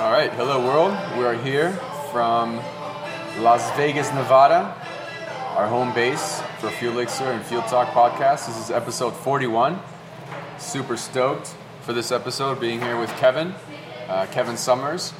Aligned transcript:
All 0.00 0.10
right, 0.10 0.32
hello 0.32 0.64
world. 0.64 0.92
We 1.18 1.24
are 1.26 1.34
here 1.34 1.72
from 2.10 2.56
Las 3.40 3.70
Vegas, 3.76 4.10
Nevada, 4.14 4.74
our 5.58 5.68
home 5.68 5.92
base 5.92 6.40
for 6.58 6.70
Fuel 6.70 6.94
Elixir 6.94 7.24
and 7.24 7.44
Fuel 7.44 7.60
Talk 7.64 7.88
podcast. 7.88 8.46
This 8.46 8.56
is 8.56 8.70
episode 8.70 9.14
41. 9.14 9.78
Super 10.56 10.96
stoked 10.96 11.54
for 11.82 11.92
this 11.92 12.12
episode, 12.12 12.58
being 12.58 12.80
here 12.80 12.98
with 12.98 13.10
Kevin, 13.18 13.54
uh, 14.08 14.24
Kevin 14.30 14.56
Summers. 14.56 15.12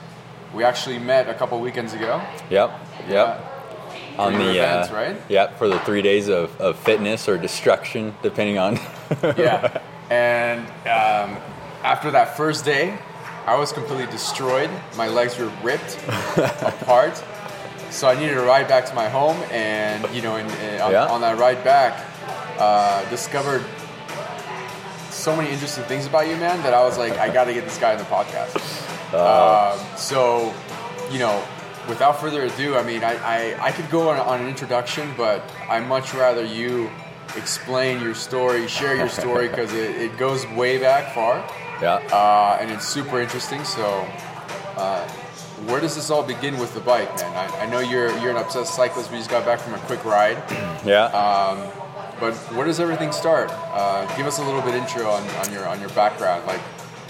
We 0.55 0.65
actually 0.65 0.99
met 0.99 1.29
a 1.29 1.35
couple 1.35 1.61
weekends 1.61 1.93
ago. 1.93 2.23
Yep. 2.49 2.71
Yep. 3.01 3.11
Yeah. 3.11 4.17
On 4.17 4.33
the 4.33 4.49
events, 4.49 4.91
uh, 4.91 4.95
right? 4.95 5.17
Yep, 5.29 5.59
for 5.59 5.69
the 5.69 5.79
three 5.81 6.01
days 6.01 6.29
of, 6.29 6.59
of 6.59 6.79
fitness 6.79 7.29
or 7.29 7.37
destruction, 7.37 8.15
depending 8.23 8.57
on. 8.57 8.77
yeah. 9.37 9.83
And 10.09 10.67
um, 10.89 11.37
after 11.85 12.11
that 12.13 12.35
first 12.35 12.65
day, 12.65 12.99
I 13.47 13.57
was 13.57 13.73
completely 13.73 14.07
destroyed. 14.07 14.71
My 14.97 15.09
legs 15.09 15.39
were 15.39 15.51
ripped 15.63 15.99
apart. 16.63 17.23
So 17.91 18.09
I 18.09 18.15
needed 18.19 18.35
to 18.35 18.43
ride 18.43 18.69
back 18.69 18.87
to 18.87 18.95
my 18.95 19.09
home, 19.09 19.37
and 19.51 20.09
you 20.15 20.23
know, 20.23 20.37
in, 20.37 20.47
in- 20.47 20.81
on, 20.81 20.93
Yeah. 20.93 21.07
on 21.07 21.21
that 21.23 21.39
ride 21.39 21.65
back, 21.65 21.99
uh, 22.59 23.09
discovered 23.11 23.65
so 25.11 25.35
many 25.37 25.51
interesting 25.51 25.85
things 25.85 26.07
about 26.07 26.29
you, 26.29 26.37
man. 26.37 26.63
That 26.63 26.73
I 26.73 26.83
was 26.83 26.99
like, 26.99 27.19
I 27.19 27.29
got 27.33 27.45
to 27.45 27.53
get 27.53 27.65
this 27.65 27.79
guy 27.79 27.93
on 27.93 27.99
the 27.99 28.05
podcast. 28.05 28.55
Uh. 29.13 29.77
Um, 29.77 29.97
so, 29.97 30.55
you 31.11 31.19
know, 31.19 31.43
without 31.89 32.21
further 32.21 32.43
ado, 32.45 32.77
I 32.77 32.83
mean, 32.85 33.03
I, 33.03 33.17
I, 33.17 33.67
I 33.67 33.73
could 33.73 33.91
go 33.91 34.11
on, 34.11 34.21
on 34.21 34.41
an 34.41 34.47
introduction, 34.49 35.13
but 35.17 35.43
I 35.69 35.81
much 35.81 36.15
rather 36.15 36.45
you 36.45 36.89
explain 37.37 38.01
your 38.01 38.15
story, 38.15 38.69
share 38.69 38.95
your 38.97 39.09
story, 39.09 39.49
because 39.49 39.73
it, 39.75 39.97
it 39.97 40.17
goes 40.17 40.47
way 40.49 40.79
back 40.79 41.13
far, 41.13 41.43
yeah. 41.83 41.97
uh, 42.13 42.59
and 42.61 42.71
it's 42.71 42.87
super 42.87 43.21
interesting. 43.21 43.65
So, 43.65 44.07
uh, 44.77 45.07
where 45.67 45.81
does 45.81 45.95
this 45.95 46.11
all 46.11 46.23
begin 46.23 46.59
with 46.59 46.73
the 46.75 46.81
bike, 46.81 47.15
man? 47.17 47.37
I, 47.37 47.61
I 47.61 47.67
know 47.67 47.81
you're 47.81 48.17
you're 48.19 48.31
an 48.31 48.37
obsessed 48.37 48.75
cyclist. 48.75 49.11
We 49.11 49.19
just 49.19 49.31
got 49.31 49.45
back 49.45 49.61
from 49.61 49.75
a 49.75 49.79
quick 49.79 50.05
ride, 50.05 50.37
yeah. 50.85 51.05
um, 51.07 51.59
but 52.19 52.35
where 52.55 52.67
does 52.67 52.81
everything 52.81 53.13
start? 53.13 53.51
Uh, 53.51 54.07
give 54.17 54.27
us 54.27 54.39
a 54.39 54.45
little 54.45 54.63
bit 54.63 54.75
intro 54.75 55.09
on, 55.09 55.23
on 55.29 55.53
your 55.53 55.67
on 55.67 55.81
your 55.81 55.91
background. 55.91 56.47
Like, 56.47 56.61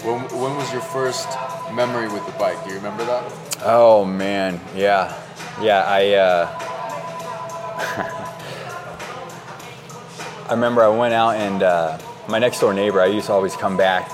when, 0.03 0.19
when 0.39 0.55
was 0.57 0.71
your 0.71 0.81
first 0.81 1.29
memory 1.73 2.07
with 2.07 2.25
the 2.25 2.33
bike? 2.33 2.61
Do 2.63 2.69
you 2.69 2.75
remember 2.77 3.05
that? 3.05 3.31
oh 3.63 4.03
man. 4.05 4.59
Yeah. 4.75 5.13
Yeah. 5.61 5.83
I. 5.87 6.13
Uh, 6.13 6.67
I 10.51 10.53
remember 10.53 10.83
I 10.83 10.89
went 10.89 11.13
out 11.13 11.35
and 11.35 11.63
uh, 11.63 11.97
my 12.27 12.37
next 12.37 12.59
door 12.59 12.73
neighbor. 12.73 12.99
I 13.01 13.05
used 13.05 13.27
to 13.27 13.33
always 13.33 13.55
come 13.55 13.77
back, 13.77 14.09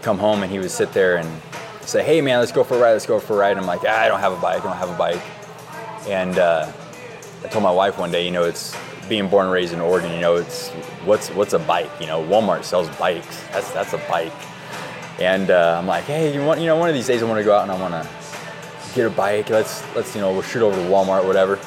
come 0.00 0.18
home, 0.18 0.42
and 0.42 0.50
he 0.50 0.58
would 0.58 0.70
sit 0.70 0.92
there 0.92 1.16
and 1.16 1.42
say, 1.82 2.02
"Hey 2.02 2.20
man, 2.20 2.40
let's 2.40 2.52
go 2.52 2.64
for 2.64 2.76
a 2.76 2.80
ride. 2.80 2.92
Let's 2.92 3.06
go 3.06 3.20
for 3.20 3.34
a 3.34 3.36
ride." 3.36 3.56
I'm 3.56 3.66
like, 3.66 3.82
ah, 3.86 4.00
"I 4.00 4.08
don't 4.08 4.20
have 4.20 4.32
a 4.32 4.40
bike. 4.40 4.60
I 4.60 4.64
don't 4.64 4.76
have 4.76 4.90
a 4.90 4.98
bike." 4.98 5.22
And 6.08 6.38
uh, 6.38 6.70
I 7.44 7.48
told 7.48 7.62
my 7.62 7.70
wife 7.70 7.98
one 7.98 8.10
day, 8.10 8.24
you 8.24 8.30
know, 8.30 8.44
it's 8.44 8.76
being 9.08 9.28
born 9.28 9.46
and 9.46 9.52
raised 9.52 9.72
in 9.72 9.80
Oregon. 9.80 10.12
You 10.12 10.20
know, 10.20 10.36
it's 10.36 10.70
what's 11.04 11.30
what's 11.30 11.52
a 11.52 11.58
bike? 11.58 11.90
You 12.00 12.06
know, 12.06 12.22
Walmart 12.22 12.64
sells 12.64 12.88
bikes. 12.96 13.42
That's 13.52 13.70
that's 13.72 13.92
a 13.92 13.98
bike. 14.08 14.32
And 15.18 15.50
uh, 15.50 15.76
I'm 15.78 15.86
like, 15.86 16.04
hey, 16.04 16.34
you 16.34 16.44
want 16.44 16.60
you 16.60 16.66
know, 16.66 16.76
one 16.76 16.88
of 16.88 16.94
these 16.94 17.06
days 17.06 17.22
I 17.22 17.26
want 17.26 17.38
to 17.38 17.44
go 17.44 17.54
out 17.54 17.62
and 17.62 17.72
I 17.72 17.80
want 17.80 17.94
to 17.94 18.08
get 18.94 19.06
a 19.06 19.10
bike. 19.10 19.50
Let's 19.50 19.84
let's 19.94 20.14
you 20.14 20.20
know, 20.20 20.32
we'll 20.32 20.42
shoot 20.42 20.62
over 20.62 20.76
to 20.76 20.88
Walmart, 20.88 21.26
whatever. 21.26 21.58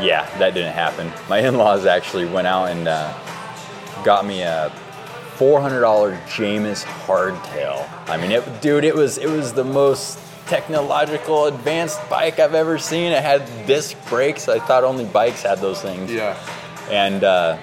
Yeah, 0.00 0.28
that 0.38 0.54
didn't 0.54 0.74
happen. 0.74 1.10
My 1.28 1.38
in-laws 1.38 1.86
actually 1.86 2.26
went 2.26 2.46
out 2.46 2.66
and 2.66 2.86
uh, 2.86 3.12
got 4.04 4.24
me 4.24 4.42
a 4.42 4.72
$400 5.38 6.20
Jamis 6.24 6.82
hardtail. 6.82 7.88
I 8.08 8.16
mean, 8.16 8.32
it, 8.32 8.60
dude, 8.60 8.82
it 8.82 8.94
was 8.94 9.18
it 9.18 9.28
was 9.28 9.52
the 9.52 9.62
most 9.62 10.18
technological, 10.48 11.46
advanced 11.46 12.00
bike 12.10 12.40
I've 12.40 12.54
ever 12.54 12.76
seen. 12.78 13.12
It 13.12 13.22
had 13.22 13.46
disc 13.66 13.96
brakes. 14.08 14.48
I 14.48 14.58
thought 14.58 14.82
only 14.82 15.04
bikes 15.04 15.42
had 15.42 15.58
those 15.58 15.80
things. 15.80 16.10
Yeah. 16.10 16.36
And 16.90 17.22
uh, 17.22 17.58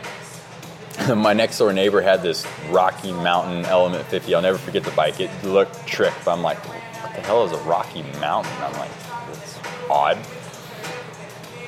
my 1.16 1.34
next 1.34 1.58
door 1.58 1.74
neighbor 1.74 2.02
had 2.02 2.22
this 2.22 2.48
Rocky 2.70 3.12
Mountain 3.12 3.66
Element 3.66 4.06
50. 4.06 4.34
I'll 4.34 4.42
never 4.42 4.58
forget 4.58 4.86
the 4.86 4.92
bike. 4.92 5.20
It 5.20 5.30
looked 5.44 5.86
trick, 5.86 6.14
but 6.24 6.32
I'm 6.32 6.42
like, 6.42 6.58
what 7.04 7.14
the 7.14 7.22
hell 7.22 7.44
is 7.44 7.52
a 7.52 7.58
Rocky 7.64 8.04
Mountain? 8.22 8.54
I'm 8.62 8.74
like, 8.74 8.92
it's 9.34 9.60
odd. 9.90 10.18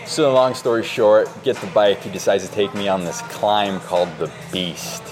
So 0.06 0.34
long 0.34 0.53
story 0.53 0.85
short, 0.85 1.28
get 1.44 1.57
the 1.57 1.67
bike. 1.67 2.01
He 2.01 2.09
decides 2.09 2.47
to 2.47 2.51
take 2.53 2.73
me 2.73 2.88
on 2.88 3.03
this 3.03 3.22
climb 3.23 3.81
called 3.81 4.07
the 4.19 4.31
Beast. 4.53 5.03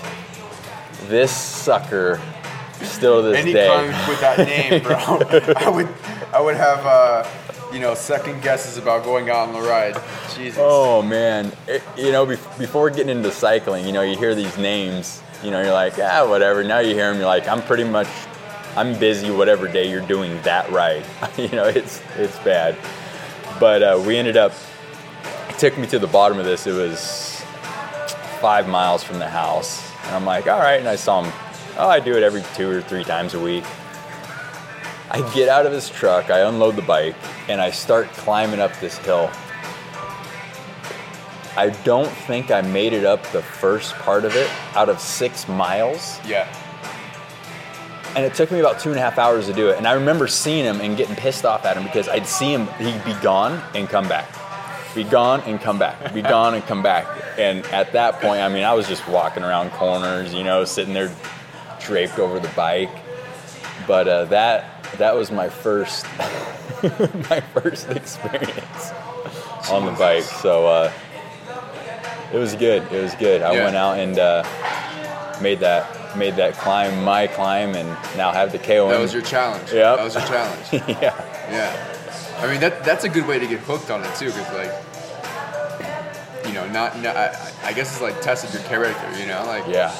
This 1.07 1.31
sucker, 1.35 2.19
still 2.81 3.21
to 3.21 3.29
this 3.29 3.37
Any 3.39 3.53
day. 3.53 3.67
climb 3.67 4.09
with 4.09 4.19
that 4.21 4.37
name, 4.39 4.81
bro. 4.83 4.95
I 5.57 5.69
would, 5.69 5.87
I 6.33 6.41
would 6.41 6.55
have, 6.55 6.85
uh, 6.85 7.27
you 7.73 7.79
know, 7.79 7.93
second 7.93 8.41
guesses 8.41 8.77
about 8.77 9.03
going 9.03 9.29
out 9.29 9.47
on 9.49 9.53
the 9.53 9.61
ride. 9.61 9.95
Jesus. 10.35 10.59
Oh 10.61 11.01
man, 11.01 11.51
It- 11.67 11.83
you 11.97 12.11
know, 12.11 12.25
bef- 12.25 12.57
before 12.57 12.89
getting 12.89 13.09
into 13.17 13.31
cycling, 13.31 13.85
you 13.85 13.91
know, 13.91 14.01
you 14.01 14.17
hear 14.17 14.33
these 14.35 14.57
names, 14.57 15.21
you 15.43 15.51
know, 15.51 15.61
you're 15.61 15.73
like, 15.73 15.93
ah, 15.99 16.27
whatever. 16.27 16.63
Now 16.63 16.79
you 16.79 16.93
hear 16.95 17.09
them, 17.11 17.17
you're 17.17 17.27
like, 17.27 17.47
I'm 17.47 17.61
pretty 17.61 17.83
much, 17.83 18.07
I'm 18.75 18.97
busy 18.97 19.29
whatever 19.31 19.67
day 19.67 19.89
you're 19.89 20.05
doing 20.07 20.41
that 20.41 20.69
ride. 20.71 21.03
you 21.37 21.49
know, 21.49 21.65
it's 21.65 22.01
it's 22.17 22.37
bad. 22.39 22.75
But 23.59 23.83
uh, 23.83 24.03
we 24.05 24.17
ended 24.17 24.37
up, 24.37 24.53
it 25.49 25.57
took 25.59 25.77
me 25.77 25.85
to 25.87 25.99
the 25.99 26.07
bottom 26.07 26.39
of 26.39 26.45
this. 26.45 26.65
It 26.67 26.73
was 26.73 27.41
five 28.41 28.67
miles 28.67 29.03
from 29.03 29.19
the 29.19 29.29
house, 29.29 29.84
and 30.05 30.15
I'm 30.15 30.25
like, 30.25 30.47
all 30.47 30.59
right. 30.59 30.79
And 30.79 30.87
I 30.87 30.95
saw 30.95 31.23
him. 31.23 31.33
Oh, 31.77 31.89
I 31.89 31.99
do 31.99 32.15
it 32.15 32.23
every 32.23 32.43
two 32.55 32.69
or 32.69 32.81
three 32.81 33.03
times 33.03 33.33
a 33.33 33.39
week. 33.39 33.63
I 35.11 35.21
get 35.33 35.49
out 35.49 35.65
of 35.65 35.71
his 35.71 35.89
truck, 35.89 36.29
I 36.29 36.39
unload 36.39 36.75
the 36.75 36.81
bike, 36.81 37.15
and 37.47 37.61
I 37.61 37.69
start 37.69 38.07
climbing 38.13 38.59
up 38.59 38.77
this 38.79 38.97
hill. 38.97 39.29
I 41.55 41.69
don't 41.83 42.09
think 42.09 42.51
I 42.51 42.61
made 42.61 42.91
it 42.91 43.05
up 43.05 43.23
the 43.27 43.41
first 43.41 43.93
part 43.95 44.25
of 44.25 44.35
it 44.35 44.49
out 44.73 44.89
of 44.89 44.99
six 44.99 45.47
miles. 45.47 46.19
Yeah. 46.25 46.47
And 48.15 48.25
it 48.25 48.33
took 48.33 48.51
me 48.51 48.59
about 48.59 48.79
two 48.79 48.89
and 48.89 48.97
a 48.97 49.01
half 49.01 49.17
hours 49.17 49.45
to 49.47 49.53
do 49.53 49.69
it. 49.69 49.77
And 49.77 49.87
I 49.87 49.93
remember 49.93 50.27
seeing 50.27 50.65
him 50.65 50.81
and 50.81 50.97
getting 50.97 51.15
pissed 51.15 51.45
off 51.45 51.65
at 51.65 51.77
him 51.77 51.83
because 51.83 52.09
I'd 52.09 52.25
see 52.25 52.51
him, 52.51 52.67
he'd 52.77 53.03
be 53.05 53.13
gone 53.21 53.61
and 53.73 53.87
come 53.87 54.07
back. 54.07 54.27
Be 54.95 55.03
gone 55.03 55.41
and 55.41 55.59
come 55.59 55.77
back. 55.77 56.13
Be 56.13 56.21
gone 56.21 56.53
and 56.53 56.63
come 56.63 56.81
back. 56.81 57.05
And 57.37 57.65
at 57.67 57.91
that 57.93 58.21
point, 58.21 58.41
I 58.41 58.47
mean, 58.49 58.63
I 58.63 58.73
was 58.73 58.87
just 58.87 59.05
walking 59.09 59.43
around 59.43 59.71
corners, 59.71 60.33
you 60.33 60.43
know, 60.43 60.63
sitting 60.63 60.93
there 60.93 61.13
draped 61.81 62.17
over 62.17 62.39
the 62.39 62.47
bike. 62.55 62.89
But 63.87 64.07
uh, 64.07 64.25
that 64.25 64.83
that 64.97 65.15
was 65.15 65.31
my 65.31 65.49
first 65.49 66.05
my 67.29 67.41
first 67.53 67.89
experience 67.89 68.91
on 69.69 69.85
the 69.85 69.91
bike. 69.91 70.23
So 70.23 70.65
uh, 70.67 70.91
it 72.33 72.37
was 72.37 72.55
good. 72.55 72.83
It 72.91 73.01
was 73.03 73.13
good. 73.15 73.41
I 73.41 73.53
Yeah. 73.53 73.63
went 73.65 73.75
out 73.75 73.99
and 73.99 74.17
uh, 74.17 74.43
made 75.41 75.59
that 75.59 76.17
made 76.17 76.37
that 76.37 76.53
climb 76.53 77.03
my 77.03 77.27
climb, 77.27 77.75
and 77.75 77.89
now 78.17 78.31
have 78.31 78.53
the 78.53 78.59
KOM. 78.59 78.89
That 78.89 78.99
was 79.01 79.13
your 79.13 79.21
challenge. 79.23 79.73
Yep. 79.73 79.97
That 79.97 80.03
was 80.03 80.15
your 80.15 80.23
challenge. 80.23 80.67
yeah. 81.01 81.51
Yeah. 81.51 81.94
I 82.45 82.51
mean, 82.51 82.61
that 82.61 82.83
that's 82.83 83.03
a 83.03 83.09
good 83.09 83.27
way 83.27 83.39
to 83.39 83.47
get 83.47 83.59
hooked 83.61 83.89
on 83.91 84.03
it 84.03 84.15
too, 84.15 84.27
because 84.27 84.53
like, 84.53 86.47
you 86.47 86.53
know, 86.53 86.67
not, 86.69 86.99
not 87.01 87.15
I, 87.15 87.51
I 87.63 87.73
guess 87.73 87.91
it's 87.93 88.01
like 88.01 88.21
tested 88.21 88.53
your 88.53 88.63
character. 88.63 89.19
You 89.19 89.27
know, 89.27 89.43
like, 89.47 89.65
Yeah. 89.67 89.91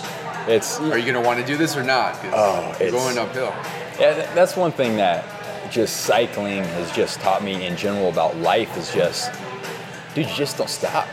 It's 0.48 0.80
are 0.80 0.98
you 0.98 1.12
gonna 1.12 1.26
want 1.26 1.40
to 1.40 1.46
do 1.46 1.58
this 1.58 1.76
or 1.76 1.84
not? 1.84 2.16
Oh, 2.26 2.62
you're 2.80 2.88
it's- 2.90 2.92
going 2.92 3.18
uphill. 3.18 3.54
Yeah, 4.00 4.32
that's 4.36 4.56
one 4.56 4.72
thing 4.72 4.98
that 4.98 5.26
just 5.72 6.02
cycling 6.02 6.64
has 6.64 6.92
just 6.92 7.20
taught 7.22 7.44
me 7.44 7.66
in 7.66 7.76
general 7.76 8.10
about 8.10 8.36
life 8.38 8.78
is 8.78 8.94
just, 8.94 9.32
dude, 10.14 10.28
you 10.28 10.36
just 10.36 10.58
don't 10.58 10.70
stop. 10.70 11.08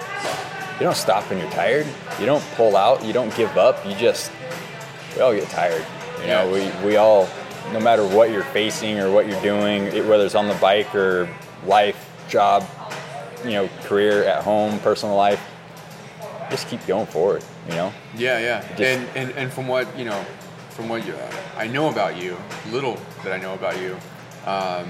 You 0.75 0.81
don't 0.87 0.97
stop 0.97 1.31
when 1.31 1.39
you're 1.39 1.51
tired. 1.53 1.87
You 2.21 2.27
don't 2.27 2.45
pull 2.57 2.77
out. 2.77 3.03
You 3.05 3.13
don't 3.15 3.35
give 3.37 3.57
up. 3.57 3.87
You 3.87 3.95
just, 3.95 4.31
we 5.15 5.23
all 5.23 5.33
get 5.33 5.49
tired. 5.49 5.85
You 6.21 6.27
know, 6.27 6.55
Yeah. 6.55 6.81
we, 6.83 6.87
we 6.87 6.97
all, 6.97 7.29
no 7.73 7.81
matter 7.81 8.07
what 8.07 8.31
you're 8.31 8.45
facing 8.45 8.99
or 8.99 9.11
what 9.11 9.27
you're 9.29 9.41
doing, 9.43 9.85
it, 9.85 10.07
whether 10.07 10.25
it's 10.25 10.35
on 10.35 10.49
the 10.49 10.55
bike 10.55 10.95
or 10.95 11.29
life, 11.67 12.11
job, 12.29 12.65
you 13.45 13.53
know, 13.53 13.69
career, 13.83 14.25
at 14.25 14.43
home, 14.43 14.79
personal 14.81 15.15
life, 15.17 15.41
just 16.51 16.69
keep 16.69 16.85
going 16.87 17.07
forward, 17.07 17.43
you 17.69 17.75
know? 17.75 17.93
Yeah, 18.17 18.39
yeah. 18.39 18.61
Just- 18.77 18.81
and, 18.83 19.09
and 19.17 19.31
and 19.39 19.53
from 19.53 19.69
what 19.69 19.97
you 19.99 20.05
know, 20.05 20.25
from 20.71 20.89
what 20.89 21.07
you, 21.07 21.15
I 21.57 21.67
know 21.67 21.89
about 21.91 22.17
you, 22.21 22.37
little 22.71 22.99
that 23.25 23.33
I 23.33 23.39
know 23.39 23.55
about 23.55 23.81
you, 23.81 23.97
um, 24.47 24.89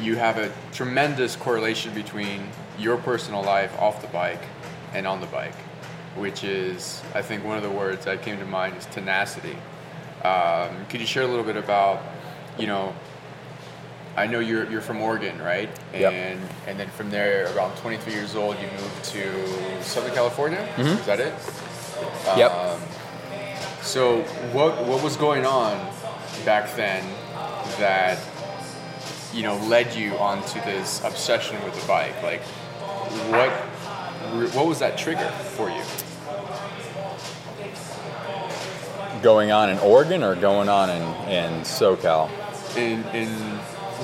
you 0.00 0.16
have 0.16 0.38
a 0.38 0.52
tremendous 0.72 1.36
correlation 1.36 1.94
between 1.94 2.48
your 2.78 2.96
personal 2.96 3.42
life 3.42 3.72
off 3.80 4.00
the 4.00 4.08
bike 4.08 4.42
and 4.92 5.06
on 5.06 5.20
the 5.20 5.26
bike, 5.26 5.54
which 6.16 6.44
is, 6.44 7.02
I 7.14 7.22
think, 7.22 7.44
one 7.44 7.56
of 7.56 7.62
the 7.62 7.70
words 7.70 8.04
that 8.04 8.22
came 8.22 8.38
to 8.38 8.44
mind 8.46 8.76
is 8.76 8.86
tenacity. 8.86 9.56
Um, 10.24 10.86
could 10.88 11.00
you 11.00 11.06
share 11.06 11.22
a 11.22 11.26
little 11.26 11.44
bit 11.44 11.56
about, 11.56 12.02
you 12.58 12.66
know, 12.66 12.94
I 14.16 14.26
know 14.26 14.38
you're 14.38 14.70
you're 14.70 14.80
from 14.80 15.00
Oregon, 15.00 15.40
right? 15.42 15.68
Yep. 15.92 16.12
And 16.12 16.40
and 16.66 16.78
then 16.78 16.88
from 16.90 17.10
there, 17.10 17.54
around 17.56 17.76
23 17.78 18.12
years 18.12 18.36
old, 18.36 18.56
you 18.60 18.68
moved 18.68 19.04
to 19.06 19.82
Southern 19.82 20.14
California. 20.14 20.68
Is 20.78 21.06
that 21.06 21.20
it? 21.20 21.34
Yep. 22.36 22.50
Um, 22.52 22.80
so 23.82 24.22
what 24.52 24.84
what 24.86 25.02
was 25.02 25.16
going 25.16 25.44
on 25.44 25.76
back 26.44 26.74
then 26.76 27.04
that 27.78 28.18
you 29.34 29.42
know, 29.42 29.56
led 29.66 29.92
you 29.94 30.16
onto 30.18 30.60
this 30.60 31.02
obsession 31.04 31.62
with 31.64 31.78
the 31.78 31.86
bike? 31.88 32.22
Like, 32.22 32.42
what 33.30 33.50
what 34.54 34.66
was 34.66 34.78
that 34.78 34.96
trigger 34.96 35.28
for 35.28 35.68
you? 35.68 35.82
Going 39.24 39.52
on 39.52 39.70
in 39.70 39.78
Oregon 39.78 40.22
or 40.22 40.34
going 40.36 40.68
on 40.68 40.90
in, 40.90 41.02
in 41.30 41.60
SoCal? 41.62 42.28
In 42.76 43.02
in 43.14 43.28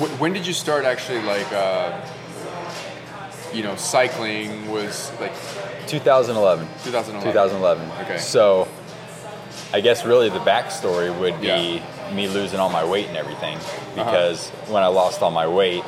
wh- 0.00 0.18
when 0.18 0.32
did 0.32 0.46
you 0.46 0.54
start 0.54 0.86
actually 0.86 1.20
like 1.20 1.52
uh, 1.52 1.92
you 3.52 3.62
know 3.62 3.76
cycling 3.76 4.70
was 4.70 5.12
like 5.20 5.34
2011. 5.88 6.66
2011. 6.84 7.22
2011. 7.32 7.90
Okay. 8.00 8.16
So, 8.16 8.66
I 9.74 9.82
guess 9.82 10.06
really 10.06 10.30
the 10.30 10.38
backstory 10.38 11.12
would 11.20 11.38
be 11.38 11.48
Yeah. 11.48 12.14
me 12.14 12.26
losing 12.26 12.58
all 12.58 12.70
my 12.70 12.84
weight 12.88 13.08
and 13.08 13.18
everything. 13.18 13.58
Because 13.94 14.48
when 14.68 14.82
I 14.82 14.86
lost 14.86 15.20
all 15.20 15.30
my 15.30 15.46
weight, 15.46 15.84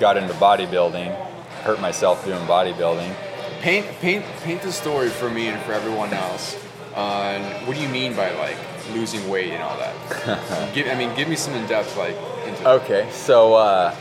got 0.00 0.16
into 0.16 0.34
bodybuilding, 0.34 1.14
hurt 1.62 1.80
myself 1.80 2.24
doing 2.24 2.44
bodybuilding. 2.46 3.14
Paint 3.60 3.86
paint 4.00 4.24
paint 4.42 4.62
the 4.62 4.72
story 4.72 5.10
for 5.10 5.30
me 5.30 5.46
and 5.46 5.62
for 5.62 5.72
everyone 5.72 6.12
else 6.12 6.56
on 6.94 7.42
what 7.66 7.76
do 7.76 7.82
you 7.82 7.88
mean 7.88 8.14
by 8.14 8.30
like 8.38 8.56
losing 8.92 9.28
weight 9.28 9.52
and 9.52 9.62
all 9.62 9.76
that? 9.78 10.72
give, 10.74 10.86
I 10.88 10.94
mean, 10.94 11.14
give 11.16 11.28
me 11.28 11.36
some 11.36 11.54
in 11.54 11.66
depth 11.66 11.96
like 11.96 12.16
into 12.46 12.68
Okay, 12.68 13.08
so 13.10 13.54
uh, 13.54 13.94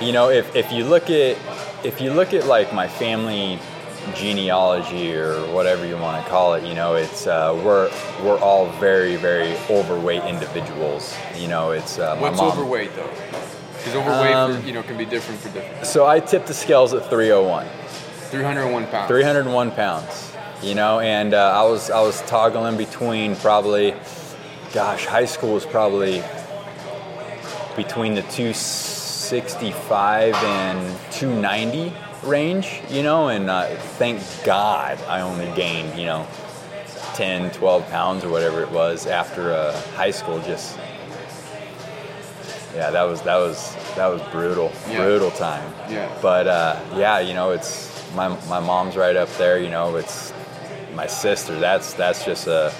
you 0.00 0.12
know, 0.12 0.30
if, 0.30 0.54
if 0.54 0.70
you 0.72 0.84
look 0.84 1.10
at 1.10 1.36
if 1.84 2.00
you 2.00 2.12
look 2.12 2.34
at 2.34 2.46
like 2.46 2.72
my 2.74 2.88
family 2.88 3.58
genealogy 4.14 5.14
or 5.14 5.34
whatever 5.52 5.86
you 5.86 5.96
want 5.96 6.22
to 6.22 6.30
call 6.30 6.54
it, 6.54 6.64
you 6.64 6.74
know, 6.74 6.94
it's 6.94 7.26
uh, 7.26 7.58
we're 7.64 7.90
we're 8.22 8.38
all 8.38 8.68
very 8.78 9.16
very 9.16 9.56
overweight 9.70 10.24
individuals. 10.24 11.16
You 11.36 11.48
know, 11.48 11.70
it's 11.72 11.98
uh, 11.98 12.16
What's 12.18 12.36
mom. 12.38 12.52
overweight 12.52 12.94
though? 12.94 13.10
Because 13.78 13.94
overweight 13.94 14.34
Um, 14.34 14.60
for, 14.60 14.66
you 14.66 14.72
know 14.72 14.82
can 14.82 14.96
be 14.96 15.04
different 15.04 15.40
for 15.40 15.48
different. 15.50 15.86
So 15.86 16.06
I 16.06 16.20
tipped 16.20 16.46
the 16.46 16.54
scales 16.54 16.92
at 16.92 17.08
301, 17.08 17.66
301 18.30 18.86
pounds. 18.88 19.08
301 19.08 19.70
pounds. 19.72 20.25
You 20.62 20.74
know, 20.74 21.00
and 21.00 21.34
uh, 21.34 21.52
I 21.54 21.62
was 21.68 21.90
I 21.90 22.00
was 22.00 22.22
toggling 22.22 22.78
between 22.78 23.36
probably, 23.36 23.94
gosh, 24.72 25.04
high 25.04 25.26
school 25.26 25.52
was 25.54 25.66
probably 25.66 26.22
between 27.76 28.14
the 28.14 28.22
265 28.22 30.34
and 30.34 30.98
290 31.12 31.92
range. 32.24 32.80
You 32.88 33.02
know, 33.02 33.28
and 33.28 33.50
uh, 33.50 33.66
thank 33.98 34.22
God 34.44 34.98
I 35.08 35.20
only 35.20 35.52
gained 35.54 35.98
you 35.98 36.06
know 36.06 36.26
10, 37.14 37.50
12 37.50 37.86
pounds 37.90 38.24
or 38.24 38.30
whatever 38.30 38.62
it 38.62 38.70
was 38.70 39.06
after 39.06 39.52
uh, 39.52 39.78
high 39.94 40.10
school. 40.10 40.40
Just 40.40 40.78
yeah, 42.74 42.90
that 42.90 43.02
was 43.04 43.20
that 43.22 43.36
was 43.36 43.74
that 43.94 44.06
was 44.06 44.22
brutal, 44.32 44.72
Yeah. 44.88 45.04
brutal 45.04 45.30
time. 45.32 45.70
Yeah. 45.90 46.08
But 46.22 46.46
uh, 46.46 46.80
yeah, 46.96 47.18
you 47.20 47.34
know, 47.34 47.50
it's 47.50 47.92
my 48.14 48.28
my 48.48 48.58
mom's 48.60 48.96
right 48.96 49.16
up 49.16 49.28
there. 49.36 49.58
You 49.58 49.68
know, 49.70 49.96
it's 49.96 50.32
my 50.96 51.06
sister. 51.06 51.58
That's 51.60 51.92
that's 51.94 52.24
just 52.24 52.46
a 52.46 52.72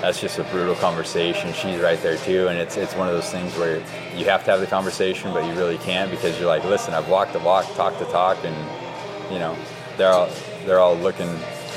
that's 0.00 0.20
just 0.20 0.38
a 0.38 0.44
brutal 0.44 0.74
conversation. 0.76 1.52
She's 1.52 1.80
right 1.80 2.00
there 2.02 2.16
too, 2.18 2.48
and 2.48 2.58
it's 2.58 2.76
it's 2.76 2.94
one 2.94 3.08
of 3.08 3.14
those 3.14 3.30
things 3.30 3.56
where 3.56 3.78
you 4.16 4.24
have 4.26 4.44
to 4.44 4.50
have 4.50 4.60
the 4.60 4.66
conversation, 4.66 5.32
but 5.32 5.44
you 5.44 5.52
really 5.54 5.78
can't 5.78 6.10
because 6.10 6.38
you're 6.38 6.48
like, 6.48 6.64
listen, 6.64 6.94
I've 6.94 7.08
walked 7.08 7.32
the 7.32 7.38
walk, 7.40 7.66
talked 7.74 7.98
the 7.98 8.04
talk, 8.06 8.38
and 8.44 8.54
you 9.32 9.38
know, 9.38 9.56
they're 9.96 10.10
all 10.12 10.28
they're 10.66 10.78
all 10.80 10.94
looking 10.96 11.28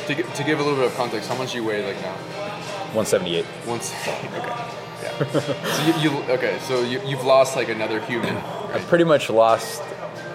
To, 0.07 0.15
to 0.15 0.43
give 0.43 0.59
a 0.59 0.63
little 0.63 0.77
bit 0.77 0.87
of 0.87 0.95
context, 0.95 1.29
how 1.29 1.37
much 1.37 1.53
do 1.53 1.57
you 1.59 1.63
weigh 1.63 1.85
like 1.85 2.01
now? 2.01 2.13
178. 2.93 3.45
Once. 3.65 3.93
Okay. 4.07 4.69
Yeah. 5.03 5.23
so 5.73 5.85
you, 5.85 6.11
you 6.11 6.17
okay? 6.33 6.59
So 6.67 6.81
you, 6.83 7.01
you've 7.05 7.23
lost 7.25 7.55
like 7.57 7.67
another 7.69 7.99
human, 8.01 8.35
right? 8.35 8.81
pretty 8.87 9.03
much 9.03 9.29
lost. 9.29 9.81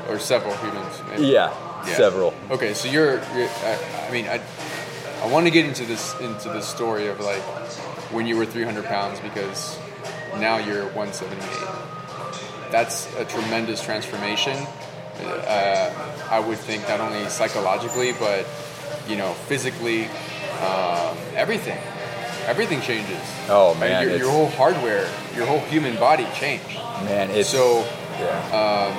or 0.09 0.19
several 0.19 0.55
humans. 0.57 1.01
maybe. 1.09 1.27
Yeah, 1.27 1.53
Yeah. 1.87 1.95
several. 1.97 2.35
Okay, 2.51 2.75
so 2.75 2.89
you're. 2.89 3.15
you're 3.35 3.49
I, 3.49 4.07
I 4.09 4.11
mean, 4.13 4.27
I. 4.29 4.41
I 5.23 5.27
want 5.27 5.47
to 5.47 5.51
get 5.51 5.67
into 5.67 5.85
this 5.85 6.19
into 6.21 6.49
this 6.49 6.67
story 6.67 7.09
of 7.09 7.19
like 7.21 7.43
when 8.13 8.27
you 8.27 8.37
were 8.37 8.47
300 8.47 8.85
pounds 8.85 9.19
because 9.21 9.79
now 10.39 10.59
you're 10.59 10.85
178. 10.95 12.71
That's 12.71 13.13
a 13.17 13.25
tremendous 13.25 13.83
transformation. 13.83 14.57
Uh, 15.21 15.91
I 16.31 16.39
would 16.39 16.59
think 16.59 16.89
not 16.89 17.01
only 17.01 17.29
psychologically 17.29 18.13
but 18.13 18.47
you 19.09 19.17
know 19.17 19.33
physically, 19.49 20.05
um, 20.63 21.17
everything. 21.35 21.79
Everything 22.47 22.81
changes. 22.81 23.21
Oh, 23.51 23.75
man, 23.75 24.09
your, 24.09 24.17
your 24.17 24.31
whole 24.31 24.49
hardware, 24.49 25.07
your 25.37 25.45
whole 25.45 25.61
human 25.61 25.97
body 25.97 26.27
changed. 26.35 26.67
Man, 27.05 27.29
it's 27.31 27.51
So, 27.51 27.81
yeah. 28.19 28.95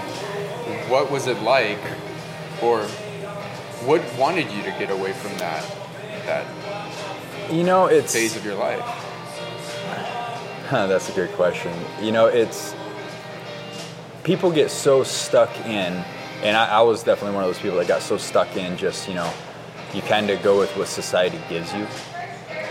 what 0.88 1.10
was 1.10 1.26
it 1.26 1.42
like, 1.42 1.80
or 2.62 2.84
what 3.88 4.04
wanted 4.20 4.52
you 4.52 4.62
to 4.62 4.70
get 4.78 4.92
away 4.92 5.14
from 5.14 5.36
that 5.40 5.66
that 6.26 6.46
you 7.52 7.64
know, 7.64 7.88
it's 7.88 8.14
phase 8.14 8.36
of 8.36 8.46
your 8.46 8.56
life? 8.56 8.80
Huh, 10.68 10.86
that's 10.86 11.10
a 11.10 11.14
good 11.14 11.32
question. 11.32 11.74
You 12.02 12.12
know, 12.12 12.28
it's 12.28 12.76
people 14.24 14.52
get 14.52 14.70
so 14.70 15.04
stuck 15.04 15.50
in, 15.66 15.94
and 16.44 16.56
I, 16.56 16.68
I 16.68 16.82
was 16.82 17.02
definitely 17.02 17.36
one 17.36 17.44
of 17.44 17.50
those 17.50 17.62
people 17.62 17.78
that 17.80 17.88
got 17.88 18.04
so 18.04 18.18
stuck 18.18 18.56
in 18.56 18.78
just 18.78 19.08
you 19.08 19.16
know, 19.16 19.32
you 19.94 20.02
kind 20.04 20.30
of 20.30 20.44
go 20.44 20.60
with 20.60 20.76
what 20.78 20.88
society 20.88 21.40
gives 21.50 21.74
you. 21.74 21.88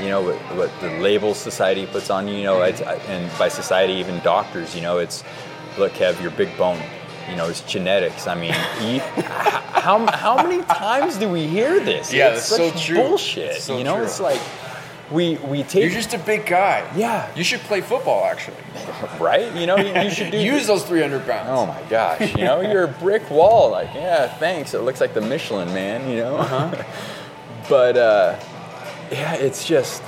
You 0.01 0.11
know, 0.11 0.23
what, 0.23 0.37
what 0.57 0.81
the 0.81 0.91
labels 1.01 1.39
society 1.39 1.85
puts 1.87 2.09
on 2.09 2.29
you. 2.29 2.37
You 2.37 2.45
know, 2.45 2.63
it's, 2.63 2.81
and 2.81 3.37
by 3.37 3.49
society, 3.49 3.95
even 3.95 4.21
doctors. 4.21 4.77
You 4.77 4.83
know, 4.83 4.99
it's 4.99 5.25
look, 5.77 5.93
Kev, 5.95 6.23
you're 6.23 6.31
big 6.31 6.57
bone. 6.57 6.81
You 7.29 7.35
know, 7.35 7.49
it's 7.49 7.63
genetics. 7.63 8.29
I 8.29 8.37
mean, 8.37 8.53
how 9.89 10.07
how 10.13 10.43
many 10.47 10.63
times 10.65 11.17
do 11.17 11.31
we 11.31 11.47
hear 11.47 11.81
this? 11.81 12.13
Yeah, 12.13 12.35
it's 12.35 12.51
that's 12.51 12.75
so 12.75 12.79
true. 12.79 12.97
Bullshit. 12.97 13.53
It's 13.53 13.65
so 13.65 13.79
you 13.79 13.85
know, 13.85 13.97
true. 13.97 14.05
it's 14.05 14.21
like 14.21 14.41
we 15.11 15.37
we 15.37 15.63
take 15.63 15.85
You're 15.85 15.93
just 15.93 16.13
a 16.13 16.19
big 16.19 16.45
guy. 16.45 16.87
Yeah. 16.95 17.35
You 17.35 17.43
should 17.43 17.61
play 17.61 17.81
football, 17.81 18.27
actually. 18.27 18.59
right. 19.19 19.51
You 19.57 19.67
know, 19.67 19.79
you, 19.79 19.99
you 19.99 20.11
should 20.11 20.31
do 20.31 20.39
Use 20.55 20.67
those 20.67 20.85
300 20.85 21.27
pounds. 21.27 21.49
Oh 21.51 21.65
my 21.65 21.81
gosh, 21.89 22.35
you 22.37 22.45
know, 22.45 22.61
you're 22.61 22.85
a 22.85 22.89
brick 22.89 23.31
wall. 23.31 23.71
Like, 23.71 23.89
yeah, 23.95 24.29
thanks. 24.29 24.75
It 24.75 24.83
looks 24.83 25.01
like 25.01 25.15
the 25.15 25.23
Michelin 25.23 25.69
man, 25.69 26.11
you 26.11 26.19
know. 26.19 26.37
Uh-huh. 26.37 26.85
but 27.71 27.97
uh, 27.97 28.39
yeah, 29.11 29.37
it's 29.37 29.67
just, 29.67 30.03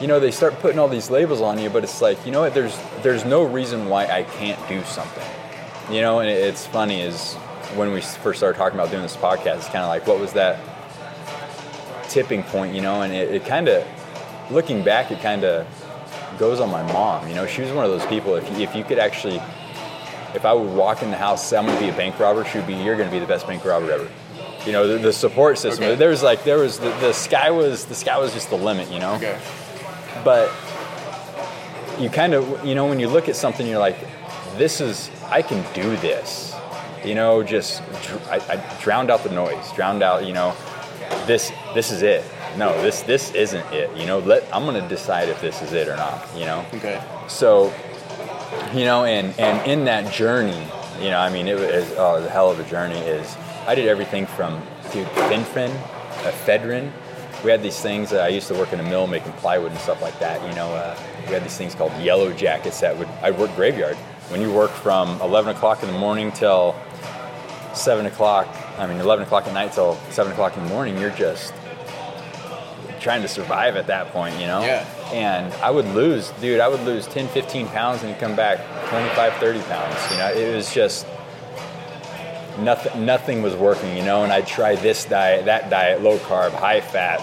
you 0.00 0.06
know, 0.06 0.18
they 0.18 0.30
start 0.30 0.54
putting 0.60 0.78
all 0.78 0.88
these 0.88 1.10
labels 1.10 1.42
on 1.42 1.58
you, 1.58 1.68
but 1.68 1.84
it's 1.84 2.00
like, 2.00 2.24
you 2.24 2.32
know 2.32 2.40
what? 2.40 2.54
There's 2.54 2.78
there's 3.02 3.26
no 3.26 3.42
reason 3.42 3.90
why 3.90 4.06
I 4.06 4.22
can't 4.22 4.68
do 4.70 4.82
something. 4.84 5.28
You 5.90 6.00
know, 6.00 6.20
and 6.20 6.30
it's 6.30 6.66
funny 6.66 7.02
is 7.02 7.36
when 7.74 7.92
we 7.92 8.00
first 8.00 8.38
started 8.38 8.58
talking 8.58 8.78
about 8.78 8.90
doing 8.90 9.02
this 9.02 9.16
podcast, 9.16 9.56
it's 9.56 9.66
kind 9.66 9.78
of 9.78 9.88
like, 9.88 10.06
what 10.06 10.20
was 10.20 10.32
that 10.34 10.58
tipping 12.08 12.42
point? 12.44 12.74
You 12.74 12.80
know, 12.82 13.02
and 13.02 13.12
it, 13.12 13.34
it 13.34 13.44
kind 13.46 13.68
of, 13.68 13.84
looking 14.50 14.82
back, 14.84 15.10
it 15.10 15.20
kind 15.20 15.44
of 15.44 15.66
goes 16.38 16.60
on 16.60 16.70
my 16.70 16.82
mom. 16.92 17.28
You 17.28 17.34
know, 17.34 17.46
she 17.46 17.62
was 17.62 17.72
one 17.72 17.84
of 17.84 17.90
those 17.90 18.06
people. 18.06 18.36
If 18.36 18.48
you, 18.50 18.64
if 18.64 18.74
you 18.74 18.84
could 18.84 18.98
actually 18.98 19.40
if 20.34 20.44
I 20.44 20.52
would 20.52 20.70
walk 20.74 21.02
in 21.02 21.10
the 21.10 21.16
house, 21.16 21.48
say 21.48 21.56
I'm 21.56 21.64
gonna 21.66 21.80
be 21.80 21.88
a 21.88 21.96
bank 21.96 22.18
robber, 22.18 22.44
she 22.44 22.58
would 22.58 22.66
be, 22.66 22.74
you're 22.74 22.96
gonna 22.96 23.10
be 23.10 23.18
the 23.18 23.26
best 23.26 23.46
bank 23.46 23.64
robber 23.64 23.90
ever. 23.90 24.08
You 24.66 24.72
know, 24.72 24.86
the, 24.86 24.98
the 24.98 25.12
support 25.12 25.58
system. 25.58 25.84
Okay. 25.84 25.94
There 25.94 26.10
was 26.10 26.22
like, 26.22 26.44
there 26.44 26.58
was 26.58 26.78
the, 26.78 26.90
the 26.98 27.12
sky 27.12 27.50
was 27.50 27.86
the 27.86 27.94
sky 27.94 28.18
was 28.18 28.34
just 28.34 28.50
the 28.50 28.56
limit. 28.56 28.90
You 28.90 28.98
know, 28.98 29.14
Okay. 29.14 29.38
but 30.24 30.52
you 31.98 32.10
kind 32.10 32.34
of, 32.34 32.64
you 32.66 32.74
know, 32.74 32.86
when 32.86 33.00
you 33.00 33.08
look 33.08 33.28
at 33.28 33.36
something, 33.36 33.66
you're 33.66 33.78
like, 33.78 33.96
this 34.56 34.80
is, 34.80 35.10
I 35.30 35.40
can 35.42 35.64
do 35.72 35.96
this. 35.96 36.54
You 37.06 37.14
know, 37.14 37.44
just 37.44 37.82
dr- 38.02 38.28
I, 38.28 38.54
I 38.54 38.80
drowned 38.82 39.12
out 39.12 39.22
the 39.22 39.30
noise, 39.30 39.72
drowned 39.74 40.02
out. 40.02 40.26
You 40.26 40.32
know, 40.32 40.56
this 41.26 41.52
this 41.72 41.92
is 41.92 42.02
it. 42.02 42.24
No, 42.58 42.72
this 42.82 43.02
this 43.02 43.30
isn't 43.32 43.64
it. 43.72 43.96
You 43.96 44.06
know, 44.06 44.18
let 44.18 44.42
I'm 44.52 44.64
gonna 44.64 44.86
decide 44.88 45.28
if 45.28 45.40
this 45.40 45.62
is 45.62 45.72
it 45.72 45.86
or 45.86 45.96
not. 45.96 46.26
You 46.36 46.46
know. 46.46 46.66
Okay. 46.74 47.00
So, 47.28 47.72
you 48.74 48.84
know, 48.84 49.04
and 49.04 49.38
and 49.38 49.64
in 49.70 49.84
that 49.84 50.12
journey, 50.12 50.66
you 51.00 51.10
know, 51.10 51.20
I 51.20 51.30
mean, 51.30 51.46
it 51.46 51.54
was 51.54 51.92
oh, 51.96 52.20
the 52.20 52.28
hell 52.28 52.50
of 52.50 52.58
a 52.58 52.64
journey. 52.64 52.98
Is 52.98 53.36
I 53.68 53.76
did 53.76 53.86
everything 53.86 54.26
from 54.26 54.60
dude, 54.92 55.06
Finfrin, 55.06 55.70
ephedrine. 56.24 56.90
We 57.44 57.52
had 57.52 57.62
these 57.62 57.80
things. 57.80 58.12
Uh, 58.12 58.22
I 58.22 58.28
used 58.28 58.48
to 58.48 58.54
work 58.54 58.72
in 58.72 58.80
a 58.80 58.82
mill 58.82 59.06
making 59.06 59.30
plywood 59.34 59.70
and 59.70 59.80
stuff 59.80 60.02
like 60.02 60.18
that. 60.18 60.42
You 60.48 60.56
know, 60.56 60.74
uh, 60.74 60.98
we 61.26 61.34
had 61.34 61.44
these 61.44 61.56
things 61.56 61.76
called 61.76 61.92
yellow 62.02 62.32
jackets 62.32 62.80
that 62.80 62.98
would 62.98 63.08
I'd 63.22 63.38
work 63.38 63.54
graveyard. 63.54 63.96
When 64.28 64.40
you 64.40 64.52
work 64.52 64.72
from 64.72 65.20
11 65.20 65.54
o'clock 65.54 65.84
in 65.84 65.92
the 65.92 65.98
morning 65.98 66.32
till 66.32 66.74
7 67.76 68.06
o'clock, 68.06 68.48
I 68.78 68.86
mean 68.86 68.98
11 68.98 69.24
o'clock 69.26 69.46
at 69.46 69.52
night 69.54 69.72
till 69.72 69.96
7 70.10 70.32
o'clock 70.32 70.56
in 70.56 70.64
the 70.64 70.68
morning, 70.70 70.98
you're 70.98 71.10
just 71.10 71.52
trying 73.00 73.22
to 73.22 73.28
survive 73.28 73.76
at 73.76 73.86
that 73.86 74.08
point, 74.12 74.34
you 74.40 74.46
know? 74.46 74.60
Yeah. 74.62 74.84
And 75.12 75.52
I 75.62 75.70
would 75.70 75.84
lose, 75.94 76.30
dude, 76.40 76.60
I 76.60 76.66
would 76.68 76.80
lose 76.80 77.06
10, 77.06 77.28
15 77.28 77.68
pounds 77.68 78.02
and 78.02 78.18
come 78.18 78.34
back 78.34 78.58
25, 78.88 79.34
30 79.34 79.60
pounds. 79.60 80.10
You 80.10 80.16
know, 80.18 80.32
it 80.32 80.54
was 80.56 80.72
just 80.72 81.06
nothing, 82.58 83.04
nothing 83.06 83.42
was 83.42 83.54
working, 83.54 83.96
you 83.96 84.02
know? 84.04 84.24
And 84.24 84.32
I'd 84.32 84.46
try 84.46 84.74
this 84.76 85.04
diet, 85.04 85.44
that 85.44 85.70
diet, 85.70 86.02
low 86.02 86.18
carb, 86.18 86.52
high 86.52 86.80
fat, 86.80 87.20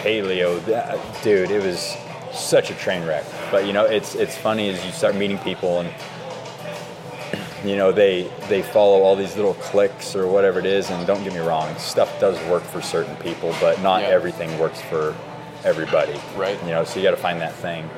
paleo. 0.00 0.64
that- 0.66 0.98
Dude, 1.22 1.50
it 1.50 1.62
was 1.62 1.94
such 2.32 2.70
a 2.70 2.74
train 2.74 3.04
wreck. 3.04 3.24
But, 3.50 3.66
you 3.66 3.72
know, 3.72 3.84
it's, 3.84 4.14
it's 4.14 4.36
funny 4.36 4.70
as 4.70 4.84
you 4.86 4.92
start 4.92 5.16
meeting 5.16 5.38
people 5.38 5.80
and 5.80 5.90
you 7.68 7.76
know, 7.76 7.92
they 7.92 8.30
they 8.48 8.62
follow 8.62 9.02
all 9.02 9.16
these 9.16 9.36
little 9.36 9.54
clicks 9.54 10.14
or 10.16 10.26
whatever 10.26 10.58
it 10.58 10.66
is. 10.66 10.90
And 10.90 11.06
don't 11.06 11.22
get 11.24 11.32
me 11.32 11.40
wrong, 11.40 11.76
stuff 11.78 12.18
does 12.20 12.38
work 12.48 12.62
for 12.62 12.80
certain 12.82 13.16
people, 13.16 13.54
but 13.60 13.80
not 13.82 14.02
Yeah. 14.02 14.08
everything 14.08 14.58
works 14.58 14.80
for 14.82 15.14
everybody. 15.64 16.18
Right. 16.36 16.58
You 16.64 16.70
know, 16.70 16.84
so 16.84 16.98
you 16.98 17.04
got 17.04 17.12
to 17.12 17.16
find 17.16 17.40
that 17.40 17.54
thing. 17.54 17.88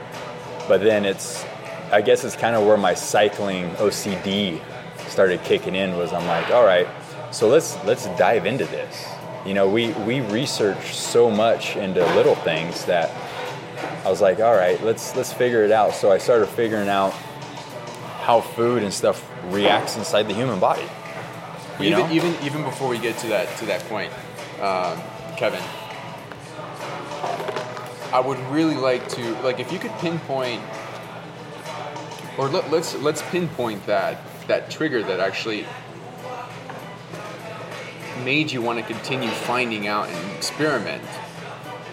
But 0.68 0.82
then 0.82 1.04
it's, 1.04 1.44
I 1.90 2.00
guess 2.02 2.24
it's 2.24 2.36
kind 2.36 2.54
of 2.54 2.66
where 2.66 2.76
my 2.76 2.94
cycling 2.94 3.70
OCD 3.76 4.60
started 5.08 5.42
kicking 5.44 5.74
in. 5.74 5.96
Was 5.96 6.12
I'm 6.12 6.26
like, 6.26 6.50
all 6.50 6.64
right, 6.64 6.86
so 7.30 7.48
let's 7.48 7.76
let's 7.84 8.06
dive 8.18 8.46
into 8.46 8.64
this. 8.66 9.06
You 9.46 9.54
know, 9.54 9.68
we 9.68 9.92
we 10.04 10.20
research 10.20 10.94
so 10.94 11.30
much 11.30 11.76
into 11.76 12.04
little 12.14 12.34
things 12.36 12.84
that 12.84 13.10
I 14.04 14.10
was 14.10 14.20
like, 14.20 14.40
all 14.40 14.54
right, 14.54 14.82
let's 14.82 15.16
let's 15.16 15.32
figure 15.32 15.64
it 15.64 15.72
out. 15.72 15.94
So 15.94 16.12
I 16.12 16.18
started 16.18 16.46
figuring 16.48 16.88
out 16.88 17.14
how 18.28 18.42
food 18.42 18.82
and 18.82 18.92
stuff 18.92 19.26
reacts 19.44 19.96
inside 19.96 20.24
the 20.24 20.34
human 20.34 20.60
body. 20.60 20.84
Even 21.80 22.00
know? 22.00 22.12
even 22.12 22.34
even 22.42 22.62
before 22.62 22.86
we 22.86 22.98
get 22.98 23.16
to 23.16 23.28
that 23.28 23.56
to 23.56 23.64
that 23.64 23.80
point, 23.84 24.12
um, 24.60 25.00
Kevin, 25.38 25.62
I 28.12 28.20
would 28.22 28.38
really 28.50 28.74
like 28.74 29.08
to 29.16 29.32
like 29.40 29.60
if 29.60 29.72
you 29.72 29.78
could 29.78 29.92
pinpoint, 29.92 30.62
or 32.36 32.50
let, 32.50 32.70
let's 32.70 32.94
let's 32.96 33.22
pinpoint 33.30 33.86
that 33.86 34.20
that 34.46 34.70
trigger 34.70 35.02
that 35.04 35.20
actually 35.20 35.64
made 38.26 38.52
you 38.52 38.60
want 38.60 38.78
to 38.78 38.84
continue 38.84 39.30
finding 39.30 39.86
out 39.86 40.06
and 40.06 40.36
experiment 40.36 41.02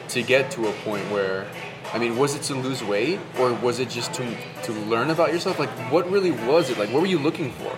to 0.10 0.22
get 0.22 0.52
to 0.52 0.68
a 0.68 0.74
point 0.84 1.10
where. 1.10 1.48
I 1.94 1.98
mean, 2.00 2.18
was 2.18 2.36
it 2.36 2.42
to 2.44 2.56
lose 2.56 2.84
weight, 2.84 3.20
or 3.40 3.54
was 3.54 3.80
it 3.80 3.90
just 3.90 4.14
to 4.16 4.38
to 4.64 4.72
learn 4.74 5.10
about 5.12 5.32
yourself? 5.32 5.60
Like, 5.60 5.70
what 5.92 6.10
really 6.12 6.32
was 6.32 6.70
it? 6.70 6.78
Like, 6.78 6.90
what 6.92 7.02
were 7.02 7.08
you 7.08 7.20
looking 7.20 7.52
for? 7.54 7.72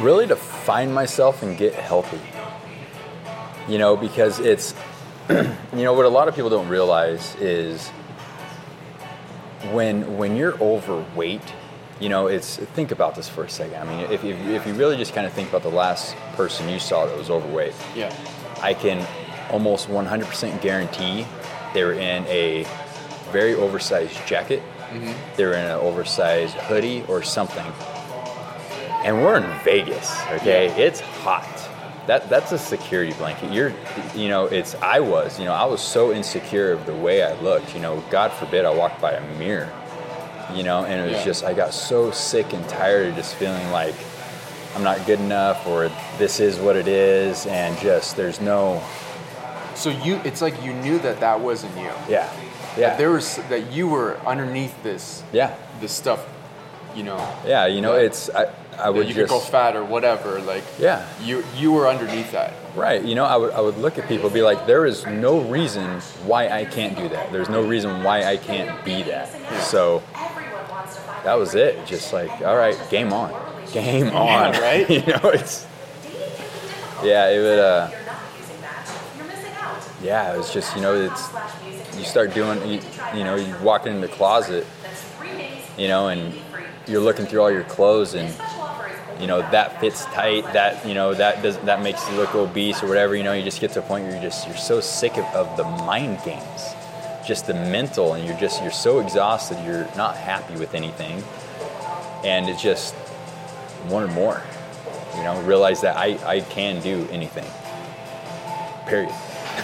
really 0.00 0.26
to 0.26 0.36
find 0.36 0.92
myself 0.94 1.42
and 1.42 1.56
get 1.56 1.72
healthy. 1.72 2.20
You 3.66 3.78
know, 3.78 3.96
because 3.96 4.38
it's, 4.40 4.74
you 5.30 5.46
know, 5.72 5.94
what 5.94 6.04
a 6.04 6.10
lot 6.10 6.28
of 6.28 6.34
people 6.34 6.50
don't 6.50 6.68
realize 6.68 7.34
is 7.36 7.88
when 9.72 10.16
when 10.18 10.36
you're 10.36 10.54
overweight, 10.60 11.40
you 11.98 12.08
know, 12.08 12.26
it's 12.26 12.56
think 12.58 12.90
about 12.92 13.14
this 13.14 13.28
for 13.28 13.44
a 13.44 13.48
second. 13.48 13.76
I 13.76 13.84
mean, 13.84 14.00
if 14.12 14.22
if, 14.22 14.38
if 14.48 14.66
you 14.66 14.74
really 14.74 14.96
just 14.96 15.14
kind 15.14 15.26
of 15.26 15.32
think 15.32 15.48
about 15.48 15.62
the 15.62 15.70
last 15.70 16.14
person 16.34 16.68
you 16.68 16.78
saw 16.78 17.06
that 17.06 17.16
was 17.16 17.30
overweight, 17.30 17.74
Yeah. 17.94 18.14
I 18.62 18.74
can 18.74 19.06
almost 19.50 19.88
100% 19.88 20.60
guarantee 20.60 21.26
they 21.74 21.84
were 21.84 21.92
in 21.92 22.24
a 22.26 22.64
very 23.32 23.54
oversized 23.54 24.26
jacket. 24.26 24.62
Mm-hmm. 24.90 25.12
They 25.36 25.44
were 25.44 25.54
in 25.54 25.64
an 25.64 25.72
oversized 25.78 26.54
hoodie 26.54 27.04
or 27.08 27.22
something. 27.22 27.64
And 29.04 29.22
we're 29.22 29.36
in 29.38 29.58
Vegas, 29.64 30.10
okay? 30.32 30.66
Yeah. 30.68 30.76
It's 30.76 31.00
hot. 31.00 31.44
That 32.06 32.28
that's 32.28 32.52
a 32.52 32.58
security 32.58 33.12
blanket. 33.14 33.52
You're, 33.52 33.72
you 34.14 34.28
know, 34.28 34.46
it's 34.46 34.74
I 34.76 35.00
was, 35.00 35.38
you 35.38 35.44
know, 35.44 35.52
I 35.52 35.64
was 35.64 35.80
so 35.80 36.12
insecure 36.12 36.72
of 36.72 36.86
the 36.86 36.94
way 36.94 37.22
I 37.22 37.32
looked. 37.40 37.74
You 37.74 37.80
know, 37.80 38.02
God 38.10 38.32
forbid 38.32 38.64
I 38.64 38.70
walked 38.74 39.00
by 39.00 39.12
a 39.12 39.38
mirror. 39.38 39.72
You 40.54 40.62
know, 40.62 40.84
and 40.84 41.00
it 41.00 41.04
was 41.10 41.18
Yeah. 41.18 41.24
just 41.24 41.44
I 41.44 41.52
got 41.54 41.74
so 41.74 42.12
sick 42.12 42.52
and 42.52 42.66
tired 42.68 43.08
of 43.08 43.16
just 43.16 43.34
feeling 43.34 43.68
like 43.72 43.94
I'm 44.76 44.84
not 44.84 45.04
good 45.06 45.18
enough 45.18 45.66
or 45.66 45.90
this 46.18 46.38
is 46.38 46.58
what 46.60 46.76
it 46.76 46.86
is, 46.86 47.46
and 47.46 47.76
just 47.78 48.16
there's 48.16 48.40
no, 48.40 48.80
So 49.74 49.90
you, 49.90 50.20
it's 50.24 50.40
like 50.42 50.62
you 50.62 50.72
knew 50.74 50.98
that 51.00 51.18
that 51.20 51.40
wasn't 51.40 51.76
you. 51.76 51.90
yeah, 52.08 52.30
yeah, 52.76 52.90
That 52.90 52.98
there 52.98 53.10
was 53.10 53.36
that 53.48 53.72
you 53.72 53.88
were 53.88 54.18
underneath 54.26 54.74
this 54.82 55.22
yeah, 55.32 55.54
this 55.80 55.92
stuff, 55.92 56.24
you 56.94 57.02
know. 57.02 57.18
yeah. 57.46 57.66
You 57.66 57.80
know, 57.80 57.96
Yeah. 57.96 58.06
it's 58.06 58.30
I 58.30 58.42
I 58.42 58.46
that 58.76 58.94
would 58.94 59.08
you 59.08 59.14
just 59.14 59.32
could 59.32 59.40
go 59.40 59.40
fat 59.40 59.74
or 59.76 59.84
whatever. 59.84 60.38
Like 60.40 60.64
yeah. 60.78 61.06
you 61.22 61.42
you 61.56 61.72
were 61.72 61.88
underneath 61.88 62.32
that. 62.32 62.52
Right. 62.74 63.02
You 63.02 63.14
know, 63.14 63.24
I 63.24 63.36
would, 63.36 63.52
I 63.54 63.60
would 63.62 63.78
look 63.78 63.96
at 63.98 64.06
people 64.06 64.26
and 64.26 64.34
be 64.34 64.42
like, 64.42 64.66
there 64.66 64.84
is 64.84 65.06
no 65.06 65.40
reason 65.40 66.00
why 66.26 66.48
I 66.50 66.66
can't 66.66 66.94
do 66.94 67.08
that. 67.08 67.32
There's 67.32 67.48
no 67.48 67.62
reason 67.62 68.02
why 68.02 68.24
I 68.24 68.36
can't 68.36 68.84
be 68.84 69.02
that. 69.04 69.28
So 69.62 70.02
that 71.24 71.34
was 71.34 71.54
it. 71.54 71.86
Just 71.86 72.12
like, 72.12 72.30
all 72.42 72.56
right, 72.56 72.76
game 72.90 73.14
on. 73.14 73.32
Game 73.72 74.08
on. 74.14 74.52
right? 74.60 74.88
you 74.90 75.00
know, 75.06 75.30
it's, 75.30 75.66
yeah, 77.02 77.28
it 77.30 77.40
would, 77.40 77.58
uh, 77.58 77.90
yeah, 80.02 80.34
it 80.34 80.36
was 80.36 80.52
just, 80.52 80.74
you 80.76 80.82
know, 80.82 80.94
it's, 80.94 81.28
you 81.96 82.04
start 82.04 82.34
doing, 82.34 82.58
you, 82.68 82.80
you 83.14 83.24
know, 83.24 83.36
you 83.36 83.54
walk 83.62 83.86
into 83.86 84.00
the 84.00 84.12
closet, 84.12 84.66
you 85.78 85.88
know, 85.88 86.08
and 86.08 86.34
you're 86.86 87.00
looking 87.00 87.26
through 87.26 87.40
all 87.40 87.50
your 87.50 87.64
clothes 87.64 88.14
and 88.14 88.32
you 89.20 89.26
know 89.26 89.40
that 89.50 89.80
fits 89.80 90.04
tight 90.06 90.44
that 90.52 90.86
you 90.86 90.92
know 90.92 91.14
that 91.14 91.42
does 91.42 91.56
that 91.60 91.82
makes 91.82 92.06
you 92.10 92.16
look 92.16 92.34
obese 92.34 92.82
or 92.82 92.86
whatever 92.86 93.16
you 93.16 93.22
know 93.22 93.32
you 93.32 93.42
just 93.42 93.62
get 93.62 93.70
to 93.70 93.78
a 93.78 93.82
point 93.82 94.04
where 94.04 94.12
you're 94.12 94.22
just 94.22 94.46
you're 94.46 94.56
so 94.56 94.78
sick 94.78 95.16
of, 95.16 95.24
of 95.34 95.56
the 95.56 95.64
mind 95.84 96.18
games 96.22 96.74
just 97.26 97.46
the 97.46 97.54
mental 97.54 98.12
and 98.14 98.26
you're 98.26 98.38
just 98.38 98.62
you're 98.62 98.70
so 98.70 99.00
exhausted 99.00 99.58
you're 99.64 99.88
not 99.96 100.16
happy 100.16 100.54
with 100.56 100.74
anything. 100.74 101.22
And 102.24 102.48
it's 102.48 102.62
just 102.62 102.94
wanted 103.88 104.12
more 104.12 104.42
you 105.16 105.22
know 105.22 105.40
realize 105.42 105.80
that 105.80 105.96
i 105.96 106.18
i 106.26 106.40
can 106.40 106.82
do 106.82 107.06
anything 107.10 107.46
period 108.86 109.12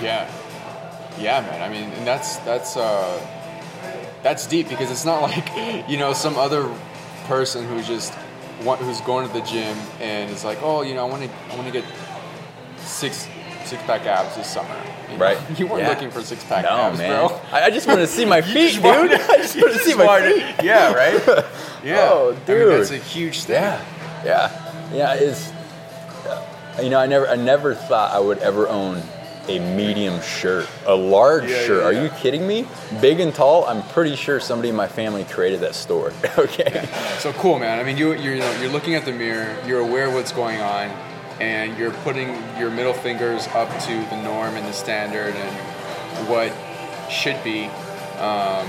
Yeah. 0.00 0.30
Yeah, 1.18 1.40
man. 1.40 1.60
I 1.62 1.68
mean, 1.68 1.90
and 1.92 2.06
that's 2.06 2.36
that's 2.38 2.76
uh 2.76 3.20
that's 4.22 4.46
deep 4.46 4.68
because 4.68 4.90
it's 4.90 5.04
not 5.04 5.22
like 5.28 5.88
you 5.88 5.96
know 5.98 6.12
some 6.12 6.36
other 6.36 6.68
person 7.26 7.66
who 7.66 7.82
just 7.82 8.12
want, 8.64 8.80
who's 8.80 9.00
going 9.02 9.26
to 9.26 9.32
the 9.32 9.40
gym 9.42 9.76
and 10.00 10.30
is 10.30 10.44
like, 10.44 10.58
oh, 10.62 10.82
you 10.82 10.94
know, 10.94 11.06
I 11.06 11.10
want 11.10 11.22
to 11.24 11.30
I 11.50 11.54
want 11.56 11.66
to 11.66 11.72
get 11.72 11.84
six 12.78 13.28
six 13.64 13.82
pack 13.84 14.06
abs 14.06 14.36
this 14.36 14.50
summer. 14.52 14.68
You 15.10 15.18
know? 15.18 15.24
Right. 15.24 15.38
You 15.58 15.66
weren't 15.66 15.82
Yeah. 15.82 15.90
looking 15.90 16.10
for 16.10 16.22
six 16.22 16.42
pack 16.44 16.64
no 16.64 16.70
abs, 16.70 16.98
man 16.98 17.28
bro. 17.28 17.40
I, 17.52 17.64
I 17.66 17.70
just 17.70 17.86
want 17.86 18.00
to 18.00 18.06
see 18.06 18.24
my 18.24 18.40
feet 18.54 18.74
dude 18.74 18.82
wanted- 18.84 19.20
i 19.20 19.36
just 19.36 19.56
want 19.56 19.72
to 19.74 19.78
see 19.80 19.94
my 19.94 20.06
wanted- 20.06 20.34
feet 20.56 20.64
Yeah, 20.64 20.92
right. 20.92 21.44
Yeah. 21.84 22.08
Oh, 22.10 22.30
I 22.30 22.34
mean, 22.34 22.40
dude. 22.46 22.72
that's 22.80 22.90
a 22.90 22.96
huge 22.96 23.42
thing. 23.44 23.54
Yeah, 23.62 23.82
yeah, 24.24 24.94
yeah. 24.94 25.14
It's 25.14 25.52
you 26.82 26.88
know 26.90 26.98
I 26.98 27.06
never 27.06 27.28
I 27.28 27.36
never 27.36 27.74
thought 27.74 28.12
I 28.12 28.18
would 28.20 28.38
ever 28.38 28.68
own 28.68 29.02
a 29.48 29.58
medium 29.76 30.20
shirt, 30.22 30.68
a 30.86 30.94
large 30.94 31.44
Yeah, 31.50 31.64
shirt. 31.64 31.80
yeah, 31.82 31.88
Are 31.88 31.92
yeah. 31.92 32.02
you 32.04 32.10
kidding 32.10 32.46
me? 32.46 32.66
Big 33.00 33.18
and 33.20 33.34
tall. 33.34 33.64
I'm 33.66 33.82
pretty 33.88 34.14
sure 34.16 34.38
somebody 34.40 34.68
in 34.68 34.76
my 34.76 34.86
family 34.88 35.24
created 35.24 35.60
that 35.60 35.74
store. 35.74 36.12
okay. 36.38 36.88
So 37.18 37.32
cool, 37.34 37.58
man. 37.58 37.78
I 37.80 37.82
mean, 37.82 37.96
you 37.96 38.12
you're, 38.14 38.34
you 38.34 38.40
know, 38.40 38.60
you're 38.60 38.70
looking 38.70 38.94
at 38.94 39.04
the 39.04 39.12
mirror, 39.12 39.56
you're 39.66 39.80
aware 39.80 40.06
of 40.06 40.14
what's 40.14 40.32
going 40.32 40.60
on, 40.60 40.88
and 41.40 41.76
you're 41.76 41.90
putting 42.04 42.28
your 42.58 42.70
middle 42.70 42.92
fingers 42.92 43.48
up 43.48 43.68
to 43.84 43.92
the 44.10 44.22
norm 44.22 44.54
and 44.56 44.66
the 44.66 44.72
standard 44.72 45.34
and 45.34 46.28
what 46.28 46.52
should 47.10 47.42
be, 47.42 47.64
um, 48.18 48.66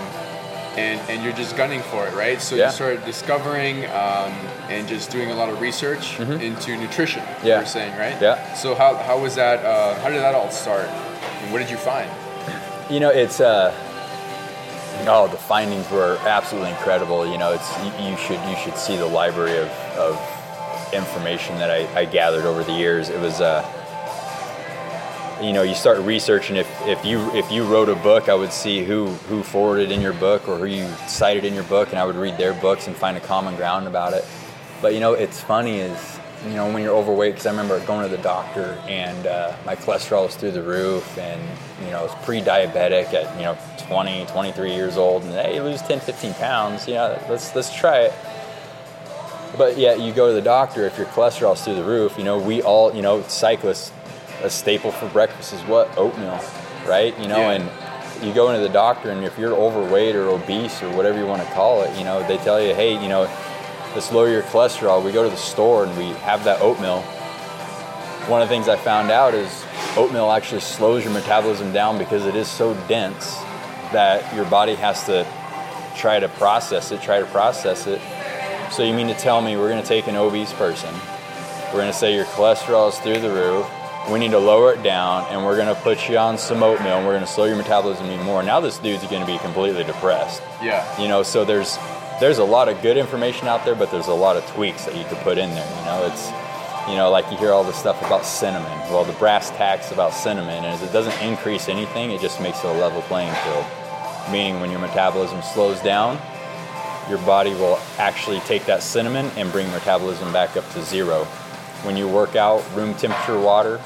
and 0.78 1.00
and 1.10 1.24
you're 1.24 1.34
just 1.34 1.56
gunning 1.56 1.82
for 1.82 2.08
it, 2.08 2.14
right? 2.14 2.42
So 2.42 2.56
Yeah. 2.56 2.68
you 2.68 2.72
started 2.72 3.06
discovering 3.06 3.86
um, 3.86 4.32
and 4.70 4.88
just 4.88 5.12
doing 5.12 5.32
a 5.32 5.36
lot 5.36 5.50
of 5.50 5.62
research 5.62 6.20
into 6.20 6.76
nutrition. 6.78 7.22
Mm-hmm. 7.24 7.48
Yeah. 7.48 7.60
were 7.60 7.66
saying, 7.66 7.98
right? 7.98 8.20
Yeah. 8.22 8.54
So 8.56 8.76
how 8.76 8.96
how 8.96 9.20
was 9.20 9.36
that? 9.36 9.64
Uh, 9.66 10.00
how 10.02 10.10
did 10.10 10.22
that 10.22 10.36
all 10.36 10.50
start? 10.52 10.88
And 10.88 11.52
what 11.52 11.60
did 11.60 11.70
you 11.70 11.78
find? 11.78 12.10
You 12.90 13.00
know, 13.00 13.10
it's 13.10 13.40
uh, 13.40 13.74
oh, 15.08 15.28
the 15.28 15.38
findings 15.38 15.90
were 15.92 16.18
absolutely 16.26 16.72
incredible. 16.72 17.26
You 17.30 17.38
know, 17.38 17.54
it's 17.54 17.70
you, 17.84 18.10
you 18.12 18.18
should 18.18 18.40
you 18.50 18.56
should 18.64 18.78
see 18.78 18.98
the 18.98 19.06
library 19.06 19.58
of, 19.58 19.70
of 19.98 20.94
information 20.94 21.58
that 21.58 21.72
I, 21.72 21.88
I 22.02 22.06
gathered 22.06 22.46
over 22.46 22.64
the 22.64 22.74
years. 22.74 23.10
It 23.10 23.20
was 23.20 23.42
uh, 23.42 23.64
you 25.44 25.52
know, 25.52 25.64
you 25.64 25.76
start 25.76 26.00
researching. 26.00 26.56
If, 26.56 26.70
if 26.88 27.04
you 27.06 27.20
if 27.32 27.52
you 27.52 27.66
wrote 27.66 27.90
a 27.90 27.96
book, 27.96 28.30
I 28.30 28.34
would 28.34 28.54
see 28.54 28.84
who 28.84 29.08
who 29.28 29.44
forwarded 29.44 29.92
in 29.92 30.00
your 30.00 30.14
book 30.14 30.48
or 30.48 30.58
who 30.58 30.66
you 30.66 30.88
cited 31.08 31.44
in 31.44 31.54
your 31.54 31.66
book, 31.66 31.90
and 31.90 32.00
I 32.00 32.06
would 32.06 32.16
read 32.16 32.38
their 32.38 32.54
books 32.54 32.88
and 32.88 32.96
find 32.96 33.18
a 33.18 33.20
common 33.20 33.56
ground 33.56 33.88
about 33.88 34.14
it. 34.14 34.26
But 34.82 34.94
you 34.94 35.00
know, 35.02 35.14
it's 35.14 35.42
funny 35.42 35.80
is 35.80 36.20
you 36.46 36.54
know 36.54 36.72
when 36.72 36.82
you're 36.82 36.96
overweight 36.96 37.34
because 37.34 37.46
I 37.46 37.52
remember 37.52 37.86
going 37.86 38.10
to 38.10 38.16
the 38.16 38.22
doctor 38.22 38.82
and 38.88 39.28
uh, 39.28 39.56
my 39.66 39.76
cholesterol 39.76 40.26
was 40.26 40.36
through 40.36 40.52
the 40.52 40.64
roof, 40.64 41.18
and 41.18 41.42
you 41.84 41.92
know 41.92 42.00
I 42.00 42.04
was 42.04 42.26
pre-diabetic 42.26 43.14
at 43.14 43.36
you 43.36 43.44
know 43.44 43.58
20, 43.80 44.26
23 44.28 44.74
years 44.74 44.96
old, 44.96 45.24
and 45.24 45.34
hey, 45.34 45.60
lose 45.60 45.82
10, 45.82 46.00
15 46.00 46.34
pounds. 46.36 46.88
you 46.88 46.94
know 46.94 47.22
let's 47.30 47.54
let's 47.54 47.74
try 47.76 48.00
it. 48.00 48.14
But 49.58 49.78
yeah, 49.78 49.94
you 49.94 50.14
go 50.14 50.30
to 50.30 50.34
the 50.34 50.42
doctor 50.42 50.86
if 50.86 50.98
your 50.98 51.06
cholesterol's 51.08 51.64
through 51.64 51.76
the 51.76 51.84
roof. 51.84 52.18
You 52.18 52.24
know, 52.24 52.40
we 52.40 52.64
all, 52.64 52.94
you 52.96 53.04
know, 53.04 53.22
cyclists, 53.24 53.92
a 54.44 54.50
staple 54.50 54.92
for 54.92 55.08
breakfast 55.10 55.54
is 55.54 55.62
what 55.62 55.98
oatmeal, 55.98 56.40
right? 56.86 57.18
You 57.20 57.28
know, 57.28 57.40
Yeah. 57.40 57.52
and 57.52 58.26
you 58.26 58.34
go 58.34 58.50
into 58.50 58.62
the 58.62 58.70
doctor, 58.74 59.10
and 59.10 59.24
if 59.26 59.38
you're 59.38 59.54
overweight 59.54 60.16
or 60.16 60.30
obese 60.30 60.82
or 60.84 60.90
whatever 60.90 61.18
you 61.18 61.26
want 61.26 61.42
to 61.46 61.54
call 61.54 61.82
it, 61.84 61.98
you 61.98 62.04
know, 62.04 62.22
they 62.28 62.38
tell 62.38 62.62
you, 62.62 62.74
hey, 62.76 62.94
you 63.02 63.10
know, 63.10 63.28
let's 63.96 64.12
lower 64.12 64.30
your 64.30 64.44
cholesterol. 64.44 65.04
We 65.04 65.12
go 65.12 65.24
to 65.24 65.30
the 65.30 65.36
store 65.38 65.86
and 65.86 65.98
we 65.98 66.10
have 66.22 66.44
that 66.44 66.62
oatmeal. 66.62 67.02
One 68.30 68.42
of 68.42 68.48
the 68.48 68.54
things 68.56 68.70
I 68.70 68.78
found 68.78 69.12
out 69.12 69.34
is 69.34 69.66
oatmeal 69.98 70.32
actually 70.32 70.62
slows 70.62 71.04
your 71.04 71.14
metabolism 71.14 71.74
down 71.74 71.98
because 71.98 72.26
it 72.26 72.36
is 72.36 72.48
so 72.48 72.74
dense 72.88 73.36
that 73.92 74.34
your 74.34 74.46
body 74.46 74.76
has 74.76 75.06
to 75.06 75.26
try 75.96 76.20
to 76.20 76.30
process 76.30 76.92
it, 76.92 77.02
try 77.02 77.20
to 77.20 77.26
process 77.28 77.86
it. 77.88 78.02
So 78.72 78.84
you 78.84 78.94
mean 78.94 79.08
to 79.08 79.14
tell 79.14 79.42
me 79.42 79.58
we're 79.58 79.70
going 79.70 79.82
to 79.82 79.88
take 79.88 80.08
an 80.08 80.16
obese 80.16 80.54
person, 80.54 80.94
we're 81.68 81.80
going 81.82 81.92
to 81.92 81.98
say 81.98 82.16
your 82.16 82.26
cholesterol 82.26 82.90
is 82.90 82.98
through 83.00 83.20
the 83.20 83.30
roof, 83.30 83.68
we 84.12 84.20
need 84.20 84.32
to 84.32 84.40
lower 84.40 84.74
it 84.74 84.84
down, 84.84 85.26
and 85.30 85.46
we're 85.46 85.56
going 85.56 85.74
to 85.74 85.82
put 85.82 86.10
you 86.10 86.18
on 86.18 86.38
some 86.38 86.62
oatmeal, 86.62 86.98
and 86.98 87.06
we're 87.06 87.14
going 87.14 87.26
to 87.26 87.32
slow 87.32 87.46
your 87.46 87.56
metabolism 87.56 88.08
even 88.08 88.26
more. 88.26 88.44
Now 88.44 88.60
this 88.60 88.78
dude's 88.78 89.06
going 89.08 89.22
to 89.22 89.32
be 89.32 89.38
completely 89.38 89.84
depressed. 89.84 90.42
Yeah. 90.62 91.02
You 91.02 91.08
know, 91.08 91.24
so 91.24 91.46
there's 91.46 91.78
there's 92.20 92.38
a 92.38 92.44
lot 92.44 92.70
of 92.70 92.82
good 92.82 92.98
information 92.98 93.48
out 93.48 93.66
there, 93.66 93.76
but 93.76 93.92
there's 93.92 94.08
a 94.08 94.14
lot 94.14 94.36
of 94.36 94.46
tweaks 94.48 94.86
that 94.86 94.96
you 94.96 95.04
could 95.06 95.18
put 95.20 95.38
in 95.38 95.50
there. 95.52 95.80
You 95.80 95.86
know, 95.86 96.06
it's 96.12 96.30
you 96.90 96.96
know, 96.96 97.10
like 97.10 97.30
you 97.32 97.38
hear 97.38 97.52
all 97.52 97.64
this 97.64 97.78
stuff 97.78 98.02
about 98.06 98.26
cinnamon. 98.26 98.72
Well, 98.92 99.06
the 99.06 99.14
brass 99.14 99.50
tacks 99.52 99.92
about 99.92 100.14
cinnamon 100.14 100.66
is 100.66 100.82
it 100.82 100.92
doesn't 100.92 101.18
increase 101.22 101.70
anything; 101.70 102.12
it 102.12 102.20
just 102.20 102.42
makes 102.42 102.60
it 102.60 102.68
a 102.68 102.74
level 102.74 103.02
playing 103.04 103.34
field. 103.36 103.66
Meaning, 104.32 104.60
when 104.60 104.70
your 104.70 104.80
metabolism 104.80 105.42
slows 105.42 105.80
down, 105.82 106.20
your 107.10 107.20
body 107.20 107.52
will 107.52 107.80
actually 107.98 108.40
take 108.42 108.66
that 108.66 108.84
cinnamon 108.84 109.32
and 109.38 109.52
bring 109.52 109.70
metabolism 109.72 110.32
back 110.34 110.58
up 110.58 110.70
to 110.72 110.84
zero. 110.84 111.24
When 111.84 111.98
you 111.98 112.08
work 112.08 112.36
out, 112.36 112.64
room 112.76 112.94
temperature 112.96 113.40
water, 113.40 113.82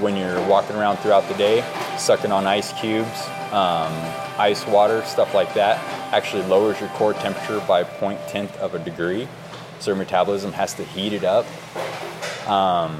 when 0.00 0.16
you're 0.16 0.46
walking 0.46 0.76
around 0.76 0.98
throughout 0.98 1.26
the 1.28 1.34
day, 1.34 1.64
sucking 1.98 2.32
on 2.32 2.46
ice 2.46 2.72
cubes, 2.80 3.28
um, 3.52 3.92
ice 4.38 4.66
water, 4.66 5.02
stuff 5.04 5.34
like 5.34 5.52
that, 5.54 5.78
actually 6.12 6.42
lowers 6.44 6.78
your 6.80 6.88
core 6.90 7.14
temperature 7.14 7.60
by 7.66 7.84
0.10 7.84 8.54
of 8.56 8.74
a 8.74 8.78
degree. 8.78 9.26
So 9.78 9.90
your 9.90 9.96
metabolism 9.96 10.52
has 10.52 10.74
to 10.74 10.84
heat 10.84 11.12
it 11.12 11.24
up. 11.24 11.46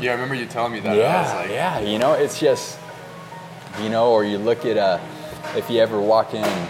yeah, 0.00 0.10
I 0.10 0.14
remember 0.14 0.34
you 0.34 0.46
telling 0.46 0.72
me 0.72 0.80
that. 0.80 0.96
Yeah, 0.96 1.34
like, 1.36 1.50
yeah. 1.50 1.80
You 1.80 1.98
know, 1.98 2.14
it's 2.14 2.40
just, 2.40 2.78
you 3.80 3.88
know, 3.88 4.10
or 4.10 4.24
you 4.24 4.38
look 4.38 4.64
at, 4.64 4.76
uh, 4.76 4.98
if 5.54 5.70
you 5.70 5.80
ever 5.80 6.00
walk 6.00 6.34
in, 6.34 6.68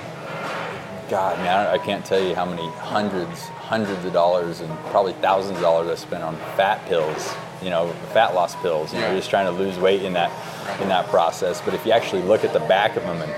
God, 1.09 1.39
man, 1.39 1.67
I 1.69 1.79
can't 1.79 2.05
tell 2.05 2.21
you 2.21 2.35
how 2.35 2.45
many 2.45 2.69
hundreds, 2.73 3.49
hundreds 3.67 4.05
of 4.05 4.13
dollars 4.13 4.61
and 4.61 4.71
probably 4.91 5.13
thousands 5.15 5.57
of 5.57 5.63
dollars 5.63 5.89
I 5.91 5.95
spent 5.97 6.23
on 6.23 6.37
fat 6.57 6.85
pills, 6.87 7.35
you 7.61 7.69
know, 7.71 7.89
fat 8.13 8.35
loss 8.35 8.55
pills. 8.63 8.95
You 8.95 9.01
know, 9.01 9.15
just 9.17 9.29
trying 9.29 9.47
to 9.47 9.53
lose 9.53 9.77
weight 9.79 10.03
in 10.03 10.13
that, 10.13 10.31
in 10.81 10.89
that 10.89 11.07
process. 11.07 11.61
But 11.61 11.75
if 11.75 11.85
you 11.85 11.93
actually 11.93 12.23
look 12.23 12.45
at 12.45 12.53
the 12.53 12.61
back 12.61 12.97
of 12.97 13.03
them 13.03 13.21
and 13.21 13.33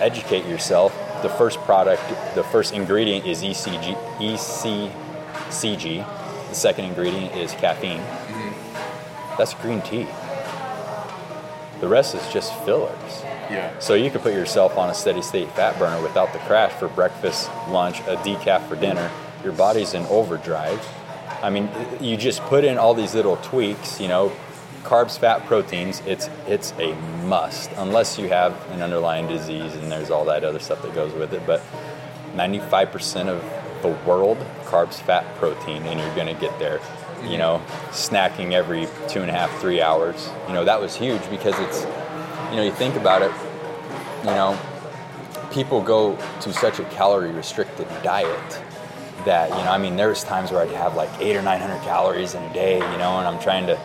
educate 0.00 0.46
yourself, 0.46 0.92
the 1.22 1.28
first 1.28 1.58
product, 1.60 2.02
the 2.34 2.44
first 2.44 2.72
ingredient 2.72 3.26
is 3.26 3.42
E 3.44 3.50
ECG, 3.50 3.94
ECCG. 5.50 6.48
The 6.48 6.54
second 6.54 6.86
ingredient 6.86 7.34
is 7.36 7.52
caffeine. 7.52 8.00
Mm-hmm. 8.00 9.36
That's 9.36 9.54
green 9.54 9.82
tea. 9.82 10.06
The 11.80 11.88
rest 11.88 12.14
is 12.14 12.26
just 12.32 12.54
fillers. 12.64 13.22
yeah. 13.50 13.78
So 13.80 13.94
you 13.94 14.10
could 14.10 14.22
put 14.22 14.32
yourself 14.32 14.78
on 14.78 14.88
a 14.88 14.94
steady 14.94 15.20
state 15.20 15.50
fat 15.50 15.78
burner 15.78 16.00
without 16.02 16.32
the 16.32 16.38
crash 16.40 16.72
for 16.72 16.88
breakfast, 16.88 17.50
lunch, 17.68 18.00
a 18.00 18.16
decaf 18.16 18.66
for 18.68 18.76
dinner. 18.76 19.10
Your 19.44 19.52
body's 19.52 19.92
in 19.92 20.04
overdrive. 20.06 20.84
I 21.42 21.50
mean, 21.50 21.68
you 22.00 22.16
just 22.16 22.40
put 22.44 22.64
in 22.64 22.78
all 22.78 22.94
these 22.94 23.14
little 23.14 23.36
tweaks, 23.36 24.00
you 24.00 24.08
know, 24.08 24.32
carbs, 24.82 25.18
fat, 25.18 25.44
proteins. 25.44 26.00
It's 26.06 26.30
it's 26.46 26.72
a 26.78 26.94
must 27.26 27.70
unless 27.76 28.18
you 28.18 28.28
have 28.28 28.54
an 28.70 28.80
underlying 28.80 29.28
disease 29.28 29.74
and 29.74 29.92
there's 29.92 30.10
all 30.10 30.24
that 30.26 30.44
other 30.44 30.58
stuff 30.58 30.80
that 30.82 30.94
goes 30.94 31.12
with 31.12 31.34
it. 31.34 31.46
But 31.46 31.62
95% 32.34 33.28
of 33.28 33.42
the 33.82 33.88
world 34.08 34.38
carbs, 34.64 34.94
fat, 34.94 35.26
protein, 35.36 35.82
and 35.82 36.00
you're 36.00 36.16
gonna 36.16 36.34
get 36.34 36.58
there. 36.58 36.80
You 37.22 37.36
know, 37.38 37.62
snacking 37.90 38.52
every 38.52 38.88
two 39.08 39.20
and 39.20 39.30
a 39.30 39.34
half, 39.34 39.50
three 39.60 39.82
hours. 39.82 40.30
You 40.48 40.54
know, 40.54 40.64
that 40.64 40.80
was 40.80 40.96
huge 40.96 41.22
because 41.28 41.58
it's 41.58 41.82
you 42.50 42.56
know, 42.56 42.62
you 42.62 42.72
think 42.72 42.94
about 42.96 43.20
it, 43.20 43.32
you 44.20 44.30
know, 44.30 44.58
people 45.52 45.82
go 45.82 46.16
to 46.40 46.52
such 46.52 46.78
a 46.78 46.84
calorie 46.84 47.32
restricted 47.32 47.88
diet 48.02 48.63
that, 49.24 49.50
you 49.50 49.64
know, 49.64 49.70
I 49.70 49.78
mean, 49.78 49.96
there's 49.96 50.24
times 50.24 50.50
where 50.50 50.62
I'd 50.62 50.70
have 50.70 50.96
like 50.96 51.10
eight 51.20 51.36
or 51.36 51.42
900 51.42 51.82
calories 51.82 52.34
in 52.34 52.42
a 52.42 52.52
day, 52.52 52.74
you 52.76 52.98
know, 52.98 53.18
and 53.18 53.26
I'm 53.26 53.40
trying 53.40 53.66
to, 53.66 53.78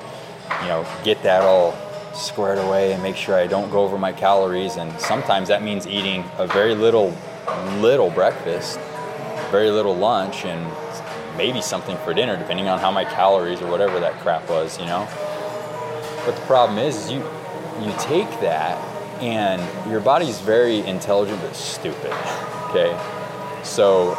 you 0.62 0.68
know, 0.68 0.86
get 1.04 1.22
that 1.24 1.44
all 1.44 1.78
squared 2.14 2.58
away 2.58 2.94
and 2.94 3.02
make 3.02 3.16
sure 3.16 3.36
I 3.36 3.48
don't 3.48 3.70
go 3.72 3.80
over 3.80 3.98
my 3.98 4.12
calories. 4.12 4.78
And 4.78 5.00
sometimes 5.00 5.48
that 5.48 5.64
means 5.64 5.88
eating 5.88 6.24
a 6.38 6.48
very 6.48 6.76
little, 6.76 7.16
little 7.78 8.10
breakfast, 8.10 8.80
very 9.52 9.72
little 9.72 9.96
lunch, 9.96 10.46
and 10.46 10.72
maybe 11.38 11.62
something 11.62 11.98
for 12.00 12.14
dinner, 12.14 12.36
depending 12.38 12.68
on 12.68 12.80
how 12.80 12.92
my 12.92 13.06
calories 13.06 13.62
or 13.62 13.72
whatever 13.72 14.00
that 14.00 14.14
crap 14.20 14.50
was, 14.50 14.78
you 14.80 14.86
know. 14.86 15.08
But 16.26 16.36
the 16.36 16.46
problem 16.46 16.78
is, 16.78 17.06
is 17.06 17.12
you 17.12 17.24
you 17.82 17.94
take 17.98 18.30
that 18.42 18.78
and 19.22 19.62
your 19.90 20.02
body's 20.02 20.42
very 20.42 20.80
intelligent 20.86 21.42
but 21.42 21.56
stupid. 21.56 22.14
Okay, 22.70 22.96
so 23.64 24.14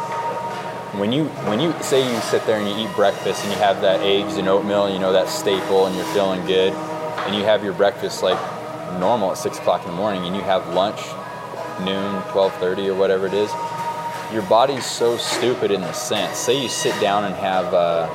when 0.99 1.11
you 1.11 1.25
when 1.47 1.59
you 1.59 1.73
say 1.81 2.01
you 2.07 2.19
sit 2.21 2.45
there 2.45 2.59
and 2.59 2.67
you 2.67 2.85
eat 2.85 2.95
breakfast 2.95 3.43
and 3.43 3.53
you 3.53 3.59
have 3.59 3.81
that 3.81 4.01
eggs 4.01 4.37
and 4.37 4.47
oatmeal, 4.47 4.89
you 4.89 4.99
know 4.99 5.13
that 5.13 5.29
staple, 5.29 5.85
and 5.87 5.95
you're 5.95 6.05
feeling 6.13 6.45
good, 6.45 6.73
and 6.73 7.35
you 7.35 7.43
have 7.43 7.63
your 7.63 7.73
breakfast 7.73 8.23
like 8.23 8.39
normal 8.99 9.31
at 9.31 9.37
six 9.37 9.57
o'clock 9.57 9.83
in 9.85 9.91
the 9.91 9.95
morning, 9.95 10.25
and 10.25 10.35
you 10.35 10.41
have 10.41 10.67
lunch 10.73 10.99
noon, 11.85 12.21
twelve 12.31 12.53
thirty 12.55 12.89
or 12.89 12.95
whatever 12.95 13.25
it 13.25 13.33
is. 13.33 13.51
Your 14.33 14.43
body's 14.43 14.85
so 14.85 15.17
stupid 15.17 15.71
in 15.71 15.81
the 15.81 15.93
sense. 15.93 16.37
Say 16.37 16.61
you 16.61 16.69
sit 16.69 16.99
down 17.01 17.25
and 17.25 17.35
have. 17.35 17.73
Uh, 17.73 18.09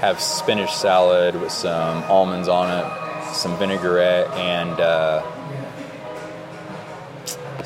have 0.00 0.18
spinach 0.18 0.72
salad 0.72 1.38
with 1.38 1.52
some 1.52 2.02
almonds 2.04 2.48
on 2.48 2.70
it, 2.70 3.34
some 3.34 3.54
vinaigrette, 3.58 4.30
and 4.30 4.80
uh, 4.80 5.20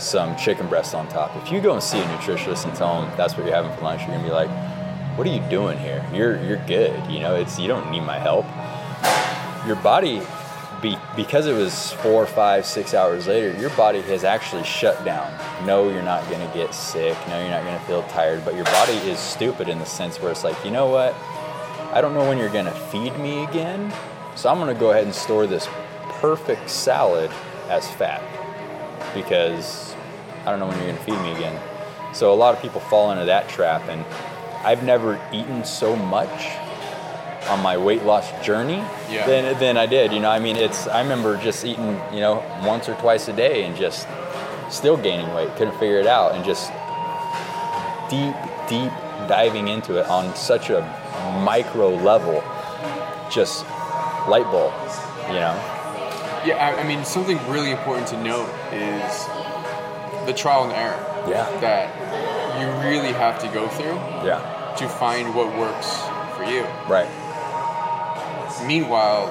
some 0.05 0.37
chicken 0.37 0.67
breast 0.69 0.95
on 0.95 1.09
top. 1.09 1.35
If 1.37 1.51
you 1.51 1.61
go 1.61 1.73
and 1.73 1.83
see 1.83 1.99
a 1.99 2.05
nutritionist 2.05 2.67
and 2.67 2.75
tell 2.75 3.01
them 3.01 3.11
that's 3.17 3.37
what 3.37 3.47
you're 3.47 3.55
having 3.55 3.75
for 3.77 3.83
lunch, 3.83 4.03
you're 4.03 4.11
gonna 4.11 4.23
be 4.23 4.31
like, 4.33 4.51
"What 5.17 5.27
are 5.27 5.31
you 5.31 5.40
doing 5.49 5.79
here? 5.79 6.05
You're 6.12 6.40
you're 6.45 6.64
good. 6.67 6.95
You 7.11 7.21
know, 7.21 7.35
it's 7.35 7.59
you 7.59 7.69
don't 7.69 7.90
need 7.90 8.03
my 8.03 8.19
help." 8.19 8.45
Your 9.67 9.77
body, 9.77 10.21
be, 10.83 10.99
because 11.17 11.47
it 11.47 11.55
was 11.55 11.93
four, 11.93 12.27
five, 12.27 12.67
six 12.67 12.93
hours 12.93 13.27
later, 13.27 13.59
your 13.59 13.71
body 13.71 14.03
has 14.03 14.25
actually 14.25 14.64
shut 14.64 15.03
down. 15.05 15.33
No, 15.64 15.88
you're 15.88 16.03
not 16.03 16.29
gonna 16.31 16.51
get 16.53 16.75
sick. 16.75 17.17
No, 17.29 17.40
you're 17.40 17.51
not 17.51 17.64
gonna 17.64 17.81
feel 17.81 18.03
tired. 18.05 18.45
But 18.45 18.55
your 18.55 18.67
body 18.67 18.93
is 19.09 19.19
stupid 19.19 19.69
in 19.71 19.79
the 19.79 19.87
sense 19.87 20.21
where 20.21 20.31
it's 20.31 20.45
like, 20.45 20.62
you 20.64 20.71
know 20.71 20.88
what? 20.88 21.14
I 21.95 22.01
don't 22.03 22.12
know 22.12 22.29
when 22.29 22.37
you're 22.37 22.53
gonna 22.53 22.75
feed 22.90 23.17
me 23.19 23.45
again, 23.45 23.93
so 24.35 24.51
I'm 24.51 24.59
gonna 24.59 24.75
go 24.75 24.90
ahead 24.90 25.05
and 25.05 25.14
store 25.14 25.47
this 25.47 25.67
perfect 26.21 26.69
salad 26.69 27.31
as 27.71 27.88
fat 27.93 28.21
because 29.14 29.93
I 30.46 30.50
don't 30.50 30.59
know 30.61 30.66
when 30.66 30.76
you're 30.78 30.88
gonna 30.92 31.04
feed 31.04 31.20
me 31.22 31.33
again. 31.33 31.59
So 32.12 32.33
a 32.33 32.37
lot 32.37 32.54
of 32.54 32.62
people 32.62 32.80
fall 32.80 33.11
into 33.12 33.24
that 33.26 33.48
trap, 33.48 33.88
and 33.88 34.04
I've 34.64 34.83
never 34.85 35.20
eaten 35.33 35.64
so 35.64 35.96
much 35.96 36.46
on 37.48 37.61
my 37.62 37.76
weight 37.76 38.02
loss 38.04 38.30
journey 38.44 38.83
Yeah. 39.11 39.26
than, 39.26 39.59
than 39.59 39.76
I 39.76 39.87
did. 39.87 40.12
You 40.12 40.20
know, 40.20 40.30
I 40.30 40.38
mean, 40.38 40.57
it's 40.57 40.87
I 40.87 41.02
remember 41.02 41.37
just 41.37 41.64
eating, 41.64 42.00
you 42.12 42.20
know, 42.20 42.42
once 42.64 42.88
or 42.88 42.94
twice 42.94 43.28
a 43.28 43.33
day 43.33 43.64
and 43.64 43.76
just 43.76 44.07
still 44.70 44.96
gaining 44.96 45.33
weight, 45.35 45.54
couldn't 45.57 45.78
figure 45.78 45.98
it 45.98 46.07
out, 46.07 46.35
and 46.35 46.44
just 46.44 46.70
deep, 48.09 48.35
deep 48.68 48.90
diving 49.28 49.68
into 49.68 49.98
it 49.98 50.07
on 50.07 50.35
such 50.37 50.70
a 50.70 50.80
micro 51.44 51.88
level, 51.90 52.42
just 53.30 53.64
light 54.28 54.44
bulb, 54.50 54.72
you 55.28 55.35
know. 55.35 55.54
Yeah, 56.44 56.57
I, 56.76 56.80
I 56.80 56.87
mean, 56.87 57.04
something 57.04 57.38
really 57.48 57.70
important 57.72 58.07
to 58.09 58.22
note 58.22 58.48
is 58.72 59.26
the 60.27 60.33
trial 60.33 60.65
and 60.65 60.73
error 60.73 60.99
Yeah. 61.29 61.47
that 61.61 61.89
you 62.61 62.67
really 62.89 63.13
have 63.13 63.39
to 63.41 63.49
go 63.49 63.69
through 63.69 63.99
Yeah. 64.25 64.41
to 64.77 64.89
find 64.89 65.35
what 65.35 65.57
works 65.57 65.91
for 66.37 66.45
you. 66.45 66.67
Right. 66.89 67.09
Meanwhile, 68.67 69.29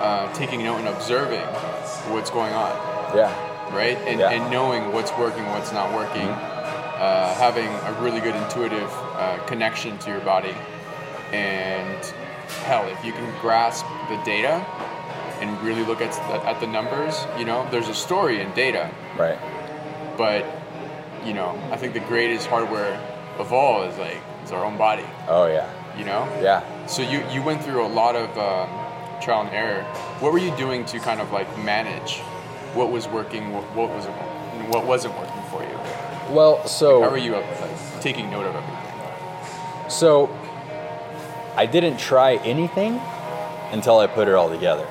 uh, 0.00 0.32
taking 0.34 0.62
note 0.64 0.78
and 0.78 0.88
observing 0.88 1.40
what's 2.12 2.30
going 2.30 2.54
on, 2.54 2.72
Yeah. 3.14 3.30
right? 3.72 3.98
And, 4.06 4.20
Yeah. 4.20 4.30
Mm-hmm. 4.30 4.42
and 4.42 4.50
knowing 4.50 4.92
what's 4.92 5.12
working, 5.16 5.48
what's 5.50 5.72
not 5.72 5.92
working, 5.92 6.28
uh, 6.28 7.34
having 7.34 7.66
a 7.68 7.92
really 8.00 8.20
good 8.20 8.34
intuitive 8.36 8.90
uh, 9.18 9.38
connection 9.46 9.98
to 9.98 10.10
your 10.10 10.20
body. 10.20 10.54
And 11.32 12.04
hell, 12.66 12.86
if 12.88 13.02
you 13.04 13.12
can 13.12 13.26
grasp 13.40 13.86
the 14.08 14.16
data 14.24 14.64
and 15.40 15.60
really 15.62 15.84
look 15.84 16.00
at 16.00 16.12
the, 16.12 16.46
at 16.48 16.60
the 16.60 16.66
numbers, 16.66 17.26
you 17.38 17.44
know, 17.44 17.66
there's 17.70 17.88
a 17.88 17.94
story 17.94 18.40
in 18.40 18.52
data, 18.52 18.90
Right. 19.16 19.38
But 20.16 20.44
you 21.24 21.34
know, 21.34 21.58
I 21.70 21.76
think 21.76 21.94
the 21.94 22.00
greatest 22.00 22.46
hardware 22.46 22.98
of 23.38 23.52
all 23.52 23.84
is 23.84 23.96
like 23.98 24.18
it's 24.42 24.52
our 24.52 24.64
own 24.64 24.76
body. 24.76 25.04
Oh 25.28 25.46
yeah. 25.46 25.70
You 25.96 26.04
know. 26.04 26.24
Yeah. 26.42 26.86
So 26.86 27.02
you 27.02 27.24
you 27.30 27.42
went 27.42 27.62
through 27.62 27.84
a 27.84 27.88
lot 27.88 28.16
of 28.16 28.30
um, 28.38 28.68
trial 29.22 29.42
and 29.42 29.50
error. 29.50 29.84
What 30.20 30.32
were 30.32 30.38
you 30.38 30.54
doing 30.56 30.84
to 30.86 30.98
kind 30.98 31.20
of 31.20 31.32
like 31.32 31.48
manage 31.58 32.20
what 32.74 32.90
was 32.90 33.06
working, 33.06 33.52
what, 33.52 33.64
what 33.76 33.90
wasn't, 33.90 34.16
what 34.70 34.86
wasn't 34.86 35.16
working 35.18 35.42
for 35.50 35.62
you? 35.62 36.34
Well, 36.34 36.66
so 36.66 37.02
How 37.02 37.10
were 37.10 37.18
you 37.18 37.32
like, 37.32 38.00
taking 38.00 38.30
note 38.30 38.46
of 38.46 38.56
everything? 38.56 39.90
So 39.90 40.34
I 41.56 41.66
didn't 41.66 41.98
try 41.98 42.36
anything 42.36 43.00
until 43.72 43.98
I 43.98 44.06
put 44.06 44.28
it 44.28 44.34
all 44.34 44.48
together. 44.48 44.88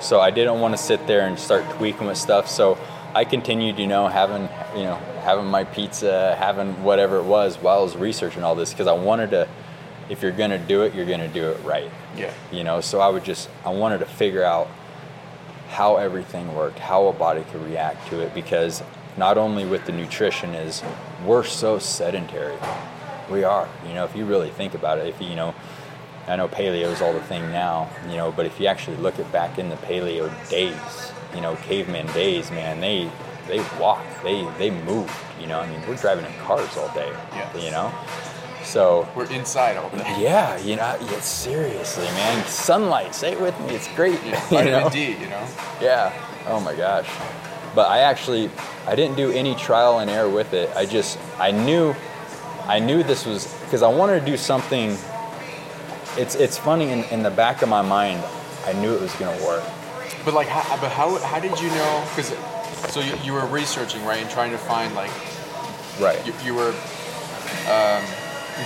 So 0.00 0.20
I 0.20 0.30
didn't 0.30 0.60
want 0.60 0.76
to 0.76 0.82
sit 0.82 1.06
there 1.06 1.26
and 1.26 1.38
start 1.38 1.68
tweaking 1.76 2.06
with 2.06 2.18
stuff. 2.18 2.48
So 2.48 2.76
I 3.16 3.24
continued, 3.24 3.78
you 3.78 3.86
know, 3.86 4.08
having, 4.08 4.42
you 4.78 4.84
know, 4.84 4.96
having 5.22 5.46
my 5.46 5.64
pizza, 5.64 6.36
having 6.38 6.82
whatever 6.84 7.16
it 7.16 7.22
was 7.22 7.56
while 7.56 7.78
I 7.78 7.82
was 7.82 7.96
researching 7.96 8.42
all 8.42 8.54
this 8.54 8.72
because 8.72 8.86
I 8.86 8.92
wanted 8.92 9.30
to. 9.30 9.48
If 10.10 10.20
you're 10.20 10.32
gonna 10.32 10.58
do 10.58 10.82
it, 10.82 10.94
you're 10.94 11.06
gonna 11.06 11.26
do 11.26 11.48
it 11.48 11.64
right. 11.64 11.90
Yeah. 12.14 12.30
You 12.52 12.62
know, 12.62 12.82
so 12.82 13.00
I 13.00 13.08
would 13.08 13.24
just 13.24 13.48
I 13.64 13.70
wanted 13.70 14.00
to 14.00 14.04
figure 14.04 14.44
out 14.44 14.68
how 15.70 15.96
everything 15.96 16.54
worked, 16.54 16.78
how 16.78 17.06
a 17.06 17.12
body 17.14 17.42
could 17.50 17.62
react 17.62 18.06
to 18.08 18.20
it 18.20 18.34
because 18.34 18.82
not 19.16 19.38
only 19.38 19.64
with 19.64 19.86
the 19.86 19.92
nutrition 19.92 20.54
is 20.54 20.82
we're 21.24 21.42
so 21.42 21.78
sedentary. 21.78 22.58
We 23.30 23.44
are. 23.44 23.66
You 23.88 23.94
know, 23.94 24.04
if 24.04 24.14
you 24.14 24.26
really 24.26 24.50
think 24.50 24.74
about 24.74 24.98
it, 24.98 25.06
if 25.06 25.22
you 25.22 25.36
know 25.36 25.54
I 26.28 26.36
know 26.36 26.48
paleo 26.48 26.92
is 26.92 27.00
all 27.00 27.14
the 27.14 27.20
thing 27.20 27.50
now, 27.50 27.88
you 28.10 28.16
know, 28.18 28.30
but 28.30 28.44
if 28.44 28.60
you 28.60 28.66
actually 28.66 28.98
look 28.98 29.18
at 29.18 29.32
back 29.32 29.58
in 29.58 29.70
the 29.70 29.76
paleo 29.76 30.28
days, 30.50 31.12
you 31.34 31.40
know, 31.40 31.56
caveman 31.56 32.06
days, 32.08 32.50
man, 32.50 32.80
they 32.80 33.10
they 33.48 33.58
walked, 33.78 34.22
they 34.22 34.44
they 34.58 34.70
moved, 34.70 35.12
you 35.40 35.46
know. 35.46 35.60
I 35.60 35.66
mean, 35.68 35.80
we're 35.88 35.96
driving 35.96 36.24
in 36.24 36.32
cars 36.40 36.76
all 36.76 36.88
day, 36.94 37.12
Yeah. 37.34 37.56
you 37.56 37.70
know. 37.70 37.92
So 38.64 39.08
We're 39.14 39.30
inside 39.30 39.76
all 39.76 39.90
day. 39.90 40.16
yeah, 40.18 40.56
you 40.58 40.74
know, 40.74 40.98
yeah, 41.00 41.20
seriously, 41.20 42.04
man, 42.06 42.44
sunlight. 42.46 43.14
Say 43.14 43.32
it 43.32 43.40
with 43.40 43.58
me, 43.60 43.74
it's 43.76 43.86
great. 43.94 44.18
Yeah, 44.24 44.50
you 44.64 44.70
know? 44.70 44.90
D, 44.90 45.12
you 45.12 45.28
know. 45.28 45.46
Yeah. 45.80 46.12
Oh 46.48 46.58
my 46.60 46.74
gosh. 46.74 47.08
But 47.76 47.88
I 47.88 47.98
actually 48.00 48.50
I 48.86 48.94
didn't 48.96 49.16
do 49.16 49.30
any 49.30 49.54
trial 49.54 49.98
and 50.00 50.10
error 50.10 50.28
with 50.30 50.52
it. 50.54 50.70
I 50.74 50.84
just 50.86 51.18
I 51.38 51.50
knew 51.52 51.94
I 52.66 52.80
knew 52.80 53.02
this 53.04 53.24
was 53.26 53.46
because 53.64 53.82
I 53.84 53.88
wanted 53.88 54.18
to 54.20 54.26
do 54.26 54.36
something 54.36 54.96
it's 56.16 56.34
it's 56.34 56.56
funny 56.58 56.90
in, 56.90 57.04
in 57.04 57.22
the 57.22 57.30
back 57.30 57.62
of 57.62 57.68
my 57.68 57.82
mind 57.82 58.22
I 58.64 58.72
knew 58.72 58.92
it 58.94 59.00
was 59.00 59.12
gonna 59.14 59.44
work. 59.46 59.62
But 60.26 60.34
like, 60.34 60.48
how, 60.48 60.76
but 60.80 60.90
how, 60.90 61.16
how 61.18 61.38
did 61.40 61.58
you 61.60 61.68
know? 61.68 62.04
Because 62.10 62.34
so 62.92 63.00
you, 63.00 63.14
you 63.22 63.32
were 63.32 63.46
researching, 63.46 64.04
right, 64.04 64.18
and 64.20 64.28
trying 64.28 64.50
to 64.50 64.58
find 64.58 64.94
like 64.94 65.10
Right. 66.00 66.18
you, 66.26 66.34
you 66.44 66.54
were 66.54 66.74
um, 67.70 68.02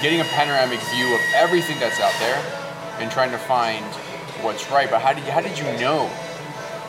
getting 0.03 0.21
a 0.21 0.25
panoramic 0.25 0.81
view 0.95 1.15
of 1.15 1.21
everything 1.35 1.79
that's 1.79 2.01
out 2.01 2.15
there 2.19 2.43
and 2.99 3.11
trying 3.13 3.31
to 3.31 3.39
find 3.39 3.85
what's 4.43 4.69
right. 4.71 4.91
But 4.91 5.01
how 5.03 5.13
did 5.13 5.25
you, 5.25 5.31
how 5.31 5.41
did 5.43 5.57
you 5.59 5.65
know 5.79 6.09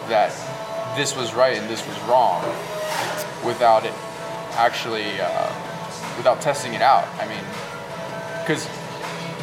that 0.08 0.32
this 0.98 1.16
was 1.16 1.34
right 1.34 1.58
and 1.58 1.70
this 1.70 1.86
was 1.86 2.00
wrong 2.10 2.42
without 3.46 3.86
it 3.86 3.94
actually 4.54 5.20
uh, 5.20 5.52
without 6.18 6.40
testing 6.42 6.74
it 6.74 6.82
out? 6.82 7.08
I 7.20 7.28
mean, 7.28 7.44
because 8.42 8.66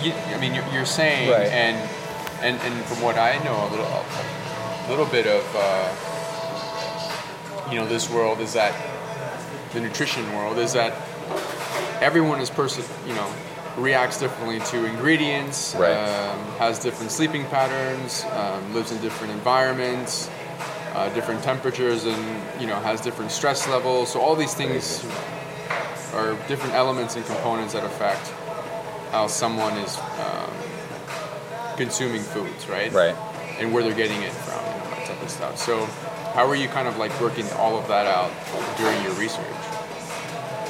you, 0.03 0.13
I 0.35 0.41
mean, 0.41 0.55
you're, 0.55 0.67
you're 0.73 0.87
saying 0.87 1.31
Right. 1.31 1.47
and 1.49 1.77
and 2.41 2.57
and 2.63 2.85
from 2.87 3.03
what 3.03 3.19
I 3.19 3.37
know, 3.45 3.69
a 3.69 3.71
little 3.71 3.87
little 4.89 5.07
bit 5.07 5.27
of 5.27 5.45
uh, 5.57 5.95
you 7.71 7.77
know 7.79 7.87
this 7.87 8.09
world 8.11 8.41
is 8.41 8.53
that 8.55 8.75
the 9.73 9.81
nutrition 9.81 10.25
world 10.35 10.59
is 10.59 10.73
that 10.73 10.93
everyone 12.03 12.41
is 12.41 12.49
person 12.51 12.83
you 13.07 13.15
know 13.15 13.31
reacts 13.77 14.19
differently 14.19 14.59
to 14.61 14.85
ingredients 14.87 15.75
Right. 15.79 15.93
um, 15.93 16.39
has 16.59 16.79
different 16.79 17.11
sleeping 17.13 17.45
patterns 17.47 18.25
um, 18.33 18.75
lives 18.75 18.91
in 18.93 19.01
different 19.01 19.33
environments 19.35 20.29
uh, 20.95 21.09
different 21.15 21.43
temperatures 21.45 22.05
and 22.07 22.61
you 22.61 22.67
know 22.67 22.77
has 22.81 23.01
different 23.01 23.31
stress 23.31 23.69
levels 23.69 24.11
so 24.13 24.21
all 24.21 24.35
these 24.35 24.55
things 24.55 25.05
are 26.15 26.35
different 26.49 26.75
elements 26.75 27.15
and 27.17 27.25
components 27.27 27.75
that 27.75 27.85
affect 27.85 28.27
how 29.13 29.27
someone 29.27 29.75
is 29.79 29.97
um, 29.99 30.51
consuming 31.77 32.23
foods 32.23 32.67
right 32.69 32.93
Right. 32.93 33.15
and 33.61 33.73
where 33.73 33.83
they're 33.85 33.95
getting 33.95 34.23
it 34.23 34.33
from 34.33 34.65
and 35.37 35.45
all 35.45 35.51
that 35.51 35.57
type 35.57 35.57
of 35.57 35.59
stuff. 35.59 35.59
So 35.59 36.33
how 36.35 36.47
were 36.47 36.55
you 36.55 36.69
kind 36.69 36.89
of 36.89 36.97
like 36.99 37.19
working 37.21 37.49
all 37.53 37.79
of 37.79 37.89
that 37.89 38.07
out 38.07 38.31
during 38.77 39.03
your 39.03 39.13
research? 39.15 39.47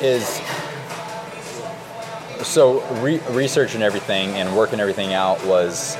Is 0.00 0.40
so 2.42 2.80
re- 3.02 3.20
research 3.30 3.74
and 3.74 3.82
everything 3.82 4.30
and 4.30 4.56
working 4.56 4.80
everything 4.80 5.12
out 5.12 5.44
was 5.44 5.96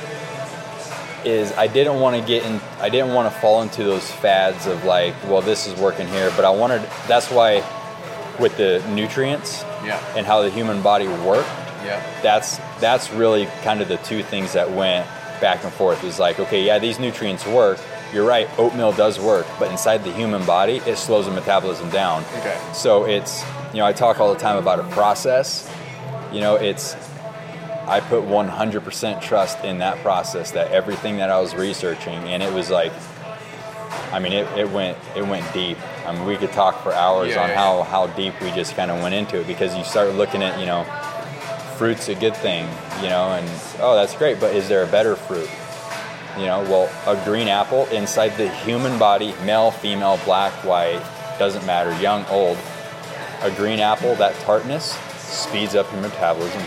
is 1.25 1.51
I 1.53 1.67
didn't 1.67 1.99
want 1.99 2.15
to 2.15 2.25
get 2.25 2.45
in 2.45 2.61
I 2.79 2.89
didn't 2.89 3.13
want 3.13 3.31
to 3.31 3.39
fall 3.41 3.61
into 3.61 3.83
those 3.83 4.09
fads 4.09 4.65
of 4.65 4.85
like 4.85 5.13
well 5.25 5.41
this 5.41 5.67
is 5.67 5.77
working 5.79 6.07
here 6.07 6.31
but 6.37 6.45
I 6.45 6.49
wanted 6.49 6.81
that's 7.07 7.29
why 7.29 7.57
with 8.39 8.55
the 8.55 8.81
nutrients 8.89 9.63
yeah. 9.83 10.01
and 10.15 10.25
how 10.25 10.41
the 10.41 10.49
human 10.49 10.81
body 10.81 11.07
worked 11.07 11.49
yeah. 11.83 12.01
that's 12.21 12.57
that's 12.79 13.11
really 13.11 13.47
kind 13.63 13.81
of 13.81 13.89
the 13.89 13.97
two 13.97 14.23
things 14.23 14.53
that 14.53 14.71
went 14.71 15.05
back 15.41 15.63
and 15.63 15.73
forth. 15.73 16.03
Is 16.03 16.19
like 16.19 16.39
okay 16.39 16.63
yeah 16.63 16.79
these 16.79 16.99
nutrients 16.99 17.45
work. 17.45 17.79
You're 18.13 18.25
right 18.25 18.49
oatmeal 18.57 18.91
does 18.91 19.19
work 19.19 19.45
but 19.59 19.71
inside 19.71 20.03
the 20.03 20.11
human 20.11 20.43
body 20.45 20.77
it 20.85 20.97
slows 20.97 21.25
the 21.25 21.31
metabolism 21.31 21.89
down. 21.91 22.23
Okay. 22.39 22.59
so 22.73 23.05
it's 23.05 23.43
you 23.71 23.77
know 23.77 23.85
i 23.85 23.93
talk 23.93 24.19
all 24.19 24.33
the 24.33 24.39
time 24.39 24.57
about 24.57 24.79
a 24.79 24.83
process. 24.95 25.69
You 26.33 26.41
know 26.41 26.55
it's 26.55 26.95
i 27.87 27.99
put 27.99 28.23
100% 28.23 29.21
trust 29.21 29.63
in 29.63 29.79
that 29.79 29.97
process 30.03 30.51
that 30.51 30.71
everything 30.71 31.17
that 31.17 31.29
i 31.31 31.39
was 31.39 31.55
researching 31.55 32.13
and 32.29 32.43
it 32.43 32.53
was 32.53 32.69
like 32.69 32.91
i 34.11 34.19
mean 34.19 34.31
it, 34.33 34.45
it 34.57 34.69
went 34.69 34.95
it 35.15 35.25
went 35.25 35.45
deep. 35.53 35.77
I 36.05 36.11
mean 36.13 36.25
we 36.25 36.37
could 36.37 36.51
talk 36.51 36.81
for 36.83 36.93
hours 36.93 37.29
Yeah, 37.29 37.43
on 37.43 37.49
yeah, 37.49 37.55
how 37.55 37.83
how 37.83 38.07
deep 38.07 38.39
we 38.41 38.51
just 38.51 38.75
kind 38.75 38.89
of 38.91 39.01
went 39.01 39.15
into 39.15 39.39
it 39.39 39.47
because 39.47 39.75
you 39.75 39.83
start 39.83 40.13
looking 40.15 40.41
at 40.43 40.59
you 40.59 40.65
know 40.65 40.83
fruit's 41.79 42.09
a 42.09 42.15
good 42.15 42.35
thing, 42.35 42.65
you 43.01 43.07
know, 43.07 43.31
and 43.31 43.47
oh, 43.79 43.95
that's 43.95 44.13
great, 44.13 44.37
but 44.37 44.53
is 44.53 44.67
there 44.67 44.83
a 44.83 44.87
better 44.87 45.15
fruit? 45.15 45.49
You 46.37 46.45
know, 46.45 46.61
well, 46.63 46.91
a 47.07 47.23
green 47.23 47.47
apple 47.47 47.85
inside 47.85 48.35
the 48.35 48.49
human 48.49 48.99
body, 48.99 49.33
male, 49.45 49.71
female, 49.71 50.19
black, 50.25 50.51
white, 50.65 51.01
doesn't 51.39 51.65
matter, 51.65 51.97
young, 52.01 52.25
old, 52.25 52.57
a 53.43 53.51
green 53.55 53.79
apple, 53.79 54.13
that 54.15 54.35
tartness 54.41 54.91
speeds 55.19 55.73
up 55.73 55.89
your 55.93 56.01
metabolism 56.01 56.61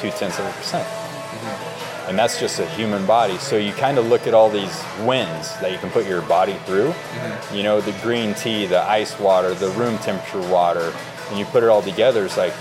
two 0.00 0.10
tenths 0.10 0.40
of 0.40 0.46
a 0.46 0.52
percent. 0.52 0.84
Mm-hmm. 0.84 2.10
And 2.10 2.18
that's 2.18 2.40
just 2.40 2.58
a 2.58 2.66
human 2.70 3.06
body. 3.06 3.38
So 3.38 3.56
you 3.56 3.72
kind 3.72 3.98
of 3.98 4.06
look 4.06 4.26
at 4.26 4.34
all 4.34 4.50
these 4.50 4.82
wins 5.02 5.54
that 5.60 5.70
you 5.70 5.78
can 5.78 5.90
put 5.90 6.06
your 6.06 6.22
body 6.22 6.54
through. 6.64 6.90
Mm-hmm. 6.90 7.54
You 7.54 7.62
know, 7.62 7.80
the 7.80 7.92
green 8.02 8.34
tea, 8.34 8.66
the 8.66 8.80
ice 8.80 9.16
water, 9.20 9.54
the 9.54 9.70
room 9.70 9.96
temperature 9.98 10.40
water, 10.50 10.92
and 11.30 11.38
you 11.38 11.44
put 11.44 11.62
it 11.62 11.68
all 11.68 11.82
together, 11.82 12.24
it's 12.24 12.36
like 12.36 12.54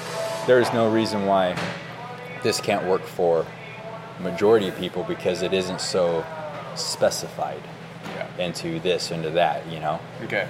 there's 0.47 0.71
no 0.73 0.89
reason 0.89 1.25
why 1.25 1.55
this 2.43 2.60
can't 2.62 2.86
work 2.88 3.03
for 3.03 3.45
majority 4.19 4.67
of 4.67 4.75
people 4.77 5.03
because 5.03 5.41
it 5.43 5.53
isn't 5.53 5.79
so 5.81 6.25
specified 6.75 7.62
yeah 8.15 8.27
into 8.43 8.79
this 8.79 9.12
into 9.12 9.29
that, 9.31 9.65
you 9.67 9.79
know. 9.79 9.99
Okay. 10.23 10.47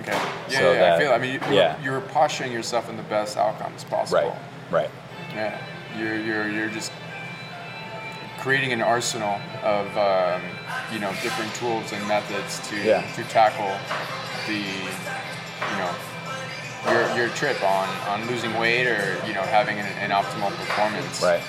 Okay. 0.00 0.12
Yeah, 0.48 0.58
So 0.58 0.72
yeah, 0.72 0.78
that- 0.80 0.92
I 0.94 0.98
feel. 0.98 1.12
I 1.12 1.18
mean, 1.18 1.34
you, 1.34 1.40
you're, 1.46 1.52
yeah. 1.52 1.82
you're 1.82 2.00
posturing 2.00 2.50
yourself 2.52 2.88
in 2.88 2.96
the 2.96 3.02
best 3.04 3.36
outcomes 3.36 3.84
possible. 3.84 4.36
Right. 4.70 4.88
Right. 4.88 4.90
Yeah. 5.34 5.58
You're 5.98 6.16
you're 6.18 6.48
you're 6.48 6.70
just 6.70 6.90
creating 8.40 8.72
an 8.72 8.80
arsenal 8.82 9.38
of 9.62 9.86
um, 9.96 10.42
you 10.92 10.98
know 10.98 11.12
different 11.22 11.54
tools 11.54 11.92
and 11.92 12.06
methods 12.08 12.66
to 12.68 12.76
Yeah. 12.82 13.02
to 13.14 13.22
tackle 13.24 13.70
the 14.46 14.58
you 14.58 15.76
know 15.78 15.94
your 16.90 17.16
your 17.16 17.28
trip 17.30 17.62
on 17.62 17.88
on 18.08 18.26
losing 18.26 18.52
weight 18.58 18.86
or 18.86 19.16
you 19.26 19.34
know 19.34 19.42
having 19.42 19.78
an, 19.78 19.86
an 19.98 20.10
optimal 20.10 20.50
performance. 20.56 21.22
Right. 21.22 21.42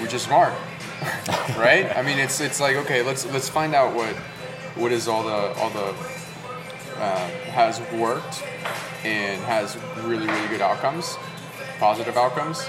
which 0.00 0.12
is 0.14 0.22
smart, 0.22 0.52
right? 1.56 1.90
I 1.96 2.02
mean, 2.02 2.18
it's 2.18 2.40
it's 2.40 2.60
like 2.60 2.76
okay, 2.76 3.02
let's 3.02 3.24
let's 3.32 3.48
find 3.48 3.74
out 3.74 3.94
what 3.94 4.14
what 4.76 4.92
is 4.92 5.08
all 5.08 5.22
the 5.22 5.52
all 5.60 5.70
the 5.70 5.94
uh, 7.00 7.28
has 7.52 7.80
worked 7.92 8.42
and 9.04 9.40
has 9.42 9.76
really 10.04 10.26
really 10.26 10.48
good 10.48 10.60
outcomes, 10.60 11.16
positive 11.78 12.16
outcomes. 12.16 12.66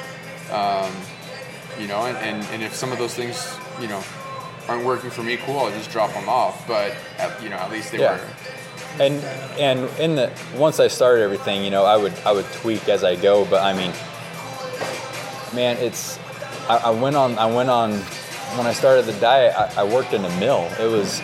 Um, 0.51 0.91
you 1.79 1.87
know, 1.87 2.05
and, 2.07 2.17
and, 2.17 2.43
and 2.51 2.63
if 2.63 2.73
some 2.73 2.91
of 2.91 2.97
those 2.97 3.13
things 3.13 3.53
you 3.81 3.87
know 3.87 4.03
aren't 4.67 4.85
working 4.85 5.09
for 5.09 5.23
me, 5.23 5.37
cool, 5.37 5.59
I'll 5.59 5.71
just 5.71 5.91
drop 5.91 6.11
them 6.13 6.27
off. 6.29 6.67
But 6.67 6.95
at, 7.17 7.41
you 7.43 7.49
know, 7.49 7.57
at 7.57 7.71
least 7.71 7.91
they 7.91 7.99
Yeah. 7.99 8.13
were. 8.13 8.21
And 8.99 9.23
and 9.59 9.89
in 9.99 10.15
the 10.15 10.31
once 10.55 10.79
I 10.79 10.87
started 10.87 11.23
everything, 11.23 11.63
you 11.63 11.71
know, 11.71 11.85
I 11.85 11.97
would 11.97 12.13
I 12.25 12.31
would 12.31 12.45
tweak 12.53 12.89
as 12.89 13.03
I 13.03 13.15
go. 13.15 13.45
But 13.45 13.63
I 13.63 13.73
mean, 13.73 13.91
man, 15.53 15.77
it's 15.77 16.19
I, 16.69 16.77
I 16.85 16.89
went 16.89 17.15
on 17.15 17.37
I 17.37 17.45
went 17.45 17.69
on 17.69 17.93
when 18.57 18.65
I 18.65 18.73
started 18.73 19.05
the 19.05 19.19
diet. 19.19 19.55
I, 19.55 19.81
I 19.81 19.83
worked 19.83 20.13
in 20.13 20.23
a 20.23 20.39
mill. 20.39 20.69
It 20.79 20.89
was 20.89 21.21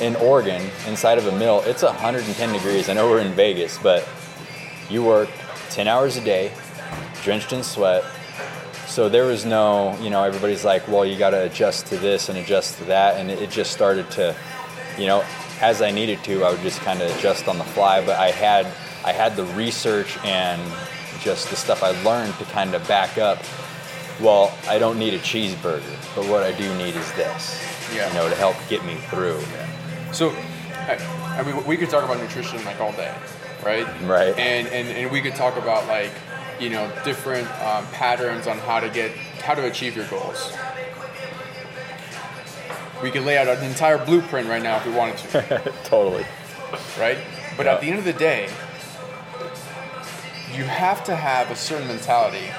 in 0.00 0.14
Oregon, 0.16 0.62
inside 0.86 1.18
of 1.18 1.26
a 1.26 1.36
mill. 1.38 1.62
It's 1.66 1.82
110 1.82 2.52
degrees. 2.52 2.88
I 2.88 2.92
know 2.92 3.08
we're 3.08 3.20
in 3.20 3.32
Vegas, 3.32 3.78
but 3.78 4.08
you 4.88 5.02
worked 5.02 5.32
10 5.70 5.88
hours 5.88 6.16
a 6.16 6.20
day, 6.20 6.52
drenched 7.22 7.52
in 7.52 7.62
sweat. 7.62 8.04
So 8.86 9.08
there 9.08 9.26
was 9.26 9.44
no, 9.44 9.98
you 10.00 10.10
know, 10.10 10.22
everybody's 10.22 10.64
like, 10.64 10.86
well, 10.88 11.04
you 11.04 11.18
got 11.18 11.30
to 11.30 11.44
adjust 11.44 11.86
to 11.86 11.96
this 11.96 12.28
and 12.28 12.38
adjust 12.38 12.78
to 12.78 12.84
that, 12.84 13.16
and 13.16 13.30
it, 13.30 13.42
it 13.42 13.50
just 13.50 13.72
started 13.72 14.10
to, 14.12 14.34
you 14.96 15.06
know, 15.06 15.24
as 15.60 15.82
I 15.82 15.90
needed 15.90 16.22
to, 16.24 16.44
I 16.44 16.50
would 16.50 16.60
just 16.60 16.80
kind 16.80 17.00
of 17.02 17.14
adjust 17.16 17.48
on 17.48 17.58
the 17.58 17.64
fly. 17.64 18.04
But 18.04 18.18
I 18.18 18.30
had, 18.30 18.66
I 19.04 19.12
had 19.12 19.36
the 19.36 19.44
research 19.46 20.16
and 20.24 20.60
just 21.20 21.50
the 21.50 21.56
stuff 21.56 21.82
I 21.82 21.90
learned 22.02 22.34
to 22.38 22.44
kind 22.46 22.74
of 22.74 22.86
back 22.88 23.18
up. 23.18 23.38
Well, 24.20 24.56
I 24.68 24.78
don't 24.78 24.98
need 24.98 25.14
a 25.14 25.18
cheeseburger, 25.18 26.14
but 26.14 26.26
what 26.28 26.42
I 26.42 26.52
do 26.52 26.72
need 26.76 26.96
is 26.96 27.12
this, 27.12 27.62
Yeah. 27.94 28.08
you 28.08 28.14
know, 28.14 28.28
to 28.28 28.34
help 28.34 28.56
get 28.68 28.84
me 28.84 28.96
through. 29.10 29.40
So, 30.12 30.30
I, 30.88 30.96
I 31.38 31.42
mean, 31.44 31.64
we 31.66 31.76
could 31.76 31.88
talk 31.90 32.02
about 32.04 32.18
nutrition 32.20 32.64
like 32.64 32.80
all 32.80 32.92
day, 32.92 33.14
right? 33.64 33.86
Right. 34.02 34.36
And 34.38 34.66
and, 34.68 34.88
and 34.88 35.10
we 35.12 35.20
could 35.20 35.34
talk 35.36 35.56
about 35.56 35.86
like 35.86 36.10
you 36.58 36.70
know 36.70 36.90
different 37.04 37.46
um, 37.62 37.86
patterns 37.92 38.46
on 38.48 38.58
how 38.58 38.80
to 38.80 38.88
get 38.88 39.12
how 39.44 39.54
to 39.54 39.66
achieve 39.66 39.94
your 39.94 40.06
goals. 40.06 40.52
We 43.02 43.10
could 43.10 43.22
lay 43.24 43.38
out 43.38 43.46
an 43.48 43.62
entire 43.64 43.98
blueprint 44.04 44.48
right 44.48 44.62
now 44.62 44.76
if 44.78 44.86
we 44.86 44.92
wanted 44.92 45.18
to, 45.18 45.72
totally. 45.84 46.26
right? 46.98 47.18
But 47.56 47.66
Yeah. 47.66 47.74
at 47.74 47.80
the 47.80 47.88
end 47.90 47.98
of 47.98 48.04
the 48.04 48.12
day, 48.12 48.48
you 50.54 50.64
have 50.64 51.04
to 51.04 51.14
have 51.14 51.50
a 51.50 51.56
certain 51.56 51.86
mentality, 51.86 52.50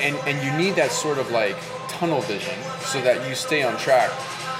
and 0.00 0.16
and 0.26 0.42
you 0.44 0.50
need 0.58 0.74
that 0.76 0.90
sort 0.92 1.18
of 1.18 1.30
like 1.30 1.56
tunnel 1.88 2.20
vision 2.22 2.54
so 2.80 3.00
that 3.02 3.28
you 3.28 3.34
stay 3.34 3.62
on 3.62 3.76
track 3.76 4.10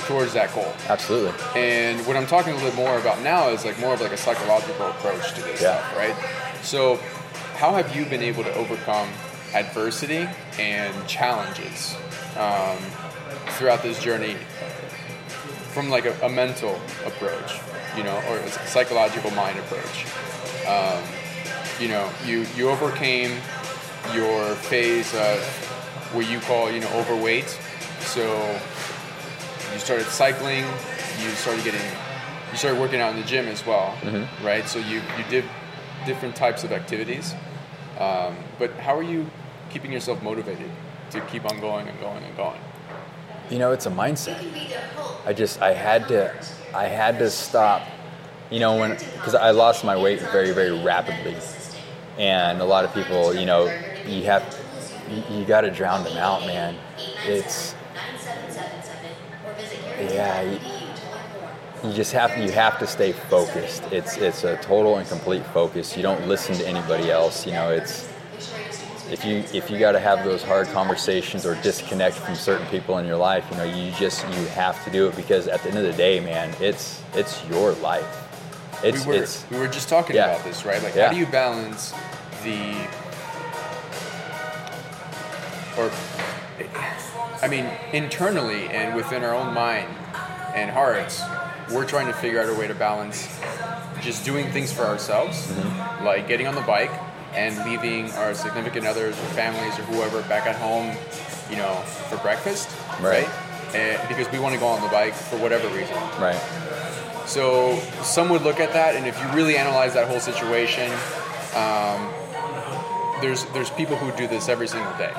towards 0.07 0.33
that 0.33 0.53
goal. 0.55 0.73
Absolutely. 0.89 1.33
And 1.55 2.05
what 2.07 2.17
I'm 2.17 2.27
talking 2.27 2.53
a 2.53 2.57
little 2.57 2.71
bit 2.71 2.77
more 2.77 2.99
about 2.99 3.21
now 3.23 3.51
is 3.51 3.65
like 3.65 3.79
more 3.79 3.95
of 3.95 4.01
like 4.01 4.13
a 4.13 4.17
psychological 4.17 4.87
approach 4.87 5.35
to 5.35 5.43
this 5.43 5.61
Yeah. 5.61 5.77
stuff, 5.79 5.97
right? 5.97 6.65
So, 6.65 6.97
how 7.57 7.75
have 7.75 7.95
you 7.95 8.05
been 8.07 8.23
able 8.23 8.43
to 8.45 8.55
overcome 8.55 9.09
adversity 9.55 10.29
and 10.59 11.09
challenges 11.09 11.97
um, 12.37 12.79
throughout 13.53 13.83
this 13.83 14.03
journey 14.03 14.37
from 15.73 15.91
like 15.91 16.05
a, 16.07 16.15
a 16.25 16.29
mental 16.29 16.81
approach, 17.05 17.59
you 17.97 18.03
know, 18.03 18.17
or 18.29 18.39
a 18.39 18.51
psychological 18.67 19.31
mind 19.33 19.59
approach? 19.59 20.07
Um, 20.67 21.03
you 21.81 21.89
know, 21.89 22.11
you 22.27 22.45
you 22.57 22.69
overcame 22.69 23.39
your 24.15 24.55
phase 24.55 25.15
of 25.15 25.41
what 26.13 26.29
you 26.29 26.41
call 26.41 26.71
you 26.71 26.81
know 26.81 26.91
overweight, 26.99 27.49
so 28.01 28.59
you 29.73 29.79
started 29.79 30.07
cycling, 30.07 30.65
you 31.23 31.31
started 31.31 31.65
getting, 31.65 31.81
you 32.51 32.57
started 32.57 32.81
working 32.81 33.01
out 33.01 33.15
in 33.15 33.21
the 33.21 33.27
gym 33.27 33.47
as 33.47 33.65
well, 33.67 33.97
right? 34.43 34.67
So 34.67 34.79
you, 34.79 34.97
you 34.97 35.25
did 35.31 35.45
different 36.07 36.35
types 36.35 36.65
of 36.65 36.73
activities. 36.73 37.35
Um, 37.99 38.37
but 38.59 38.71
how 38.75 38.97
are 38.97 39.03
you 39.03 39.29
keeping 39.71 39.93
yourself 39.93 40.23
motivated 40.23 40.71
to 41.11 41.21
keep 41.23 41.45
on 41.45 41.61
going 41.61 41.89
and 41.89 41.99
going 42.01 42.23
and 42.23 42.37
going? 42.37 42.61
You 43.51 43.59
know, 43.59 43.73
it's 43.73 43.87
a 43.87 43.91
mindset. 43.91 44.45
I 45.27 45.33
just 45.33 45.61
I 45.61 45.73
had 45.73 46.09
to 46.09 46.33
I 46.75 46.87
had 46.87 47.19
to 47.19 47.31
stop. 47.31 47.83
You 48.51 48.61
know, 48.61 48.79
when 48.79 48.93
because 48.93 49.35
I 49.35 49.51
lost 49.51 49.85
my 49.85 49.97
weight 49.97 50.21
very 50.21 50.53
very 50.53 50.83
rapidly, 50.83 51.37
and 52.19 52.61
a 52.61 52.65
lot 52.65 52.85
of 52.85 52.95
people, 52.95 53.35
you 53.35 53.47
know, 53.47 53.65
you 54.07 54.25
have 54.25 54.43
you, 55.11 55.39
you 55.39 55.45
got 55.45 55.63
to 55.63 55.71
drown 55.71 56.05
them 56.05 56.17
out, 56.17 56.47
man. 56.47 56.77
It's 57.27 57.75
yeah. 59.99 60.43
You, 60.43 60.78
you 61.85 61.93
just 61.93 62.13
have 62.13 62.37
you 62.39 62.51
have 62.51 62.79
to 62.79 62.87
stay 62.87 63.13
focused. 63.13 63.83
It's 63.93 64.17
it's 64.17 64.45
a 64.45 64.57
total 64.59 64.97
and 64.97 65.09
complete 65.09 65.45
focus. 65.47 65.97
You 65.97 66.03
don't 66.03 66.27
listen 66.27 66.55
to 66.57 66.67
anybody 66.67 67.11
else. 67.11 67.47
You 67.47 67.53
know, 67.53 67.71
it's 67.71 68.09
if 69.11 69.25
you 69.25 69.45
if 69.53 69.71
you 69.71 69.79
got 69.79 69.93
to 69.93 70.01
have 70.01 70.25
those 70.25 70.43
hard 70.43 70.67
conversations 70.69 71.47
or 71.47 71.55
disconnect 71.63 72.17
from 72.17 72.35
certain 72.35 72.67
people 72.69 72.99
in 72.99 73.07
your 73.07 73.17
life, 73.17 73.47
you 73.51 73.57
know, 73.57 73.65
you 73.65 73.93
just 73.93 74.27
you 74.29 74.47
have 74.49 74.83
to 74.85 74.91
do 74.91 75.09
it 75.09 75.17
because 75.17 75.49
at 75.49 75.63
the 75.63 75.69
end 75.69 75.79
of 75.79 75.85
the 75.85 75.93
day, 75.93 76.21
man, 76.21 76.55
it's 76.61 77.03
it's 77.15 77.45
your 77.49 77.73
life. 77.75 78.25
It's 78.83 79.07
we 79.07 79.17
were 79.17 79.23
it's 79.23 79.45
we 79.51 79.59
were 79.59 79.69
just 79.69 79.89
talking 79.89 80.17
yeah. 80.17 80.33
about 80.33 80.45
this, 80.45 80.65
right? 80.65 80.83
Like, 80.83 80.95
Yeah. 80.95 81.07
how 81.07 81.13
do 81.13 81.19
you 81.19 81.27
balance 81.27 81.93
the 82.45 82.89
or 85.79 85.91
I 87.41 87.47
mean, 87.49 87.71
internally 87.93 88.67
and 88.69 88.97
within 88.97 89.23
our 89.23 89.35
own 89.35 89.55
mind 89.55 89.89
and 90.55 90.71
hearts, 90.71 91.23
we're 91.73 91.85
trying 91.87 92.07
to 92.07 92.13
figure 92.13 92.41
out 92.41 92.49
a 92.49 92.55
way 92.59 92.67
to 92.67 92.75
balance 92.75 93.29
just 94.01 94.25
doing 94.25 94.51
things 94.53 94.73
for 94.73 94.83
ourselves, 94.85 95.47
Mm-hmm. 95.49 96.05
like 96.05 96.29
getting 96.29 96.47
on 96.47 96.55
the 96.55 96.63
bike 96.63 96.91
and 97.35 97.57
leaving 97.69 98.11
our 98.13 98.33
significant 98.35 98.87
others 98.87 99.15
or 99.15 99.27
families 99.35 99.79
or 99.79 99.83
whoever 99.83 100.23
back 100.29 100.47
at 100.47 100.57
home, 100.57 100.97
you 101.51 101.57
know, 101.57 101.75
for 102.09 102.17
breakfast, 102.19 102.69
Right. 103.01 103.27
right? 103.27 103.75
And 103.75 104.09
because 104.09 104.31
we 104.33 104.39
want 104.39 104.55
to 104.55 104.61
go 104.61 104.67
on 104.67 104.81
the 104.83 104.89
bike 104.89 105.13
for 105.15 105.37
whatever 105.39 105.69
reason. 105.69 105.95
right. 106.21 106.41
So 107.27 107.79
some 108.03 108.31
would 108.31 108.41
look 108.43 108.59
at 108.61 108.73
that, 108.73 108.97
and 108.97 109.07
if 109.07 109.21
you 109.21 109.29
really 109.37 109.59
analyze 109.59 109.93
that 109.93 110.09
whole 110.09 110.21
situation, 110.21 110.91
um, 111.55 112.09
there's 113.21 113.45
there's 113.53 113.69
people 113.71 113.97
who 113.97 114.11
do 114.17 114.27
this 114.27 114.49
every 114.49 114.67
single 114.67 114.93
day, 114.97 115.13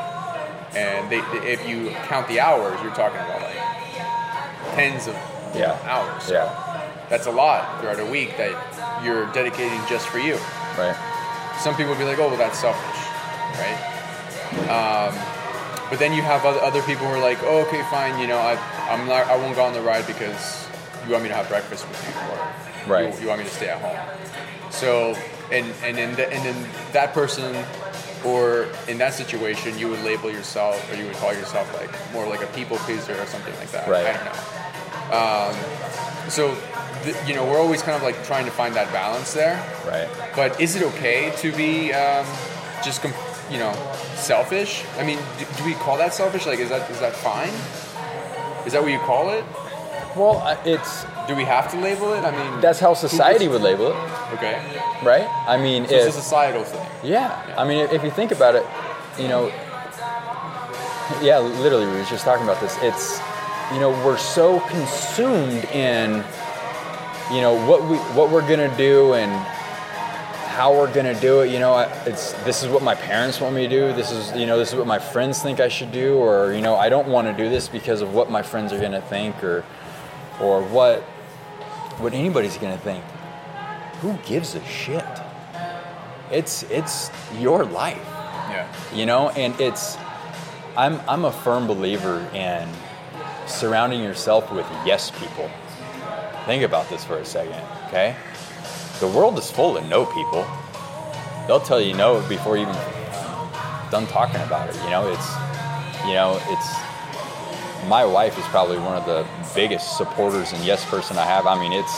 and 0.75 1.07
they, 1.12 1.19
if 1.45 1.67
you 1.69 1.91
count 2.07 2.27
the 2.27 2.39
hours, 2.39 2.81
you're 2.81 2.95
talking 2.95 3.19
about 3.19 3.41
like 3.43 4.73
tens 4.73 5.05
of 5.05 5.13
Yeah. 5.55 5.77
hours. 5.85 6.23
So 6.23 6.33
Yeah. 6.33 6.81
that's 7.09 7.27
a 7.27 7.31
lot 7.31 7.79
throughout 7.81 7.99
a 7.99 8.05
week 8.05 8.38
that 8.38 8.53
you're 9.03 9.25
dedicating 9.33 9.79
just 9.88 10.07
for 10.07 10.19
you. 10.19 10.38
Right. 10.77 10.95
Some 11.62 11.75
people 11.75 11.89
would 11.91 11.99
be 11.99 12.05
like, 12.05 12.19
oh, 12.19 12.27
well, 12.27 12.38
that's 12.38 12.59
selfish, 12.59 12.99
right? 13.59 13.79
Um, 14.69 15.15
but 15.89 15.99
then 15.99 16.13
you 16.13 16.21
have 16.21 16.45
other, 16.45 16.59
other 16.62 16.81
people 16.83 17.05
who 17.07 17.13
are 17.13 17.19
like, 17.21 17.39
oh, 17.43 17.65
okay, 17.67 17.81
fine, 17.89 18.19
you 18.19 18.27
know, 18.27 18.38
I, 18.38 18.57
I'm 18.89 19.07
not, 19.07 19.27
I 19.27 19.35
won't 19.38 19.55
go 19.55 19.63
on 19.63 19.73
the 19.73 19.81
ride 19.81 20.05
because 20.07 20.65
you 21.05 21.12
want 21.12 21.23
me 21.23 21.29
to 21.29 21.35
have 21.35 21.49
breakfast 21.49 21.88
with 21.88 21.97
you, 22.07 22.13
or 22.31 22.93
Right. 22.93 23.13
you, 23.13 23.21
you 23.21 23.27
want 23.27 23.39
me 23.39 23.45
to 23.45 23.51
stay 23.53 23.69
at 23.69 23.81
home. 23.81 23.97
So, 24.71 25.15
and 25.51 25.65
and 25.83 25.97
then 25.97 26.15
the, 26.15 26.31
and 26.31 26.45
then 26.45 26.69
that 26.93 27.13
person, 27.13 27.65
or 28.23 28.67
in 28.88 28.97
that 28.99 29.13
situation, 29.15 29.77
you 29.79 29.89
would 29.89 30.01
label 30.03 30.29
yourself, 30.31 30.77
or 30.91 30.95
you 30.95 31.05
would 31.05 31.15
call 31.15 31.33
yourself 31.33 31.67
like 31.79 31.89
more 32.13 32.27
like 32.27 32.43
a 32.43 32.47
people 32.47 32.77
pleaser 32.77 33.19
or 33.19 33.25
something 33.25 33.53
like 33.57 33.71
that. 33.71 33.88
Right. 33.89 34.05
I 34.05 34.13
don't 34.13 34.25
know. 34.25 34.41
Um, 35.12 35.56
so, 36.30 36.56
th- 37.04 37.15
you 37.28 37.36
know, 37.36 37.45
we're 37.45 37.60
always 37.60 37.82
kind 37.82 37.95
of 37.95 38.04
like 38.04 38.24
trying 38.26 38.45
to 38.45 38.52
find 38.52 38.76
that 38.76 38.91
balance 38.91 39.34
there. 39.34 39.56
Right. 39.88 40.08
But 40.36 40.60
is 40.62 40.76
it 40.76 40.84
okay 40.93 41.32
to 41.38 41.52
be 41.56 41.93
um, 41.93 42.26
just, 42.84 43.02
com- 43.02 43.13
you 43.52 43.58
know, 43.58 43.74
selfish? 44.15 44.84
I 44.98 45.04
mean, 45.04 45.17
do, 45.39 45.45
do 45.58 45.65
we 45.65 45.74
call 45.74 45.98
that 45.98 46.13
selfish? 46.13 46.45
Like, 46.45 46.60
is 46.60 46.69
that 46.69 46.89
is 46.91 47.00
that 47.00 47.13
fine? 47.15 47.54
Is 48.65 48.74
that 48.74 48.82
what 48.84 48.91
you 48.91 49.00
call 49.00 49.32
it? 49.32 49.43
Well, 50.15 50.41
it's 50.65 51.06
Do 51.28 51.36
we 51.36 51.43
have 51.45 51.72
to 51.72 51.80
label 51.80 52.13
it? 52.13 52.24
I 52.26 52.32
mean, 52.32 52.62
that's 52.62 52.80
how 52.80 52.93
society 52.95 53.48
would 53.48 53.62
label 53.62 53.91
it, 53.91 53.95
Okay, 54.34 54.60
right? 55.04 55.28
I 55.48 55.56
mean, 55.58 55.88
so 55.88 55.95
it's 55.95 56.08
a 56.17 56.22
societal 56.22 56.63
thing. 56.63 56.86
Yeah. 57.04 57.56
I 57.58 57.63
mean, 57.67 57.88
if 57.91 58.04
you 58.04 58.10
think 58.12 58.32
about 58.32 58.56
it, 58.56 58.65
you 59.19 59.28
know, 59.28 59.48
yeah, 61.22 61.38
literally, 61.39 61.86
we 61.86 61.93
were 61.93 62.04
just 62.06 62.26
talking 62.26 62.43
about 62.43 62.60
this. 62.60 62.76
It's, 62.82 63.19
you 63.73 63.79
know, 63.79 63.89
we're 64.05 64.17
so 64.17 64.60
consumed 64.62 65.65
in, 65.65 66.23
you 67.32 67.41
know, 67.41 67.53
what 67.67 67.84
we 67.84 67.97
what 68.17 68.32
we're 68.32 68.47
gonna 68.47 68.75
do 68.77 69.13
and 69.13 69.32
how 70.49 70.73
we're 70.73 70.91
gonna 70.93 71.19
do 71.21 71.41
it. 71.41 71.51
You 71.51 71.60
know, 71.60 71.77
it's 72.05 72.34
this 72.43 72.63
is 72.63 72.69
what 72.69 72.82
my 72.84 72.95
parents 72.95 73.39
want 73.39 73.55
me 73.55 73.63
to 73.67 73.69
do. 73.69 73.93
This 73.93 74.12
is, 74.12 74.36
you 74.36 74.45
know, 74.45 74.58
this 74.58 74.69
is 74.69 74.75
what 74.75 74.88
my 74.88 74.99
friends 74.99 75.41
think 75.41 75.60
I 75.60 75.67
should 75.69 75.91
do, 75.91 76.15
or 76.15 76.53
you 76.53 76.62
know, 76.62 76.75
I 76.75 76.89
don't 76.89 77.08
want 77.08 77.27
to 77.27 77.34
do 77.43 77.49
this 77.49 77.69
because 77.69 78.01
of 78.01 78.13
what 78.13 78.29
my 78.32 78.41
friends 78.41 78.73
are 78.73 78.79
gonna 78.82 79.01
think, 79.01 79.43
or, 79.43 79.63
or 80.41 80.62
what, 80.63 81.01
what 81.99 82.13
anybody's 82.13 82.58
gonna 82.58 82.77
think. 82.77 83.03
Who 84.01 84.13
gives 84.25 84.55
a 84.55 84.63
shit? 84.65 85.05
It's 86.32 86.63
it's 86.63 87.10
your 87.39 87.63
life 87.65 87.97
Yeah. 88.49 88.67
you 88.93 89.05
know 89.08 89.29
and 89.29 89.60
it's 89.60 89.97
i'm 90.77 91.01
i'm 91.08 91.25
a 91.25 91.32
firm 91.32 91.65
believer 91.65 92.19
in 92.36 92.69
surrounding 93.49 94.01
yourself 94.03 94.51
with 94.51 94.65
yes 94.85 95.12
people 95.12 95.49
think 96.45 96.63
about 96.63 96.88
this 96.89 97.03
for 97.03 97.17
a 97.17 97.25
second 97.25 97.62
okay 97.88 98.15
the 98.99 99.07
world 99.07 99.38
is 99.38 99.49
full 99.49 99.77
of 99.77 99.85
no 99.88 100.05
people 100.05 100.45
they'll 101.47 101.59
tell 101.59 101.81
you 101.81 101.93
no 101.93 102.21
before 102.29 102.55
you 102.57 102.63
even 102.63 102.75
done 103.91 104.05
talking 104.07 104.41
about 104.41 104.69
it 104.69 104.75
you 104.83 104.89
know 104.89 105.07
it's 105.12 105.27
you 106.05 106.13
know 106.13 106.39
it's 106.47 106.69
my 107.88 108.05
wife 108.05 108.38
is 108.38 108.45
probably 108.45 108.77
one 108.77 108.95
of 108.95 109.05
the 109.05 109.25
biggest 109.55 109.97
supporters 109.97 110.53
and 110.53 110.63
yes 110.63 110.85
person 110.85 111.17
i 111.17 111.23
have 111.25 111.47
i 111.47 111.59
mean 111.59 111.73
it's 111.73 111.93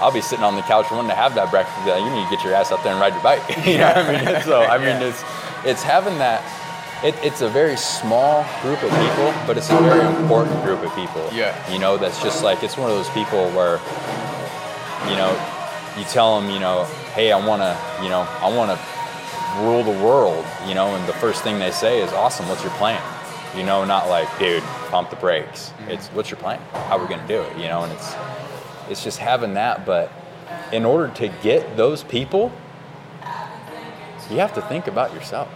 I'll 0.00 0.10
be 0.10 0.20
sitting 0.20 0.44
on 0.44 0.56
the 0.56 0.62
couch 0.62 0.90
wanting 0.90 1.10
to 1.10 1.14
have 1.14 1.36
that 1.36 1.52
breakfast. 1.52 1.86
like, 1.86 2.02
You 2.02 2.10
need 2.10 2.24
to 2.24 2.30
get 2.34 2.42
your 2.42 2.54
ass 2.54 2.72
out 2.72 2.82
there 2.82 2.90
and 2.90 3.00
ride 3.00 3.12
your 3.14 3.22
bike. 3.22 3.38
you 3.64 3.78
know 3.78 3.86
what 3.86 3.98
I 3.98 4.32
mean? 4.34 4.42
So 4.42 4.62
I 4.64 4.76
mean, 4.76 4.98
Yeah. 4.98 5.06
it's 5.06 5.22
it's 5.64 5.82
having 5.84 6.18
that. 6.18 6.42
It, 7.04 7.16
it's 7.22 7.40
a 7.40 7.48
very 7.48 7.76
small 7.76 8.46
group 8.62 8.80
of 8.82 8.90
people, 8.90 9.34
but 9.46 9.56
it's 9.56 9.70
a 9.70 9.78
very 9.78 10.06
important 10.16 10.62
group 10.62 10.84
of 10.84 10.94
people. 10.94 11.28
Yeah. 11.32 11.52
You 11.72 11.80
know, 11.80 11.96
that's 11.96 12.22
just 12.22 12.44
like 12.44 12.62
it's 12.62 12.76
one 12.76 12.90
of 12.90 12.96
those 12.96 13.10
people 13.10 13.50
where, 13.50 13.80
you 15.10 15.16
know, 15.16 15.32
you 15.98 16.04
tell 16.04 16.40
them, 16.40 16.48
you 16.50 16.60
know, 16.60 16.84
hey, 17.14 17.32
I 17.32 17.44
want 17.44 17.60
to, 17.60 17.76
you 18.02 18.08
know, 18.08 18.20
I 18.40 18.48
want 18.54 18.70
to 18.70 18.78
rule 19.62 19.82
the 19.82 20.04
world, 20.04 20.46
you 20.66 20.74
know, 20.74 20.94
and 20.94 21.08
the 21.08 21.12
first 21.14 21.42
thing 21.42 21.58
they 21.58 21.72
say 21.72 22.00
is, 22.00 22.12
awesome, 22.12 22.48
what's 22.48 22.62
your 22.62 22.72
plan? 22.74 23.02
You 23.56 23.64
know, 23.64 23.84
not 23.84 24.08
like, 24.08 24.28
dude, 24.38 24.62
pump 24.88 25.10
the 25.10 25.16
brakes. 25.16 25.70
Mm-hmm. 25.70 25.90
It's 25.90 26.06
what's 26.08 26.30
your 26.30 26.38
plan? 26.38 26.60
How 26.72 26.98
are 26.98 27.02
we 27.02 27.08
gonna 27.08 27.26
do 27.26 27.42
it? 27.42 27.56
You 27.58 27.64
know, 27.64 27.82
and 27.82 27.92
it's 27.92 28.14
it's 28.88 29.04
just 29.04 29.18
having 29.18 29.54
that. 29.54 29.84
But 29.84 30.10
in 30.72 30.84
order 30.84 31.12
to 31.14 31.28
get 31.42 31.76
those 31.76 32.04
people, 32.04 32.52
you 34.30 34.38
have 34.38 34.54
to 34.54 34.62
think 34.62 34.86
about 34.86 35.12
yourself. 35.12 35.48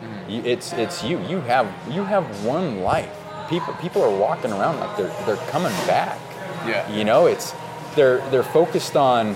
Mm-hmm. 0.00 0.30
You, 0.30 0.42
it's 0.44 0.72
it's 0.72 1.02
you. 1.04 1.18
You 1.26 1.40
have 1.40 1.72
you 1.90 2.04
have 2.04 2.44
one 2.44 2.82
life. 2.82 3.14
People 3.48 3.74
people 3.74 4.02
are 4.02 4.16
walking 4.16 4.52
around 4.52 4.78
like 4.80 4.96
they're 4.96 5.14
they're 5.26 5.44
coming 5.48 5.72
back. 5.86 6.18
Yeah. 6.66 6.90
You 6.92 7.04
know, 7.04 7.26
it's 7.26 7.54
they're 7.94 8.18
they're 8.30 8.42
focused 8.42 8.96
on 8.96 9.34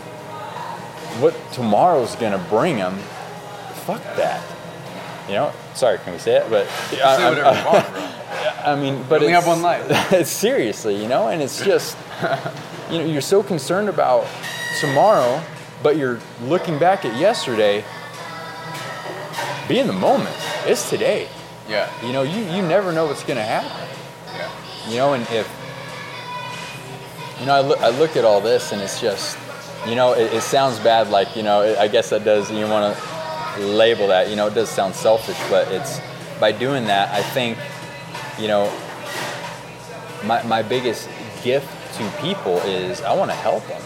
what 1.21 1.35
tomorrow's 1.53 2.15
gonna 2.17 2.45
bring 2.49 2.77
them. 2.77 2.97
Fuck 3.87 4.03
that. 4.17 4.43
You 5.29 5.35
know, 5.35 5.53
sorry, 5.75 5.99
can 5.99 6.13
we 6.13 6.19
say 6.19 6.37
it? 6.37 6.51
But 6.51 6.67
Say 6.91 6.99
whatever 6.99 7.37
you 7.37 7.67
want, 7.67 7.93
bro. 7.93 8.09
I 8.65 8.77
mean, 8.77 9.05
but 9.09 9.21
only 9.21 9.33
have 9.33 9.47
one 9.47 9.63
life. 9.63 10.27
seriously, 10.27 11.01
you 11.01 11.09
know, 11.09 11.29
and 11.29 11.43
it's 11.43 11.65
just, 11.65 11.97
you 12.91 12.99
know, 12.99 13.05
you're 13.05 13.21
so 13.21 13.43
concerned 13.43 13.89
about 13.89 14.27
tomorrow, 14.81 15.43
but 15.83 15.97
you're 15.97 16.21
looking 16.43 16.79
back 16.79 17.05
at 17.05 17.19
yesterday. 17.19 17.85
Be 19.69 19.79
in 19.79 19.87
the 19.87 19.93
moment. 19.93 20.37
It's 20.67 20.89
today. 20.89 21.29
Yeah. 21.69 21.91
You 22.05 22.13
know, 22.13 22.23
you, 22.23 22.43
you 22.55 22.63
never 22.63 22.93
know 22.93 23.07
what's 23.07 23.25
going 23.25 23.37
to 23.37 23.43
happen. 23.43 23.71
Yeah. 24.35 24.91
You 24.91 24.97
know, 24.97 25.15
and 25.15 25.23
if, 25.31 25.49
you 27.41 27.47
know, 27.47 27.55
I 27.55 27.61
look, 27.61 27.81
I 27.81 27.89
look 27.91 28.17
at 28.17 28.25
all 28.25 28.41
this 28.41 28.73
and 28.73 28.81
it's 28.81 29.01
just, 29.01 29.39
you 29.89 29.95
know, 29.95 30.13
it, 30.13 30.33
it 30.33 30.43
sounds 30.43 30.79
bad. 30.79 31.09
Like, 31.09 31.35
you 31.37 31.43
know, 31.43 31.77
I 31.79 31.89
guess 31.89 32.11
that 32.11 32.25
does, 32.25 32.51
you 32.51 32.67
want 32.67 32.97
to 32.97 33.61
label 33.61 34.09
that, 34.09 34.31
you 34.31 34.37
know, 34.37 34.47
it 34.47 34.55
does 34.55 34.69
sound 34.69 34.95
selfish, 34.95 35.39
but 35.51 35.71
it's, 35.73 36.01
by 36.39 36.53
doing 36.53 36.85
that, 36.87 37.13
I 37.13 37.23
think, 37.23 37.59
you 38.39 38.49
know, 38.49 38.73
my, 40.25 40.43
my 40.45 40.63
biggest 40.63 41.09
gift 41.43 41.69
to 41.97 42.11
people 42.21 42.59
is 42.59 43.01
I 43.03 43.15
want 43.15 43.31
to 43.31 43.37
help 43.37 43.67
them. 43.67 43.83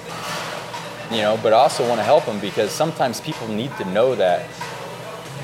You 1.11 1.23
know, 1.23 1.39
but 1.43 1.53
I 1.53 1.57
also 1.57 1.89
want 1.89 2.01
to 2.01 2.05
help 2.05 2.27
them 2.27 2.41
because 2.41 2.71
sometimes 2.71 3.21
people 3.21 3.47
need 3.49 3.75
to 3.77 3.85
know 3.87 4.15
that 4.17 4.49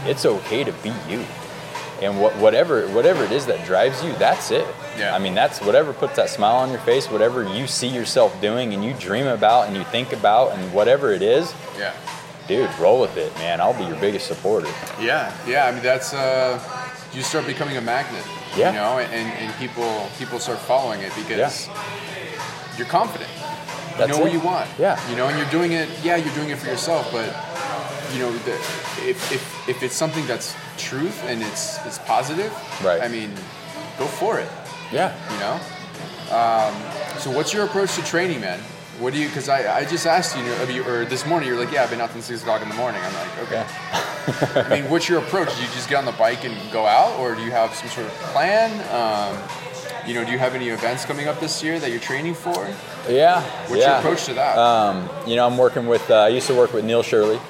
it's 0.07 0.25
okay 0.27 0.65
to 0.65 0.73
be 0.73 0.93
you. 1.09 1.25
And 2.01 2.21
what, 2.21 2.37
whatever 2.39 2.89
whatever 2.89 3.23
it 3.25 3.31
is 3.31 3.47
that 3.47 3.65
drives 3.65 4.03
you, 4.03 4.13
that's 4.15 4.51
it. 4.51 4.67
Yeah. 4.99 5.15
I 5.15 5.19
mean, 5.21 5.35
that's 5.35 5.61
whatever 5.61 5.93
puts 5.93 6.17
that 6.17 6.29
smile 6.29 6.57
on 6.57 6.71
your 6.71 6.81
face, 6.81 7.09
whatever 7.09 7.45
you 7.45 7.67
see 7.69 7.87
yourself 7.89 8.39
doing 8.41 8.75
and 8.75 8.85
you 8.85 8.93
dream 8.95 9.27
about 9.29 9.69
and 9.69 9.77
you 9.77 9.85
think 9.85 10.13
about 10.13 10.53
and 10.53 10.73
whatever 10.75 11.13
it 11.13 11.23
is, 11.23 11.55
Yeah. 11.79 11.93
dude, 12.49 12.69
roll 12.81 13.01
with 13.01 13.17
it, 13.17 13.33
man. 13.37 13.61
I'll 13.61 13.73
be 13.79 13.85
your 13.85 13.97
biggest 14.01 14.27
supporter. 14.27 14.67
Yeah, 15.01 15.33
yeah. 15.47 15.67
I 15.67 15.73
mean, 15.73 15.83
that's 15.83 16.13
uh, 16.13 16.59
you 17.15 17.23
start 17.23 17.47
becoming 17.47 17.77
a 17.77 17.81
magnet. 17.81 18.25
Yeah. 18.57 18.71
You 18.71 18.77
know, 18.79 18.99
and, 18.99 19.33
and 19.39 19.55
people 19.57 20.09
people 20.19 20.39
start 20.41 20.59
following 20.59 21.01
it 21.03 21.13
because 21.15 21.69
you're 22.77 22.89
confident. 22.89 23.31
You 23.31 23.99
That's 23.99 24.11
know 24.19 24.25
what 24.25 24.33
you 24.33 24.41
want. 24.41 24.69
Yeah. 24.79 24.99
You 25.09 25.17
know, 25.17 25.29
and 25.29 25.39
you're 25.39 25.51
doing 25.51 25.73
it. 25.73 25.89
Yeah, 26.03 26.17
you're 26.17 26.35
doing 26.35 26.51
it 26.51 26.59
for 26.59 26.67
yourself, 26.67 27.11
but 27.13 27.29
you 28.13 28.19
know, 28.19 28.33
the, 28.39 28.53
if, 29.09 29.33
if 29.33 29.69
if 29.69 29.83
it's 29.83 29.95
something 29.95 30.27
that's 30.27 30.55
truth 30.77 31.23
and 31.25 31.43
it's 31.43 31.85
it's 31.87 31.99
positive, 31.99 32.53
Right. 32.83 33.01
I 33.01 33.09
mean, 33.09 33.31
go 33.99 34.07
for 34.07 34.39
it. 34.39 34.49
Yeah. 34.93 35.15
You 35.33 35.39
know. 35.41 35.61
Um, 36.35 37.19
so, 37.19 37.31
what's 37.31 37.53
your 37.53 37.65
approach 37.65 37.95
to 37.97 38.03
training, 38.05 38.41
man? 38.41 38.59
What 38.99 39.13
do 39.13 39.21
you? 39.21 39.29
Because 39.29 39.49
I, 39.49 39.79
I 39.79 39.85
just 39.85 40.07
asked 40.07 40.37
you, 40.37 40.45
of 40.55 40.71
you, 40.71 40.85
or 40.85 41.05
this 41.05 41.27
morning, 41.27 41.49
you're 41.49 41.59
like, 41.59 41.73
yeah, 41.73 41.83
I've 41.83 41.91
been 41.91 42.01
out 42.01 42.11
since 42.11 42.27
six 42.27 42.43
o'clock 42.43 42.63
in 42.63 42.69
the 42.69 42.75
morning. 42.75 43.01
I'm 43.05 43.15
like, 43.15 43.39
okay. 43.43 43.67
I 44.61 44.81
mean, 44.81 44.91
what's 44.91 45.09
your 45.09 45.19
approach? 45.19 45.55
Do 45.55 45.61
you 45.61 45.69
just 45.69 45.89
get 45.89 45.97
on 45.97 46.05
the 46.05 46.13
bike 46.13 46.45
and 46.45 46.55
go 46.73 46.87
out, 46.87 47.19
or 47.19 47.35
do 47.35 47.43
you 47.43 47.51
have 47.51 47.75
some 47.75 47.89
sort 47.89 48.07
of 48.07 48.13
plan? 48.33 48.71
Um, 48.93 49.39
you 50.07 50.15
know, 50.15 50.25
do 50.25 50.33
you 50.33 50.39
have 50.39 50.55
any 50.55 50.69
events 50.69 51.05
coming 51.05 51.29
up 51.29 51.39
this 51.41 51.63
year 51.63 51.79
that 51.79 51.91
you're 51.91 52.01
training 52.01 52.35
for? 52.35 52.67
Yeah. 53.09 53.41
What's 53.69 53.83
yeah. 53.83 53.91
your 53.91 53.99
approach 53.99 54.25
to 54.27 54.35
that? 54.35 54.59
Um, 54.59 55.09
you 55.27 55.37
know, 55.37 55.47
I'm 55.47 55.59
working 55.59 55.87
with. 55.87 56.11
Uh, 56.11 56.23
I 56.23 56.29
used 56.29 56.47
to 56.49 56.55
work 56.55 56.73
with 56.73 56.85
Neil 56.85 57.03
Shirley 57.03 57.41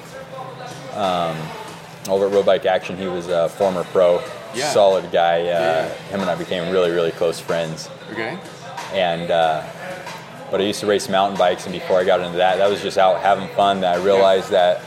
um, 0.95 1.37
over 2.09 2.27
at 2.27 2.33
Road 2.33 2.45
Bike 2.45 2.65
Action. 2.65 2.97
He 2.97 3.07
was 3.07 3.27
a 3.29 3.49
former 3.49 3.83
pro, 3.85 4.21
Yeah. 4.53 4.69
solid 4.71 5.11
guy. 5.11 5.41
Uh, 5.41 5.43
Yeah. 5.43 5.87
Him 6.11 6.21
and 6.21 6.29
I 6.29 6.35
became 6.35 6.71
really, 6.71 6.91
really 6.91 7.11
close 7.11 7.39
friends. 7.39 7.89
okay. 8.11 8.37
And 8.93 9.31
uh, 9.31 9.63
but 10.51 10.61
I 10.61 10.65
used 10.65 10.81
to 10.81 10.85
race 10.87 11.09
mountain 11.09 11.37
bikes, 11.37 11.65
and 11.65 11.73
before 11.73 11.99
I 11.99 12.03
got 12.03 12.19
into 12.21 12.37
that, 12.37 12.57
that 12.57 12.69
was 12.69 12.81
just 12.81 12.97
out 12.97 13.19
having 13.21 13.47
fun. 13.55 13.81
That 13.81 13.97
I 13.99 14.03
realized 14.03 14.49
that. 14.51 14.81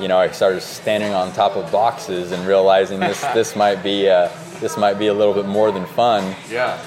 You 0.00 0.08
know, 0.08 0.18
I 0.18 0.28
started 0.30 0.60
standing 0.60 1.12
on 1.14 1.32
top 1.34 1.54
of 1.54 1.70
boxes 1.70 2.32
and 2.32 2.44
realizing 2.48 2.98
this 2.98 3.20
this 3.34 3.54
might 3.54 3.80
be 3.80 4.08
uh, 4.08 4.28
this 4.58 4.76
might 4.76 4.94
be 4.98 5.06
a 5.06 5.14
little 5.14 5.32
bit 5.34 5.46
more 5.46 5.70
than 5.70 5.86
fun 5.86 6.34
Yeah. 6.50 6.80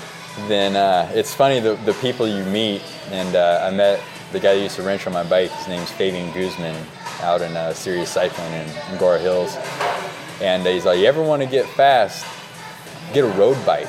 then 0.50 0.76
uh, 0.76 1.10
it's 1.13 1.34
funny 1.34 1.62
the, 1.62 1.76
the 1.86 1.93
people 2.02 2.28
you 2.28 2.43
meet. 2.46 2.82
And 3.12 3.34
uh, 3.36 3.62
I 3.65 3.72
met 3.74 4.02
the 4.34 4.41
guy 4.41 4.56
that 4.56 4.62
used 4.62 4.76
to 4.76 4.84
wrench 4.84 5.08
on 5.08 5.13
my 5.13 5.24
bike. 5.24 5.52
His 5.52 5.67
name's 5.70 5.89
Fabian 5.91 6.34
Guzman 6.34 6.76
out 7.21 7.41
in 7.41 7.56
uh, 7.56 7.73
serious 7.73 8.10
Cycling 8.10 8.51
in 8.53 8.67
Agoura 8.95 9.19
Hills. 9.19 9.56
And 10.41 10.65
he's 10.65 10.86
like, 10.86 10.99
You 10.99 11.06
ever 11.06 11.21
want 11.21 11.41
to 11.41 11.47
get 11.47 11.65
fast? 11.67 12.25
Get 13.13 13.23
a 13.23 13.30
road 13.30 13.58
bike. 13.65 13.88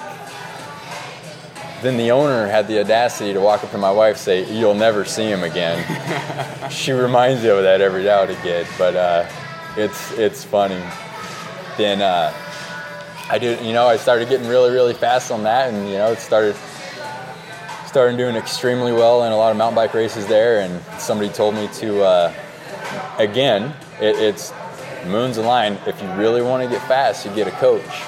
Then 1.83 1.97
the 1.97 2.11
owner 2.11 2.49
had 2.49 2.67
the 2.67 2.81
audacity 2.81 3.33
to 3.33 3.41
walk 3.41 3.63
up 3.63 3.71
to 3.71 3.79
my 3.79 3.93
wife 3.93 4.17
and 4.17 4.19
say, 4.19 4.53
You'll 4.59 4.75
never 4.75 5.05
see 5.05 5.25
him 5.25 5.43
again. 5.43 6.71
she 6.71 6.93
reminds 6.93 7.43
me 7.43 7.51
of 7.51 7.63
that 7.63 7.81
every 7.81 8.05
now 8.05 8.23
and 8.23 8.31
again, 8.31 8.67
but 8.79 8.97
uh, 8.97 9.29
it's, 9.77 10.13
it's 10.13 10.45
funny. 10.45 10.83
Then 11.77 12.03
uh, 12.03 12.33
I 13.31 13.39
did, 13.39 13.65
you 13.65 13.73
know, 13.73 13.87
I 13.87 13.97
started 13.97 14.29
getting 14.29 14.49
really, 14.49 14.73
really 14.73 14.95
fast 14.95 15.31
on 15.31 15.43
that, 15.45 15.73
and 15.73 15.89
you 15.89 15.99
know, 15.99 16.13
it 16.13 16.19
started 16.19 16.57
started 17.89 18.19
doing 18.19 18.37
extremely 18.37 18.93
well 18.93 19.25
in 19.25 19.33
a 19.33 19.37
lot 19.37 19.51
of 19.51 19.57
mountain 19.57 19.75
bike 19.75 19.95
races 19.95 20.27
there. 20.27 20.61
And 20.61 20.83
somebody 21.01 21.31
told 21.31 21.55
me 21.55 21.69
to, 21.75 22.03
uh, 22.03 22.35
again, 23.19 23.75
it, 24.01 24.17
it's 24.17 24.53
moons 25.07 25.37
aligned. 25.37 25.79
If 25.87 26.01
you 26.03 26.09
really 26.13 26.43
want 26.43 26.63
to 26.63 26.69
get 26.69 26.87
fast, 26.89 27.27
you 27.27 27.35
get 27.35 27.47
a 27.47 27.53
coach. 27.53 28.03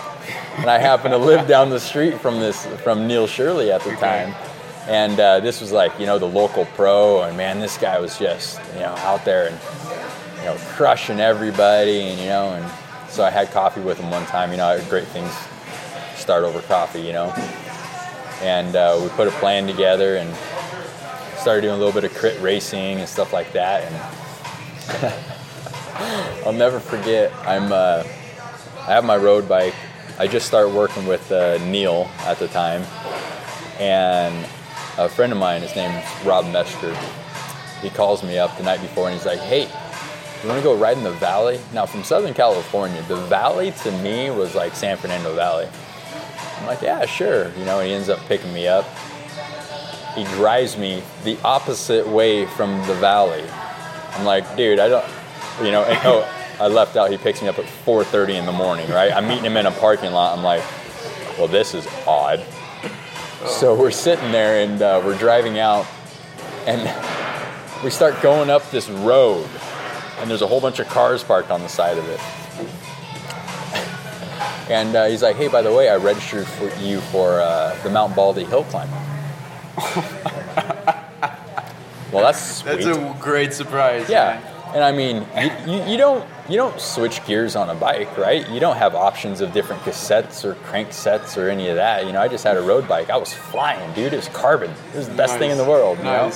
And 0.56 0.68
I 0.68 0.78
happened 0.78 1.12
to 1.12 1.18
live 1.18 1.46
down 1.46 1.70
the 1.70 1.80
street 1.80 2.20
from 2.20 2.40
this 2.40 2.66
from 2.82 3.06
Neil 3.06 3.26
Shirley 3.26 3.70
at 3.70 3.82
the 3.82 3.94
time. 3.96 4.34
And 4.86 5.18
uh, 5.20 5.40
this 5.40 5.60
was 5.60 5.72
like, 5.72 5.98
you 6.00 6.06
know, 6.06 6.18
the 6.18 6.26
local 6.26 6.64
pro, 6.64 7.22
and 7.22 7.36
man, 7.36 7.60
this 7.60 7.78
guy 7.78 8.00
was 8.00 8.18
just, 8.18 8.58
you 8.74 8.80
know, 8.80 8.94
out 8.98 9.24
there 9.24 9.48
and, 9.48 9.58
you 10.38 10.44
know, 10.44 10.56
crushing 10.70 11.20
everybody, 11.20 12.00
and 12.00 12.18
you 12.18 12.26
know, 12.26 12.54
and 12.54 13.10
so 13.10 13.22
I 13.22 13.30
had 13.30 13.50
coffee 13.50 13.82
with 13.82 13.98
him 13.98 14.10
one 14.10 14.26
time. 14.26 14.50
You 14.50 14.56
know, 14.56 14.82
great 14.88 15.06
things 15.08 15.32
start 16.16 16.44
over 16.44 16.60
coffee, 16.62 17.00
you 17.00 17.12
know. 17.12 17.32
And 18.42 18.74
uh, 18.74 18.98
we 19.02 19.08
put 19.10 19.28
a 19.28 19.32
plan 19.32 19.66
together 19.66 20.16
and 20.16 20.34
started 21.38 21.62
doing 21.62 21.74
a 21.74 21.78
little 21.78 21.92
bit 21.92 22.04
of 22.04 22.16
crit 22.16 22.40
racing 22.40 22.98
and 22.98 23.08
stuff 23.08 23.32
like 23.32 23.52
that. 23.52 23.84
And 23.84 24.19
I'll 26.46 26.52
never 26.52 26.80
forget. 26.80 27.32
I'm 27.46 27.72
uh, 27.72 28.02
I 28.80 28.94
have 28.94 29.04
my 29.04 29.16
road 29.16 29.48
bike. 29.48 29.74
I 30.18 30.26
just 30.26 30.46
started 30.46 30.74
working 30.74 31.06
with 31.06 31.30
uh, 31.30 31.58
Neil 31.66 32.10
at 32.20 32.38
the 32.38 32.48
time, 32.48 32.82
and 33.78 34.46
a 34.98 35.08
friend 35.08 35.32
of 35.32 35.38
mine, 35.38 35.62
his 35.62 35.74
name's 35.76 36.04
Rob 36.24 36.44
Mesker. 36.46 36.94
He 37.80 37.90
calls 37.90 38.22
me 38.22 38.38
up 38.38 38.56
the 38.58 38.62
night 38.62 38.80
before 38.80 39.08
and 39.08 39.16
he's 39.16 39.26
like, 39.26 39.38
"Hey, 39.40 39.62
you 39.62 40.48
want 40.48 40.58
to 40.58 40.64
go 40.64 40.76
ride 40.76 40.96
in 40.96 41.04
the 41.04 41.12
valley?" 41.12 41.60
Now, 41.72 41.86
from 41.86 42.04
Southern 42.04 42.34
California, 42.34 43.02
the 43.08 43.16
valley 43.16 43.72
to 43.82 43.92
me 44.02 44.30
was 44.30 44.54
like 44.54 44.74
San 44.74 44.96
Fernando 44.96 45.34
Valley. 45.34 45.68
I'm 46.58 46.66
like, 46.66 46.82
"Yeah, 46.82 47.04
sure." 47.06 47.50
You 47.56 47.64
know, 47.64 47.80
he 47.80 47.92
ends 47.92 48.08
up 48.08 48.18
picking 48.26 48.52
me 48.52 48.66
up. 48.66 48.86
He 50.14 50.24
drives 50.24 50.76
me 50.76 51.02
the 51.24 51.38
opposite 51.44 52.06
way 52.06 52.46
from 52.46 52.84
the 52.86 52.94
valley. 52.94 53.44
I'm 54.12 54.24
like, 54.24 54.56
"Dude, 54.56 54.78
I 54.78 54.88
don't," 54.88 55.04
you 55.62 55.70
know. 55.72 55.84
And, 55.84 55.98
oh, 56.04 56.28
I 56.60 56.68
left 56.68 56.96
out. 56.96 57.10
He 57.10 57.16
picks 57.16 57.40
me 57.42 57.48
up 57.48 57.58
at 57.58 57.64
4:30 57.64 58.36
in 58.36 58.46
the 58.46 58.52
morning. 58.52 58.88
Right? 58.90 59.12
I'm 59.12 59.26
meeting 59.28 59.44
him 59.44 59.56
in 59.56 59.66
a 59.66 59.70
parking 59.70 60.12
lot. 60.12 60.36
I'm 60.36 60.44
like, 60.44 60.62
"Well, 61.38 61.48
this 61.48 61.74
is 61.74 61.86
odd." 62.06 62.44
So 63.46 63.74
we're 63.74 63.90
sitting 63.90 64.32
there 64.32 64.62
and 64.62 64.82
uh, 64.82 65.00
we're 65.04 65.16
driving 65.16 65.58
out, 65.58 65.86
and 66.66 66.82
we 67.84 67.90
start 67.90 68.20
going 68.22 68.50
up 68.50 68.70
this 68.70 68.88
road, 68.90 69.48
and 70.18 70.28
there's 70.30 70.42
a 70.42 70.46
whole 70.46 70.60
bunch 70.60 70.78
of 70.78 70.88
cars 70.88 71.24
parked 71.24 71.50
on 71.50 71.62
the 71.62 71.68
side 71.68 71.98
of 71.98 72.08
it. 72.08 72.20
And 74.70 74.94
uh, 74.94 75.06
he's 75.06 75.20
like, 75.20 75.34
"Hey, 75.34 75.48
by 75.48 75.62
the 75.62 75.72
way, 75.72 75.88
I 75.88 75.96
registered 75.96 76.46
for 76.46 76.68
you 76.76 77.00
for 77.00 77.40
uh, 77.40 77.76
the 77.82 77.90
Mount 77.90 78.14
Baldy 78.14 78.44
hill 78.44 78.62
climb." 78.64 78.88
well, 82.12 82.24
that's 82.24 82.56
sweet. 82.58 82.82
That's 82.82 82.86
a 82.86 83.16
great 83.20 83.52
surprise. 83.52 84.08
Yeah, 84.08 84.40
man. 84.42 84.74
and 84.74 84.84
I 84.84 84.92
mean, 84.92 85.26
you, 85.66 85.72
you, 85.74 85.90
you 85.92 85.96
don't 85.98 86.24
you 86.48 86.56
don't 86.56 86.80
switch 86.80 87.24
gears 87.26 87.54
on 87.56 87.70
a 87.70 87.74
bike, 87.74 88.16
right? 88.18 88.48
You 88.50 88.58
don't 88.60 88.76
have 88.76 88.94
options 88.94 89.40
of 89.40 89.52
different 89.52 89.82
cassettes 89.82 90.44
or 90.44 90.54
crank 90.56 90.92
sets 90.92 91.36
or 91.38 91.48
any 91.48 91.68
of 91.68 91.76
that. 91.76 92.06
You 92.06 92.12
know, 92.12 92.20
I 92.20 92.28
just 92.28 92.44
had 92.44 92.56
a 92.56 92.62
road 92.62 92.88
bike. 92.88 93.08
I 93.10 93.16
was 93.16 93.32
flying, 93.32 93.92
dude. 93.94 94.12
It 94.12 94.16
was 94.16 94.28
carbon. 94.28 94.70
It 94.92 94.96
was 94.96 95.08
the 95.08 95.14
best 95.14 95.38
thing 95.38 95.50
in 95.50 95.58
the 95.58 95.64
world. 95.64 95.98
You 95.98 96.04
know? 96.04 96.30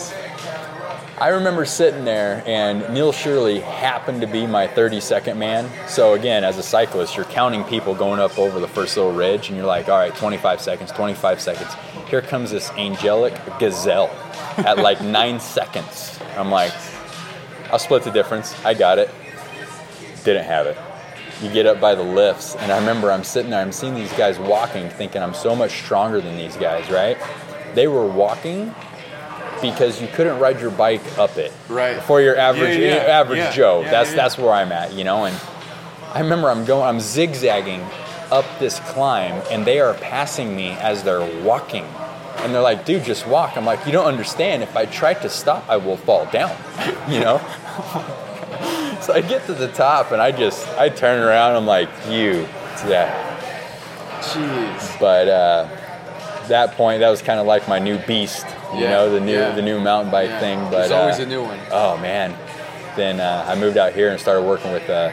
I 1.17 1.29
remember 1.29 1.65
sitting 1.65 2.05
there, 2.05 2.43
and 2.45 2.93
Neil 2.93 3.12
Shirley 3.12 3.61
happened 3.61 4.21
to 4.23 4.27
be 4.27 4.49
my 4.49 4.67
30 4.67 4.99
second 4.99 5.39
man. 5.39 5.71
So, 5.89 6.15
again, 6.15 6.43
as 6.43 6.59
a 6.59 6.62
cyclist, 6.62 7.15
you're 7.15 7.25
counting 7.27 7.62
people 7.65 7.95
going 7.95 8.19
up 8.19 8.37
over 8.37 8.59
the 8.59 8.67
first 8.67 8.97
little 8.97 9.12
ridge, 9.12 9.47
and 9.49 9.57
you're 9.57 9.67
like, 9.67 9.89
all 9.89 9.97
right, 9.97 10.15
25 10.17 10.61
seconds, 10.61 10.91
25 10.91 11.41
seconds. 11.41 11.73
Here 12.09 12.21
comes 12.21 12.51
this 12.51 12.69
angelic 12.73 13.41
gazelle 13.61 14.11
at 14.57 14.79
like 14.79 15.01
nine 15.03 15.39
seconds. 15.39 16.19
I'm 16.37 16.51
like, 16.51 16.73
I'll 17.71 17.79
split 17.79 18.03
the 18.03 18.11
difference. 18.11 18.53
I 18.65 18.75
got 18.75 18.99
it. 18.99 19.09
Didn't 20.25 20.47
have 20.47 20.67
it. 20.67 20.77
You 21.41 21.53
get 21.53 21.65
up 21.65 21.81
by 21.81 21.95
the 21.95 22.03
lifts, 22.03 22.57
and 22.57 22.73
I 22.73 22.79
remember 22.79 23.12
I'm 23.12 23.25
sitting 23.25 23.53
there, 23.53 23.61
I'm 23.61 23.73
seeing 23.73 23.95
these 23.95 24.12
guys 24.15 24.41
walking, 24.41 24.89
thinking 24.89 25.23
I'm 25.23 25.35
so 25.35 25.55
much 25.55 25.71
stronger 25.85 26.21
than 26.21 26.37
these 26.37 26.57
guys, 26.57 26.91
right? 26.91 27.17
They 27.75 27.87
were 27.87 28.07
walking 28.07 28.75
because 29.71 30.01
you 30.01 30.09
couldn't 30.09 30.39
ride 30.39 30.61
your 30.61 30.71
bike 30.71 31.03
up 31.19 31.37
it. 31.37 31.53
Right. 31.69 32.01
For 32.03 32.21
your 32.21 32.37
average 32.37 32.79
Yeah, 32.79 32.97
yeah, 32.97 33.21
average 33.21 33.39
yeah, 33.39 33.53
Joe. 33.53 33.83
that's 33.85 34.12
that's 34.15 34.39
where 34.39 34.53
I'm 34.53 34.73
at, 34.73 34.93
you 34.93 35.05
know. 35.05 35.25
And 35.25 35.37
I 36.12 36.21
remember 36.21 36.51
I'm 36.51 36.65
going, 36.65 36.87
I'm 36.87 37.01
zigzagging 37.01 37.81
up 38.31 38.45
this 38.59 38.81
climb, 38.81 39.43
and 39.51 39.65
they 39.67 39.81
are 39.81 39.95
passing 39.95 40.55
me 40.57 40.71
as 40.73 41.03
they're 41.03 41.43
walking. 41.43 41.85
And 42.39 42.55
they're 42.55 42.62
like, 42.62 42.85
dude, 42.85 43.05
just 43.05 43.27
walk. 43.27 43.57
I'm 43.57 43.65
like, 43.65 43.87
you 43.87 43.93
don't 43.93 44.07
understand. 44.07 44.62
If 44.62 44.77
I 44.77 44.87
try 44.87 45.15
to 45.15 45.31
stop, 45.31 45.65
I 45.69 45.77
will 45.77 45.97
fall 45.97 46.27
down, 46.27 46.55
you 47.09 47.21
know? 47.21 47.39
so 49.01 49.12
I 49.15 49.23
get 49.27 49.47
to 49.47 49.55
the 49.55 49.69
top 49.69 50.12
and 50.12 50.21
I 50.21 50.31
just, 50.33 50.67
I 50.77 50.89
turn 50.89 51.23
around. 51.23 51.57
I'm 51.57 51.65
like, 51.67 51.89
you, 52.09 52.47
yeah. 52.87 53.31
Jeez. 54.21 54.99
But 55.01 55.29
uh, 55.29 55.69
that 56.49 56.73
point, 56.73 57.01
that 57.01 57.09
was 57.11 57.23
kind 57.23 57.41
of 57.41 57.47
like 57.47 57.67
my 57.69 57.79
new 57.79 57.99
beast, 57.99 58.47
you 58.77 58.83
Yeah, 58.85 58.91
know, 58.91 59.11
the 59.11 59.20
new, 59.20 59.33
yeah. 59.33 59.55
the 59.55 59.62
new 59.62 59.81
mountain 59.81 60.11
bike 60.11 60.29
Yeah. 60.31 60.41
thing. 60.41 60.59
But 60.64 60.70
There's 60.70 60.91
always 60.91 61.20
uh, 61.20 61.22
a 61.22 61.27
new 61.27 61.43
one. 61.43 61.59
Oh 61.70 61.97
man. 61.99 62.35
Then 62.97 63.18
uh, 63.20 63.45
I 63.49 63.55
moved 63.57 63.77
out 63.77 63.93
here 63.93 64.11
and 64.11 64.20
started 64.20 64.43
working 64.43 64.72
with 64.72 64.89
uh, 64.89 65.11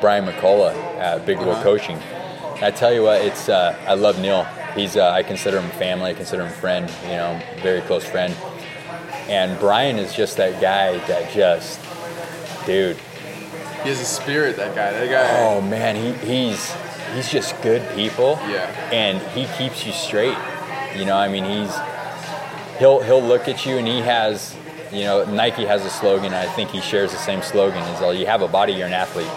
Brian 0.00 0.24
McCullough 0.26 0.74
at 0.98 1.26
Big 1.26 1.38
Wheel 1.38 1.50
Uh-huh. 1.50 1.62
Coaching. 1.62 1.96
And 2.56 2.64
I 2.64 2.70
tell 2.70 2.92
you 2.92 3.02
what, 3.02 3.20
it's 3.20 3.48
uh, 3.48 3.76
I 3.86 3.94
love 3.94 4.18
Neil. 4.20 4.44
He's 4.74 4.96
uh, 4.96 5.10
I 5.10 5.22
consider 5.22 5.60
him 5.60 5.70
family. 5.72 6.10
I 6.10 6.14
consider 6.14 6.44
him 6.46 6.52
friend. 6.52 6.90
You 7.04 7.16
know, 7.16 7.40
very 7.62 7.80
close 7.82 8.04
friend. 8.04 8.34
And 9.28 9.58
Brian 9.60 9.98
is 9.98 10.14
just 10.14 10.36
that 10.38 10.60
guy 10.60 10.96
that 11.06 11.30
just, 11.32 11.78
dude. 12.64 12.96
He 13.82 13.90
has 13.90 14.00
a 14.00 14.04
spirit, 14.04 14.56
that 14.56 14.74
guy. 14.74 14.92
That 14.92 15.08
guy. 15.10 15.42
Oh 15.44 15.60
man, 15.60 15.94
he, 15.94 16.12
he's 16.26 16.72
he's 17.14 17.30
just 17.30 17.60
good 17.62 17.86
people. 17.94 18.38
Yeah. 18.48 18.66
And 18.92 19.20
he 19.32 19.44
keeps 19.58 19.84
you 19.86 19.92
straight. 19.92 20.36
You 20.96 21.04
know, 21.04 21.16
I 21.16 21.28
mean, 21.28 21.44
he's 21.44 21.70
he'll 22.78 23.00
he'll 23.00 23.22
look 23.22 23.48
at 23.48 23.64
you 23.66 23.76
and 23.78 23.86
he 23.86 24.00
has, 24.00 24.54
you 24.92 25.00
know, 25.04 25.24
Nike 25.24 25.64
has 25.64 25.84
a 25.84 25.90
slogan. 25.90 26.32
I 26.34 26.46
think 26.46 26.70
he 26.70 26.80
shares 26.80 27.12
the 27.12 27.18
same 27.18 27.42
slogan. 27.42 27.82
Is 27.94 28.00
all 28.02 28.14
you 28.14 28.26
have 28.26 28.42
a 28.42 28.48
body, 28.48 28.72
you're 28.74 28.86
an 28.86 28.92
athlete. 28.92 29.28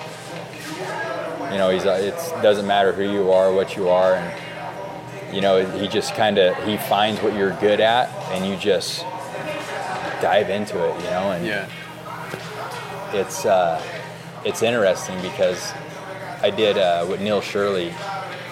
You 1.51 1.57
know, 1.57 1.69
he's 1.69 1.83
it 1.85 2.15
doesn't 2.41 2.65
matter 2.67 2.93
who 2.93 3.03
you 3.03 3.31
are, 3.31 3.51
what 3.51 3.75
you 3.75 3.89
are, 3.89 4.15
and 4.15 5.35
you 5.35 5.41
know, 5.41 5.65
he 5.77 5.87
just 5.87 6.15
kind 6.15 6.37
of 6.37 6.55
he 6.65 6.77
finds 6.77 7.21
what 7.21 7.35
you're 7.35 7.53
good 7.59 7.79
at, 7.81 8.09
and 8.31 8.45
you 8.45 8.55
just 8.57 9.01
dive 10.21 10.49
into 10.49 10.77
it. 10.83 10.95
You 11.03 11.09
know, 11.09 11.31
and 11.31 11.45
Yeah. 11.45 11.67
it's 13.13 13.45
uh, 13.45 13.81
it's 14.45 14.61
interesting 14.61 15.21
because 15.21 15.73
I 16.41 16.49
did 16.51 16.77
uh, 16.77 17.05
with 17.09 17.19
Neil 17.21 17.41
Shirley. 17.41 17.93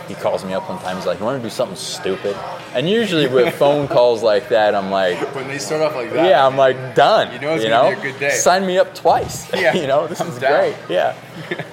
He 0.09 0.15
calls 0.15 0.43
me 0.43 0.53
up 0.53 0.67
one 0.67 0.79
time. 0.79 0.97
He's 0.97 1.05
like, 1.05 1.19
"You 1.19 1.25
want 1.25 1.41
to 1.41 1.47
do 1.47 1.49
something 1.49 1.77
stupid?" 1.77 2.35
And 2.73 2.89
usually 2.89 3.27
with 3.27 3.53
phone 3.63 3.87
calls 3.87 4.21
like 4.23 4.49
that, 4.49 4.75
I'm 4.75 4.89
like, 4.91 5.17
When 5.35 5.47
they 5.47 5.59
start 5.59 5.81
off 5.81 5.95
like 5.95 6.11
that. 6.11 6.25
"Yeah, 6.27 6.45
I'm 6.45 6.57
like 6.57 6.95
done." 6.95 7.31
You 7.31 7.39
know 7.39 7.53
it's 7.53 7.63
you 7.63 7.69
gonna 7.69 7.91
know? 7.95 8.01
be 8.01 8.09
a 8.09 8.11
good 8.11 8.19
day. 8.19 8.31
Sign 8.31 8.65
me 8.65 8.77
up 8.77 8.93
twice. 8.95 9.47
Yeah, 9.59 9.73
you 9.75 9.87
know, 9.87 10.07
this 10.07 10.19
I'm 10.19 10.27
is 10.29 10.39
down. 10.39 10.51
great. 10.59 10.75
Yeah. 10.89 11.15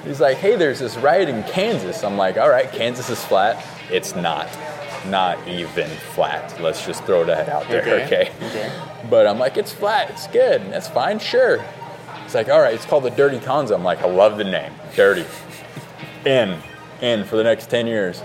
He's 0.05 0.21
like, 0.21 0.37
"Hey, 0.37 0.55
there's 0.55 0.79
this 0.79 0.97
ride 0.99 1.29
in 1.29 1.43
Kansas." 1.45 2.05
I'm 2.05 2.17
like, 2.17 2.37
"All 2.37 2.51
right, 2.51 2.71
Kansas 2.71 3.11
is 3.11 3.25
flat. 3.25 3.65
It's 3.91 4.15
not." 4.15 4.47
Not 5.09 5.39
even 5.49 5.89
flat. 5.89 6.61
Let's 6.61 6.85
just 6.85 7.05
throw 7.05 7.25
that 7.25 7.49
out 7.49 7.69
there, 7.69 7.81
Okay. 7.83 8.05
okay? 8.07 8.33
Okay. 8.49 8.73
But 9.09 9.29
I'm 9.29 9.39
like, 9.39 9.57
it's 9.57 9.71
flat, 9.73 10.11
it's 10.11 10.27
good, 10.27 10.63
that's 10.73 10.89
fine, 10.89 11.21
sure. 11.21 11.65
It's 12.25 12.35
like, 12.35 12.49
all 12.49 12.61
right, 12.61 12.75
it's 12.75 12.85
called 12.85 13.05
the 13.05 13.11
Dirty 13.11 13.39
Kanza. 13.39 13.73
I'm 13.77 13.85
like, 13.85 14.03
I 14.03 14.09
love 14.09 14.37
the 14.37 14.43
name, 14.43 14.73
Dirty. 14.97 15.25
in, 16.27 16.59
in 17.01 17.25
for 17.25 17.37
the 17.37 17.45
next 17.45 17.69
10 17.71 17.87
years. 17.87 18.23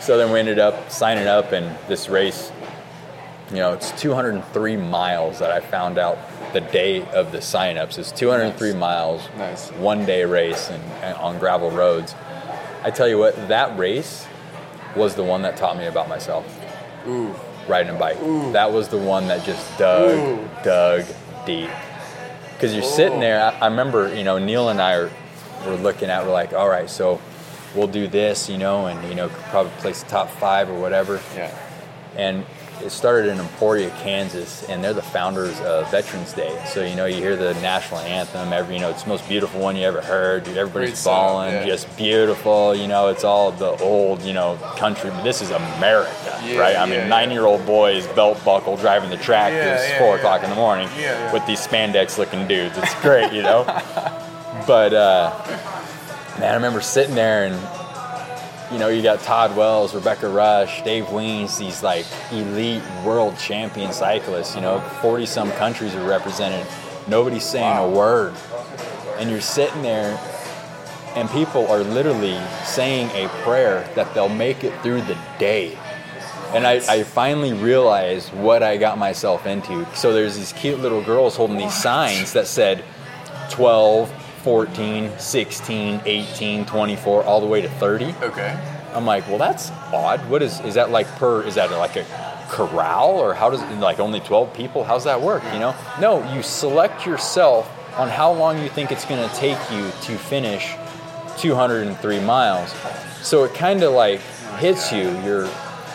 So 0.00 0.18
then 0.18 0.32
we 0.32 0.40
ended 0.40 0.58
up 0.58 0.90
signing 0.90 1.26
up 1.26 1.52
in 1.52 1.74
this 1.88 2.08
race. 2.08 2.50
You 3.50 3.58
know, 3.58 3.72
it's 3.72 3.92
203 4.00 4.76
miles 4.76 5.38
that 5.38 5.50
I 5.50 5.60
found 5.60 5.98
out 5.98 6.18
the 6.52 6.60
day 6.60 7.04
of 7.10 7.32
the 7.32 7.38
signups. 7.38 7.98
It's 7.98 8.10
203 8.12 8.70
Nice. 8.70 8.80
miles, 8.80 9.28
Nice. 9.36 9.70
one 9.72 10.04
day 10.04 10.24
race 10.24 10.70
and, 10.70 10.82
and 11.02 11.16
on 11.18 11.38
gravel 11.38 11.70
roads. 11.70 12.14
I 12.82 12.90
tell 12.90 13.06
you 13.08 13.18
what, 13.18 13.48
that 13.48 13.78
race 13.78 14.26
was 14.96 15.14
the 15.14 15.22
one 15.22 15.42
that 15.42 15.56
taught 15.56 15.76
me 15.76 15.86
about 15.86 16.08
myself 16.08 16.44
Ooh. 17.06 17.34
riding 17.68 17.94
a 17.94 17.98
bike. 17.98 18.20
Ooh. 18.22 18.52
That 18.52 18.72
was 18.72 18.88
the 18.88 18.98
one 18.98 19.28
that 19.28 19.44
just 19.44 19.78
dug, 19.78 20.18
Ooh. 20.18 20.48
dug 20.64 21.04
deep. 21.46 21.70
Because 22.54 22.74
you're 22.74 22.82
sitting 22.82 23.18
oh. 23.18 23.20
there. 23.20 23.40
I, 23.40 23.50
I 23.60 23.66
remember, 23.68 24.14
you 24.14 24.24
know, 24.24 24.38
Neil 24.38 24.68
and 24.68 24.80
I 24.80 24.94
are, 24.94 25.10
were 25.66 25.76
looking 25.76 26.10
at. 26.10 26.24
We're 26.24 26.32
like, 26.32 26.52
all 26.52 26.68
right, 26.68 26.90
so 26.90 27.20
we'll 27.74 27.86
do 27.86 28.06
this, 28.06 28.48
you 28.48 28.58
know, 28.58 28.86
and 28.86 29.08
you 29.08 29.14
know, 29.14 29.28
probably 29.50 29.72
place 29.78 30.02
the 30.02 30.08
top 30.10 30.30
five 30.30 30.68
or 30.68 30.78
whatever. 30.80 31.20
Yeah. 31.34 31.56
And 32.16 32.44
it 32.82 32.90
started 32.90 33.30
in 33.30 33.38
Emporia, 33.38 33.90
Kansas, 34.02 34.68
and 34.68 34.82
they're 34.82 34.92
the 34.92 35.02
founders 35.02 35.60
of 35.60 35.88
Veterans 35.90 36.32
Day. 36.32 36.60
So 36.66 36.84
you 36.84 36.96
know, 36.96 37.06
you 37.06 37.16
hear 37.16 37.36
the 37.36 37.54
national 37.54 38.00
anthem. 38.00 38.52
Every, 38.52 38.74
you 38.74 38.80
know, 38.80 38.90
it's 38.90 39.04
the 39.04 39.08
most 39.08 39.28
beautiful 39.28 39.60
one 39.60 39.76
you 39.76 39.84
ever 39.84 40.00
heard. 40.00 40.44
Dude, 40.44 40.56
everybody's 40.56 41.02
bawling, 41.04 41.52
yeah. 41.52 41.66
just 41.66 41.94
beautiful. 41.96 42.74
You 42.74 42.88
know, 42.88 43.08
it's 43.08 43.24
all 43.24 43.52
the 43.52 43.76
old, 43.82 44.22
you 44.22 44.32
know, 44.32 44.56
country. 44.76 45.10
But 45.10 45.22
this 45.22 45.40
is 45.42 45.50
America, 45.50 46.40
Yeah, 46.44 46.58
right? 46.58 46.76
I 46.76 46.86
yeah, 46.86 47.00
mean, 47.00 47.08
nine-year-old 47.08 47.64
boys 47.66 48.06
belt 48.08 48.44
buckle 48.44 48.76
driving 48.76 49.10
the 49.10 49.16
tractors 49.16 49.88
Yeah, 49.88 49.98
four 49.98 50.16
o'clock 50.16 50.42
in 50.42 50.50
the 50.50 50.56
morning 50.56 50.88
with 51.32 51.46
these 51.46 51.64
spandex-looking 51.64 52.48
dudes. 52.48 52.76
It's 52.78 52.94
great, 53.00 53.32
you 53.32 53.42
know. 53.42 53.64
but 54.66 54.92
uh, 54.92 55.30
man, 56.38 56.50
I 56.50 56.54
remember 56.54 56.80
sitting 56.80 57.14
there 57.14 57.44
and 57.46 57.54
you 58.72 58.78
know, 58.78 58.88
you 58.88 59.02
got 59.02 59.20
Todd 59.20 59.54
Wells, 59.54 59.94
Rebecca 59.94 60.28
Rusch, 60.28 60.82
Dave 60.82 61.04
Wiens, 61.12 61.58
these 61.58 61.82
like 61.82 62.06
elite 62.30 62.82
world 63.04 63.38
champion 63.38 63.92
cyclists, 63.92 64.54
you 64.54 64.62
know, 64.62 64.80
40 65.02 65.26
some 65.26 65.52
countries 65.52 65.94
are 65.94 66.08
represented. 66.08 66.66
Nobody's 67.06 67.44
saying 67.44 67.76
Wow. 67.76 67.84
a 67.86 67.90
word. 67.90 68.34
And 69.18 69.30
you're 69.30 69.42
sitting 69.42 69.82
there 69.82 70.18
and 71.14 71.28
people 71.30 71.66
are 71.66 71.80
literally 71.80 72.40
saying 72.64 73.10
a 73.10 73.28
prayer 73.44 73.86
that 73.94 74.14
they'll 74.14 74.30
make 74.30 74.64
it 74.64 74.72
through 74.82 75.02
the 75.02 75.18
day. 75.38 75.76
And 76.54 76.66
I, 76.66 76.80
I 76.88 77.02
finally 77.02 77.52
realized 77.52 78.32
what 78.32 78.62
I 78.62 78.78
got 78.78 78.96
myself 78.96 79.44
into. 79.46 79.86
So 79.94 80.14
there's 80.14 80.36
these 80.36 80.54
cute 80.54 80.80
little 80.80 81.02
girls 81.02 81.36
holding 81.36 81.58
these 81.58 81.74
signs 81.74 82.32
that 82.32 82.46
said 82.46 82.84
12, 83.50 84.10
14, 84.42 85.18
16, 85.18 86.00
18, 86.04 86.66
24, 86.66 87.24
all 87.24 87.40
the 87.40 87.46
way 87.46 87.60
to 87.60 87.68
30. 87.68 88.14
Okay. 88.22 88.58
I'm 88.94 89.06
like, 89.06 89.26
well, 89.28 89.38
that's 89.38 89.70
odd. 89.92 90.28
What 90.28 90.42
is 90.42 90.60
is 90.60 90.74
that 90.74 90.90
like 90.90 91.06
per? 91.16 91.42
Is 91.42 91.54
that 91.54 91.70
like 91.70 91.96
a 91.96 92.04
corral 92.48 93.18
or 93.18 93.32
how 93.32 93.48
does 93.48 93.62
like 93.80 93.98
only 93.98 94.20
12 94.20 94.52
people? 94.52 94.84
How's 94.84 95.04
that 95.04 95.20
work? 95.20 95.42
You 95.54 95.58
know? 95.58 95.74
No, 96.00 96.34
you 96.34 96.42
select 96.42 97.06
yourself 97.06 97.70
on 97.96 98.08
how 98.08 98.32
long 98.32 98.62
you 98.62 98.68
think 98.68 98.92
it's 98.92 99.04
going 99.06 99.26
to 99.26 99.34
take 99.36 99.58
you 99.70 99.90
to 100.02 100.18
finish 100.18 100.74
203 101.38 102.20
miles. 102.20 102.72
So 103.22 103.44
it 103.44 103.54
kind 103.54 103.82
of 103.82 103.92
like 103.92 104.20
hits 104.58 104.92
you. 104.92 105.10
You're, 105.24 105.46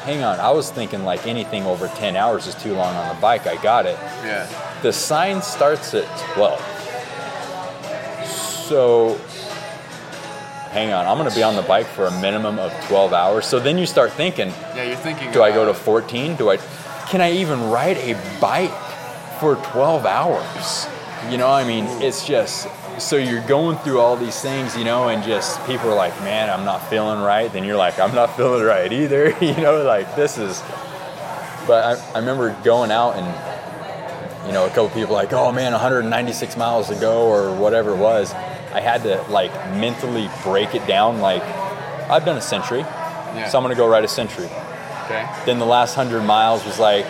hang 0.03 0.23
on. 0.23 0.39
I 0.39 0.51
was 0.51 0.71
thinking 0.71 1.03
like 1.03 1.27
anything 1.27 1.63
over 1.65 1.87
10 1.87 2.15
hours 2.15 2.47
is 2.47 2.55
too 2.55 2.73
long 2.73 2.95
on 2.95 3.15
the 3.15 3.21
bike. 3.21 3.45
I 3.45 3.61
got 3.61 3.85
it. 3.85 3.97
Yeah. 4.23 4.47
The 4.81 4.93
sign 4.93 5.41
starts 5.41 5.93
at 5.93 6.05
12. 6.33 6.76
So, 8.67 9.13
hang 10.71 10.91
on, 10.91 11.05
I'm 11.05 11.17
gonna 11.17 11.33
be 11.33 11.41
on 11.41 11.55
the 11.55 11.61
bike 11.61 11.85
for 11.85 12.07
a 12.07 12.21
minimum 12.21 12.59
of 12.59 12.73
12 12.87 13.13
hours. 13.13 13.45
So 13.45 13.59
then 13.59 13.77
you 13.77 13.85
start 13.85 14.11
thinking, 14.11 14.49
Yeah, 14.75 14.83
you're 14.83 14.97
thinking. 14.97 15.31
do 15.31 15.41
I 15.41 15.53
go 15.53 15.63
to 15.63 15.73
14? 15.73 16.35
Do 16.35 16.49
I, 16.49 16.57
can 17.07 17.21
I 17.21 17.31
even 17.31 17.69
ride 17.69 17.95
a 17.95 18.19
bike 18.41 18.75
for 19.39 19.55
12 19.55 20.05
hours? 20.05 20.87
You 21.31 21.37
know, 21.37 21.49
I 21.49 21.65
mean, 21.65 21.85
it's 22.03 22.27
just, 22.27 22.67
so 22.99 23.15
you're 23.15 23.47
going 23.47 23.77
through 23.77 24.01
all 24.01 24.17
these 24.17 24.41
things, 24.41 24.75
you 24.75 24.83
know, 24.83 25.07
and 25.07 25.23
just 25.23 25.65
people 25.65 25.89
are 25.89 25.95
like, 25.95 26.19
man, 26.19 26.49
I'm 26.49 26.65
not 26.65 26.79
feeling 26.89 27.21
right. 27.21 27.49
Then 27.51 27.63
you're 27.63 27.77
like, 27.77 27.97
I'm 27.99 28.13
not 28.13 28.35
feeling 28.37 28.65
right 28.65 28.91
either. 28.91 29.29
you 29.41 29.55
know, 29.55 29.81
like 29.83 30.13
this 30.17 30.37
is, 30.37 30.61
but 31.65 31.85
I, 31.85 32.11
I 32.15 32.19
remember 32.19 32.53
going 32.65 32.91
out 32.91 33.15
and 33.15 33.25
you 34.47 34.53
know, 34.53 34.65
a 34.65 34.69
couple 34.69 34.89
people 34.89 35.13
like, 35.13 35.33
oh 35.33 35.51
man, 35.51 35.73
196 35.73 36.55
miles 36.55 36.87
to 36.87 36.95
go 36.95 37.27
or 37.27 37.53
whatever 37.55 37.91
it 37.91 37.97
was. 37.97 38.33
I 38.73 38.81
had 38.81 39.03
to 39.03 39.21
like 39.29 39.51
mentally 39.75 40.29
break 40.43 40.75
it 40.75 40.85
down. 40.87 41.19
Like, 41.19 41.43
I've 42.09 42.25
done 42.25 42.37
a 42.37 42.41
century, 42.41 42.79
Yeah. 42.81 43.47
so 43.49 43.57
I'm 43.57 43.63
gonna 43.63 43.75
go 43.75 43.87
ride 43.87 44.03
a 44.03 44.07
century. 44.07 44.49
Okay. 45.05 45.25
Then 45.45 45.59
the 45.59 45.65
last 45.65 45.95
100 45.97 46.21
miles 46.23 46.65
was 46.65 46.79
like, 46.79 47.05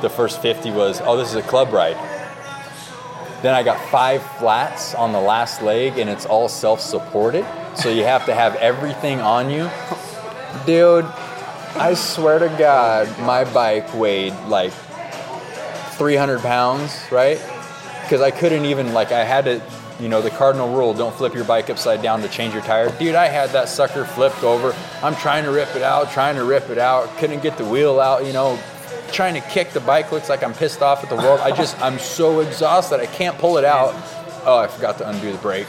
the 0.00 0.08
first 0.10 0.40
50 0.42 0.70
was, 0.72 1.00
oh, 1.04 1.16
this 1.16 1.28
is 1.30 1.36
a 1.36 1.42
club 1.42 1.72
ride. 1.72 1.96
Then 3.42 3.54
I 3.54 3.62
got 3.62 3.78
five 3.90 4.22
flats 4.38 4.94
on 4.94 5.12
the 5.12 5.20
last 5.20 5.60
leg 5.62 5.98
and 5.98 6.08
it's 6.08 6.24
all 6.26 6.48
self 6.48 6.80
supported. 6.80 7.44
So 7.74 7.90
you 7.90 8.04
have 8.04 8.24
to 8.26 8.34
have 8.34 8.56
everything 8.56 9.20
on 9.20 9.50
you. 9.50 9.70
Dude, 10.64 11.04
I 11.76 11.92
swear 11.94 12.38
to 12.38 12.48
God, 12.58 13.06
my 13.20 13.44
bike 13.44 13.92
weighed 13.94 14.32
like 14.48 14.72
300 15.98 16.40
pounds, 16.40 16.98
right? 17.10 17.38
Because 18.02 18.20
I 18.22 18.30
couldn't 18.30 18.64
even, 18.64 18.92
like, 18.94 19.12
I 19.12 19.24
had 19.24 19.44
to, 19.46 19.60
you 20.00 20.08
know, 20.08 20.20
the 20.20 20.30
cardinal 20.30 20.68
rule 20.76 20.92
don't 20.94 21.14
flip 21.14 21.34
your 21.34 21.44
bike 21.44 21.70
upside 21.70 22.02
down 22.02 22.20
to 22.22 22.28
change 22.28 22.52
your 22.54 22.62
tire. 22.62 22.90
Dude, 22.98 23.14
I 23.14 23.26
had 23.28 23.50
that 23.50 23.68
sucker 23.68 24.04
flipped 24.04 24.42
over. 24.42 24.74
I'm 25.02 25.14
trying 25.16 25.44
to 25.44 25.50
rip 25.50 25.74
it 25.74 25.82
out, 25.82 26.10
trying 26.10 26.36
to 26.36 26.44
rip 26.44 26.68
it 26.70 26.78
out. 26.78 27.08
Couldn't 27.18 27.42
get 27.42 27.56
the 27.56 27.64
wheel 27.64 27.98
out, 28.00 28.24
you 28.26 28.32
know, 28.32 28.58
trying 29.12 29.34
to 29.34 29.40
kick 29.48 29.70
the 29.70 29.80
bike. 29.80 30.12
Looks 30.12 30.28
like 30.28 30.42
I'm 30.42 30.52
pissed 30.54 30.82
off 30.82 31.02
at 31.02 31.08
the 31.08 31.16
world. 31.16 31.40
I 31.40 31.50
just 31.54 31.80
I'm 31.80 31.98
so 31.98 32.40
exhausted. 32.40 33.00
I 33.00 33.06
can't 33.06 33.38
pull 33.38 33.56
it 33.58 33.64
out. 33.64 33.94
Oh, 34.44 34.58
I 34.58 34.66
forgot 34.68 34.98
to 34.98 35.08
undo 35.08 35.32
the 35.32 35.38
brake. 35.38 35.66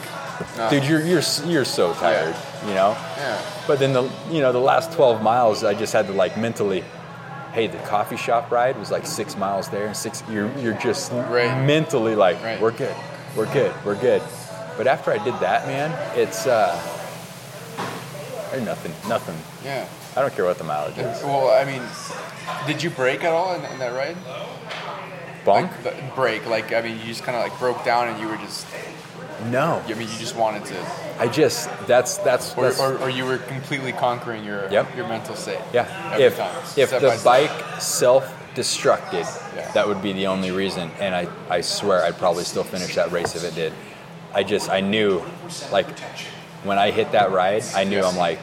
No. 0.57 0.69
Dude, 0.69 0.83
you're 0.83 1.01
you're 1.01 1.23
you're 1.45 1.65
so 1.65 1.93
tired. 1.95 2.35
You 2.67 2.73
know. 2.73 2.91
Yeah. 3.17 3.41
But 3.65 3.79
then 3.79 3.93
the 3.93 4.03
you 4.29 4.41
know 4.41 4.51
the 4.51 4.59
last 4.59 4.91
12 4.91 5.21
miles, 5.23 5.63
I 5.63 5.73
just 5.73 5.93
had 5.93 6.05
to 6.07 6.13
like 6.13 6.37
mentally, 6.37 6.83
hey, 7.53 7.65
the 7.67 7.77
coffee 7.79 8.17
shop 8.17 8.51
ride 8.51 8.77
was 8.77 8.91
like 8.91 9.05
six 9.07 9.35
miles 9.35 9.69
there 9.69 9.87
and 9.87 9.95
six. 9.97 10.21
You're 10.29 10.51
you're 10.59 10.75
just 10.75 11.11
Right. 11.11 11.65
mentally 11.65 12.13
like 12.15 12.41
Right. 12.43 12.61
we're 12.61 12.69
good, 12.71 12.95
we're 13.35 13.51
good, 13.53 13.73
we're 13.85 13.99
good. 13.99 14.21
But 14.77 14.87
after 14.87 15.11
I 15.11 15.17
did 15.23 15.33
that, 15.39 15.65
man, 15.67 15.91
it's 16.17 16.45
uh, 16.47 16.75
nothing, 18.63 18.93
nothing. 19.09 19.35
Yeah. 19.63 19.87
I 20.15 20.21
don't 20.21 20.33
care 20.33 20.45
what 20.45 20.57
the 20.57 20.63
mileage 20.63 20.97
is. 20.97 21.23
Well, 21.23 21.49
I 21.49 21.63
mean, 21.65 21.81
did 22.65 22.81
you 22.81 22.89
break 22.89 23.23
at 23.23 23.33
all 23.33 23.53
in, 23.55 23.63
in 23.65 23.79
that 23.79 23.93
ride? 23.93 24.17
Bonk? 25.45 25.71
Like, 25.85 26.15
break, 26.15 26.45
like 26.47 26.73
I 26.73 26.81
mean, 26.81 26.99
you 26.99 27.05
just 27.05 27.23
kind 27.23 27.37
of 27.37 27.43
like 27.43 27.57
broke 27.59 27.83
down 27.85 28.07
and 28.09 28.19
you 28.19 28.27
were 28.27 28.37
just, 28.37 28.65
No. 29.51 29.81
I 29.85 29.89
mean, 29.93 30.01
you 30.09 30.17
just 30.19 30.35
wanted 30.35 30.65
to, 30.65 30.85
I 31.19 31.27
just 31.27 31.69
that's 31.87 32.17
that's, 32.17 32.55
or, 32.57 32.63
that's 32.63 32.79
or, 32.79 32.97
or 32.99 33.09
you 33.09 33.25
were 33.25 33.37
completely 33.37 33.91
conquering 33.93 34.43
your 34.43 34.69
Yep. 34.71 34.95
your 34.95 35.07
mental 35.07 35.35
state. 35.35 35.59
yeah. 35.73 35.87
Every 36.13 36.25
If 36.25 36.37
time, 36.37 36.63
if 36.75 36.89
the 36.89 37.21
by 37.23 37.47
step. 37.79 38.27
Bike 38.57 38.65
self-destructed, 38.65 39.55
Yeah. 39.55 39.71
that 39.73 39.87
would 39.87 40.01
be 40.01 40.13
the 40.13 40.27
only 40.27 40.51
reason. 40.51 40.91
And 40.99 41.15
I 41.15 41.27
I 41.49 41.61
swear 41.61 42.03
I'd 42.03 42.17
probably 42.17 42.43
still 42.43 42.63
finish 42.63 42.95
that 42.95 43.11
race 43.11 43.35
if 43.35 43.43
it 43.43 43.55
did. 43.55 43.73
I 44.33 44.43
just 44.43 44.69
I 44.69 44.81
knew 44.81 45.21
like 45.71 45.87
when 46.63 46.77
I 46.77 46.91
hit 46.91 47.11
that 47.11 47.31
ride, 47.31 47.63
I 47.75 47.83
knew 47.83 48.03
I'm 48.03 48.17
like 48.17 48.39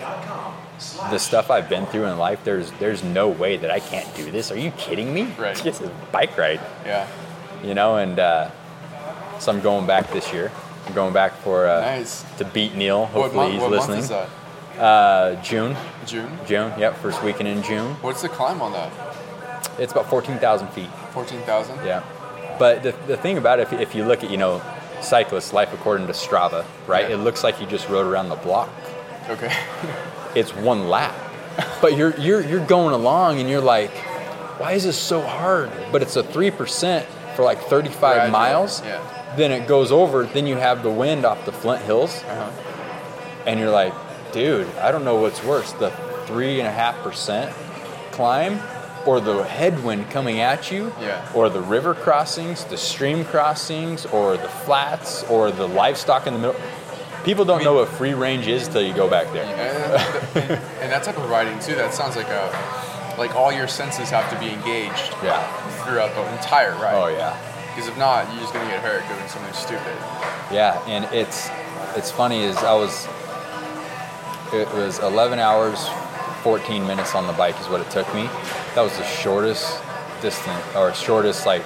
the 1.11 1.19
stuff 1.19 1.51
I've 1.51 1.69
been 1.69 1.87
through 1.87 2.07
in 2.07 2.19
life. 2.19 2.41
There's 2.45 2.71
there's 2.81 3.03
no 3.03 3.29
way 3.29 3.57
that 3.59 3.71
I 3.71 3.81
can't 3.81 4.09
do 4.17 4.31
this. 4.31 4.51
Are 4.51 4.59
you 4.59 4.71
kidding 4.73 5.13
me? 5.15 5.23
Right. 5.39 5.67
It's 5.67 5.81
a 5.81 5.91
bike 6.13 6.37
ride. 6.39 6.61
Yeah. 6.87 7.07
you 7.63 7.75
know, 7.75 7.97
and 7.97 8.19
uh, 8.19 8.51
so 9.39 9.51
I'm 9.53 9.61
going 9.63 9.87
back 9.87 10.11
this 10.13 10.33
year. 10.33 10.51
I'm 10.87 10.93
going 10.95 11.15
back 11.15 11.33
for 11.43 11.67
uh, 11.67 11.81
Nice. 11.81 12.25
to 12.37 12.45
beat 12.45 12.75
Neil. 12.75 13.07
Hopefully 13.07 13.53
he's 13.53 13.61
What 13.63 13.71
listening. 13.71 14.01
month 14.05 14.05
is 14.05 14.09
that? 14.11 14.29
Uh, 14.79 15.41
June, 15.43 15.75
June. 16.05 16.29
June. 16.47 16.73
Yep, 16.79 16.97
first 16.99 17.23
weekend 17.23 17.49
in 17.49 17.63
June. 17.63 17.95
What's 18.03 18.21
the 18.21 18.29
climb 18.29 18.61
on 18.61 18.73
that? 18.73 18.91
It's 19.79 19.93
about 19.93 20.09
14,000 20.09 20.69
feet. 20.69 20.89
Fourteen 21.13 21.41
thousand. 21.43 21.77
Yeah, 21.85 22.03
but 22.59 22.83
the, 22.83 22.93
the 23.07 23.17
thing 23.17 23.39
about 23.39 23.61
it, 23.61 23.73
if, 23.73 23.81
if 23.81 23.95
you 23.95 24.05
look 24.05 24.25
at 24.25 24.31
you 24.31 24.37
know, 24.37 24.61
cyclist 25.01 25.53
life 25.53 25.73
according 25.73 26.07
to 26.09 26.13
Strava, 26.13 26.65
right? 26.89 27.09
Yeah. 27.09 27.15
It 27.17 27.19
looks 27.19 27.45
like 27.45 27.61
you 27.61 27.67
just 27.67 27.89
rode 27.89 28.07
around 28.07 28.29
the 28.31 28.37
block. 28.37 28.69
Okay. 29.29 29.53
It's 30.35 30.53
one 30.53 30.89
lap, 30.89 31.15
but 31.81 31.97
you're 31.97 32.19
you're 32.19 32.41
you're 32.41 32.67
going 32.67 32.93
along 32.93 33.39
and 33.39 33.49
you're 33.49 33.61
like, 33.61 33.93
why 34.59 34.73
is 34.73 34.83
this 34.83 34.99
so 34.99 35.23
hard? 35.23 35.71
But 35.93 36.03
it's 36.03 36.17
a 36.17 36.25
three 36.25 36.51
percent 36.51 37.07
for 37.37 37.45
like 37.45 37.61
35 37.61 38.01
Gradual, 38.01 38.33
miles. 38.33 38.83
yeah. 38.83 39.35
Then 39.37 39.53
it 39.53 39.69
goes 39.69 39.93
over. 39.93 40.25
Then 40.25 40.49
you 40.49 40.57
have 40.57 40.83
the 40.83 40.91
wind 40.91 41.25
off 41.25 41.45
the 41.45 41.53
Flint 41.53 41.83
Hills. 41.85 42.21
Uh-huh. 42.25 42.51
and 43.47 43.61
you're 43.61 43.71
like, 43.71 43.95
dude, 44.33 44.67
I 44.79 44.91
don't 44.91 45.05
know 45.05 45.15
what's 45.21 45.45
worse, 45.45 45.71
the 45.75 45.91
three 46.27 46.59
and 46.59 46.67
a 46.67 46.73
half 46.73 46.97
percent 47.05 47.55
climb, 48.11 48.59
or 49.07 49.21
the 49.21 49.45
headwind 49.45 50.11
coming 50.11 50.41
at 50.41 50.71
you, 50.71 50.93
Yeah. 51.01 51.25
or 51.35 51.49
the 51.51 51.61
river 51.61 51.95
crossings, 51.95 52.65
the 52.65 52.77
stream 52.77 53.25
crossings, 53.25 54.07
or 54.07 54.37
the 54.37 54.49
flats, 54.49 55.23
or 55.25 55.51
the 55.51 55.69
livestock 55.69 56.27
in 56.27 56.33
the 56.35 56.39
middle. 56.39 56.61
People 57.25 57.45
don't 57.45 57.57
I 57.57 57.59
mean- 57.59 57.65
know 57.67 57.75
what 57.75 57.89
free 57.89 58.15
range 58.15 58.47
is 58.47 58.69
till 58.69 58.83
you 58.83 58.93
go 58.95 59.09
back 59.09 59.33
there. 59.33 59.45
And, 59.45 60.43
and, 60.45 60.51
and 60.83 60.93
that 60.93 61.03
type 61.05 61.17
of 61.19 61.29
riding 61.31 61.59
too. 61.61 61.75
That 61.75 61.95
sounds 61.95 62.17
like 62.17 62.29
a, 62.29 63.15
like 63.19 63.35
all 63.35 63.53
your 63.53 63.69
senses 63.69 64.11
have 64.11 64.29
to 64.31 64.39
be 64.39 64.51
engaged 64.51 65.15
Yeah. 65.23 65.43
throughout 65.85 66.15
the 66.15 66.23
entire 66.37 66.73
ride. 66.73 66.95
Oh 66.95 67.07
yeah. 67.09 67.37
Because 67.75 67.89
if 67.89 67.97
not, 67.99 68.31
you're 68.33 68.41
just 68.43 68.53
gonna 68.53 68.71
get 68.71 68.81
hurt 68.83 69.03
doing 69.09 69.29
something 69.29 69.53
stupid. 69.55 69.97
Yeah, 70.53 70.81
and 70.87 71.05
it's 71.15 71.49
it's 71.97 72.11
funny 72.11 72.43
is 72.45 72.57
I 72.59 72.73
was 72.75 73.07
it 74.53 74.69
was 74.75 74.99
11 75.01 75.39
hours 75.39 75.85
14 76.45 76.87
minutes 76.87 77.15
on 77.15 77.27
the 77.27 77.33
bike 77.33 77.59
is 77.59 77.69
what 77.69 77.81
it 77.81 77.91
took 77.91 78.07
me. 78.15 78.25
That 78.75 78.83
was 78.83 78.95
the 78.99 79.05
shortest 79.05 79.81
distance 80.21 80.63
or 80.77 80.93
shortest 80.93 81.47
like 81.47 81.63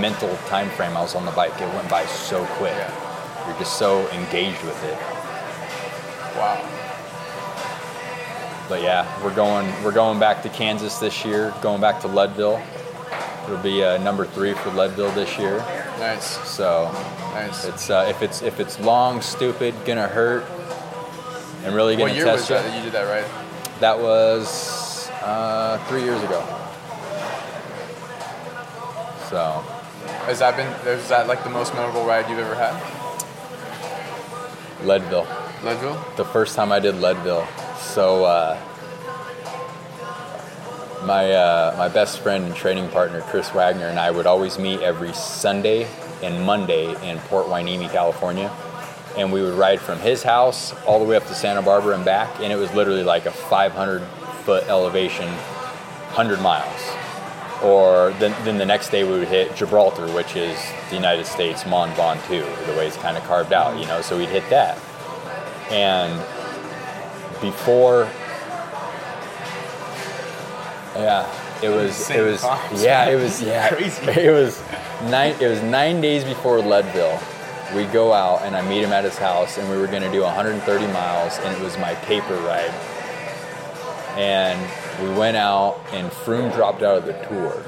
mental 0.00 0.34
time 0.46 0.70
frame 0.70 0.96
I 0.96 1.02
was 1.02 1.14
on 1.14 1.26
the 1.26 1.32
bike. 1.32 1.52
It 1.60 1.68
went 1.74 1.88
by 1.90 2.06
so 2.06 2.42
quick. 2.56 2.72
Yeah. 2.72 3.46
You're 3.46 3.58
just 3.58 3.78
so 3.78 4.08
engaged 4.08 4.62
with 4.64 4.82
it. 4.84 4.96
Wow. 6.38 6.66
But 8.70 8.80
yeah, 8.80 9.04
we're 9.22 9.34
going 9.34 9.66
we're 9.84 9.92
going 9.92 10.18
back 10.18 10.42
to 10.44 10.48
Kansas 10.48 10.98
this 10.98 11.26
year, 11.26 11.52
going 11.60 11.82
back 11.82 12.00
to 12.00 12.08
Leadville. 12.08 12.62
It'll 13.44 13.58
be 13.58 13.84
uh, 13.84 13.98
number 13.98 14.24
three 14.24 14.54
for 14.54 14.70
Leadville 14.70 15.10
this 15.10 15.38
year. 15.38 15.58
Nice. 15.98 16.38
So 16.48 16.90
Nice. 17.34 17.66
it's 17.66 17.90
uh, 17.90 18.06
if 18.08 18.22
it's 18.22 18.40
if 18.40 18.60
it's 18.60 18.80
long, 18.80 19.20
stupid, 19.20 19.74
gonna 19.84 20.08
hurt, 20.08 20.44
and 21.64 21.74
really 21.74 21.96
gonna 21.96 22.04
what 22.08 22.16
year 22.16 22.24
was 22.24 22.46
test 22.46 22.48
that 22.48 22.64
you. 22.64 22.70
that 22.70 22.76
you 22.78 22.84
did 22.84 22.92
that 22.94 23.10
right? 23.10 23.51
That 23.82 23.98
was 23.98 25.10
uh, 25.22 25.76
three 25.88 26.04
years 26.04 26.22
ago. 26.22 26.38
So, 29.28 29.64
Has 30.26 30.38
that 30.38 30.56
been? 30.56 30.68
Is 30.86 31.08
that 31.08 31.26
like 31.26 31.42
the 31.42 31.50
most 31.50 31.74
memorable 31.74 32.06
ride 32.06 32.30
you've 32.30 32.38
ever 32.38 32.54
had? 32.54 32.80
Leadville. 34.86 35.26
Leadville. 35.64 36.00
The 36.16 36.24
first 36.24 36.54
time 36.54 36.70
I 36.70 36.78
did 36.78 37.00
Leadville. 37.00 37.44
So, 37.76 38.24
uh, 38.24 38.56
my 41.02 41.32
uh, 41.32 41.74
my 41.76 41.88
best 41.88 42.20
friend 42.20 42.44
and 42.44 42.54
training 42.54 42.88
partner 42.90 43.22
Chris 43.22 43.52
Wagner 43.52 43.88
and 43.88 43.98
I 43.98 44.12
would 44.12 44.26
always 44.26 44.60
meet 44.60 44.78
every 44.78 45.12
Sunday 45.12 45.88
and 46.22 46.46
Monday 46.46 46.94
in 47.04 47.18
Port 47.18 47.48
Hueneme, 47.48 47.90
California, 47.90 48.48
and 49.16 49.32
we 49.32 49.42
would 49.42 49.54
ride 49.54 49.80
from 49.80 49.98
his 49.98 50.22
house 50.22 50.72
all 50.86 50.98
the 50.98 51.04
way 51.04 51.16
up 51.16 51.26
to 51.26 51.34
Santa 51.34 51.62
Barbara 51.62 51.94
and 51.94 52.04
back, 52.04 52.40
and 52.40 52.52
it 52.52 52.56
was 52.56 52.72
literally 52.74 53.04
like 53.04 53.26
a 53.26 53.30
500 53.30 54.02
foot 54.44 54.64
elevation, 54.68 55.28
100 55.28 56.40
miles. 56.40 56.80
Or 57.62 58.12
then, 58.18 58.34
then 58.44 58.58
the 58.58 58.66
next 58.66 58.88
day 58.90 59.04
we 59.04 59.18
would 59.18 59.28
hit 59.28 59.54
Gibraltar, 59.54 60.08
which 60.12 60.34
is 60.34 60.58
the 60.90 60.96
United 60.96 61.26
States 61.26 61.64
Mont 61.64 61.92
Ventoux, 61.92 62.66
the 62.66 62.72
way 62.72 62.88
it's 62.88 62.96
kind 62.96 63.16
of 63.16 63.22
carved 63.24 63.52
out, 63.52 63.78
you 63.78 63.86
know. 63.86 64.00
So 64.02 64.18
we'd 64.18 64.28
hit 64.28 64.48
that, 64.50 64.76
and 65.70 66.12
before 67.40 68.08
yeah 70.96 71.26
it 71.62 71.68
was 71.70 72.10
it 72.10 72.20
was 72.20 72.42
yeah 72.82 73.08
it 73.08 73.16
was 73.16 73.42
yeah 73.42 73.68
Crazy. 73.68 74.06
it 74.20 74.30
was 74.30 74.62
nine 75.04 75.34
it 75.40 75.48
was 75.48 75.62
nine 75.62 76.00
days 76.00 76.22
before 76.22 76.60
leadville 76.60 77.18
we 77.74 77.84
go 77.86 78.12
out 78.12 78.42
and 78.42 78.54
i 78.56 78.62
meet 78.68 78.82
him 78.82 78.92
at 78.92 79.04
his 79.04 79.16
house 79.18 79.58
and 79.58 79.68
we 79.70 79.76
were 79.76 79.86
going 79.86 80.02
to 80.02 80.10
do 80.12 80.22
130 80.22 80.86
miles 80.88 81.38
and 81.38 81.56
it 81.56 81.62
was 81.62 81.76
my 81.78 81.94
paper 81.96 82.34
ride 82.38 82.70
and 84.18 84.60
we 85.02 85.08
went 85.18 85.36
out 85.36 85.80
and 85.92 86.10
froome 86.10 86.52
dropped 86.54 86.82
out 86.82 86.96
of 86.98 87.06
the 87.06 87.12
tour 87.28 87.62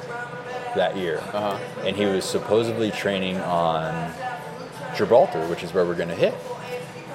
that 0.77 0.97
year 0.97 1.19
Uh-huh. 1.33 1.59
and 1.87 1.97
he 1.97 2.05
was 2.05 2.25
supposedly 2.25 2.91
training 2.91 3.37
on 3.39 4.13
gibraltar 4.97 5.47
which 5.49 5.63
is 5.63 5.73
where 5.73 5.85
we're 5.85 5.95
going 5.95 6.09
to 6.09 6.15
hit 6.15 6.35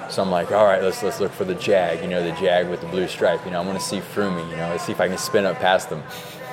so 0.08 0.22
I'm 0.22 0.30
like, 0.32 0.50
all 0.50 0.64
right, 0.64 0.82
let's 0.82 1.04
let's 1.04 1.20
look 1.20 1.30
for 1.30 1.44
the 1.44 1.54
Jag, 1.54 2.02
you 2.02 2.08
know, 2.08 2.20
the 2.20 2.32
Jag 2.32 2.68
with 2.68 2.80
the 2.80 2.88
blue 2.88 3.06
stripe. 3.06 3.44
You 3.44 3.52
know, 3.52 3.62
I 3.62 3.64
want 3.64 3.78
to 3.78 3.84
see 3.84 4.00
Froomey, 4.00 4.42
you 4.50 4.56
know, 4.56 4.68
let's 4.70 4.84
see 4.84 4.90
if 4.90 5.00
I 5.00 5.06
can 5.06 5.16
spin 5.16 5.46
up 5.46 5.60
past 5.60 5.88
them. 5.88 6.02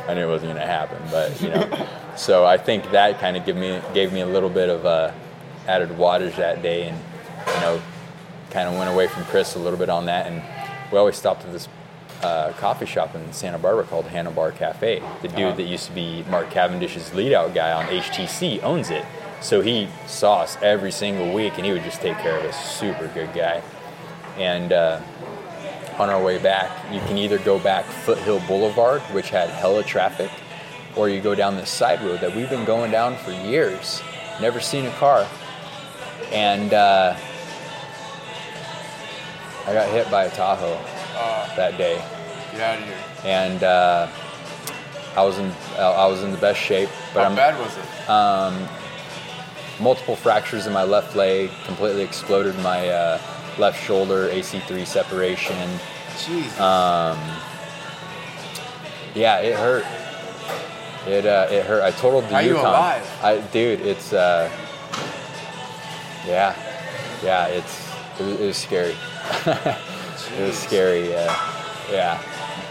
I 0.07 0.13
knew 0.13 0.27
it 0.27 0.29
wasn't 0.29 0.51
going 0.53 0.61
to 0.61 0.67
happen, 0.71 1.01
but 1.09 1.41
you 1.41 1.49
know, 1.49 1.87
so 2.15 2.45
I 2.45 2.57
think 2.57 2.91
that 2.91 3.19
kind 3.19 3.35
of 3.35 3.47
gave 3.47 3.55
me 3.55 3.81
gave 3.95 4.13
me 4.13 4.21
a 4.21 4.27
little 4.27 4.51
bit 4.51 4.69
of 4.69 4.85
uh, 4.85 5.11
added 5.67 5.89
wattage 5.89 6.35
that 6.37 6.61
day, 6.61 6.83
and 6.89 6.97
you 7.55 7.61
know, 7.61 7.81
kind 8.51 8.67
of 8.69 8.75
went 8.77 8.89
away 8.89 9.07
from 9.07 9.23
Chris 9.25 9.55
a 9.55 9.59
little 9.59 9.79
bit 9.79 9.89
on 9.89 10.05
that, 10.05 10.27
and 10.27 10.41
we 10.91 10.97
always 10.97 11.15
stopped 11.15 11.45
at 11.45 11.51
this 11.51 11.67
uh, 12.23 12.51
coffee 12.53 12.85
shop 12.85 13.13
in 13.15 13.31
Santa 13.33 13.59
Barbara 13.59 13.83
called 13.83 14.05
Handlebar 14.05 14.55
Cafe. 14.55 15.01
The 15.21 15.27
dude 15.27 15.39
Uh-huh. 15.39 15.55
that 15.57 15.63
used 15.63 15.85
to 15.87 15.91
be 15.91 16.23
Mark 16.29 16.49
Cavendish's 16.49 17.13
lead 17.13 17.33
out 17.33 17.53
guy 17.53 17.71
on 17.71 17.85
HTC 17.85 18.63
owns 18.63 18.89
it. 18.89 19.05
So 19.39 19.61
he 19.61 19.87
saw 20.07 20.39
us 20.41 20.57
every 20.63 20.91
single 20.91 21.31
week 21.31 21.53
and 21.57 21.65
he 21.65 21.71
would 21.71 21.83
just 21.83 22.01
take 22.01 22.17
care 22.17 22.35
of 22.39 22.43
us. 22.45 22.75
Super 22.79 23.07
good 23.13 23.31
guy. 23.35 23.61
And 24.39 24.73
uh, 24.73 24.99
on 25.99 26.09
our 26.09 26.19
way 26.23 26.39
back, 26.39 26.71
you 26.91 26.99
can 27.01 27.19
either 27.19 27.37
go 27.37 27.59
back 27.59 27.85
Foothill 27.85 28.39
Boulevard, 28.47 29.01
which 29.13 29.29
had 29.29 29.49
hella 29.51 29.83
traffic, 29.83 30.31
or 30.95 31.09
you 31.09 31.21
go 31.21 31.35
down 31.35 31.55
this 31.55 31.69
side 31.69 32.01
road 32.01 32.19
that 32.21 32.35
we've 32.35 32.49
been 32.49 32.65
going 32.65 32.89
down 32.89 33.15
for 33.17 33.31
years. 33.31 34.01
Never 34.41 34.59
seen 34.59 34.85
a 34.87 34.91
car. 34.93 35.27
And 36.31 36.73
uh, 36.73 37.15
I 39.65 39.73
got 39.73 39.89
hit 39.89 40.09
by 40.09 40.25
a 40.25 40.29
Tahoe 40.29 40.77
Uh, 41.15 41.55
that 41.55 41.77
day 41.77 42.01
get 42.51 42.61
out 42.61 42.77
of 42.79 42.85
here. 42.85 42.95
and 43.25 43.63
uh, 43.63 44.07
I 45.15 45.23
was 45.23 45.37
in 45.39 45.51
I 45.77 46.05
was 46.07 46.23
in 46.23 46.31
the 46.31 46.37
best 46.37 46.59
shape, 46.59 46.89
but 47.13 47.23
How 47.23 47.29
I'm 47.29 47.35
bad 47.35 47.57
was 47.59 47.75
it? 47.77 48.09
Um, 48.09 48.67
multiple 49.79 50.15
fractures 50.15 50.67
in 50.67 50.73
my 50.73 50.83
left 50.83 51.15
leg, 51.15 51.49
completely 51.65 52.03
exploded 52.03 52.57
my 52.59 52.87
uh, 52.89 53.19
left 53.57 53.83
shoulder, 53.83 54.29
AC3 54.29 54.85
separation. 54.85 55.55
Jeez. 56.17 56.51
Yeah, 59.15 59.39
it 59.39 59.55
hurt. 59.55 59.85
It 61.07 61.25
uh, 61.25 61.47
it 61.49 61.65
hurt. 61.65 61.81
I 61.83 61.91
totaled 61.91 62.25
the 62.25 62.29
How 62.29 62.35
are 62.37 62.43
you 62.43 62.59
alive? 62.59 63.19
I, 63.23 63.37
dude, 63.51 63.81
it's 63.81 64.13
uh, 64.13 64.49
yeah, 66.27 66.55
yeah. 67.23 67.47
It's 67.47 67.87
it 68.19 68.39
was, 68.39 68.57
scary. 68.57 68.95
it 69.45 70.41
was 70.41 70.57
scary. 70.57 71.09
Yeah, 71.09 71.89
yeah. 71.89 72.21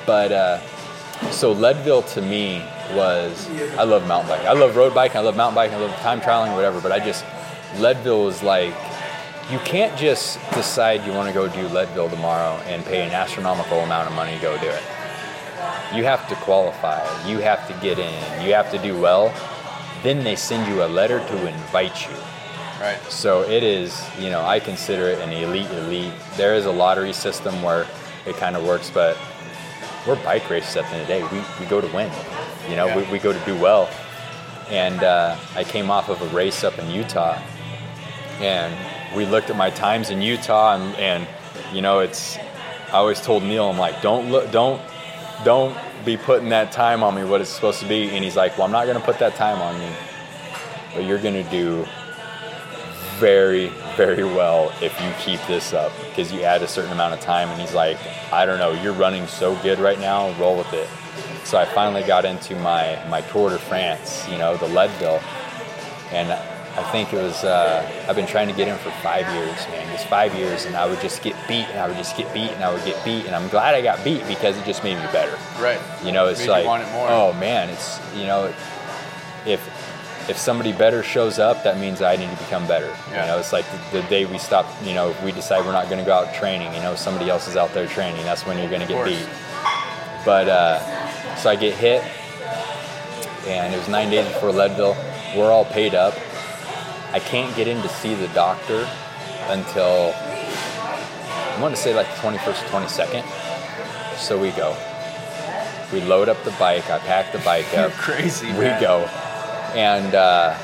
But 0.06 0.32
uh, 0.32 0.60
so 1.30 1.52
Leadville 1.52 2.02
to 2.02 2.22
me 2.22 2.64
was 2.92 3.48
I 3.78 3.84
love 3.84 4.06
mountain 4.06 4.28
biking. 4.28 4.48
I 4.48 4.52
love 4.52 4.76
road 4.76 4.94
biking. 4.94 5.16
I 5.16 5.20
love 5.20 5.36
mountain 5.36 5.54
biking. 5.54 5.76
I 5.76 5.80
love 5.80 5.96
time 6.00 6.20
trialing, 6.20 6.54
whatever. 6.54 6.80
But 6.80 6.92
I 6.92 6.98
just 6.98 7.24
Leadville 7.78 8.24
was 8.24 8.42
like 8.42 8.74
you 9.50 9.58
can't 9.60 9.96
just 9.96 10.38
decide 10.52 11.06
you 11.06 11.12
want 11.12 11.28
to 11.28 11.34
go 11.34 11.48
do 11.48 11.68
Leadville 11.68 12.10
tomorrow 12.10 12.56
and 12.66 12.84
pay 12.84 13.06
an 13.06 13.12
astronomical 13.12 13.78
amount 13.78 14.08
of 14.08 14.14
money 14.14 14.34
to 14.34 14.42
go 14.42 14.58
do 14.58 14.66
it. 14.66 14.82
You 15.94 16.04
have 16.04 16.28
to 16.28 16.34
qualify. 16.36 17.00
You 17.28 17.38
have 17.38 17.66
to 17.68 17.74
get 17.74 17.98
in. 17.98 18.44
You 18.44 18.54
have 18.54 18.70
to 18.72 18.78
do 18.78 18.98
well. 18.98 19.32
Then 20.02 20.24
they 20.24 20.34
send 20.36 20.66
you 20.72 20.82
a 20.82 20.88
letter 20.88 21.20
to 21.20 21.46
invite 21.46 22.06
you. 22.08 22.16
Right. 22.80 23.00
So 23.10 23.42
it 23.42 23.62
is, 23.62 24.04
you 24.18 24.28
know, 24.30 24.44
I 24.44 24.60
consider 24.60 25.08
it 25.08 25.18
an 25.20 25.30
elite 25.32 25.70
elite. 25.70 26.12
There 26.36 26.54
is 26.54 26.66
a 26.66 26.70
lottery 26.70 27.12
system 27.12 27.62
where 27.62 27.86
it 28.26 28.36
kind 28.36 28.54
of 28.56 28.64
works, 28.66 28.90
but 28.90 29.16
we're 30.06 30.22
bike 30.22 30.48
racers 30.50 30.76
at 30.76 30.84
the 30.90 30.96
end 30.96 31.02
of 31.02 31.08
the 31.08 31.14
day. 31.14 31.22
We, 31.36 31.64
we 31.64 31.70
go 31.70 31.80
to 31.80 31.86
win. 31.94 32.12
You 32.68 32.76
know, 32.76 32.86
Yeah. 32.86 32.96
we, 32.98 33.12
we 33.12 33.18
go 33.18 33.32
to 33.32 33.44
do 33.46 33.58
well. 33.58 33.88
And 34.68 35.02
uh, 35.02 35.36
I 35.54 35.64
came 35.64 35.90
off 35.90 36.08
of 36.08 36.20
a 36.20 36.26
race 36.36 36.64
up 36.64 36.78
in 36.78 36.90
Utah, 36.90 37.38
and 38.40 38.74
we 39.16 39.24
looked 39.24 39.48
at 39.48 39.56
my 39.56 39.70
times 39.70 40.10
in 40.10 40.20
Utah, 40.20 40.74
and, 40.74 40.94
and 40.96 41.28
you 41.72 41.80
know, 41.80 42.00
it's. 42.00 42.36
I 42.88 42.98
always 42.98 43.20
told 43.20 43.42
Neil, 43.42 43.68
I'm 43.68 43.78
like, 43.78 44.02
don't 44.02 44.30
look, 44.30 44.50
don't, 44.52 44.80
don't 45.44 45.76
be 46.04 46.16
putting 46.16 46.48
that 46.50 46.72
time 46.72 47.02
on 47.02 47.14
me. 47.14 47.24
What 47.24 47.40
it's 47.40 47.50
supposed 47.50 47.80
to 47.80 47.88
be. 47.88 48.10
And 48.10 48.24
he's 48.24 48.36
like, 48.36 48.56
well, 48.58 48.66
I'm 48.66 48.72
not 48.72 48.86
going 48.86 48.98
to 48.98 49.04
put 49.04 49.18
that 49.18 49.34
time 49.34 49.60
on 49.60 49.80
you, 49.80 49.88
but 50.94 51.04
you're 51.04 51.18
going 51.18 51.34
to 51.34 51.48
do 51.50 51.84
very, 53.18 53.68
very 53.96 54.24
well 54.24 54.72
if 54.82 54.98
you 55.00 55.10
keep 55.20 55.44
this 55.46 55.72
up 55.72 55.92
because 56.08 56.32
you 56.32 56.42
add 56.42 56.62
a 56.62 56.68
certain 56.68 56.92
amount 56.92 57.14
of 57.14 57.20
time. 57.20 57.48
And 57.48 57.60
he's 57.60 57.74
like, 57.74 57.98
I 58.32 58.46
don't 58.46 58.58
know, 58.58 58.72
you're 58.72 58.92
running 58.92 59.26
so 59.26 59.56
good 59.62 59.78
right 59.78 59.98
now, 59.98 60.32
roll 60.38 60.56
with 60.56 60.72
it. 60.72 60.88
So 61.44 61.58
I 61.58 61.64
finally 61.64 62.02
got 62.02 62.24
into 62.24 62.56
my, 62.56 63.02
my 63.08 63.20
Tour 63.22 63.50
de 63.50 63.58
France, 63.58 64.28
you 64.28 64.36
know, 64.36 64.56
the 64.56 64.68
Leadville. 64.68 65.22
And 66.10 66.30
I 66.32 66.82
think 66.92 67.12
it 67.12 67.16
was, 67.16 67.44
uh, 67.44 67.88
I've 68.08 68.16
been 68.16 68.26
trying 68.26 68.48
to 68.48 68.54
get 68.54 68.68
in 68.68 68.76
for 68.78 68.90
five 69.02 69.26
years, 69.34 69.56
man. 69.68 69.90
Just 69.92 70.06
five 70.08 70.34
years. 70.34 70.66
And 70.66 70.76
I 70.76 70.86
would 70.86 71.00
just 71.00 71.22
get 71.22 71.34
beat 71.48 71.64
and 71.70 71.78
I 71.78 71.88
would 71.88 71.96
just 71.96 72.16
get 72.16 72.32
beat 72.34 72.50
and 72.50 72.62
I 72.62 72.72
would 72.72 72.84
get 72.84 73.02
beat. 73.04 73.24
And 73.26 73.34
I'm 73.34 73.48
glad 73.48 73.74
I 73.74 73.80
got 73.80 74.04
beat 74.04 74.26
because 74.28 74.58
it 74.58 74.64
just 74.64 74.84
made 74.84 74.96
me 74.96 75.06
better. 75.12 75.38
Right. 75.62 75.80
You 76.04 76.12
know, 76.12 76.26
it's 76.26 76.46
like, 76.46 76.66
want 76.66 76.82
it 76.82 76.92
more. 76.92 77.08
oh 77.08 77.32
man, 77.34 77.70
it's 77.70 77.98
you 78.14 78.26
know, 78.26 78.52
if 79.46 79.85
if 80.28 80.36
somebody 80.36 80.72
better 80.72 81.02
shows 81.02 81.38
up, 81.38 81.62
that 81.62 81.78
means 81.78 82.02
I 82.02 82.16
need 82.16 82.30
to 82.30 82.36
become 82.36 82.66
better. 82.66 82.94
Yeah. 83.10 83.22
You 83.22 83.28
know, 83.28 83.38
it's 83.38 83.52
like 83.52 83.64
the, 83.70 84.00
the 84.00 84.08
day 84.08 84.24
we 84.24 84.38
stop. 84.38 84.66
You 84.82 84.94
know, 84.94 85.10
if 85.10 85.22
we 85.22 85.32
decide 85.32 85.64
we're 85.64 85.72
not 85.72 85.88
going 85.88 85.98
to 85.98 86.04
go 86.04 86.14
out 86.14 86.34
training. 86.34 86.72
You 86.74 86.80
know, 86.80 86.94
somebody 86.94 87.30
else 87.30 87.46
is 87.46 87.56
out 87.56 87.72
there 87.72 87.86
training. 87.86 88.22
That's 88.24 88.44
when 88.44 88.58
you're 88.58 88.68
going 88.68 88.82
to 88.82 88.88
get 88.88 89.04
beat. 89.04 89.28
But 90.24 90.48
uh, 90.48 91.36
so 91.36 91.50
I 91.50 91.56
get 91.56 91.74
hit, 91.74 92.02
and 93.46 93.72
it 93.72 93.78
was 93.78 93.88
nine 93.88 94.10
days 94.10 94.26
before 94.26 94.50
Leadville. 94.50 94.96
We're 95.36 95.52
all 95.52 95.64
paid 95.64 95.94
up. 95.94 96.14
I 97.12 97.20
can't 97.20 97.54
get 97.54 97.68
in 97.68 97.80
to 97.82 97.88
see 97.88 98.14
the 98.14 98.28
doctor 98.28 98.88
until 99.48 100.12
I 100.14 101.58
want 101.60 101.74
to 101.74 101.80
say 101.80 101.94
like 101.94 102.06
the 102.08 102.14
21st 102.14 102.48
or 102.48 102.86
22nd. 102.86 104.18
So 104.18 104.38
we 104.38 104.50
go. 104.50 104.76
We 105.92 106.00
load 106.00 106.28
up 106.28 106.42
the 106.42 106.50
bike. 106.52 106.90
I 106.90 106.98
pack 106.98 107.32
the 107.32 107.38
bike 107.38 107.66
up. 107.68 107.90
You're 107.90 107.90
crazy. 107.90 108.48
we 108.48 108.60
man. 108.60 108.80
go. 108.80 109.08
And 109.76 110.14
uh, 110.14 110.56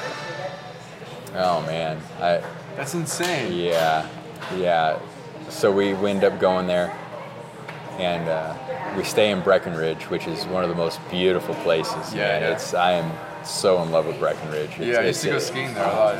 oh 1.35 1.63
man, 1.67 2.01
I 2.21 2.43
That's 2.77 2.95
insane. 2.95 3.53
yeah, 3.53 4.09
yeah. 4.57 4.99
So 5.51 5.71
we, 5.71 5.93
we 5.95 6.11
end 6.11 6.25
up 6.25 6.41
going 6.41 6.67
there, 6.67 6.97
and 7.99 8.27
uh, 8.29 8.55
we 8.97 9.05
stay 9.05 9.31
in 9.31 9.41
Breckenridge, 9.43 10.05
which 10.09 10.27
is 10.27 10.45
one 10.47 10.63
of 10.63 10.71
the 10.71 10.75
most 10.77 10.99
beautiful 11.11 11.55
places. 11.57 12.15
Yeah, 12.15 12.29
man. 12.29 12.43
yeah. 12.43 12.53
It's 12.53 12.73
I 12.75 12.93
am 12.93 13.13
so 13.45 13.83
in 13.83 13.91
love 13.91 14.07
with 14.07 14.19
Breckenridge. 14.19 14.71
It's, 14.79 14.79
Yeah, 14.79 15.01
I 15.01 15.07
used 15.07 15.23
to 15.23 15.29
go 15.31 15.39
skiing 15.39 15.75
there 15.75 15.85
a 15.85 15.89
lot. 15.89 16.17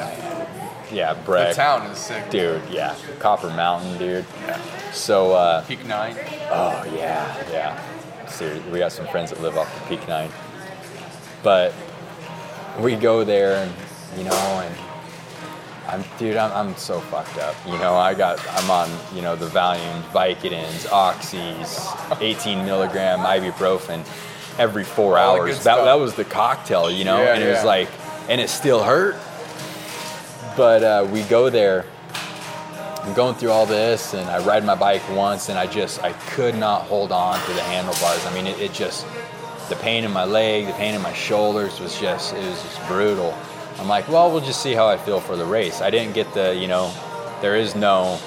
Yeah, 0.93 1.15
The 1.15 1.23
Breck, 1.23 1.55
town 1.57 1.87
is 1.87 1.97
sick. 1.97 2.29
dude. 2.29 2.61
Yeah, 2.71 2.95
Copper 3.19 3.49
Mountain, 3.49 3.97
dude. 3.97 4.27
Yeah. 4.43 4.61
So 4.93 5.33
uh, 5.33 5.65
Peak 5.65 5.87
Nine. 5.87 6.15
Oh 6.51 6.85
yeah, 6.95 7.51
yeah. 7.51 8.27
Seriously, 8.27 8.71
we 8.71 8.79
got 8.79 8.93
some 8.93 9.07
friends 9.09 9.31
that 9.31 9.41
live 9.41 9.57
off 9.57 9.73
the 9.89 9.97
Peak 9.97 10.07
Nine, 10.07 10.31
but 11.43 11.73
we 12.79 12.97
go 12.97 13.25
there, 13.25 13.57
and 13.57 13.73
you 14.17 14.25
know, 14.25 14.33
and 14.33 14.77
I'm, 15.89 16.05
dude, 16.19 16.37
I'm, 16.37 16.53
I'm 16.53 16.77
so 16.77 17.01
fucked 17.01 17.39
up. 17.39 17.55
You 17.67 17.79
know, 17.79 17.95
I 17.95 18.15
got, 18.15 18.41
I'm 18.51 18.71
on, 18.71 18.91
you 19.15 19.21
know, 19.21 19.37
the 19.37 19.47
Valium, 19.47 20.03
Vicodins, 20.11 20.87
Oxys, 20.87 22.21
18 22.21 22.65
milligram 22.65 23.19
ibuprofen 23.21 24.07
every 24.59 24.85
four 24.85 25.19
All 25.19 25.37
hours. 25.37 25.65
That 25.65 25.85
that 25.85 25.95
was 25.95 26.15
the 26.15 26.25
cocktail, 26.25 26.91
you 26.91 27.05
know, 27.05 27.23
Yeah, 27.23 27.35
and 27.35 27.43
it 27.43 27.51
was 27.51 27.65
like, 27.65 27.89
and 28.29 28.41
it 28.41 28.49
still 28.49 28.83
hurt. 28.83 29.17
But 30.57 30.83
uh, 30.83 31.09
we 31.11 31.23
go 31.23 31.51
there. 31.51 31.87
I'm 33.03 33.15
going 33.15 33.35
through 33.35 33.51
all 33.51 33.67
this, 33.67 34.15
and 34.15 34.31
I 34.31 34.45
ride 34.45 34.65
my 34.65 34.77
bike 34.77 35.03
once, 35.11 35.49
and 35.49 35.59
I 35.59 35.67
just 35.67 36.03
I 36.05 36.13
could 36.13 36.55
not 36.55 36.83
hold 36.83 37.11
on 37.11 37.41
to 37.47 37.53
the 37.53 37.63
handlebars. 37.63 38.25
I 38.27 38.33
mean, 38.33 38.47
it, 38.47 38.61
it 38.61 38.73
just 38.73 39.07
the 39.69 39.77
pain 39.77 40.05
in 40.05 40.11
my 40.13 40.25
leg, 40.25 40.67
the 40.67 40.73
pain 40.75 40.95
in 40.95 41.03
my 41.03 41.13
shoulders 41.13 41.81
was 41.81 41.99
just 41.99 42.35
it 42.35 42.45
was 42.45 42.63
just 42.63 42.87
brutal. 42.89 43.35
I'm 43.79 43.89
like, 43.89 44.07
well, 44.09 44.31
we'll 44.31 44.41
just 44.45 44.63
see 44.63 44.75
how 44.75 44.87
I 44.87 44.97
feel 44.99 45.21
for 45.21 45.35
the 45.37 45.45
race. 45.47 45.81
I 45.81 45.91
didn't 45.91 46.13
get 46.15 46.33
the, 46.35 46.55
you 46.55 46.69
know, 46.69 46.93
there 47.41 47.57
is 47.57 47.75
no, 47.75 48.21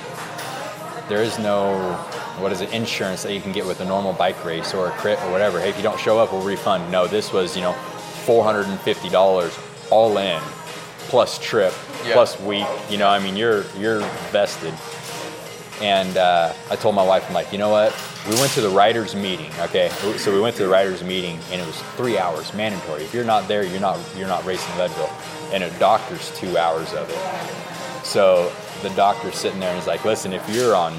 there 1.08 1.22
is 1.22 1.38
no, 1.40 1.94
what 2.40 2.52
is 2.52 2.62
it, 2.62 2.74
insurance 2.74 3.22
that 3.24 3.34
you 3.34 3.40
can 3.40 3.52
get 3.52 3.66
with 3.66 3.80
a 3.80 3.86
normal 3.86 4.12
bike 4.14 4.44
race 4.44 4.74
or 4.74 4.88
a 4.88 4.92
crit 4.92 5.22
or 5.22 5.32
whatever. 5.32 5.60
Hey, 5.62 5.70
if 5.70 5.78
you 5.78 5.84
don't 5.84 6.00
show 6.00 6.18
up, 6.20 6.34
we'll 6.34 6.42
refund. 6.42 6.92
No, 6.92 7.06
this 7.08 7.32
was, 7.32 7.56
you 7.56 7.62
know, 7.62 7.74
$450 8.26 9.92
all 9.92 10.18
in, 10.18 10.42
plus 11.08 11.38
trip, 11.40 11.74
Yeah. 12.06 12.14
plus 12.14 12.40
week. 12.42 12.66
You 12.90 12.98
know, 12.98 13.08
I 13.08 13.20
mean, 13.20 13.36
you're 13.38 13.64
you're 13.78 14.00
vested. 14.32 14.74
And 15.82 16.18
uh, 16.18 16.54
I 16.72 16.76
told 16.76 16.96
my 16.96 17.06
wife, 17.06 17.26
I'm 17.28 17.34
like, 17.34 17.52
you 17.52 17.58
know 17.60 17.70
what? 17.70 17.92
We 18.30 18.36
went 18.36 18.52
to 18.54 18.62
the 18.62 18.70
writers' 18.70 19.16
meeting. 19.16 19.52
Okay, 19.60 19.90
so 20.18 20.34
we 20.34 20.40
went 20.40 20.56
to 20.56 20.64
the 20.64 20.70
writers' 20.70 21.04
meeting, 21.04 21.38
and 21.52 21.62
it 21.62 21.68
was 21.68 21.80
three 21.96 22.18
hours 22.18 22.54
mandatory. 22.54 23.04
If 23.04 23.14
you're 23.14 23.24
not 23.24 23.48
there, 23.48 23.64
you're 23.64 23.80
not 23.80 24.00
you're 24.18 24.28
not 24.28 24.44
racing 24.46 24.76
Leadville, 24.78 25.12
and 25.54 25.64
a 25.64 25.70
doctor's 25.80 26.36
two 26.38 26.58
hours 26.58 26.94
of 26.94 27.10
it. 27.10 28.06
So 28.06 28.52
the 28.82 28.90
doctor's 28.92 29.36
sitting 29.36 29.60
there 29.60 29.70
and 29.70 29.78
he's 29.80 29.88
like, 29.88 30.06
listen, 30.06 30.34
if 30.34 30.48
you're 30.50 30.76
on, 30.76 30.94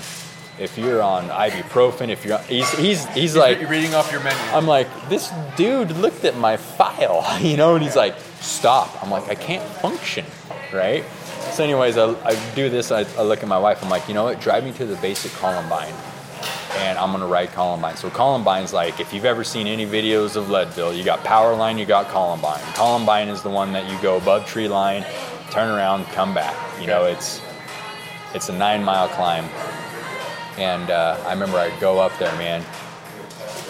if 0.59 0.77
you're 0.77 1.03
on 1.03 1.29
ibuprofen, 1.29 2.09
if 2.09 2.24
you're, 2.24 2.39
he's 2.39 2.70
he's 2.72 3.05
he's 3.07 3.37
like, 3.37 3.61
You're 3.61 3.68
reading 3.68 3.95
off 3.95 4.11
your 4.11 4.22
menu. 4.22 4.39
I'm 4.53 4.66
like, 4.66 4.89
this 5.09 5.33
dude 5.57 5.91
looked 5.93 6.24
at 6.24 6.37
my 6.37 6.57
file, 6.57 7.24
you 7.41 7.57
know, 7.57 7.74
and 7.74 7.85
he's 7.85 7.97
like, 7.97 8.16
stop. 8.41 9.03
I'm 9.03 9.11
like, 9.11 9.29
I 9.29 9.35
can't 9.35 9.62
function, 9.81 10.24
right? 10.72 11.05
So, 11.53 11.64
anyways, 11.64 11.97
I, 11.97 12.11
I 12.24 12.55
do 12.55 12.68
this. 12.68 12.91
I, 12.91 13.01
I 13.18 13.22
look 13.22 13.43
at 13.43 13.49
my 13.49 13.59
wife. 13.59 13.83
I'm 13.83 13.89
like, 13.89 14.09
you 14.09 14.14
know 14.14 14.24
what? 14.24 14.41
Drive 14.41 14.64
me 14.64 14.72
to 14.72 14.85
the 14.85 14.97
basic 14.97 15.33
Columbine, 15.33 15.95
and 16.77 16.99
I'm 16.99 17.12
gonna 17.12 17.27
ride 17.27 17.53
Columbine. 17.53 17.97
So 17.97 18.11
Columbine's 18.11 18.72
like, 18.72 19.01
if 19.01 19.12
you've 19.12 19.24
ever 19.24 19.45
seen 19.45 19.66
any 19.66 19.87
videos 19.87 20.37
of 20.37 20.51
Leadville, 20.51 20.93
you 20.93 21.05
got 21.05 21.20
Powerline, 21.24 21.79
you 21.79 21.87
got 21.87 22.09
Columbine. 22.09 22.61
Columbine 22.74 23.29
is 23.29 23.43
the 23.43 23.51
one 23.51 23.72
that 23.72 23.91
you 23.91 24.01
go 24.03 24.16
above 24.16 24.47
tree 24.47 24.68
line, 24.68 25.05
turn 25.51 25.68
around, 25.74 26.05
come 26.07 26.35
back. 26.35 26.55
You 26.81 26.87
know, 26.87 27.05
it's 27.05 27.41
it's 28.35 28.49
a 28.49 28.57
nine 28.57 28.85
mile 28.85 29.09
climb, 29.09 29.45
and 30.59 30.91
uh, 30.91 31.22
I 31.27 31.33
remember 31.33 31.59
I'd 31.59 31.79
go 31.81 31.99
up 31.99 32.16
there, 32.18 32.33
man, 32.37 32.64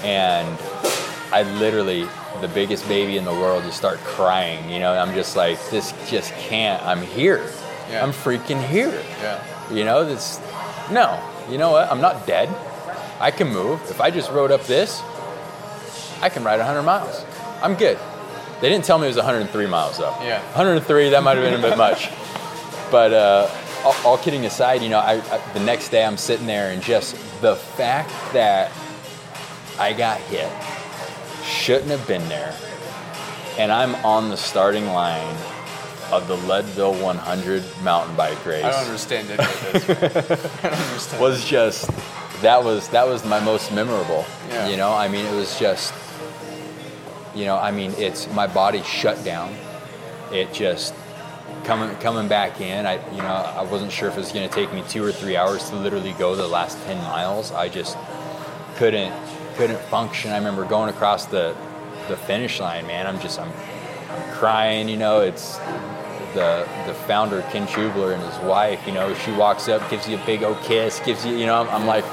and 0.03 0.59
I 1.33 1.43
literally, 1.59 2.07
the 2.41 2.49
biggest 2.49 2.87
baby 2.89 3.17
in 3.17 3.25
the 3.25 3.33
world, 3.33 3.65
just 3.65 3.77
start 3.77 3.99
crying. 3.99 4.71
You 4.71 4.79
know, 4.79 4.93
I'm 4.93 5.15
just 5.15 5.37
like, 5.37 5.59
this 5.71 5.93
just 6.09 6.33
can't. 6.35 6.83
I'm 6.85 7.03
here. 7.03 7.51
Yeah. 7.91 8.03
I'm 8.03 8.11
freaking 8.11 8.65
here. 8.67 9.03
yeah. 9.21 9.43
You 9.73 9.85
know, 9.85 10.05
this. 10.05 10.41
No, 10.91 11.21
you 11.51 11.59
know 11.59 11.73
what? 11.73 11.91
I'm 11.91 12.01
not 12.01 12.27
dead. 12.27 12.49
I 13.21 13.31
can 13.31 13.49
move. 13.49 13.81
If 13.91 14.01
I 14.01 14.11
just 14.11 14.31
rode 14.31 14.51
up 14.51 14.65
this, 14.65 15.03
I 16.21 16.29
can 16.29 16.45
ride 16.45 16.59
100 16.59 16.83
miles. 16.83 17.25
I'm 17.63 17.75
good. 17.75 17.99
They 18.61 18.69
didn't 18.69 18.85
tell 18.85 18.99
me 18.99 19.05
it 19.05 19.09
was 19.09 19.17
103 19.17 19.67
miles 19.67 19.99
though. 19.99 20.15
Yeah. 20.23 20.43
103. 20.53 21.11
That 21.11 21.23
might 21.23 21.37
have 21.37 21.45
been 21.45 21.59
a 21.59 21.69
bit 21.69 21.77
much. 21.87 22.11
But 22.91 23.13
uh, 23.13 23.51
all, 23.85 23.95
all 24.05 24.19
kidding 24.19 24.47
aside, 24.47 24.83
you 24.83 24.89
know, 24.89 24.99
I, 24.99 25.15
I, 25.15 25.53
the 25.53 25.61
next 25.61 25.91
day 25.91 26.05
I'm 26.05 26.17
sitting 26.17 26.47
there 26.47 26.71
and 26.71 26.83
just 26.83 27.15
the 27.41 27.57
fact 27.57 28.11
that 28.33 28.73
I 29.79 29.93
got 29.93 30.21
hit 30.23 30.51
shouldn't 31.45 31.91
have 31.91 32.07
been 32.09 32.27
there, 32.29 32.57
and 33.59 33.71
I'm 33.71 33.95
on 33.97 34.31
the 34.31 34.37
starting 34.37 34.87
line 34.87 35.37
of 36.11 36.27
the 36.29 36.37
Leadville 36.37 36.95
100 36.95 37.63
mountain 37.83 38.17
bike 38.17 38.45
race 38.47 38.65
I 38.65 38.71
don't 38.71 38.85
understand 38.85 39.31
any 39.31 39.43
of 39.43 39.73
this. 39.73 39.89
I 40.65 40.69
don't 40.69 40.79
understand. 40.79 41.21
was 41.21 41.45
just 41.45 41.91
that 42.43 42.63
was 42.63 42.89
that 42.89 43.07
was 43.07 43.25
my 43.25 43.41
most 43.41 43.73
memorable. 43.73 44.25
Yeah. 44.49 44.69
You 44.69 44.77
know, 44.77 44.93
I 44.93 45.09
mean, 45.09 45.25
it 45.25 45.35
was 45.35 45.59
just 45.59 45.93
you 47.35 47.45
know, 47.45 47.57
I 47.57 47.71
mean, 47.71 47.93
it's 47.99 48.33
my 48.33 48.47
body 48.47 48.83
shut 48.83 49.23
down. 49.25 49.55
It 50.33 50.53
just 50.53 50.95
coming 51.65 51.95
coming 51.97 52.29
back 52.29 52.61
in. 52.61 52.87
I 52.87 52.95
you 53.13 53.19
know 53.19 53.29
I 53.29 53.63
wasn't 53.63 53.93
sure 53.93 54.09
if 54.09 54.17
it 54.17 54.21
was 54.21 54.33
going 54.33 54.49
to 54.49 54.55
take 54.55 54.73
me 54.73 54.83
two 54.89 55.05
or 55.05 55.13
three 55.13 55.37
hours 55.37 55.69
to 55.71 55.77
literally 55.77 56.13
go 56.15 56.35
the 56.35 56.49
last 56.49 56.79
ten 56.85 56.97
miles. 57.05 57.53
I 57.53 57.69
just 57.69 57.97
couldn't 58.77 59.13
couldn't 59.55 59.81
function. 59.83 60.33
I 60.33 60.39
remember 60.39 60.65
going 60.65 60.89
across 60.89 61.27
the 61.27 61.55
the 62.09 62.17
finish 62.17 62.61
line, 62.61 62.87
man. 62.87 63.07
I'm 63.07 63.21
just 63.21 63.39
I'm, 63.39 63.53
I'm 64.11 64.33
crying. 64.33 64.89
You 64.89 64.97
know, 64.97 65.21
it's 65.21 65.59
the 66.35 66.67
the 66.87 66.95
founder 67.07 67.43
Ken 67.51 67.67
Chlouber 67.67 68.15
and 68.15 68.23
his 68.23 68.39
wife. 68.41 68.85
You 68.87 68.95
know, 68.95 69.15
she 69.15 69.33
walks 69.33 69.69
up, 69.69 69.89
gives 69.91 70.09
you 70.09 70.17
a 70.17 70.27
big 70.27 70.43
old 70.43 70.61
kiss, 70.63 71.01
gives 71.01 71.25
you 71.27 71.37
you 71.37 71.47
know. 71.47 71.61
I'm, 71.63 71.69
I'm 71.69 71.87
like. 71.87 72.05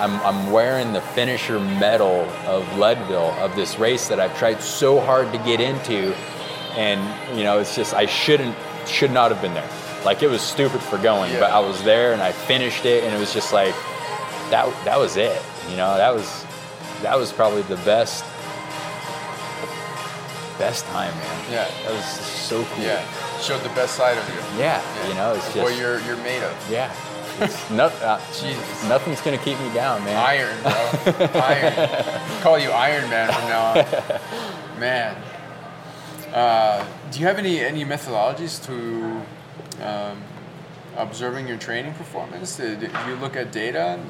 I'm, 0.00 0.20
I'm 0.22 0.50
wearing 0.52 0.92
the 0.92 1.00
finisher 1.00 1.58
medal 1.60 2.20
of 2.46 2.76
Leadville 2.78 3.30
of 3.40 3.54
this 3.56 3.78
race 3.78 4.08
that 4.08 4.18
I've 4.20 4.36
tried 4.38 4.60
so 4.62 5.00
hard 5.00 5.32
to 5.32 5.38
get 5.38 5.60
into, 5.60 6.14
and 6.76 7.00
you 7.38 7.44
know 7.44 7.58
it's 7.58 7.74
just 7.76 7.94
I 7.94 8.06
shouldn't 8.06 8.56
should 8.86 9.10
not 9.12 9.30
have 9.30 9.40
been 9.42 9.54
there. 9.54 9.68
Like 10.04 10.22
it 10.22 10.28
was 10.28 10.40
stupid 10.40 10.80
for 10.80 10.98
going, 10.98 11.32
Yeah. 11.32 11.40
but 11.40 11.50
I 11.52 11.60
was 11.60 11.82
there 11.84 12.12
and 12.12 12.20
I 12.22 12.32
finished 12.32 12.84
it, 12.84 13.04
and 13.04 13.14
it 13.14 13.18
was 13.18 13.32
just 13.32 13.52
like 13.52 13.74
that. 14.50 14.66
That 14.84 14.98
was 14.98 15.16
it. 15.16 15.40
You 15.70 15.76
know, 15.76 15.96
that 15.96 16.12
was 16.14 16.44
that 17.02 17.16
was 17.16 17.32
probably 17.32 17.62
the 17.62 17.76
best 17.84 18.24
best 20.58 20.84
time, 20.86 21.12
man. 21.16 21.52
Yeah. 21.52 21.68
that 21.84 21.92
was 21.92 22.04
so 22.04 22.64
cool. 22.64 22.84
Yeah. 22.84 23.04
Showed 23.40 23.62
the 23.62 23.68
best 23.70 23.94
side 23.96 24.16
of 24.18 24.28
you. 24.28 24.58
yeah. 24.58 24.80
You 25.08 25.14
know, 25.14 25.34
it's 25.34 25.44
just. 25.52 25.58
what 25.58 25.76
you're 25.76 26.00
you're 26.00 26.16
made 26.18 26.42
of. 26.42 26.70
yeah. 26.70 26.92
Not, 27.70 27.92
uh, 28.02 28.18
Jesus. 28.32 28.88
nothing's 28.88 29.20
gonna 29.20 29.38
keep 29.38 29.58
me 29.60 29.72
down, 29.74 30.04
man. 30.04 30.16
Iron, 30.16 30.62
bro. 30.62 31.40
Iron. 31.40 32.40
Call 32.42 32.58
you 32.58 32.70
Iron 32.70 33.08
Man 33.10 33.32
from 33.32 33.44
now 33.48 33.64
on. 33.70 34.20
Man. 34.80 35.16
Uh, 36.32 36.84
do 37.12 37.20
you 37.20 37.26
have 37.26 37.38
any 37.38 37.60
any 37.60 37.84
methodologies 37.84 38.64
to 38.66 39.84
um, 39.86 40.20
observing 40.96 41.46
your 41.46 41.56
training 41.58 41.94
performance? 41.94 42.56
Do, 42.56 42.74
do 42.76 42.86
you 43.06 43.14
look 43.16 43.36
at 43.36 43.52
data? 43.52 44.00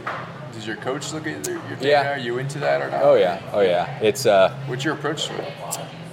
Does 0.52 0.66
your 0.66 0.76
coach 0.76 1.12
look 1.12 1.26
at 1.26 1.46
your 1.46 1.56
your 1.56 1.76
data? 1.76 1.86
Yeah. 1.88 2.12
Are 2.14 2.18
you 2.18 2.38
into 2.38 2.58
that 2.60 2.80
or 2.80 2.90
not? 2.90 3.02
Oh 3.02 3.14
yeah, 3.14 3.42
oh 3.52 3.60
yeah. 3.60 3.98
It's 4.00 4.24
uh, 4.24 4.54
What's 4.66 4.84
your 4.84 4.94
approach 4.94 5.26
to 5.26 5.34
it? 5.42 5.52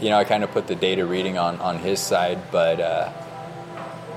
you 0.02 0.10
know, 0.10 0.18
I 0.18 0.24
kind 0.24 0.44
of 0.44 0.52
put 0.52 0.68
the 0.68 0.76
data 0.76 1.06
reading 1.06 1.38
on 1.38 1.60
on 1.62 1.78
his 1.78 2.00
side, 2.00 2.40
but 2.52 2.80
uh, 2.80 3.12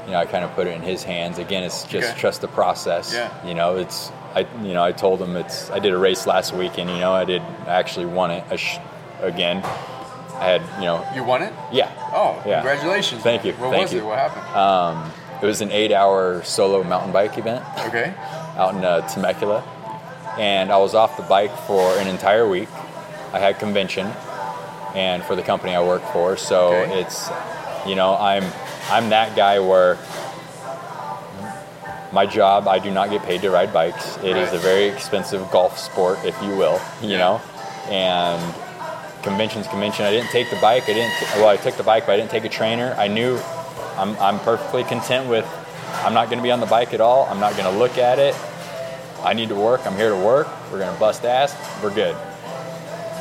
you 0.07 0.13
know, 0.13 0.19
I 0.19 0.27
kind 0.27 0.45
of 0.45 0.53
put 0.55 0.67
it 0.67 0.75
in 0.75 0.83
his 0.83 1.03
hands. 1.05 1.39
Again, 1.39 1.63
it's 1.63 1.85
just 1.85 2.11
Okay. 2.11 2.19
trust 2.21 2.41
the 2.41 2.49
process. 2.49 3.13
Yeah. 3.15 3.31
You 3.47 3.55
know, 3.55 3.77
it's 3.77 4.11
I 4.35 4.47
you 4.63 4.73
know 4.75 4.83
I 4.83 4.93
told 4.93 5.21
him 5.21 5.37
it's 5.37 5.71
I 5.71 5.79
did 5.79 5.93
a 5.93 5.99
race 5.99 6.27
last 6.27 6.53
week, 6.55 6.79
and 6.79 6.89
you 6.91 6.99
know 6.99 7.13
I 7.13 7.25
did 7.25 7.43
I 7.67 7.75
actually 7.75 8.07
won 8.07 8.31
it 8.31 8.45
a 8.51 8.57
sh- 8.57 8.79
again. 9.21 9.59
I 10.39 10.45
had 10.45 10.63
you 10.79 10.87
know 10.87 11.07
You 11.15 11.23
won 11.23 11.43
it? 11.43 11.53
yeah. 11.71 11.89
Oh, 12.15 12.43
Yeah. 12.47 12.55
congratulations. 12.63 13.23
Thank 13.23 13.45
you, 13.45 13.53
What 13.55 13.71
thank 13.71 13.83
was 13.85 13.93
you. 13.93 14.01
it? 14.01 14.05
What 14.05 14.19
happened? 14.19 14.57
Um, 14.57 15.13
it 15.41 15.47
was 15.47 15.61
an 15.61 15.71
eight-hour 15.71 16.43
solo 16.45 16.83
mountain 16.83 17.13
bike 17.13 17.37
event 17.39 17.65
okay. 17.87 18.13
out 18.57 18.75
in 18.75 18.85
uh, 18.85 19.07
Temecula, 19.09 19.63
and 20.39 20.71
I 20.73 20.77
was 20.79 20.95
off 20.95 21.17
the 21.17 21.23
bike 21.25 21.55
for 21.67 21.97
an 21.99 22.07
entire 22.09 22.49
week. 22.49 22.69
I 23.33 23.39
had 23.39 23.59
convention, 23.59 24.07
and 24.95 25.23
for 25.23 25.35
the 25.37 25.43
company 25.43 25.75
I 25.75 25.83
work 25.83 26.03
for, 26.13 26.37
so 26.37 26.69
Okay. 26.75 27.01
it's, 27.01 27.29
you 27.87 27.95
know, 27.95 28.17
I'm 28.17 28.45
I'm 28.93 29.09
that 29.09 29.35
guy 29.35 29.59
where 29.59 29.97
my 32.13 32.27
job 32.27 32.69
I 32.69 32.79
do 32.79 32.91
not 32.91 33.09
get 33.09 33.23
paid 33.23 33.41
to 33.41 33.51
ride 33.51 33.73
bikes. 33.73 34.19
It 34.19 34.37
is 34.37 34.49
Right. 34.51 34.55
a 34.55 34.59
very 34.59 34.85
expensive 34.89 35.51
golf 35.51 35.79
sport, 35.79 36.19
if 36.25 36.41
you 36.43 36.55
will, 36.57 36.79
you 37.01 37.13
Yeah. 37.13 37.19
know, 37.19 37.41
and 37.89 38.41
conventions 39.23 39.67
convention. 39.67 40.05
I 40.05 40.11
didn't 40.11 40.29
take 40.31 40.51
the 40.51 40.57
bike. 40.57 40.83
I 40.85 40.93
didn't. 40.93 41.13
Well, 41.37 41.49
I 41.49 41.57
took 41.57 41.77
the 41.77 41.83
bike, 41.83 42.05
but 42.05 42.13
I 42.13 42.17
didn't 42.17 42.31
take 42.31 42.45
a 42.45 42.51
trainer. 42.51 42.95
I 42.99 43.09
knew 43.09 43.41
I'm 43.99 44.15
I'm 44.21 44.39
perfectly 44.41 44.85
content 44.85 45.27
with. 45.27 45.47
I'm 46.05 46.13
not 46.13 46.27
going 46.29 46.39
to 46.39 46.43
be 46.43 46.51
on 46.51 46.61
the 46.61 46.67
bike 46.67 46.93
at 46.93 47.01
all. 47.01 47.27
I'm 47.31 47.41
not 47.41 47.57
going 47.57 47.73
to 47.73 47.79
look 47.79 47.97
at 47.97 48.19
it. 48.19 48.35
I 49.25 49.33
need 49.33 49.49
to 49.51 49.55
work. 49.55 49.87
I'm 49.87 49.97
here 49.97 50.11
to 50.11 50.17
work. 50.17 50.49
We're 50.71 50.81
gonna 50.81 50.99
bust 50.99 51.25
ass. 51.25 51.55
We're 51.83 51.91
good. 51.95 52.17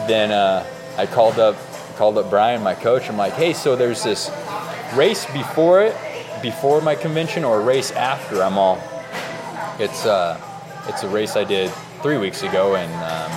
Then 0.07 0.31
uh, 0.31 0.65
I 0.97 1.05
called 1.05 1.37
up 1.39 1.55
called 1.95 2.17
up 2.17 2.29
Brian, 2.29 2.63
my 2.63 2.73
coach. 2.73 3.07
I'm 3.07 3.17
like, 3.17 3.33
hey, 3.33 3.53
so 3.53 3.75
there's 3.75 4.01
this 4.03 4.29
race 4.95 5.25
before 5.31 5.81
it, 5.81 5.95
before 6.41 6.81
my 6.81 6.95
convention, 6.95 7.43
or 7.43 7.61
race 7.61 7.91
after. 7.91 8.43
I'm 8.43 8.57
all. 8.57 8.81
It's 9.79 10.05
uh, 10.05 10.39
it's 10.87 11.03
a 11.03 11.09
race 11.09 11.35
I 11.35 11.43
did 11.43 11.71
three 12.01 12.17
weeks 12.17 12.43
ago 12.43 12.75
in 12.75 12.91
um, 12.91 13.31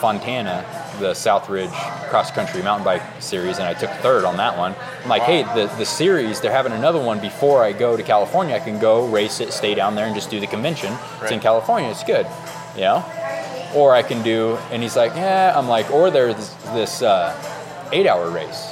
Fontana, 0.00 0.64
the 0.98 1.12
Southridge 1.12 1.70
Cross 2.08 2.32
Country 2.32 2.62
Mountain 2.62 2.84
Bike 2.84 3.02
Series, 3.20 3.58
and 3.58 3.66
I 3.66 3.74
took 3.74 3.90
third 4.02 4.24
on 4.24 4.36
that 4.38 4.56
one. 4.58 4.74
I'm 5.02 5.08
like, 5.08 5.22
hey, 5.22 5.42
the, 5.42 5.72
the 5.76 5.84
series, 5.84 6.40
they're 6.40 6.50
having 6.50 6.72
another 6.72 7.00
one 7.00 7.20
before 7.20 7.62
I 7.62 7.72
go 7.72 7.96
to 7.96 8.02
California. 8.02 8.54
I 8.54 8.60
can 8.60 8.80
go 8.80 9.06
race 9.06 9.40
it, 9.40 9.52
stay 9.52 9.74
down 9.74 9.94
there, 9.94 10.06
and 10.06 10.14
just 10.14 10.30
do 10.30 10.40
the 10.40 10.46
convention. 10.46 10.96
It's 11.20 11.30
in 11.30 11.40
California, 11.40 11.90
it's 11.90 12.02
good, 12.02 12.26
you 12.74 12.82
know? 12.82 13.04
Or 13.74 13.94
I 13.94 14.02
can 14.02 14.22
do, 14.22 14.56
and 14.70 14.82
he's 14.82 14.96
like, 14.96 15.14
yeah, 15.14 15.52
I'm 15.56 15.68
like, 15.68 15.90
or 15.90 16.10
there's 16.10 16.54
this 16.74 17.02
uh, 17.02 17.34
eight 17.92 18.06
hour 18.06 18.30
race. 18.30 18.71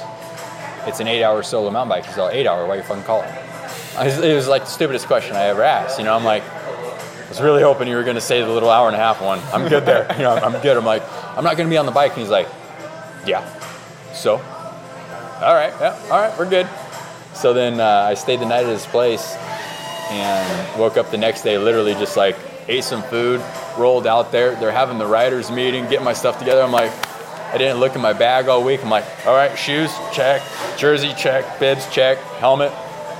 It's 0.87 0.99
an 0.99 1.07
eight 1.07 1.23
hour 1.23 1.43
solo 1.43 1.69
mountain 1.69 1.89
bike. 1.89 2.05
He's 2.05 2.17
all, 2.17 2.29
eight 2.29 2.47
hour, 2.47 2.65
why 2.65 2.77
you 2.77 2.83
fucking 2.83 3.03
call 3.03 3.23
it? 3.23 3.33
Was, 3.97 4.19
it 4.19 4.33
was 4.33 4.47
like 4.47 4.63
the 4.63 4.69
stupidest 4.69 5.07
question 5.07 5.35
I 5.35 5.45
ever 5.45 5.63
asked. 5.63 5.99
You 5.99 6.05
know, 6.05 6.15
I'm 6.15 6.23
like, 6.23 6.43
I 6.43 7.29
was 7.29 7.41
really 7.41 7.61
hoping 7.61 7.87
you 7.87 7.95
were 7.95 8.03
going 8.03 8.15
to 8.15 8.21
say 8.21 8.41
the 8.41 8.49
little 8.49 8.69
hour 8.69 8.87
and 8.87 8.95
a 8.95 8.99
half 8.99 9.21
one. 9.21 9.39
I'm 9.53 9.67
good 9.69 9.85
there. 9.85 10.07
You 10.17 10.23
know, 10.23 10.35
I'm 10.35 10.61
good. 10.61 10.75
I'm 10.77 10.85
like, 10.85 11.03
I'm 11.37 11.43
not 11.43 11.57
going 11.57 11.67
to 11.67 11.73
be 11.73 11.77
on 11.77 11.85
the 11.85 11.91
bike. 11.91 12.11
And 12.11 12.21
he's 12.21 12.29
like, 12.29 12.47
yeah. 13.25 13.47
So, 14.13 14.33
all 14.37 15.55
right, 15.55 15.73
yeah, 15.79 15.97
all 16.11 16.19
right, 16.19 16.37
we're 16.37 16.49
good. 16.49 16.67
So 17.33 17.53
then 17.53 17.79
uh, 17.79 18.07
I 18.09 18.13
stayed 18.13 18.39
the 18.39 18.45
night 18.45 18.65
at 18.65 18.69
his 18.69 18.85
place 18.85 19.35
and 20.11 20.79
woke 20.79 20.97
up 20.97 21.09
the 21.09 21.17
next 21.17 21.43
day, 21.43 21.57
literally 21.57 21.93
just 21.93 22.17
like 22.17 22.37
ate 22.67 22.83
some 22.83 23.01
food, 23.03 23.41
rolled 23.77 24.05
out 24.05 24.31
there. 24.31 24.55
They're 24.55 24.71
having 24.71 24.97
the 24.97 25.07
riders 25.07 25.49
meeting, 25.49 25.87
getting 25.87 26.03
my 26.03 26.13
stuff 26.13 26.37
together. 26.37 26.61
I'm 26.61 26.71
like, 26.71 26.91
I 27.51 27.57
didn't 27.57 27.79
look 27.79 27.95
in 27.95 28.01
my 28.01 28.13
bag 28.13 28.47
all 28.47 28.63
week. 28.63 28.83
I'm 28.83 28.89
like, 28.89 29.05
all 29.25 29.35
right, 29.35 29.57
shoes, 29.57 29.91
check, 30.13 30.41
jersey, 30.77 31.13
check, 31.17 31.59
bibs, 31.59 31.85
check, 31.91 32.17
helmet, 32.39 32.71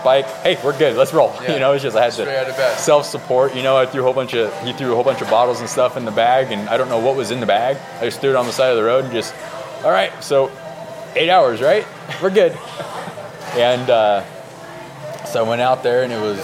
bike. 0.03 0.25
Hey, 0.41 0.57
we're 0.63 0.77
good. 0.77 0.95
Let's 0.95 1.13
roll. 1.13 1.34
Yeah. 1.41 1.53
You 1.53 1.59
know, 1.59 1.73
it's 1.73 1.84
just 1.84 1.97
I 1.97 2.03
had 2.03 2.13
Straight 2.13 2.36
out 2.38 2.49
of 2.49 2.55
bed. 2.55 2.75
to 2.75 2.82
self-support. 2.82 3.55
You 3.55 3.63
know, 3.63 3.75
I 3.77 3.86
threw 3.86 4.01
a 4.01 4.03
whole 4.03 4.13
bunch 4.13 4.34
of 4.34 4.51
he 4.63 4.71
threw 4.73 4.91
a 4.91 4.95
whole 4.95 5.03
bunch 5.03 5.21
of 5.21 5.29
bottles 5.29 5.59
and 5.59 5.69
stuff 5.69 5.97
in 5.97 6.05
the 6.05 6.11
bag, 6.11 6.51
and 6.51 6.69
I 6.69 6.77
don't 6.77 6.89
know 6.89 6.99
what 6.99 7.15
was 7.15 7.32
in 7.32 7.39
the 7.39 7.45
bag. 7.45 7.77
I 7.99 8.05
just 8.05 8.21
threw 8.21 8.29
it 8.29 8.36
on 8.36 8.45
the 8.45 8.53
side 8.53 8.69
of 8.71 8.77
the 8.77 8.84
road 8.84 9.03
and 9.03 9.13
just, 9.13 9.34
all 9.84 9.91
right, 9.91 10.11
so 10.23 10.49
eight 11.15 11.29
hours, 11.29 11.61
right? 11.61 11.86
We're 12.21 12.29
good. 12.29 12.51
and 13.55 13.89
uh, 13.89 14.23
so 15.25 15.43
I 15.43 15.49
went 15.49 15.61
out 15.61 15.84
there, 15.84 16.03
and 16.03 16.13
it 16.13 16.21
was 16.21 16.39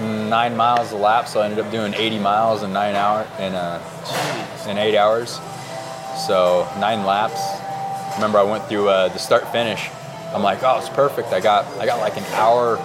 nine 0.00 0.56
miles 0.56 0.92
a 0.92 0.96
lap. 0.96 1.28
So 1.28 1.40
I 1.40 1.44
ended 1.46 1.60
up 1.64 1.70
doing 1.70 1.94
80 1.94 2.18
miles 2.18 2.62
in 2.62 2.72
nine 2.72 2.94
hour 2.94 3.26
in 3.38 3.54
uh, 3.54 3.80
in 4.68 4.76
eight 4.78 4.96
hours. 4.96 5.38
So 6.16 6.68
nine 6.78 7.04
laps. 7.04 7.40
Remember, 8.16 8.38
I 8.38 8.42
went 8.42 8.66
through 8.66 8.88
uh, 8.88 9.08
the 9.08 9.18
start 9.18 9.50
finish. 9.52 9.88
I'm 10.34 10.42
like, 10.42 10.62
oh, 10.62 10.78
it's 10.78 10.88
perfect. 10.88 11.28
I 11.28 11.40
got 11.40 11.66
I 11.78 11.86
got 11.86 12.00
like 12.00 12.16
an 12.16 12.24
hour, 12.34 12.76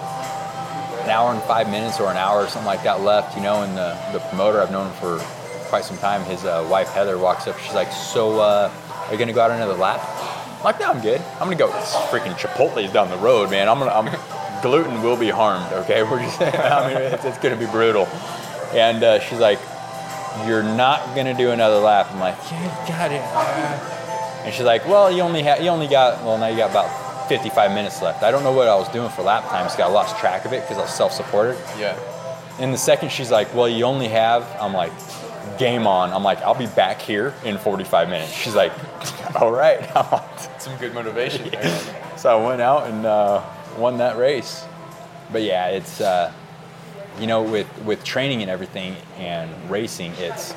an 1.04 1.10
hour 1.10 1.34
and 1.34 1.42
five 1.44 1.70
minutes 1.70 2.00
or 2.00 2.10
an 2.10 2.18
hour 2.18 2.44
or 2.44 2.48
something 2.48 2.66
like 2.66 2.84
that 2.84 3.02
left. 3.02 3.36
You 3.36 3.44
know, 3.44 3.64
and 3.64 3.78
the 3.78 3.98
the 4.14 4.20
promoter 4.30 4.62
I've 4.62 4.72
known 4.72 4.92
for 4.94 5.20
quite 5.70 5.84
some 5.84 5.98
time. 5.98 6.24
His 6.24 6.46
uh, 6.46 6.68
wife 6.70 6.90
Heather 6.90 7.18
walks 7.18 7.48
up. 7.48 7.58
She's 7.60 7.74
like, 7.74 7.92
so 7.92 8.40
uh, 8.40 8.72
are 8.92 9.12
you 9.12 9.18
gonna 9.18 9.34
go 9.34 9.42
out 9.42 9.52
another 9.52 9.74
lap? 9.74 10.02
I'm 10.58 10.64
like, 10.64 10.80
no, 10.80 10.88
I'm 10.88 11.02
good. 11.02 11.22
I'm 11.34 11.48
gonna 11.48 11.56
go. 11.56 11.68
It's 11.78 11.94
freaking 11.94 12.36
Chipotle's 12.38 12.92
down 12.92 13.10
the 13.10 13.18
road, 13.18 13.52
man. 13.52 13.70
I'm 13.70 13.80
gonna. 13.80 13.92
I'm, 13.92 14.62
gluten 14.62 15.04
will 15.04 15.18
be 15.18 15.30
harmed. 15.30 15.72
Okay, 15.72 16.04
we're 16.10 16.20
just. 16.20 16.42
I 16.42 16.88
mean, 16.88 16.98
it's, 17.14 17.26
it's 17.26 17.38
gonna 17.38 17.56
be 17.56 17.68
brutal. 17.68 18.06
And 18.74 19.04
uh, 19.04 19.20
she's 19.20 19.40
like, 19.40 19.60
you're 20.46 20.64
not 20.64 21.16
gonna 21.16 21.34
do 21.34 21.52
another 21.52 21.78
lap. 21.78 22.08
I'm 22.12 22.20
like, 22.20 22.36
yeah, 22.52 22.64
you 22.64 22.88
got 22.88 23.12
it. 23.12 23.22
And 24.46 24.54
she's 24.54 24.66
like, 24.66 24.86
well, 24.88 25.12
you 25.12 25.22
only 25.22 25.44
had, 25.44 25.64
you 25.64 25.70
only 25.70 25.88
got, 25.88 26.24
well, 26.24 26.38
now 26.38 26.48
you 26.48 26.58
got 26.58 26.72
about 26.72 27.28
55 27.28 27.72
minutes 27.72 28.02
left. 28.02 28.24
I 28.24 28.32
don't 28.32 28.44
know 28.44 28.54
what 28.54 28.68
I 28.68 28.76
was 28.76 28.88
doing 28.90 29.10
for 29.10 29.22
lap 29.22 29.50
times. 29.50 29.76
I 29.76 29.88
lost 29.88 30.18
track 30.18 30.46
of 30.46 30.54
it 30.54 30.62
because 30.62 30.78
I 30.78 30.82
was 30.82 30.94
self-supported. 30.94 31.58
Yeah. 31.78 32.00
And 32.60 32.74
the 32.74 32.78
second 32.78 33.12
she's 33.12 33.30
like, 33.30 33.54
well, 33.54 33.68
you 33.68 33.84
only 33.84 34.08
have, 34.08 34.48
I'm 34.60 34.74
like, 34.74 34.92
game 35.58 35.88
on. 35.88 36.12
I'm 36.12 36.24
like, 36.24 36.40
I'll 36.40 36.58
be 36.58 36.68
back 36.68 37.02
here 37.02 37.34
in 37.44 37.58
45 37.58 38.10
minutes. 38.10 38.32
She's 38.32 38.56
like, 38.56 38.72
all 39.36 39.52
right. 39.52 39.82
Some 40.60 40.78
good 40.78 40.94
motivation 40.94 41.50
there. 41.50 41.80
so 42.18 42.40
I 42.40 42.48
went 42.48 42.62
out 42.62 42.88
and 42.88 43.06
uh, 43.06 43.44
won 43.78 43.98
that 43.98 44.18
race. 44.18 44.66
But 45.32 45.42
yeah, 45.42 45.68
it's 45.68 46.00
uh, 46.00 46.32
you 47.20 47.28
know 47.28 47.42
with 47.42 47.68
with 47.84 48.04
training 48.04 48.42
and 48.42 48.52
everything 48.52 48.96
and 49.18 49.50
racing, 49.70 50.14
it's 50.18 50.54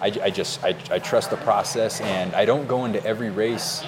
I, 0.00 0.12
I 0.22 0.30
just 0.30 0.62
I, 0.64 0.76
I 0.90 0.98
trust 0.98 1.30
the 1.30 1.36
process 1.38 2.00
and 2.00 2.34
I 2.34 2.44
don't 2.44 2.66
go 2.66 2.84
into 2.84 3.04
every 3.04 3.30
race. 3.30 3.84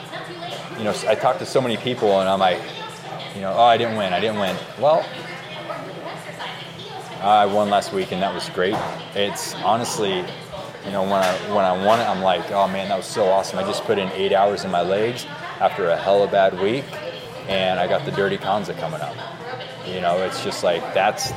You 0.78 0.84
know, 0.84 0.94
I 1.06 1.14
talk 1.14 1.38
to 1.38 1.46
so 1.46 1.60
many 1.60 1.76
people 1.76 2.20
and 2.20 2.28
I'm 2.28 2.40
like, 2.40 2.60
you 3.34 3.40
know, 3.40 3.52
oh 3.52 3.64
I 3.64 3.76
didn't 3.76 3.96
win, 3.96 4.12
I 4.12 4.20
didn't 4.20 4.38
win. 4.38 4.56
Well, 4.78 5.06
I 7.20 7.46
won 7.46 7.70
last 7.70 7.92
week 7.92 8.12
and 8.12 8.22
that 8.22 8.34
was 8.34 8.48
great. 8.50 8.76
It's 9.14 9.54
honestly, 9.56 10.18
you 10.84 10.90
know, 10.92 11.02
when 11.02 11.22
I 11.22 11.36
when 11.54 11.64
I 11.64 11.84
won 11.84 12.00
it, 12.00 12.04
I'm 12.04 12.22
like, 12.22 12.50
oh 12.52 12.68
man, 12.68 12.88
that 12.88 12.96
was 12.96 13.06
so 13.06 13.26
awesome. 13.26 13.58
I 13.58 13.62
just 13.62 13.84
put 13.84 13.98
in 13.98 14.08
eight 14.12 14.32
hours 14.32 14.64
in 14.64 14.70
my 14.70 14.82
legs, 14.82 15.26
after 15.60 15.88
a 15.88 15.96
hella 15.96 16.28
bad 16.28 16.60
week, 16.60 16.84
and 17.48 17.78
I 17.78 17.86
got 17.86 18.04
the 18.04 18.12
Dirty 18.12 18.36
Kanza 18.36 18.78
coming 18.78 19.00
up. 19.00 19.16
You 19.86 20.00
know, 20.00 20.22
it's 20.22 20.42
just 20.42 20.64
like 20.64 20.82
that's 20.94 21.32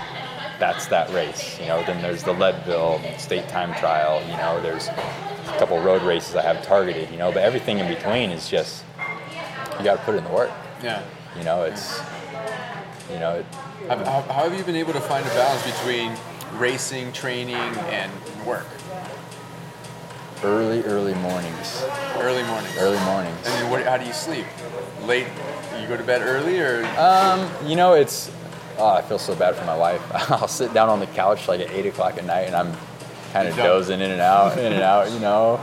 that's 0.59 0.87
that 0.87 1.09
race. 1.11 1.59
You 1.59 1.67
know, 1.67 1.83
then 1.83 2.01
there's 2.01 2.23
the 2.23 2.33
Leadville 2.33 3.01
State 3.17 3.47
Time 3.47 3.73
Trial. 3.75 4.21
You 4.29 4.37
know, 4.37 4.61
there's 4.61 4.87
a 4.87 5.55
couple 5.57 5.79
road 5.81 6.01
races 6.03 6.35
I 6.35 6.41
have 6.41 6.63
targeted. 6.65 7.09
You 7.11 7.17
know, 7.17 7.31
but 7.31 7.43
everything 7.43 7.79
in 7.79 7.87
between 7.87 8.31
is 8.31 8.49
just 8.49 8.83
you 9.77 9.83
got 9.83 9.97
to 9.97 10.03
put 10.03 10.15
in 10.15 10.23
the 10.23 10.31
work. 10.31 10.51
Yeah. 10.83 11.03
You 11.37 11.43
know, 11.43 11.63
it's 11.63 11.99
you 13.11 13.19
know. 13.19 13.35
It, 13.35 13.45
How, 13.87 13.97
how, 13.97 14.21
how 14.21 14.49
have 14.49 14.57
you 14.57 14.63
been 14.63 14.75
able 14.75 14.93
to 14.93 15.01
find 15.01 15.25
a 15.25 15.29
balance 15.29 15.63
between 15.65 16.15
racing, 16.59 17.13
training, 17.13 17.55
and 17.55 18.11
work? 18.45 18.65
early, 20.43 20.83
early 20.83 21.13
mornings. 21.15 21.83
Early 22.17 22.43
mornings. 22.43 22.77
Early 22.77 22.99
mornings. 23.05 23.37
And 23.37 23.45
then 23.45 23.69
what, 23.69 23.83
how 23.83 23.97
do 23.97 24.05
you 24.05 24.13
sleep? 24.13 24.45
Late? 25.05 25.27
You 25.81 25.87
go 25.87 25.97
to 25.97 26.03
bed 26.03 26.21
early 26.21 26.59
or? 26.59 26.85
Um, 26.97 27.49
you 27.65 27.75
know, 27.75 27.93
it's. 27.93 28.31
Oh, 28.79 28.87
I 28.87 29.01
feel 29.01 29.17
so 29.19 29.35
bad 29.35 29.55
for 29.55 29.65
my 29.65 29.75
wife. 29.77 30.01
I'll 30.31 30.47
sit 30.47 30.73
down 30.73 30.89
on 30.89 30.99
the 30.99 31.07
couch 31.07 31.47
like 31.47 31.59
at 31.61 31.71
eight 31.71 31.85
o'clock 31.87 32.17
at 32.17 32.25
night, 32.25 32.43
and 32.47 32.55
I'm 32.55 32.73
kind 33.33 33.47
of 33.47 33.55
dozing 33.55 33.99
in 34.01 34.11
and 34.11 34.21
out, 34.21 34.57
in 34.57 34.71
and 34.73 34.83
out. 34.83 35.11
You 35.11 35.19
know, 35.19 35.59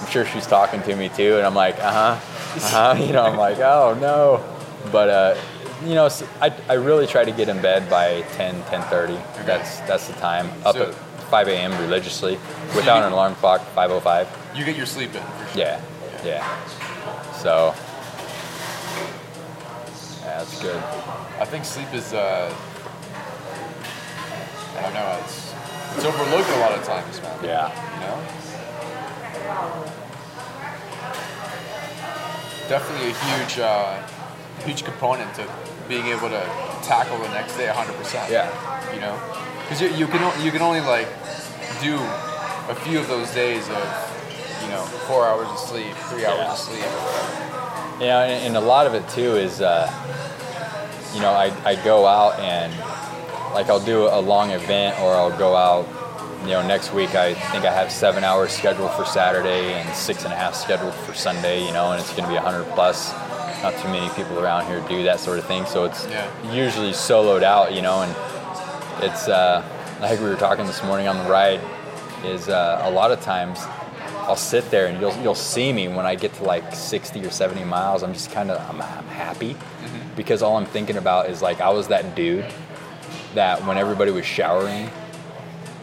I'm 0.00 0.06
sure 0.08 0.24
she's 0.24 0.46
talking 0.46 0.82
to 0.82 0.96
me 0.96 1.08
too, 1.10 1.36
and 1.36 1.46
I'm 1.46 1.54
like, 1.54 1.76
uh 1.78 1.92
huh, 2.16 2.56
uh 2.66 2.94
huh. 2.94 3.02
You 3.06 3.12
know, 3.12 3.22
I'm 3.24 3.36
like, 3.36 3.58
oh 3.58 3.96
no. 4.00 4.42
But 4.90 5.08
uh, 5.10 5.40
you 5.84 5.94
know, 5.94 6.08
I, 6.40 6.52
I 6.68 6.74
really 6.74 7.06
try 7.06 7.24
to 7.24 7.30
get 7.32 7.48
in 7.48 7.60
bed 7.60 7.88
by 7.90 8.22
10, 8.32 8.62
10.30. 8.62 9.44
That's 9.46 9.80
that's 9.80 10.06
the 10.08 10.14
time. 10.14 10.50
Up 10.64 10.74
So- 10.74 10.88
at 10.88 10.94
5 11.30 11.48
a.m. 11.48 11.78
religiously, 11.82 12.38
without 12.74 13.04
an 13.04 13.12
alarm 13.12 13.34
clock. 13.34 13.60
5:05. 13.76 14.26
You 14.56 14.64
get 14.64 14.76
your 14.76 14.86
sleep 14.86 15.14
in. 15.14 15.22
For 15.22 15.52
sure. 15.52 15.60
Yeah, 15.62 15.80
yeah. 16.24 17.32
So. 17.34 17.74
That's 20.38 20.62
good. 20.62 20.76
I 21.40 21.44
think 21.44 21.64
sleep 21.64 21.92
is. 21.92 22.12
Uh, 22.14 22.54
I 24.76 24.82
don't 24.82 24.94
know. 24.94 25.18
It's 25.24 25.52
it's 25.96 26.04
overlooked 26.04 26.48
a 26.50 26.58
lot 26.60 26.72
of 26.78 26.84
times, 26.84 27.20
man. 27.20 27.38
Yeah. 27.42 27.66
You 27.94 28.00
know. 28.06 28.16
Definitely 32.68 33.08
a 33.10 33.14
huge, 33.14 33.58
uh, 33.58 34.06
huge 34.64 34.84
component 34.84 35.34
to 35.36 35.48
being 35.88 36.06
able 36.06 36.28
to 36.28 36.42
tackle 36.82 37.18
the 37.18 37.28
next 37.30 37.56
day 37.56 37.66
100%. 37.66 38.30
Yeah. 38.30 38.46
You 38.94 39.00
know, 39.00 39.18
because 39.62 39.80
you, 39.80 39.88
you 39.88 40.06
can 40.06 40.22
o- 40.22 40.36
you 40.44 40.52
can 40.52 40.62
only 40.62 40.80
like 40.82 41.08
do 41.82 41.96
a 42.70 42.74
few 42.84 43.00
of 43.00 43.08
those 43.08 43.32
days 43.34 43.66
of 43.68 43.82
you 44.62 44.68
know 44.68 44.82
four 45.08 45.26
hours 45.26 45.48
of 45.48 45.58
sleep, 45.58 45.94
three 46.12 46.24
hours 46.26 46.38
Yeah. 46.38 46.52
of 46.52 46.58
sleep, 46.58 46.84
or 46.84 47.02
whatever. 47.02 47.67
Yeah, 48.00 48.22
and, 48.22 48.46
and 48.48 48.56
a 48.56 48.60
lot 48.60 48.86
of 48.86 48.94
it 48.94 49.08
too 49.08 49.36
is, 49.36 49.60
uh, 49.60 49.86
you 51.14 51.20
know, 51.20 51.30
I, 51.32 51.52
I 51.64 51.74
go 51.84 52.06
out 52.06 52.38
and 52.38 52.72
like 53.54 53.68
I'll 53.68 53.84
do 53.84 54.06
a 54.06 54.20
long 54.20 54.50
event 54.50 55.00
or 55.00 55.14
I'll 55.14 55.36
go 55.36 55.56
out, 55.56 55.86
you 56.42 56.48
know, 56.50 56.66
next 56.66 56.92
week 56.92 57.14
I 57.14 57.34
think 57.34 57.64
I 57.64 57.72
have 57.72 57.90
seven 57.90 58.22
hours 58.22 58.52
scheduled 58.52 58.92
for 58.92 59.04
Saturday 59.04 59.72
and 59.74 59.94
six 59.96 60.24
and 60.24 60.32
a 60.32 60.36
half 60.36 60.54
scheduled 60.54 60.94
for 60.94 61.14
Sunday, 61.14 61.64
you 61.66 61.72
know, 61.72 61.90
and 61.92 62.00
it's 62.00 62.10
going 62.10 62.22
to 62.24 62.28
be 62.28 62.34
100 62.34 62.64
plus. 62.74 63.12
Not 63.62 63.76
too 63.78 63.88
many 63.88 64.08
people 64.14 64.38
around 64.38 64.66
here 64.66 64.80
do 64.88 65.02
that 65.02 65.18
sort 65.18 65.38
of 65.40 65.44
thing, 65.46 65.66
so 65.66 65.84
it's 65.84 66.06
Yeah. 66.06 66.30
usually 66.52 66.92
soloed 66.92 67.42
out, 67.42 67.72
you 67.74 67.82
know, 67.82 68.02
and 68.02 69.04
it's 69.04 69.26
uh, 69.26 69.64
like 70.00 70.20
we 70.20 70.26
were 70.26 70.36
talking 70.36 70.64
this 70.66 70.84
morning 70.84 71.08
on 71.08 71.18
the 71.18 71.28
ride 71.28 71.60
is 72.24 72.48
uh, 72.48 72.80
a 72.84 72.90
lot 72.90 73.10
of 73.10 73.20
times 73.20 73.58
I'll 74.28 74.36
sit 74.36 74.70
there 74.70 74.86
and 74.86 75.00
you'll 75.00 75.16
you'll 75.22 75.34
see 75.34 75.72
me 75.72 75.88
when 75.88 76.04
I 76.06 76.14
get 76.14 76.34
to 76.34 76.44
like 76.44 76.74
60 76.74 77.24
or 77.24 77.30
70 77.30 77.64
miles. 77.64 78.02
I'm 78.02 78.12
just 78.12 78.30
kind 78.30 78.50
of 78.50 78.60
I'm, 78.68 78.80
I'm 78.82 79.06
happy 79.08 79.56
because 80.16 80.42
all 80.42 80.56
I'm 80.56 80.66
thinking 80.66 80.96
about 80.98 81.30
is 81.30 81.40
like 81.42 81.60
I 81.60 81.70
was 81.70 81.88
that 81.88 82.14
dude 82.14 82.44
that 83.34 83.64
when 83.66 83.78
everybody 83.78 84.10
was 84.10 84.26
showering 84.26 84.90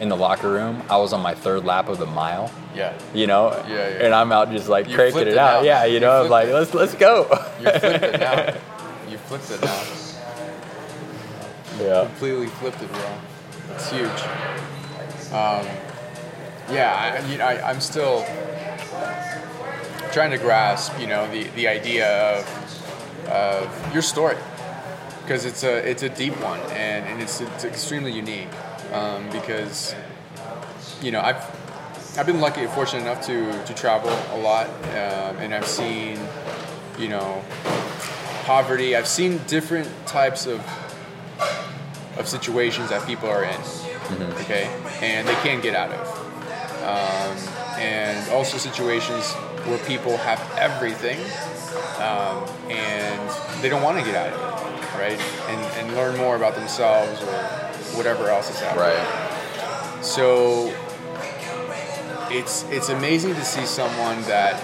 in 0.00 0.08
the 0.10 0.16
locker 0.16 0.50
room, 0.50 0.82
I 0.90 0.96
was 0.98 1.12
on 1.12 1.22
my 1.22 1.34
third 1.34 1.64
lap 1.64 1.88
of 1.88 1.98
the 1.98 2.06
mile. 2.06 2.50
Yeah. 2.74 2.92
You 3.14 3.26
know, 3.26 3.50
Yeah, 3.66 3.74
yeah. 3.88 4.04
and 4.04 4.14
I'm 4.14 4.30
out 4.30 4.50
just 4.52 4.68
like 4.68 4.88
You 4.88 4.94
cranking 4.94 5.22
it 5.22 5.28
it 5.28 5.38
out. 5.38 5.64
Yeah, 5.64 5.84
you 5.86 5.94
You 5.94 6.00
know, 6.00 6.24
I'm 6.24 6.30
like 6.30 6.48
it. 6.48 6.52
let's 6.54 6.72
let's 6.74 6.94
go. 6.94 7.26
You 7.60 7.70
flipped 7.70 8.04
it 8.04 8.20
now. 8.20 8.54
You 9.10 9.18
flipped 9.18 9.50
it 9.52 9.62
now. 9.62 9.82
yeah. 11.80 12.04
Completely 12.06 12.46
flipped 12.48 12.82
it, 12.82 12.92
bro. 12.92 13.18
It's 13.74 13.90
huge. 13.90 14.20
Um, 15.32 15.66
yeah, 16.70 17.20
I, 17.22 17.30
you 17.30 17.38
know, 17.38 17.44
I, 17.44 17.70
I'm 17.70 17.80
still 17.80 18.24
trying 20.12 20.30
to 20.30 20.38
grasp, 20.38 20.98
you 20.98 21.06
know, 21.06 21.30
the, 21.30 21.44
the 21.50 21.68
idea 21.68 22.38
of, 22.38 23.28
of 23.28 23.92
your 23.92 24.02
story. 24.02 24.36
Because 25.22 25.44
it's 25.44 25.64
a 25.64 25.78
it's 25.78 26.04
a 26.04 26.08
deep 26.08 26.40
one 26.40 26.60
and, 26.70 27.04
and 27.04 27.20
it's, 27.20 27.40
it's 27.40 27.64
extremely 27.64 28.12
unique 28.12 28.48
um, 28.92 29.28
because 29.30 29.92
you 31.02 31.10
know 31.10 31.20
I've 31.20 31.42
I've 32.16 32.26
been 32.26 32.40
lucky 32.40 32.64
fortunate 32.68 33.02
enough 33.02 33.26
to 33.26 33.64
to 33.64 33.74
travel 33.74 34.08
a 34.08 34.38
lot 34.40 34.68
um, 34.68 35.36
and 35.38 35.52
I've 35.52 35.66
seen 35.66 36.20
you 36.96 37.08
know 37.08 37.44
poverty. 38.44 38.94
I've 38.94 39.08
seen 39.08 39.40
different 39.48 39.88
types 40.06 40.46
of 40.46 40.60
of 42.16 42.28
situations 42.28 42.90
that 42.90 43.04
people 43.04 43.28
are 43.28 43.42
in 43.42 43.60
okay? 44.12 44.64
And 45.00 45.26
they 45.26 45.34
can't 45.34 45.62
get 45.62 45.74
out 45.74 45.90
of 45.90 46.15
um, 46.86 47.36
and 47.78 48.30
also 48.30 48.58
situations 48.58 49.32
where 49.66 49.78
people 49.86 50.16
have 50.18 50.40
everything 50.56 51.18
um, 51.98 52.46
and 52.70 53.62
they 53.62 53.68
don't 53.68 53.82
want 53.82 53.98
to 53.98 54.04
get 54.04 54.14
out 54.14 54.32
of 54.32 54.38
it, 54.38 54.98
right? 54.98 55.20
And, 55.48 55.88
and 55.88 55.96
learn 55.96 56.16
more 56.16 56.36
about 56.36 56.54
themselves 56.54 57.20
or 57.22 57.32
whatever 57.96 58.28
else 58.28 58.50
is 58.50 58.62
out 58.62 58.76
there. 58.76 58.94
Right. 58.94 60.04
So 60.04 60.72
it's 62.30 62.64
it's 62.70 62.88
amazing 62.88 63.34
to 63.34 63.44
see 63.44 63.64
someone 63.66 64.20
that 64.22 64.54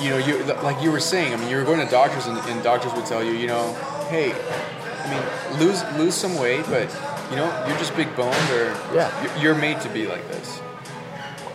you 0.00 0.10
know 0.10 0.18
you 0.18 0.42
like 0.62 0.82
you 0.82 0.90
were 0.90 1.00
saying. 1.00 1.34
I 1.34 1.36
mean, 1.36 1.48
you 1.48 1.56
were 1.56 1.64
going 1.64 1.84
to 1.84 1.90
doctors 1.90 2.26
and, 2.26 2.38
and 2.38 2.62
doctors 2.62 2.92
would 2.94 3.06
tell 3.06 3.22
you, 3.22 3.32
you 3.32 3.46
know, 3.46 3.74
hey, 4.08 4.32
I 4.32 5.10
mean, 5.10 5.60
lose 5.60 5.82
lose 5.98 6.14
some 6.14 6.38
weight, 6.38 6.64
but 6.66 6.88
you 7.30 7.36
know, 7.36 7.64
you're 7.66 7.78
just 7.78 7.94
big 7.96 8.14
boned 8.16 8.50
or 8.50 8.74
Yeah. 8.94 9.10
you're- 9.38 9.60
made 9.60 9.80
to 9.82 9.88
be 9.88 10.06
like 10.06 10.26
this. 10.30 10.60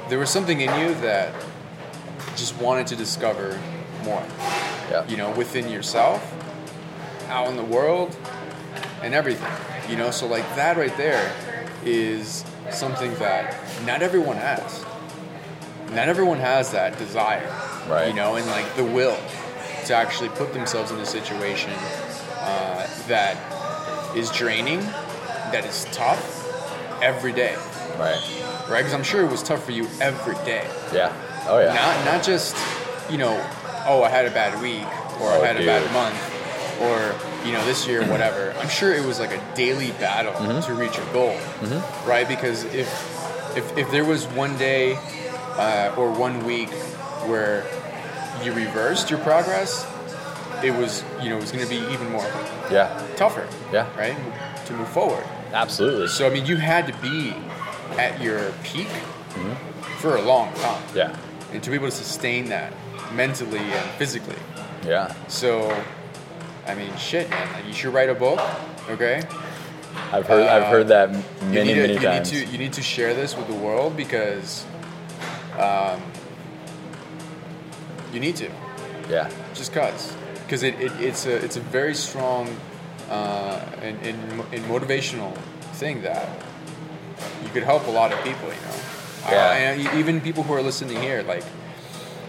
There 0.09 0.19
was 0.19 0.30
something 0.30 0.61
in 0.61 0.73
you 0.80 0.93
that 1.01 1.34
just 2.36 2.55
wanted 2.57 2.88
to 2.88 2.95
discover 2.95 3.57
more 4.03 4.21
Yeah. 4.91 5.03
you 5.07 5.17
know, 5.17 5.32
within 5.32 5.69
yourself, 5.69 6.21
out 7.30 7.47
in 7.47 7.55
the 7.57 7.63
world, 7.63 8.15
and 9.01 9.13
everything. 9.13 9.51
You 9.89 9.95
know, 9.97 10.11
so 10.11 10.28
like 10.28 10.45
that 10.55 10.78
right 10.78 10.95
there 10.97 11.32
is 11.84 12.43
something 12.71 13.13
that 13.15 13.55
not 13.86 14.01
everyone 14.01 14.38
has. 14.38 14.84
Not 15.91 16.07
everyone 16.09 16.39
has 16.39 16.71
that 16.71 16.97
desire. 16.97 17.47
Right. 17.88 18.07
You 18.07 18.13
know, 18.13 18.36
and 18.36 18.45
like 18.47 18.76
the 18.76 18.84
will 18.84 19.17
to 19.86 19.93
actually 19.95 20.30
put 20.30 20.53
themselves 20.53 20.91
in 20.91 20.99
a 20.99 21.05
situation 21.05 21.71
uh, 22.41 22.88
that 23.07 23.38
is 24.15 24.30
draining, 24.32 24.82
that 25.51 25.65
is 25.65 25.85
tough 25.91 26.21
every 27.01 27.31
day. 27.33 27.55
Right. 27.99 28.19
Right? 28.69 28.79
Because 28.79 28.93
I'm 28.93 29.03
sure 29.03 29.23
it 29.23 29.31
was 29.31 29.43
tough 29.43 29.63
for 29.63 29.71
you 29.71 29.87
every 30.01 30.35
day. 30.45 30.67
Yeah. 30.93 31.13
Oh 31.47 31.59
yeah. 31.59 31.73
Not 31.73 32.05
not 32.05 32.23
just, 32.23 32.55
you 33.09 33.17
know, 33.17 33.33
oh 33.87 34.03
I 34.03 34.09
had 34.09 34.25
a 34.25 34.31
bad 34.31 34.61
week 34.61 34.85
or 35.21 35.31
Oh, 35.31 35.41
I 35.43 35.47
had 35.47 35.57
dude. 35.57 35.63
a 35.63 35.67
bad 35.67 35.93
month 35.93 36.31
or 36.81 37.15
you 37.47 37.53
know 37.53 37.63
this 37.65 37.87
year 37.87 38.03
whatever. 38.09 38.53
I'm 38.59 38.67
sure 38.69 38.93
it 38.93 39.05
was 39.05 39.19
like 39.19 39.31
a 39.31 39.55
daily 39.55 39.91
battle 39.91 40.33
Mm-hmm. 40.33 40.61
to 40.67 40.73
reach 40.73 40.97
your 40.97 41.05
goal, 41.13 41.37
right? 42.05 42.27
Because 42.27 42.63
if 42.73 42.89
if 43.55 43.77
if 43.77 43.91
there 43.91 44.03
was 44.03 44.25
one 44.27 44.57
day 44.57 44.97
uh, 45.57 45.93
or 45.97 46.11
one 46.11 46.43
week 46.43 46.69
where 47.29 47.63
you 48.43 48.51
reversed 48.51 49.09
your 49.09 49.19
progress, 49.19 49.85
it 50.63 50.71
was 50.71 51.03
you 51.21 51.29
know 51.29 51.37
it 51.37 51.41
was 51.41 51.51
going 51.53 51.63
to 51.63 51.69
be 51.69 51.77
even 51.93 52.11
more 52.11 52.27
yeah. 52.71 52.99
tougher, 53.15 53.47
Yeah. 53.71 53.87
right, 53.97 54.17
to 54.66 54.74
move 54.74 54.89
forward. 54.89 55.24
Absolutely. 55.53 56.07
So 56.07 56.28
I 56.28 56.30
mean, 56.30 56.45
you 56.45 56.57
had 56.57 56.88
to 56.88 56.93
be 57.01 57.34
at 57.97 58.22
your 58.22 58.51
peak 58.63 58.88
for 59.99 60.16
a 60.18 60.22
long 60.22 60.53
time 60.55 60.84
yeah. 60.93 61.16
and 61.51 61.63
to 61.63 61.70
be 61.70 61.76
able 61.76 61.88
to 61.88 61.91
sustain 61.91 62.45
that 62.49 62.74
mentally 63.13 63.59
and 63.59 63.89
physically. 63.97 64.36
Yeah. 64.86 65.13
So, 65.28 65.72
I 66.68 66.76
mean, 66.76 66.95
shit, 66.97 67.30
man. 67.30 67.53
Like, 67.53 67.66
you 67.66 67.74
should 67.74 67.93
write 67.93 68.09
a 68.09 68.16
book, 68.16 68.39
okay? 68.89 69.24
I've 70.11 70.28
heard 70.28 70.47
I've 70.47 70.63
Uh, 70.63 70.70
heard 70.70 70.88
that 70.89 71.09
You 71.13 71.22
many 71.49 71.74
need 71.74 71.74
to, 71.76 71.82
many 71.82 71.93
you 71.93 71.99
times. 71.99 72.32
Need 72.32 72.45
to, 72.45 72.51
you 72.51 72.57
need 72.57 72.74
to 72.74 72.82
share 72.82 73.13
this 73.13 73.36
with 73.36 73.47
the 73.47 73.53
world 73.53 73.95
because 73.95 74.66
um, 75.57 76.01
you 78.13 78.20
need 78.20 78.36
to, 78.36 78.49
yeah. 79.09 79.30
just 79.53 79.74
cause, 79.74 80.13
because 80.43 80.63
it, 80.63 80.80
it, 80.80 80.91
it's 80.99 81.26
a 81.26 81.36
it's 81.43 81.57
a 81.57 81.61
very 81.61 81.95
strong 81.95 82.47
uh, 83.10 83.62
and, 83.82 83.97
and, 84.06 84.18
and 84.53 84.66
motivational 84.66 85.36
thing 85.74 86.01
that 86.01 86.28
you 87.43 87.49
could 87.49 87.64
help 87.64 87.88
a 87.88 87.91
lot 87.91 88.12
of 88.14 88.20
people. 88.24 88.47
You 88.47 88.62
know, 88.68 88.76
Yeah. 89.30 89.38
Uh, 89.38 89.53
and 89.53 89.97
even 89.99 90.22
people 90.22 90.43
who 90.43 90.53
are 90.53 90.62
listening 90.62 91.01
here, 91.01 91.24
like 91.24 91.43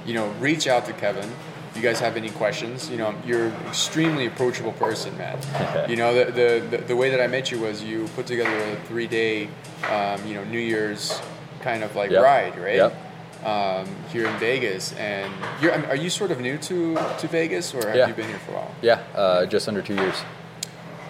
you 0.06 0.14
know, 0.14 0.28
reach 0.40 0.66
out 0.66 0.84
to 0.86 0.92
Kevin. 0.92 1.28
If 1.70 1.76
you 1.76 1.82
guys 1.82 2.00
have 2.00 2.16
any 2.16 2.30
questions, 2.30 2.88
you 2.88 2.96
know, 2.96 3.14
you're 3.26 3.48
an 3.48 3.66
extremely 3.66 4.26
approachable 4.26 4.72
person, 4.72 5.16
man. 5.18 5.36
you 5.90 5.96
know, 5.96 6.14
the, 6.14 6.24
the, 6.32 6.76
the, 6.76 6.78
the 6.84 6.96
way 6.96 7.10
that 7.10 7.20
I 7.20 7.26
met 7.26 7.50
you 7.50 7.58
was 7.60 7.82
you 7.82 8.08
put 8.16 8.26
together 8.26 8.56
a 8.56 8.76
three 8.86 9.06
day, 9.06 9.48
um, 9.90 10.24
you 10.26 10.34
know, 10.34 10.44
New 10.44 10.58
Year's 10.60 11.20
kind 11.60 11.82
of 11.82 11.94
like 11.94 12.10
Yep. 12.10 12.22
ride, 12.22 12.58
right? 12.58 12.76
Yep. 12.76 13.02
Um, 13.44 13.86
here 14.10 14.26
in 14.26 14.34
Vegas, 14.38 14.92
and 14.94 15.30
you're, 15.60 15.72
I 15.72 15.76
mean, 15.76 15.90
are 15.90 15.96
you 15.96 16.08
sort 16.08 16.30
of 16.30 16.40
new 16.40 16.56
to, 16.58 16.94
to 17.18 17.28
Vegas, 17.28 17.74
or 17.74 17.86
have 17.86 17.94
Yeah. 17.94 18.08
you 18.08 18.14
been 18.14 18.28
here 18.28 18.38
for 18.38 18.52
a 18.52 18.54
while? 18.54 18.74
Yeah, 18.80 19.02
uh, 19.14 19.44
just 19.46 19.68
under 19.68 19.82
two 19.82 19.94
years. 19.94 20.16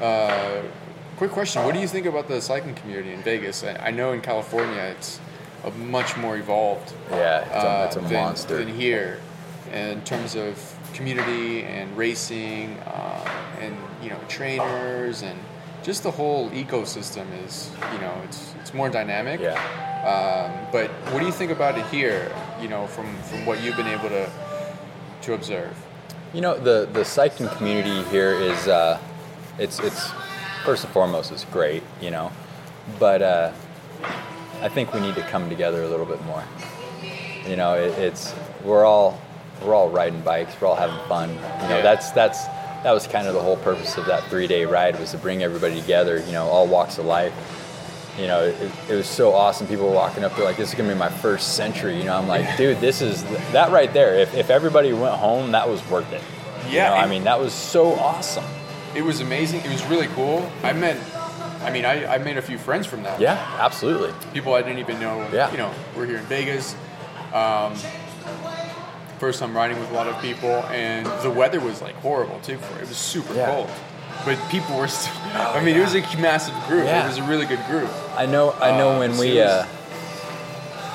Uh, 0.01 0.63
quick 1.17 1.31
question: 1.31 1.65
What 1.65 1.75
do 1.75 1.81
you 1.81 1.89
think 1.89 2.07
about 2.07 2.29
the 2.29 2.41
cycling 2.41 2.75
community 2.75 3.13
in 3.13 3.23
Vegas? 3.23 3.65
I, 3.65 3.77
I 3.77 3.91
know 3.91 4.13
in 4.13 4.21
California 4.21 4.95
it's 4.97 5.21
a 5.65 5.71
much 5.73 6.17
more 6.17 6.37
evolved 6.37 6.93
Yeah, 7.11 7.41
it's 7.41 7.51
a, 7.51 7.57
uh, 7.57 7.85
it's 7.87 7.97
a 7.97 8.01
than, 8.01 8.13
monster. 8.13 8.59
than 8.59 8.69
here 8.69 9.21
in 9.73 10.01
terms 10.03 10.37
of 10.37 10.79
community 10.95 11.63
and 11.65 11.95
racing 11.97 12.79
uh, 12.87 13.31
and 13.61 13.77
you 14.03 14.11
know 14.11 14.19
trainers 14.29 15.23
and 15.23 15.39
just 15.83 16.03
the 16.03 16.11
whole 16.11 16.51
ecosystem 16.51 17.27
is 17.45 17.71
you 17.93 17.99
know 18.01 18.15
it's 18.25 18.55
it's 18.61 18.75
more 18.75 18.89
dynamic. 18.91 19.41
Yeah. 19.41 19.55
Um, 20.07 20.69
but 20.71 20.91
what 21.13 21.21
do 21.21 21.27
you 21.27 21.33
think 21.33 21.51
about 21.51 21.79
it 21.79 21.87
here? 21.87 22.33
You 22.61 22.69
know, 22.69 22.87
from 22.87 23.07
from 23.23 23.47
what 23.47 23.63
you've 23.63 23.77
been 23.77 23.89
able 23.89 24.09
to 24.09 24.31
to 25.23 25.35
observe. 25.35 25.77
You 26.35 26.41
know, 26.41 26.59
the 26.59 26.89
the 26.93 27.05
cycling 27.05 27.49
community 27.51 28.03
here 28.11 28.33
is 28.33 28.69
uh, 28.69 28.99
it's 29.59 29.79
it's 29.81 30.11
first 30.65 30.85
and 30.85 30.93
foremost 30.93 31.33
it's 31.33 31.45
great, 31.47 31.83
you 32.01 32.11
know, 32.11 32.31
but 32.99 33.23
uh, 33.23 33.53
I 34.63 34.69
think 34.69 34.93
we 34.95 35.01
need 35.01 35.15
to 35.17 35.23
come 35.23 35.49
together 35.49 35.83
a 35.83 35.89
little 35.89 36.07
bit 36.07 36.23
more. 36.25 36.43
You 37.49 37.57
know, 37.57 37.75
it, 37.75 37.97
it's 37.99 38.35
we're 38.65 38.85
all 38.85 39.21
we're 39.63 39.75
all 39.75 39.89
riding 39.89 40.21
bikes, 40.23 40.55
we're 40.61 40.69
all 40.69 40.75
having 40.77 40.99
fun. 41.09 41.31
You 41.31 41.37
know, 41.69 41.77
Yeah. 41.77 41.83
that's 41.83 42.11
that's 42.13 42.45
that 42.83 42.93
was 42.93 43.07
kind 43.07 43.27
of 43.27 43.35
the 43.35 43.41
whole 43.41 43.57
purpose 43.57 43.97
of 43.97 44.07
that 44.07 44.25
three 44.25 44.47
day 44.47 44.65
ride 44.65 44.99
was 45.01 45.11
to 45.13 45.19
bring 45.19 45.43
everybody 45.43 45.81
together. 45.81 46.19
You 46.19 46.33
know, 46.33 46.47
all 46.47 46.67
walks 46.67 46.99
of 46.99 47.05
life. 47.07 47.33
You 48.19 48.27
know, 48.29 48.45
it, 48.45 48.71
it 48.89 48.95
was 48.95 49.07
so 49.07 49.35
awesome. 49.35 49.67
People 49.67 49.89
were 49.89 49.95
walking 49.95 50.25
up, 50.25 50.35
they're 50.37 50.45
like, 50.45 50.57
"This 50.57 50.71
is 50.71 50.75
gonna 50.75 50.89
be 50.93 50.99
my 50.99 51.11
first 51.11 51.55
century." 51.55 51.99
You 51.99 52.05
know, 52.05 52.17
I'm 52.17 52.27
like, 52.27 52.57
"Dude, 52.57 52.81
this 52.81 53.03
is 53.03 53.23
that 53.53 53.71
right 53.73 53.93
there. 53.93 54.15
If, 54.15 54.35
if 54.35 54.49
everybody 54.49 54.93
went 54.95 55.15
home, 55.17 55.53
that 55.53 55.69
was 55.69 55.87
worth 55.91 56.11
it." 56.13 56.23
You 56.67 56.77
Yeah, 56.77 56.89
know, 56.91 56.95
I 56.97 57.07
mean, 57.07 57.25
that 57.25 57.39
was 57.39 57.53
so 57.53 57.93
awesome. 57.95 58.45
It 58.97 59.05
was 59.05 59.21
amazing. 59.21 59.61
It 59.61 59.71
was 59.71 59.85
really 59.87 60.07
cool. 60.09 60.51
I 60.63 60.73
met, 60.73 60.97
I 61.63 61.71
mean, 61.71 61.85
I, 61.85 62.15
I 62.15 62.19
made 62.19 62.39
a 62.39 62.43
few 62.43 62.57
friends 62.59 62.87
from 62.87 63.03
that. 63.03 63.21
Yeah, 63.21 63.35
absolutely. 63.61 64.13
people 64.33 64.55
I 64.55 64.63
didn't 64.63 64.79
even 64.79 64.99
know. 64.99 65.29
Yeah. 65.33 65.51
You 65.51 65.59
know, 65.59 65.73
we're 65.95 66.07
here 66.07 66.17
in 66.19 66.25
Vegas. 66.25 66.75
Um, 67.33 67.75
first 69.19 69.39
time 69.41 69.55
riding 69.57 69.79
with 69.79 69.91
a 69.91 69.95
lot 69.95 70.07
of 70.07 70.21
people, 70.23 70.51
and 70.71 71.07
the 71.23 71.31
weather 71.31 71.61
was 71.61 71.83
like 71.83 71.95
horrible 71.97 72.39
too. 72.41 72.57
For 72.59 72.79
it, 72.81 72.89
was 72.89 72.97
super 72.97 73.35
Yeah. 73.35 73.47
cold, 73.47 73.71
but 74.25 74.39
people 74.51 74.77
were. 74.79 74.89
Still, 74.89 75.13
I 75.35 75.63
mean, 75.63 75.77
it 75.77 75.81
was 75.81 75.95
a 75.95 76.01
massive 76.19 76.55
group. 76.67 76.85
Yeah. 76.87 77.05
It 77.05 77.09
was 77.09 77.19
a 77.19 77.23
really 77.25 77.47
good 77.47 77.65
group. 77.67 77.91
I 78.17 78.25
know. 78.27 78.53
I 78.53 78.77
know 78.77 78.93
Uh, 78.97 78.99
when 79.01 79.15
so 79.15 79.21
we 79.21 79.31
was- 79.39 79.39
uh, 79.51 79.67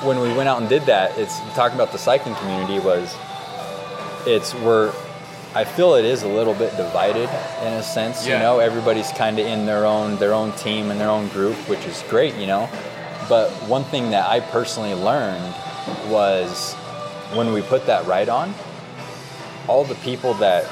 when 0.02 0.18
we 0.20 0.32
went 0.34 0.48
out 0.48 0.58
and 0.60 0.68
did 0.68 0.86
that. 0.86 1.16
It's 1.18 1.38
talking 1.54 1.76
about 1.76 1.92
the 1.92 1.98
cycling 1.98 2.34
community 2.36 2.78
was. 2.80 3.14
It's 4.26 4.54
we're. 4.54 4.92
I 5.54 5.64
feel 5.64 5.94
it 5.94 6.04
is 6.04 6.22
a 6.22 6.28
little 6.28 6.54
bit 6.54 6.74
divided 6.76 7.28
in 7.66 7.72
a 7.74 7.82
sense. 7.82 8.26
Yeah. 8.26 8.34
You 8.36 8.38
know, 8.42 8.58
everybody's 8.58 9.10
kind 9.12 9.38
of 9.38 9.46
in 9.46 9.66
their 9.66 9.84
own 9.84 10.16
their 10.16 10.32
own 10.32 10.52
team 10.52 10.90
and 10.90 10.98
their 11.00 11.10
own 11.10 11.28
group, 11.28 11.56
which 11.68 11.84
is 11.86 12.02
great. 12.08 12.34
You 12.36 12.46
know, 12.46 12.68
but 13.28 13.50
one 13.68 13.84
thing 13.84 14.10
that 14.10 14.28
I 14.28 14.40
personally 14.40 14.94
learned 14.94 15.54
was 16.10 16.74
when 17.34 17.52
we 17.52 17.60
put 17.62 17.84
that 17.86 18.06
ride 18.06 18.28
on, 18.28 18.54
all 19.68 19.84
the 19.84 19.94
people 19.96 20.34
that 20.34 20.64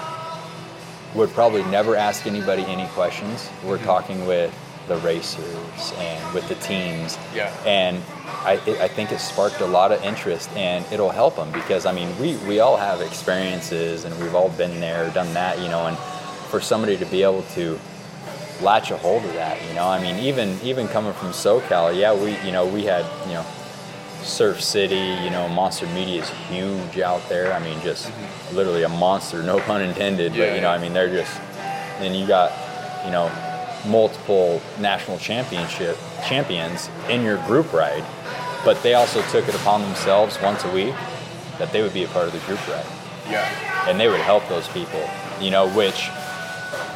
would 1.15 1.31
probably 1.31 1.63
never 1.65 1.97
ask 1.97 2.27
anybody 2.27 2.63
any 2.65 2.87
questions. 2.89 3.49
We're 3.65 3.77
Mm-hmm. 3.77 3.85
talking 3.87 4.27
with 4.27 4.55
the 4.89 4.97
racers 4.99 5.93
and 5.97 6.35
with 6.35 6.49
the 6.49 6.57
teams. 6.57 7.17
Yeah. 7.35 7.55
And 7.65 8.03
I, 8.27 8.61
it, 8.67 8.81
I 8.81 8.89
think 8.89 9.13
it 9.13 9.21
sparked 9.21 9.61
a 9.61 9.67
lot 9.67 9.93
of 9.93 10.03
interest 10.03 10.51
and 10.57 10.85
it'll 10.93 11.11
help 11.11 11.37
them 11.37 11.53
because, 11.53 11.87
I 11.87 11.93
mean, 11.93 12.17
we, 12.19 12.37
we 12.49 12.61
all 12.61 12.77
have 12.77 13.01
experiences 13.01 14.05
and 14.05 14.19
we've 14.21 14.35
all 14.35 14.51
been 14.51 14.81
there, 14.81 15.11
done 15.11 15.33
that, 15.35 15.59
you 15.61 15.69
know, 15.69 15.87
and 15.87 15.97
for 16.51 16.61
somebody 16.61 16.97
to 16.97 17.07
be 17.07 17.23
able 17.23 17.43
to 17.55 17.79
latch 18.63 18.91
a 18.91 18.97
hold 18.97 19.25
of 19.25 19.33
that, 19.35 19.63
you 19.69 19.75
know, 19.75 19.87
I 19.87 20.03
mean, 20.03 20.17
even, 20.25 20.59
even 20.63 20.89
coming 20.89 21.13
from 21.13 21.29
SoCal, 21.29 21.97
yeah, 21.97 22.13
we, 22.13 22.37
you 22.45 22.53
know, 22.53 22.67
we 22.67 22.85
had, 22.85 23.07
you 23.27 23.35
know, 23.35 23.47
Surf 24.23 24.61
City, 24.61 25.23
you 25.25 25.31
know, 25.31 25.49
Monster 25.49 25.87
Media 25.89 26.23
is 26.23 26.29
huge 26.49 26.99
out 26.99 27.27
there. 27.29 27.53
I 27.53 27.59
mean, 27.59 27.81
just 27.81 28.07
mm-hmm. 28.07 28.57
literally 28.57 28.83
a 28.83 28.89
monster, 28.89 29.43
no 29.43 29.61
pun 29.61 29.81
intended. 29.81 30.35
Yeah, 30.35 30.49
but 30.49 30.55
you 30.57 30.61
know, 30.61 30.69
yeah. 30.69 30.75
I 30.75 30.79
mean, 30.79 30.93
they're 30.93 31.09
just, 31.09 31.41
and 32.01 32.15
you 32.15 32.27
got, 32.27 32.53
you 33.05 33.13
know, 33.13 33.31
multiple 33.87 34.61
national 34.79 35.19
championship 35.19 35.97
champions 36.27 36.89
in 37.09 37.23
your 37.23 37.37
group 37.47 37.73
ride, 37.73 38.05
but 38.65 38.81
they 38.83 38.95
also 38.95 39.23
took 39.31 39.49
it 39.49 39.55
upon 39.55 39.83
themselves 39.83 40.39
once 40.43 40.65
a 40.65 40.71
week 40.73 40.95
that 41.59 41.73
they 41.73 41.83
would 41.83 41.95
be 41.95 42.05
a 42.05 42.09
part 42.09 42.27
of 42.27 42.33
the 42.33 42.39
group 42.41 42.67
ride, 42.69 42.85
Yeah. 43.31 43.89
and 43.89 43.99
they 43.99 44.09
would 44.09 44.21
help 44.21 44.47
those 44.49 44.69
people. 44.69 45.01
You 45.41 45.51
know, 45.51 45.69
which, 45.69 46.09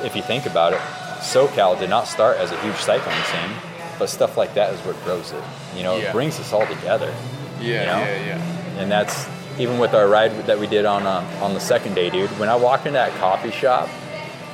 if 0.02 0.14
you 0.14 0.22
think 0.22 0.46
about 0.46 0.72
it, 0.74 0.80
SoCal 1.20 1.78
did 1.78 1.88
not 1.88 2.06
start 2.06 2.36
as 2.36 2.52
a 2.52 2.60
huge 2.60 2.76
cycling 2.76 3.16
scene, 3.24 3.56
but 3.98 4.10
stuff 4.10 4.36
like 4.36 4.52
that 4.54 4.72
is 4.74 4.80
what 4.80 5.02
grows 5.04 5.32
it. 5.32 5.42
You 5.76 5.82
know, 5.82 5.96
Yeah. 5.96 6.08
it 6.08 6.12
brings 6.12 6.38
us 6.40 6.52
all 6.52 6.66
together 6.66 7.12
Yeah. 7.60 7.80
You 7.80 7.86
know? 7.86 7.98
Yeah. 7.98 8.26
Yeah. 8.26 8.80
and 8.82 8.90
that's 8.90 9.26
even 9.58 9.78
with 9.78 9.94
our 9.94 10.08
ride 10.08 10.32
that 10.46 10.58
we 10.58 10.66
did 10.66 10.84
on 10.84 11.06
um, 11.06 11.24
on 11.40 11.54
the 11.54 11.60
second 11.60 11.94
day, 11.94 12.10
dude. 12.10 12.28
When 12.40 12.48
I 12.48 12.56
walked 12.56 12.86
into 12.86 12.98
that 12.98 13.14
coffee 13.20 13.52
shop 13.52 13.88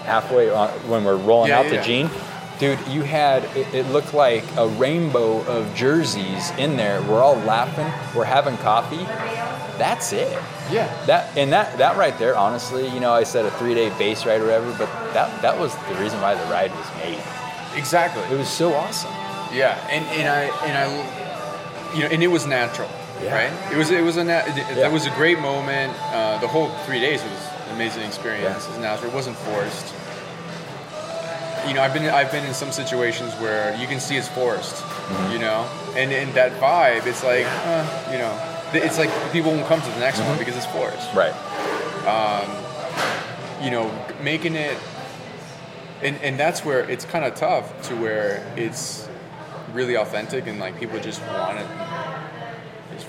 halfway 0.05 0.51
on, 0.51 0.69
when 0.89 1.05
we're 1.05 1.17
rolling 1.17 1.49
Yeah, 1.51 1.59
out 1.61 1.67
yeah, 1.67 1.75
yeah. 1.75 1.83
Gene, 1.83 2.11
dude, 2.59 2.79
you 2.89 3.03
had 3.03 3.45
it, 3.57 3.73
it 3.75 3.87
looked 3.87 4.13
like 4.15 4.45
a 4.57 4.67
rainbow 4.69 5.41
of 5.47 5.75
jerseys 5.75 6.51
in 6.59 6.77
there. 6.77 7.01
We're 7.03 7.23
all 7.23 7.37
laughing, 7.37 7.87
we're 8.17 8.25
having 8.25 8.57
coffee. 8.59 9.05
That's 9.79 10.13
it. 10.13 10.31
Yeah. 10.71 10.87
That 11.07 11.37
and 11.39 11.53
that 11.53 11.79
that 11.79 11.97
right 11.97 12.17
there, 12.19 12.37
honestly, 12.37 12.87
you 12.89 13.01
know, 13.01 13.13
I 13.13 13.23
said 13.25 13.45
a 13.47 13.51
three 13.53 13.75
day 13.75 13.89
base 13.99 14.27
ride 14.27 14.41
or 14.41 14.45
whatever, 14.45 14.71
but 14.79 14.87
that 15.15 15.41
that 15.43 15.59
was 15.59 15.75
the 15.89 15.95
reason 15.95 16.21
why 16.21 16.35
the 16.35 16.45
ride 16.51 16.71
was 16.75 16.87
made. 16.99 17.19
Exactly. 17.77 18.23
It 18.25 18.39
was 18.39 18.49
so 18.49 18.75
awesome. 18.75 19.11
Yeah, 19.53 19.79
and, 19.91 20.05
and 20.07 20.29
I 20.29 20.43
and 20.67 20.77
I, 20.79 21.95
you 21.95 22.01
know, 22.05 22.09
and 22.09 22.23
it 22.23 22.29
was 22.29 22.47
natural, 22.47 22.89
Yeah. 23.23 23.35
right? 23.35 23.73
It 23.73 23.77
was 23.79 23.91
it 23.91 24.03
was 24.05 24.17
a 24.19 24.23
nat- 24.25 24.47
Yeah. 24.55 24.75
that 24.75 24.93
was 24.93 25.07
a 25.07 25.11
great 25.13 25.41
moment. 25.41 25.93
Uh, 26.13 26.39
the 26.39 26.47
whole 26.47 26.69
three 26.85 27.01
days 27.01 27.23
was 27.23 27.33
amazing 27.81 28.03
experience. 28.03 28.45
Yeah. 28.45 28.64
It 28.64 28.68
was 28.68 28.78
natural. 28.78 29.11
It 29.11 29.14
wasn't 29.14 29.37
forced. 29.37 29.95
You 31.66 31.74
know, 31.74 31.83
I've 31.83 31.95
been 31.95 32.05
I've 32.11 32.31
been 32.31 32.45
in 32.45 32.53
some 32.55 32.72
situations 32.72 33.33
where 33.35 33.74
you 33.81 33.87
can 33.87 34.01
see 34.01 34.16
it's 34.16 34.28
forced. 34.28 34.76
Mm-hmm. 34.76 35.33
You 35.33 35.39
know, 35.39 35.68
and 35.97 36.12
in 36.12 36.33
that 36.35 36.53
vibe, 36.61 37.07
it's 37.07 37.24
like, 37.24 37.47
uh, 37.47 37.85
you 38.12 38.18
know, 38.18 38.33
it's 38.74 38.99
like 38.99 39.11
people 39.33 39.51
won't 39.53 39.66
come 39.66 39.81
to 39.81 39.91
the 39.91 39.99
next 40.01 40.18
Mm-hmm. 40.18 40.28
one 40.28 40.39
because 40.39 40.57
it's 40.57 40.66
forced. 40.66 41.09
Right. 41.14 41.35
you 43.62 43.70
know, 43.70 43.91
making 44.22 44.55
it, 44.57 44.76
and, 46.03 46.16
and 46.22 46.39
that's 46.41 46.64
where 46.64 46.81
it's 46.89 47.05
kind 47.05 47.24
of 47.26 47.35
tough 47.35 47.66
to 47.89 47.95
where 47.97 48.43
it's 48.57 49.07
really 49.74 49.97
authentic 49.97 50.47
and 50.47 50.59
like 50.59 50.78
people 50.81 50.99
just 50.99 51.20
want 51.22 51.59
it 51.59 51.66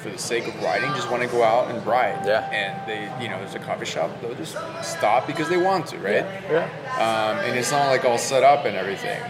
for 0.01 0.09
the 0.09 0.17
sake 0.17 0.47
of 0.47 0.55
riding, 0.61 0.91
just 0.93 1.09
want 1.09 1.23
to 1.23 1.29
go 1.29 1.43
out 1.43 1.69
and 1.69 1.85
ride. 1.85 2.25
Yeah. 2.25 2.49
And 2.51 2.89
they, 2.89 3.23
you 3.23 3.29
know, 3.29 3.37
there's 3.37 3.55
a 3.55 3.59
coffee 3.59 3.85
shop, 3.85 4.09
they'll 4.21 4.35
just 4.35 4.57
stop 4.83 5.27
because 5.27 5.47
they 5.47 5.57
want 5.57 5.87
to, 5.87 5.97
right? 5.97 6.25
Yeah. 6.49 6.65
Um, 6.95 7.39
and 7.45 7.57
it's 7.57 7.71
not 7.71 7.87
like 7.87 8.03
all 8.03 8.17
set 8.17 8.43
up 8.43 8.65
and 8.65 8.75
everything. 8.75 9.21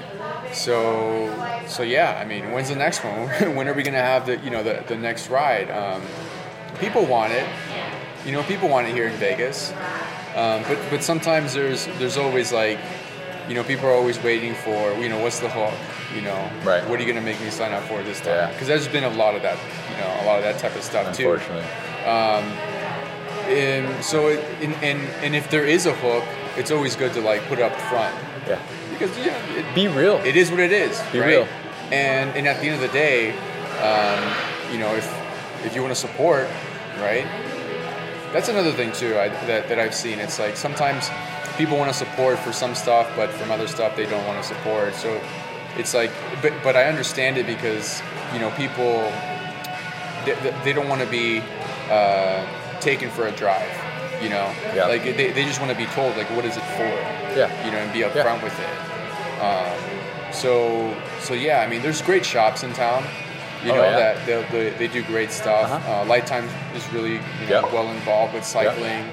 So, 0.53 1.65
so 1.67 1.83
yeah, 1.83 2.19
I 2.21 2.25
mean, 2.25 2.51
when's 2.51 2.69
the 2.69 2.75
next 2.75 3.03
one? 3.03 3.27
when 3.55 3.67
are 3.67 3.73
we 3.73 3.83
gonna 3.83 3.97
have 3.97 4.25
the, 4.25 4.37
you 4.37 4.49
know, 4.49 4.63
the, 4.63 4.83
the 4.87 4.95
next 4.95 5.29
ride? 5.29 5.69
Um, 5.69 6.01
people 6.79 7.05
want 7.05 7.33
it. 7.33 7.47
You 8.25 8.31
know, 8.31 8.43
people 8.43 8.69
want 8.69 8.87
it 8.87 8.93
here 8.93 9.07
in 9.07 9.17
Vegas. 9.17 9.71
Um, 10.35 10.63
but 10.63 10.79
but 10.89 11.03
sometimes 11.03 11.53
there's 11.53 11.87
there's 11.97 12.17
always 12.17 12.53
like, 12.53 12.79
you 13.49 13.55
know, 13.55 13.63
people 13.63 13.87
are 13.87 13.93
always 13.93 14.21
waiting 14.23 14.53
for, 14.53 14.93
you 14.93 15.09
know, 15.09 15.19
what's 15.21 15.39
the 15.39 15.49
hook? 15.49 15.73
You 16.15 16.21
know, 16.21 16.49
Right. 16.63 16.85
what 16.87 16.99
are 16.99 17.03
you 17.03 17.07
gonna 17.11 17.25
make 17.25 17.39
me 17.41 17.49
sign 17.49 17.71
up 17.71 17.83
for 17.83 18.01
this 18.03 18.19
time? 18.19 18.35
Yeah. 18.35 18.47
Because 18.51 18.67
there's 18.67 18.87
been 18.87 19.03
a 19.05 19.09
lot 19.09 19.35
of 19.35 19.41
that, 19.43 19.57
you 19.89 19.97
know, 19.97 20.23
a 20.23 20.25
lot 20.25 20.37
of 20.39 20.43
that 20.43 20.59
type 20.59 20.75
of 20.75 20.83
stuff 20.83 21.15
too. 21.15 21.31
Unfortunately. 21.31 21.63
Um, 22.05 22.43
and 23.47 24.03
so, 24.03 24.27
it, 24.27 24.39
and, 24.61 24.73
and 24.83 24.99
and 25.23 25.35
if 25.35 25.49
there 25.49 25.65
is 25.65 25.85
a 25.85 25.93
hook, 25.93 26.23
it's 26.57 26.71
always 26.71 26.95
good 26.95 27.13
to 27.13 27.21
like 27.21 27.41
put 27.47 27.59
it 27.59 27.63
up 27.63 27.75
front 27.89 28.15
Yeah. 28.47 28.59
because 28.91 29.17
yeah, 29.17 29.35
it, 29.57 29.65
Be 29.75 29.87
real. 29.87 30.17
it 30.25 30.35
is 30.35 30.51
what 30.51 30.59
it 30.59 30.71
is. 30.71 31.01
Be 31.11 31.19
right? 31.19 31.27
real. 31.27 31.47
And 31.91 32.35
and 32.35 32.47
at 32.47 32.59
the 32.61 32.67
end 32.67 32.75
of 32.75 32.81
the 32.81 32.93
day, 32.97 33.31
um, 33.81 34.19
you 34.71 34.79
know, 34.79 34.93
if 34.95 35.07
if 35.65 35.75
you 35.75 35.81
want 35.81 35.93
to 35.93 35.99
support, 35.99 36.47
right? 36.99 37.25
That's 38.33 38.47
another 38.49 38.71
thing 38.71 38.91
too 38.93 39.17
I, 39.17 39.29
that 39.47 39.67
that 39.69 39.79
I've 39.79 39.95
seen. 39.95 40.19
It's 40.19 40.39
like 40.39 40.55
sometimes 40.55 41.09
people 41.57 41.77
want 41.77 41.91
to 41.91 41.97
support 41.97 42.39
for 42.39 42.53
some 42.53 42.73
stuff, 42.75 43.09
but 43.15 43.29
from 43.31 43.51
other 43.51 43.67
stuff 43.67 43.95
they 43.95 44.05
don't 44.05 44.25
want 44.25 44.41
to 44.41 44.47
support. 44.47 44.93
So 44.95 45.19
it's 45.77 45.93
like, 45.93 46.11
but 46.41 46.53
but 46.63 46.75
I 46.75 46.85
understand 46.85 47.37
it 47.37 47.45
because 47.47 48.01
you 48.33 48.39
know 48.39 48.49
people 48.51 49.11
they, 50.25 50.53
they 50.63 50.73
don't 50.73 50.87
want 50.89 51.01
to 51.01 51.07
be. 51.07 51.41
Uh, 51.89 52.45
taken 52.79 53.11
for 53.11 53.27
a 53.27 53.31
drive. 53.33 53.69
You 54.23 54.29
know, 54.29 54.49
Yeah. 54.73 54.87
like 54.87 55.03
they, 55.03 55.31
they 55.31 55.43
just 55.45 55.59
want 55.59 55.71
to 55.71 55.77
be 55.77 55.85
told 55.93 56.17
like 56.17 56.27
what 56.31 56.45
is 56.45 56.57
it 56.57 56.63
for? 56.75 56.89
Yeah. 57.37 57.51
You 57.63 57.69
know, 57.71 57.77
and 57.77 57.93
be 57.93 57.99
upfront 57.99 58.41
Yeah. 58.41 58.43
with 58.43 58.59
it. 58.59 58.75
Um, 59.39 60.33
so 60.33 60.95
so 61.19 61.35
yeah, 61.35 61.59
I 61.61 61.67
mean, 61.67 61.83
there's 61.83 62.01
great 62.01 62.25
shops 62.25 62.63
in 62.63 62.73
town. 62.73 63.03
You 63.63 63.71
Oh, 63.73 63.75
know 63.75 63.83
yeah. 63.83 63.99
that 63.99 64.25
they, 64.25 64.41
they, 64.51 64.69
they 64.77 64.87
do 64.87 65.03
great 65.03 65.31
stuff. 65.31 65.69
Uh-huh. 65.69 66.01
Uh, 66.01 66.05
Lifetime 66.05 66.49
is 66.75 66.91
really 66.91 67.19
you 67.41 67.47
know, 67.49 67.61
Yep. 67.61 67.73
well 67.73 67.87
involved 67.91 68.33
with 68.33 68.45
cycling. 68.45 69.05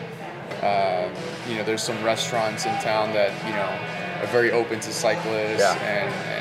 Um, 0.62 1.12
you 1.46 1.56
know, 1.56 1.64
there's 1.64 1.82
some 1.82 2.02
restaurants 2.02 2.64
in 2.64 2.72
town 2.80 3.12
that 3.12 3.32
you 3.46 3.52
know 3.52 3.68
are 4.22 4.32
very 4.32 4.50
open 4.50 4.80
to 4.80 4.92
cyclists 4.94 5.60
Yeah. 5.60 5.74
and, 5.76 6.08
and 6.08 6.37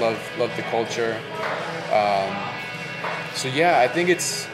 love 0.00 0.18
love 0.38 0.54
the 0.56 0.62
culture. 0.62 1.16
Um, 1.92 2.34
so 3.34 3.48
yeah, 3.48 3.80
I 3.80 3.88
think 3.88 4.08
it's 4.08 4.46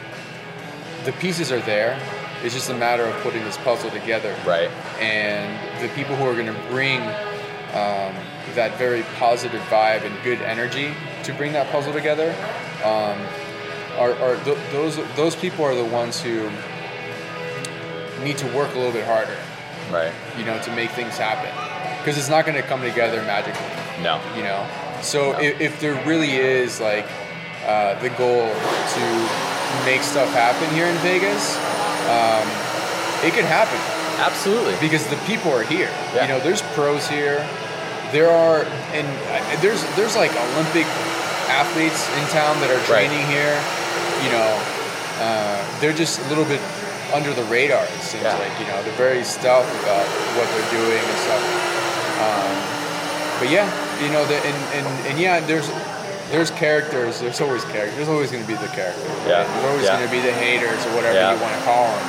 the 1.05 1.11
pieces 1.13 1.51
are 1.51 1.61
there. 1.61 1.99
It's 2.43 2.53
just 2.53 2.69
a 2.69 2.73
matter 2.75 3.03
of 3.05 3.15
putting 3.23 3.43
this 3.45 3.57
puzzle 3.57 3.89
together. 3.91 4.35
Right. 4.45 4.69
And 4.99 5.57
the 5.81 5.87
people 5.95 6.15
who 6.15 6.25
are 6.25 6.33
going 6.33 6.47
to 6.53 6.59
bring 6.69 6.99
um, 7.01 8.13
that 8.55 8.75
very 8.77 9.03
positive 9.17 9.61
vibe 9.63 10.03
and 10.05 10.13
good 10.23 10.41
energy 10.41 10.93
to 11.23 11.33
bring 11.33 11.53
that 11.53 11.71
puzzle 11.71 11.93
together 11.93 12.35
um, 12.83 13.17
are, 13.97 14.13
are 14.15 14.35
th- 14.43 14.57
those 14.71 14.97
those 15.15 15.35
people 15.35 15.63
are 15.63 15.73
the 15.75 15.85
ones 15.85 16.19
who 16.21 16.49
need 18.23 18.37
to 18.37 18.45
work 18.55 18.73
a 18.73 18.77
little 18.77 18.91
bit 18.93 19.05
harder, 19.05 19.37
Right. 19.91 20.11
you 20.37 20.45
know, 20.45 20.57
to 20.63 20.75
make 20.75 20.91
things 20.91 21.17
happen. 21.17 21.49
Because 21.99 22.17
it's 22.17 22.29
not 22.29 22.45
going 22.45 22.55
to 22.61 22.67
come 22.67 22.81
together 22.81 23.21
magically 23.23 23.65
No. 24.03 24.21
you 24.35 24.43
know 24.43 24.65
so 25.03 25.37
if, 25.39 25.59
if 25.61 25.79
there 25.79 25.95
really 26.05 26.31
is 26.37 26.79
like 26.79 27.05
uh, 27.65 27.99
the 28.01 28.09
goal 28.11 28.47
to 28.49 29.03
make 29.85 30.01
stuff 30.01 30.29
happen 30.33 30.67
here 30.75 30.87
in 30.87 30.95
vegas 30.97 31.55
um, 32.09 32.45
it 33.25 33.33
could 33.33 33.45
happen 33.45 33.79
Absolutely. 34.19 34.75
because 34.79 35.05
the 35.07 35.15
people 35.27 35.51
are 35.51 35.63
here 35.63 35.89
Yeah. 36.13 36.23
you 36.23 36.27
know 36.29 36.39
there's 36.39 36.61
pros 36.73 37.07
here 37.07 37.45
there 38.11 38.29
are 38.29 38.63
and 38.93 39.07
uh, 39.31 39.61
there's 39.61 39.83
there's 39.95 40.15
like 40.15 40.31
olympic 40.53 40.85
athletes 41.49 42.07
in 42.19 42.23
town 42.29 42.59
that 42.61 42.69
are 42.71 42.79
Right. 42.91 43.07
training 43.09 43.25
here 43.27 43.55
you 44.23 44.29
know 44.31 44.51
uh, 45.19 45.59
they're 45.79 45.93
just 45.95 46.19
a 46.21 46.25
little 46.29 46.45
bit 46.45 46.61
under 47.13 47.33
the 47.33 47.43
radar 47.45 47.83
it 47.83 48.01
seems 48.01 48.23
Yeah. 48.23 48.37
like 48.37 48.53
you 48.59 48.67
know 48.67 48.77
they're 48.83 48.97
very 49.01 49.23
stealth 49.23 49.67
about 49.83 50.05
what 50.37 50.47
they're 50.53 50.71
doing 50.71 50.99
and 51.01 51.17
stuff 51.25 51.43
um, 52.23 52.55
but 53.43 53.51
yeah, 53.51 53.67
you 53.99 54.07
know, 54.15 54.23
the, 54.25 54.35
and, 54.39 54.57
and, 54.71 54.87
and 55.11 55.19
yeah, 55.19 55.41
there's 55.41 55.67
there's 56.31 56.49
characters. 56.51 57.19
There's 57.19 57.41
always 57.41 57.65
characters. 57.65 57.95
There's 57.97 58.07
always 58.07 58.31
going 58.31 58.41
to 58.41 58.47
be 58.47 58.55
the 58.55 58.71
characters. 58.71 59.03
Yeah, 59.27 59.43
There's 59.43 59.65
always 59.67 59.83
yeah. 59.83 59.97
going 59.99 60.07
to 60.07 60.13
be 60.15 60.21
the 60.23 60.31
haters 60.31 60.79
or 60.87 60.95
whatever 60.95 61.19
Yeah. 61.19 61.35
you 61.35 61.41
want 61.43 61.53
to 61.59 61.63
call 61.67 61.83
them. 61.91 62.03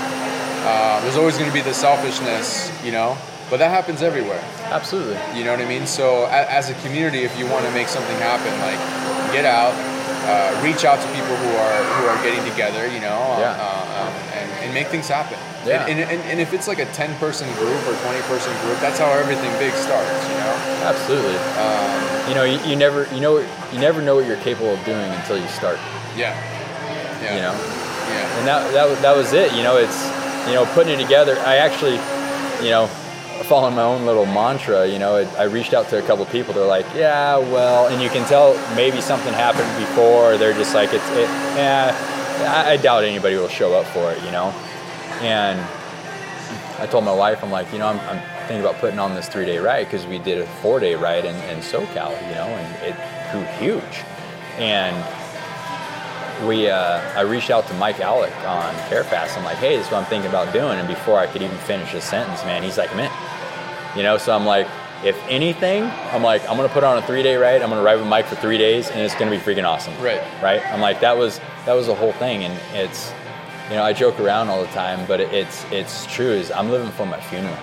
Uh, 0.64 1.00
there's 1.02 1.16
always 1.18 1.36
going 1.36 1.50
to 1.50 1.52
be 1.52 1.60
the 1.60 1.74
selfishness, 1.74 2.70
you 2.86 2.92
know. 2.92 3.18
But 3.50 3.58
that 3.58 3.68
happens 3.74 4.00
everywhere. 4.00 4.40
Absolutely. 4.70 5.18
You 5.36 5.42
know 5.44 5.50
what 5.50 5.60
I 5.60 5.68
mean? 5.68 5.86
So 5.86 6.24
a, 6.30 6.46
as 6.48 6.70
a 6.70 6.74
community, 6.86 7.24
if 7.26 7.36
you 7.36 7.44
want 7.50 7.66
to 7.66 7.72
make 7.72 7.88
something 7.88 8.16
happen, 8.22 8.48
like 8.64 8.78
get 9.34 9.44
out, 9.44 9.74
uh, 10.30 10.54
reach 10.62 10.86
out 10.86 11.02
to 11.02 11.08
people 11.12 11.34
who 11.36 11.50
are 11.58 11.78
who 11.98 12.02
are 12.06 12.18
getting 12.22 12.40
together, 12.48 12.86
you 12.86 13.00
know, 13.02 13.18
uh, 13.18 13.40
Yeah. 13.42 13.58
uh, 13.58 14.06
um, 14.06 14.12
and, 14.38 14.48
and 14.64 14.68
make 14.72 14.86
things 14.86 15.08
happen. 15.10 15.36
Yeah. 15.66 15.86
And, 15.86 15.98
and, 16.00 16.20
and 16.30 16.40
if 16.40 16.52
it's 16.52 16.68
like 16.68 16.78
a 16.78 16.86
10 16.92 17.16
person 17.18 17.48
group 17.54 17.80
or 17.88 17.94
20 18.04 18.20
person 18.22 18.52
group, 18.62 18.78
that's 18.80 18.98
how 18.98 19.10
everything 19.10 19.50
big 19.58 19.72
starts, 19.74 20.22
you 20.28 20.34
know. 20.34 20.54
Absolutely. 20.84 21.36
Um, 21.58 22.28
You 22.28 22.34
know, 22.34 22.44
you, 22.44 22.58
you 22.70 22.76
never, 22.76 23.06
you 23.14 23.20
know, 23.20 23.38
you 23.72 23.78
never 23.80 24.00
know 24.02 24.14
what 24.16 24.26
you're 24.26 24.36
capable 24.38 24.74
of 24.74 24.84
doing 24.84 25.10
until 25.12 25.38
you 25.38 25.48
start. 25.48 25.78
yeah. 26.16 26.34
Yeah. 27.22 27.34
You 27.36 27.40
know, 27.42 27.54
Yeah. 28.12 28.38
and 28.38 28.46
that 28.48 28.72
that 28.74 28.88
was- 28.88 29.00
that 29.00 29.16
was 29.16 29.32
it. 29.32 29.52
You 29.54 29.62
know, 29.62 29.76
it's 29.78 29.98
you 30.46 30.52
know 30.54 30.66
putting 30.74 30.92
it 30.98 31.02
together. 31.02 31.38
I 31.46 31.56
actually, 31.56 31.96
you 32.62 32.70
know, 32.70 32.86
following 33.48 33.74
my 33.74 33.82
own 33.82 34.04
little 34.04 34.26
mantra. 34.26 34.86
You 34.86 34.98
know, 34.98 35.16
it, 35.16 35.28
I 35.38 35.44
reached 35.44 35.72
out 35.72 35.88
to 35.88 35.98
a 35.98 36.02
couple 36.02 36.24
people. 36.26 36.52
They're 36.52 36.66
like, 36.66 36.84
yeah, 36.94 37.38
well, 37.38 37.88
and 37.88 38.02
you 38.02 38.10
can 38.10 38.26
tell 38.28 38.52
maybe 38.76 39.00
something 39.00 39.32
happened 39.32 39.70
before. 39.78 40.36
They're 40.36 40.52
just 40.52 40.74
like, 40.74 40.92
it's, 40.92 41.08
it, 41.12 41.28
yeah, 41.56 41.96
I, 42.66 42.72
I 42.72 42.76
doubt 42.76 43.04
anybody 43.04 43.36
will 43.36 43.48
show 43.48 43.72
up 43.72 43.86
for 43.86 44.12
it. 44.12 44.22
You 44.24 44.30
know, 44.30 44.52
and 45.22 45.60
I 46.78 46.86
told 46.86 47.04
my 47.04 47.14
wife, 47.14 47.42
I'm 47.42 47.50
like, 47.50 47.72
you 47.72 47.78
know, 47.78 47.86
I'm, 47.86 48.00
I'm 48.00 48.20
thinking 48.46 48.60
about 48.60 48.76
putting 48.76 48.98
on 48.98 49.14
this 49.14 49.28
three 49.28 49.46
day 49.46 49.58
ride 49.58 49.84
because 49.84 50.06
we 50.06 50.18
did 50.18 50.38
a 50.38 50.46
four 50.60 50.80
day 50.80 50.94
ride 50.94 51.24
in, 51.24 51.36
in 51.48 51.58
SoCal, 51.58 52.10
you 52.28 52.34
know, 52.34 52.46
and 52.46 52.82
it 52.82 53.32
grew 53.32 53.42
huge. 53.58 54.04
And 54.58 54.94
we, 56.46 56.68
uh, 56.68 57.00
I 57.16 57.22
reached 57.22 57.50
out 57.50 57.66
to 57.68 57.74
Mike 57.74 58.00
Alec 58.00 58.34
on 58.44 58.74
CareFast. 58.90 59.38
I'm 59.38 59.44
like, 59.44 59.56
hey, 59.58 59.76
this 59.76 59.86
is 59.86 59.92
what 59.92 59.98
I'm 59.98 60.06
thinking 60.06 60.28
about 60.28 60.52
doing. 60.52 60.78
And 60.78 60.88
before 60.88 61.18
I 61.18 61.26
could 61.26 61.42
even 61.42 61.56
finish 61.58 61.90
his 61.90 62.04
sentence, 62.04 62.44
man, 62.44 62.62
he's 62.62 62.76
like, 62.76 62.94
man, 62.96 63.10
you 63.96 64.02
know, 64.02 64.18
so 64.18 64.34
I'm 64.34 64.44
like, 64.44 64.66
if 65.04 65.16
anything, 65.28 65.84
I'm 66.12 66.22
like, 66.22 66.42
I'm 66.48 66.56
gonna 66.56 66.68
put 66.68 66.82
on 66.82 66.96
a 66.96 67.02
three 67.06 67.22
day 67.22 67.36
ride. 67.36 67.62
I'm 67.62 67.68
gonna 67.68 67.82
ride 67.82 67.96
with 67.96 68.06
Mike 68.06 68.26
for 68.26 68.36
three 68.36 68.58
days, 68.58 68.90
and 68.90 69.00
it's 69.00 69.14
gonna 69.14 69.30
be 69.30 69.36
freaking 69.36 69.64
awesome. 69.64 69.94
Right. 70.02 70.22
Right. 70.42 70.64
I'm 70.66 70.80
like, 70.80 71.00
that 71.00 71.16
was 71.16 71.40
that 71.66 71.74
was 71.74 71.86
the 71.86 71.94
whole 71.94 72.12
thing, 72.12 72.44
and 72.44 72.58
it's, 72.74 73.12
you 73.70 73.76
know, 73.76 73.82
I 73.82 73.92
joke 73.92 74.20
around 74.20 74.48
all 74.48 74.60
the 74.60 74.68
time, 74.72 75.06
but 75.06 75.20
it's 75.20 75.64
it's 75.72 76.06
true. 76.06 76.30
Is 76.32 76.50
I'm 76.52 76.70
living 76.70 76.90
for 76.92 77.06
my 77.06 77.20
funeral. 77.20 77.56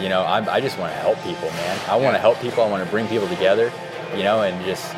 You 0.00 0.08
know, 0.08 0.22
I, 0.22 0.38
I 0.54 0.60
just 0.60 0.78
want 0.78 0.92
to 0.92 0.98
help 0.98 1.18
people, 1.22 1.48
man. 1.50 1.78
I 1.88 1.94
want 1.96 2.04
Yeah. 2.04 2.12
to 2.12 2.18
help 2.18 2.40
people. 2.40 2.62
I 2.62 2.68
want 2.70 2.84
to 2.84 2.90
bring 2.90 3.06
people 3.08 3.26
together, 3.28 3.72
you 4.16 4.22
know, 4.22 4.42
and 4.42 4.64
just 4.64 4.94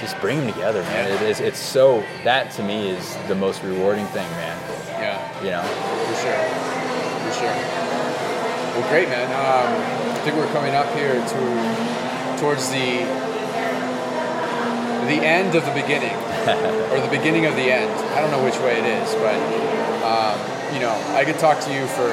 just 0.00 0.18
bring 0.20 0.38
them 0.40 0.52
together, 0.52 0.82
man. 0.82 1.08
Yeah. 1.08 1.14
It 1.14 1.22
is, 1.30 1.40
it's 1.40 1.58
so 1.58 2.02
that 2.24 2.50
to 2.52 2.62
me 2.62 2.88
is 2.90 3.16
the 3.28 3.34
most 3.34 3.62
rewarding 3.62 4.06
thing, 4.06 4.28
man. 4.32 4.56
Yeah. 4.88 5.42
You 5.44 5.50
know, 5.50 5.62
For 5.62 6.16
sure. 6.22 6.42
For 7.26 7.32
sure. 7.40 7.56
Well, 8.74 8.88
great, 8.90 9.08
man. 9.08 9.26
Um, 9.30 10.12
I 10.12 10.18
think 10.24 10.36
we're 10.36 10.52
coming 10.52 10.74
up 10.74 10.86
here 10.94 11.14
to 11.14 12.38
towards 12.40 12.68
the 12.70 13.04
the 15.06 15.20
end 15.24 15.54
of 15.54 15.64
the 15.64 15.72
beginning, 15.72 16.14
or 16.92 17.00
the 17.00 17.10
beginning 17.10 17.46
of 17.46 17.54
the 17.56 17.70
end. 17.72 17.90
I 18.14 18.20
don't 18.20 18.30
know 18.30 18.42
which 18.44 18.58
way 18.60 18.78
it 18.78 18.86
is, 18.86 19.14
but 19.16 19.36
um, 20.04 20.36
you 20.74 20.80
know, 20.80 20.92
I 21.14 21.24
could 21.24 21.38
talk 21.38 21.60
to 21.60 21.72
you 21.72 21.86
for 21.86 22.10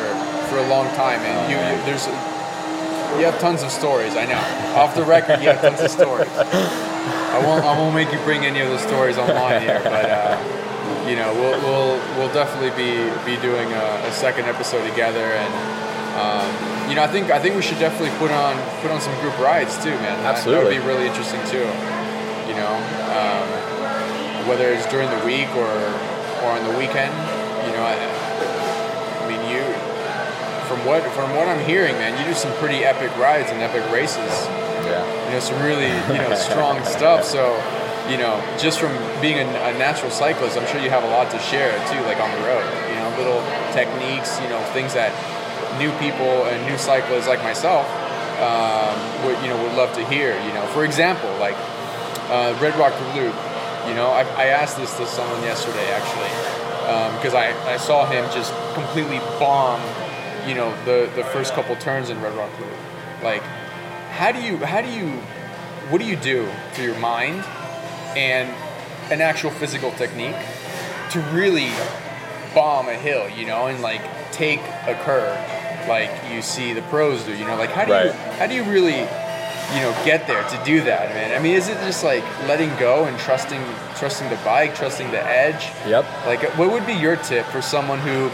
for 0.49 0.57
a 0.57 0.67
long 0.67 0.87
time, 0.95 1.19
and 1.21 1.37
Oh, 1.45 1.49
you, 1.49 1.57
you 1.57 1.85
there's 1.85 2.07
you 3.19 3.25
have 3.25 3.39
tons 3.39 3.63
of 3.63 3.71
stories. 3.71 4.15
I 4.15 4.25
know. 4.25 4.41
Off 4.79 4.95
the 4.95 5.03
record, 5.03 5.41
you 5.41 5.49
have 5.49 5.61
tons 5.61 5.81
of 5.81 5.91
stories. 5.91 6.29
I 6.37 7.41
won't 7.45 7.63
I 7.65 7.77
won't 7.77 7.95
make 7.95 8.11
you 8.11 8.19
bring 8.19 8.45
any 8.45 8.59
of 8.61 8.69
the 8.69 8.79
stories 8.79 9.17
online 9.17 9.61
here, 9.61 9.81
but. 9.83 10.05
Uh, 10.09 10.55
you 11.07 11.15
know, 11.15 11.33
we'll, 11.33 11.57
we'll, 11.65 11.97
we'll 12.17 12.33
definitely 12.33 12.69
be, 12.77 13.01
be 13.25 13.39
doing 13.41 13.65
a, 13.73 13.85
a 14.05 14.11
second 14.11 14.45
episode 14.45 14.87
together, 14.87 15.25
and 15.25 15.53
um, 16.13 16.89
you 16.89 16.95
know, 16.95 17.01
I 17.01 17.07
think 17.07 17.31
I 17.31 17.39
think 17.39 17.55
we 17.55 17.61
should 17.63 17.79
definitely 17.79 18.13
put 18.19 18.29
on 18.29 18.53
put 18.81 18.91
on 18.91 19.01
some 19.01 19.13
group 19.21 19.37
rides 19.39 19.77
too, 19.83 19.89
man. 20.05 20.21
That- 20.21 20.43
that, 20.45 20.63
would 20.63 20.69
be 20.69 20.77
really 20.85 21.07
interesting 21.07 21.41
too. 21.49 21.65
You 22.59 22.67
know, 22.67 22.75
um, 23.15 23.47
whether 24.51 24.67
it's 24.67 24.83
during 24.91 25.07
the 25.07 25.23
week 25.23 25.47
or 25.55 25.71
or 26.43 26.51
on 26.51 26.63
the 26.67 26.75
weekend. 26.75 27.15
You 27.63 27.71
know, 27.71 27.87
I, 27.87 27.95
I 27.95 29.23
mean, 29.31 29.39
you 29.47 29.63
from 30.67 30.83
what 30.83 31.07
from 31.15 31.31
what 31.39 31.47
I'm 31.47 31.63
hearing, 31.63 31.95
man, 31.95 32.19
you 32.19 32.27
do 32.27 32.35
some 32.35 32.51
pretty 32.59 32.83
epic 32.83 33.15
rides 33.15 33.49
and 33.49 33.61
epic 33.61 33.87
races 33.91 34.47
yeah, 34.89 35.05
you 35.25 35.31
know, 35.31 35.39
some 35.39 35.61
really, 35.61 35.87
you 35.87 36.21
know, 36.21 36.35
strong 36.49 36.83
stuff. 36.85 37.23
So, 37.23 37.55
you 38.09 38.17
know, 38.17 38.41
just 38.57 38.79
from 38.79 38.91
being 39.21 39.37
a, 39.37 39.45
a 39.45 39.73
natural 39.77 40.11
cyclist, 40.11 40.57
I'm 40.57 40.67
sure 40.67 40.81
you 40.81 40.89
have 40.89 41.03
a 41.03 41.11
lot 41.13 41.29
to 41.31 41.39
share 41.39 41.71
too, 41.91 42.01
like 42.09 42.19
on 42.19 42.31
the 42.31 42.43
road. 42.45 42.65
You 42.89 42.95
know, 42.95 43.09
little 43.17 43.41
techniques, 43.73 44.39
you 44.41 44.49
know, 44.49 44.61
things 44.73 44.93
that 44.93 45.13
new 45.77 45.91
people 45.99 46.49
and 46.49 46.57
new 46.65 46.77
cyclists 46.77 47.27
like 47.27 47.41
myself 47.43 47.85
um, 48.41 48.97
would, 49.25 49.37
you 49.43 49.49
know, 49.49 49.61
would 49.61 49.73
love 49.73 49.93
to 49.95 50.05
hear. 50.07 50.33
You 50.41 50.53
know, 50.53 50.65
for 50.73 50.85
example, 50.85 51.29
like 51.37 51.57
uh, 52.29 52.57
Red 52.61 52.75
Rock 52.77 52.93
Loop. 53.15 53.35
You 53.87 53.95
know, 53.95 54.09
I, 54.11 54.21
I 54.37 54.45
asked 54.47 54.77
this 54.77 54.95
to 54.97 55.05
someone 55.07 55.41
yesterday 55.43 55.89
actually 55.91 56.59
because 57.17 57.35
I, 57.35 57.53
I 57.71 57.77
saw 57.77 58.05
him 58.09 58.25
just 58.31 58.51
completely 58.73 59.19
bomb, 59.37 59.79
you 60.47 60.55
know, 60.55 60.73
the, 60.85 61.09
the 61.15 61.23
first 61.25 61.53
couple 61.53 61.75
turns 61.75 62.09
in 62.09 62.19
Red 62.21 62.35
Rock 62.35 62.51
Loop. 62.59 62.73
Like, 63.23 63.43
how 64.11 64.31
do 64.31 64.41
you 64.41 64.57
how 64.57 64.81
do 64.81 64.89
you 64.89 65.09
what 65.89 65.99
do 65.99 66.05
you 66.05 66.15
do 66.15 66.49
to 66.75 66.83
your 66.83 66.97
mind 66.99 67.43
and 68.15 68.49
an 69.11 69.21
actual 69.21 69.51
physical 69.51 69.91
technique 69.91 70.35
to 71.11 71.19
really 71.31 71.69
bomb 72.55 72.89
a 72.89 72.95
hill, 72.95 73.29
you 73.29 73.45
know, 73.45 73.67
and 73.67 73.81
like 73.81 74.01
take 74.31 74.59
a 74.87 74.99
curve 75.03 75.37
like 75.87 76.11
you 76.31 76.41
see 76.41 76.73
the 76.73 76.81
pros 76.83 77.23
do, 77.23 77.35
you 77.35 77.45
know, 77.45 77.55
like 77.55 77.69
how 77.69 77.85
do 77.85 77.91
you 77.91 78.11
how 78.11 78.47
do 78.47 78.55
you 78.55 78.63
really 78.63 79.07
you 79.75 79.81
know 79.81 79.91
get 80.03 80.25
there 80.27 80.43
to 80.49 80.63
do 80.65 80.81
that, 80.83 81.09
man? 81.13 81.37
I 81.37 81.41
mean, 81.41 81.55
is 81.55 81.67
it 81.69 81.75
just 81.85 82.03
like 82.03 82.23
letting 82.47 82.69
go 82.77 83.05
and 83.05 83.17
trusting 83.19 83.61
trusting 83.95 84.29
the 84.29 84.37
bike, 84.37 84.75
trusting 84.75 85.11
the 85.11 85.23
edge? 85.23 85.67
yep, 85.87 86.05
Like, 86.25 86.41
what 86.57 86.71
would 86.71 86.85
be 86.87 86.93
your 86.93 87.17
tip 87.17 87.45
for 87.47 87.61
someone 87.61 87.99
who 87.99 88.29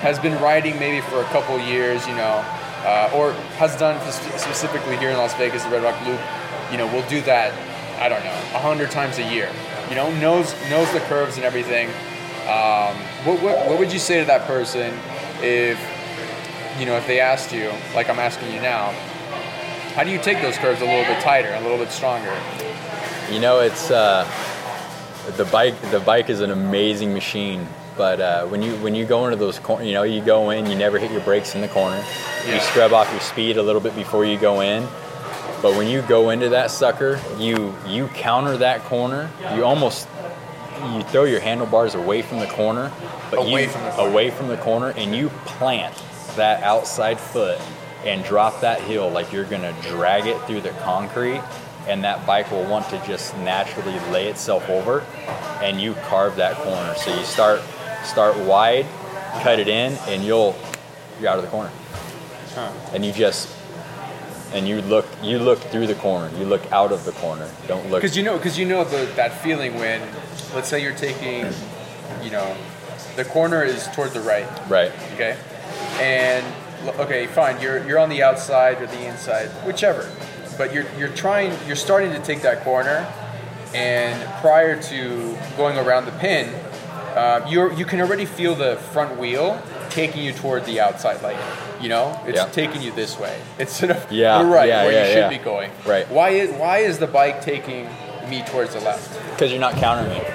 has 0.00 0.18
been 0.18 0.40
riding 0.40 0.78
maybe 0.78 1.00
for 1.02 1.20
a 1.20 1.24
couple 1.26 1.58
years, 1.60 2.06
you 2.08 2.14
know, 2.14 2.42
uh, 2.86 3.10
or 3.14 3.32
has 3.60 3.76
done 3.76 4.00
specifically 4.10 4.96
here 4.96 5.10
in 5.10 5.16
Las 5.18 5.34
Vegas, 5.34 5.62
the 5.64 5.70
Red 5.70 5.82
Rock 5.82 5.98
Loop? 6.06 6.20
You 6.72 6.78
know, 6.78 6.86
will 6.86 7.06
do 7.08 7.20
that. 7.22 7.52
I 8.00 8.08
don't 8.08 8.24
know, 8.24 8.30
a 8.56 8.58
hundred 8.58 8.90
times 8.90 9.18
a 9.18 9.22
year. 9.30 9.50
You 9.90 9.96
know, 9.96 10.10
knows 10.20 10.54
knows 10.70 10.90
the 10.92 11.00
curves 11.00 11.36
and 11.36 11.44
everything, 11.44 11.88
Um, 12.48 12.96
what, 13.26 13.42
what 13.42 13.66
what 13.68 13.78
would 13.78 13.92
you 13.92 13.98
say 13.98 14.20
to 14.20 14.24
that 14.26 14.46
person 14.46 14.94
if 15.42 15.78
you 16.78 16.86
know 16.86 16.96
if 16.96 17.06
they 17.06 17.20
asked 17.20 17.52
you, 17.52 17.70
like 17.94 18.08
I'm 18.08 18.18
asking 18.18 18.54
you 18.54 18.60
now, 18.62 18.94
how 19.94 20.04
do 20.04 20.10
you 20.10 20.18
take 20.18 20.40
those 20.40 20.56
curves 20.58 20.80
a 20.80 20.84
little 20.84 21.04
bit 21.04 21.20
tighter, 21.22 21.52
a 21.54 21.60
little 21.60 21.78
bit 21.78 21.90
stronger? 21.90 22.32
You 23.30 23.40
know, 23.40 23.60
it's 23.60 23.90
uh, 23.90 24.24
the 25.36 25.44
bike. 25.46 25.80
The 25.90 26.00
bike 26.00 26.30
is 26.30 26.40
an 26.40 26.50
amazing 26.50 27.12
machine, 27.12 27.66
but 27.96 28.20
uh, 28.20 28.46
when 28.46 28.62
you 28.62 28.74
when 28.76 28.94
you 28.94 29.04
go 29.04 29.24
into 29.26 29.36
those 29.36 29.58
corners, 29.58 29.86
you 29.86 29.92
know, 29.94 30.02
you 30.02 30.20
go 30.22 30.50
in, 30.50 30.66
you 30.66 30.74
never 30.74 30.98
hit 30.98 31.10
your 31.12 31.20
brakes 31.22 31.54
in 31.54 31.60
the 31.60 31.68
corner. 31.68 32.02
Yeah. 32.46 32.54
You 32.54 32.60
scrub 32.60 32.92
off 32.92 33.10
your 33.12 33.20
speed 33.20 33.56
a 33.56 33.62
little 33.62 33.80
bit 33.80 33.94
before 33.94 34.24
you 34.24 34.38
go 34.38 34.60
in. 34.60 34.86
But 35.62 35.76
when 35.76 35.88
you 35.88 36.00
go 36.02 36.30
into 36.30 36.48
that 36.50 36.70
sucker, 36.70 37.20
you 37.38 37.74
you 37.86 38.08
counter 38.08 38.56
that 38.56 38.82
corner. 38.84 39.30
You 39.54 39.64
almost 39.64 40.08
you 40.94 41.02
throw 41.04 41.24
your 41.24 41.40
handlebars 41.40 41.94
away 41.94 42.22
from 42.22 42.38
the 42.40 42.46
corner, 42.46 42.90
but 43.30 43.40
Away 43.40 43.64
you, 43.64 43.68
from 43.68 43.84
the 43.84 43.90
corner. 43.90 44.10
away 44.10 44.30
from 44.30 44.48
the 44.48 44.56
corner, 44.56 44.88
and 44.96 45.14
you 45.14 45.28
plant 45.44 45.94
that 46.36 46.62
outside 46.62 47.20
foot 47.20 47.60
and 48.04 48.24
drop 48.24 48.60
that 48.62 48.80
hill 48.80 49.10
like 49.10 49.32
you're 49.32 49.44
gonna 49.44 49.74
drag 49.82 50.26
it 50.26 50.40
through 50.46 50.60
the 50.62 50.70
concrete, 50.82 51.40
and 51.86 52.02
that 52.04 52.24
bike 52.26 52.50
will 52.50 52.64
want 52.64 52.88
to 52.90 53.02
just 53.06 53.36
naturally 53.38 53.98
lay 54.10 54.28
itself 54.28 54.68
over, 54.70 55.00
and 55.62 55.80
you 55.80 55.94
carve 56.08 56.36
that 56.36 56.56
corner. 56.56 56.94
So 56.96 57.14
you 57.16 57.24
start 57.24 57.60
start 58.04 58.36
wide, 58.38 58.86
cut 59.42 59.58
it 59.58 59.68
in, 59.68 59.92
and 60.08 60.24
you'll 60.24 60.56
you're 61.20 61.28
out 61.30 61.38
of 61.38 61.44
the 61.44 61.50
corner, 61.50 61.70
Huh. 62.54 62.72
and 62.94 63.04
you 63.04 63.12
just 63.12 63.48
and 64.54 64.66
you 64.66 64.80
look 64.82 65.06
you 65.22 65.38
look 65.38 65.58
through 65.58 65.86
the 65.86 65.94
corner, 65.96 66.30
you 66.38 66.44
look 66.46 66.72
out 66.72 66.92
of 66.92 67.04
the 67.04 67.12
corner. 67.12 67.48
Don't 67.68 67.90
look. 67.90 68.00
Because 68.02 68.16
you 68.16 68.22
know, 68.22 68.36
because 68.36 68.58
you 68.58 68.66
know 68.66 68.82
the, 68.84 69.04
that 69.16 69.32
feeling 69.42 69.74
when, 69.76 70.00
let's 70.54 70.68
say 70.68 70.82
you're 70.82 70.94
taking, 70.94 71.46
you 72.22 72.30
know, 72.30 72.56
the 73.16 73.24
corner 73.24 73.62
is 73.62 73.86
toward 73.88 74.10
the 74.12 74.20
right, 74.20 74.46
Right. 74.68 74.90
okay, 75.14 75.36
and 76.00 76.44
okay, 76.98 77.26
fine, 77.26 77.60
you're 77.60 77.86
you're 77.86 77.98
on 77.98 78.08
the 78.08 78.22
outside 78.22 78.80
or 78.82 78.86
the 78.86 79.04
inside, 79.06 79.48
whichever, 79.66 80.08
but 80.58 80.72
you're 80.74 80.86
you're 80.98 81.08
trying, 81.14 81.52
you're 81.66 81.76
starting 81.76 82.12
to 82.12 82.18
take 82.20 82.42
that 82.42 82.62
corner, 82.64 83.06
and 83.74 84.16
prior 84.40 84.80
to 84.82 85.36
going 85.56 85.76
around 85.78 86.06
the 86.06 86.12
pin, 86.12 86.48
uh, 87.16 87.46
you 87.48 87.72
you 87.74 87.84
can 87.84 88.00
already 88.00 88.24
feel 88.24 88.54
the 88.54 88.76
front 88.92 89.18
wheel 89.18 89.60
taking 89.90 90.22
you 90.22 90.32
toward 90.32 90.64
the 90.66 90.80
outside, 90.80 91.20
like 91.22 91.36
you 91.80 91.88
know, 91.88 92.18
it's 92.26 92.36
Yeah. 92.38 92.46
taking 92.46 92.82
you 92.82 92.92
this 92.92 93.18
way 93.18 93.40
instead 93.58 93.90
of 93.90 94.12
Yeah, 94.12 94.42
the 94.42 94.48
right 94.48 94.68
yeah, 94.68 94.84
where 94.84 94.92
yeah, 94.92 95.06
you 95.06 95.12
should 95.14 95.30
be 95.30 95.42
going. 95.42 95.70
Right. 95.86 96.08
Why 96.10 96.30
is 96.30 96.50
why 96.52 96.78
is 96.78 96.98
the 96.98 97.06
bike 97.06 97.40
taking 97.42 97.88
me 98.28 98.42
towards 98.46 98.74
the 98.74 98.80
left? 98.80 99.08
Because 99.30 99.50
you're 99.50 99.60
not 99.60 99.74
countering 99.76 100.16
it. 100.16 100.26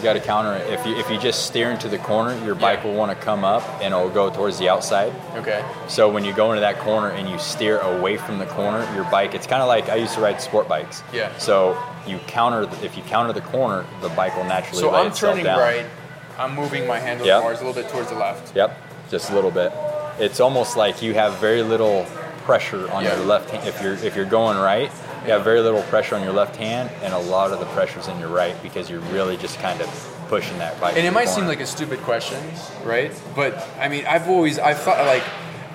You 0.00 0.04
got 0.04 0.14
to 0.14 0.20
counter 0.20 0.54
it. 0.54 0.72
If 0.72 0.86
you 0.86 0.96
if 0.96 1.10
you 1.10 1.18
just 1.18 1.44
steer 1.44 1.70
into 1.70 1.86
the 1.86 1.98
corner, 1.98 2.34
your 2.42 2.54
bike 2.54 2.82
will 2.84 2.94
want 2.94 3.10
to 3.16 3.22
come 3.22 3.44
up 3.44 3.62
and 3.82 3.92
it'll 3.92 4.08
go 4.08 4.30
towards 4.30 4.58
the 4.58 4.66
outside. 4.70 5.12
Okay. 5.34 5.62
So 5.88 6.08
when 6.10 6.24
you 6.24 6.32
go 6.32 6.52
into 6.52 6.62
that 6.62 6.78
corner 6.78 7.10
and 7.10 7.28
you 7.28 7.38
steer 7.38 7.78
away 7.80 8.16
from 8.16 8.38
the 8.38 8.46
corner, 8.46 8.82
your 8.94 9.04
bike 9.10 9.34
it's 9.34 9.46
kind 9.46 9.60
of 9.60 9.68
like 9.68 9.90
I 9.90 9.96
used 9.96 10.14
to 10.14 10.22
ride 10.22 10.40
sport 10.40 10.68
bikes. 10.68 11.02
Yeah. 11.12 11.36
So 11.36 11.78
you 12.06 12.18
counter 12.20 12.62
if 12.82 12.96
you 12.96 13.02
counter 13.02 13.34
the 13.34 13.42
corner, 13.42 13.84
the 14.00 14.08
bike 14.08 14.34
will 14.38 14.44
naturally. 14.44 14.80
So 14.80 14.94
I'm 14.94 15.12
turning 15.12 15.44
down. 15.44 15.58
right. 15.58 15.84
I'm 16.38 16.54
moving 16.56 16.86
my 16.86 16.98
handlebars 16.98 17.60
a 17.60 17.64
little 17.66 17.82
bit 17.82 17.90
towards 17.92 18.08
the 18.08 18.14
left. 18.16 18.56
Yep, 18.56 18.74
just 19.10 19.28
a 19.28 19.34
little 19.34 19.50
bit. 19.50 19.70
It's 20.18 20.40
almost 20.40 20.78
like 20.78 21.02
you 21.02 21.12
have 21.12 21.36
very 21.40 21.62
little 21.62 22.06
pressure 22.44 22.90
on 22.90 23.04
Yeah. 23.04 23.16
your 23.18 23.26
left 23.26 23.50
hand. 23.50 23.68
If 23.68 23.82
you're 23.82 23.92
if 23.94 24.16
you're 24.16 24.24
going 24.24 24.56
right, 24.56 24.90
you 25.30 25.34
have 25.34 25.44
very 25.44 25.60
little 25.60 25.82
pressure 25.82 26.16
on 26.16 26.24
your 26.24 26.32
left 26.32 26.56
hand, 26.56 26.90
and 27.04 27.14
a 27.14 27.18
lot 27.18 27.52
of 27.52 27.60
the 27.60 27.66
pressure's 27.66 28.08
in 28.08 28.18
your 28.18 28.30
right 28.30 28.60
because 28.64 28.90
you're 28.90 28.98
really 29.12 29.36
just 29.36 29.60
kind 29.60 29.80
of 29.80 29.88
pushing 30.26 30.58
that 30.58 30.80
bike. 30.80 30.96
And 30.96 31.06
it 31.06 31.12
might 31.12 31.28
seem 31.28 31.46
like 31.46 31.60
a 31.60 31.66
stupid 31.66 32.00
question, 32.00 32.42
right? 32.82 33.12
But 33.36 33.64
I 33.78 33.88
mean, 33.88 34.06
I've 34.06 34.28
always 34.28 34.58
I've 34.58 34.80
thought 34.80 34.98
like, 35.06 35.22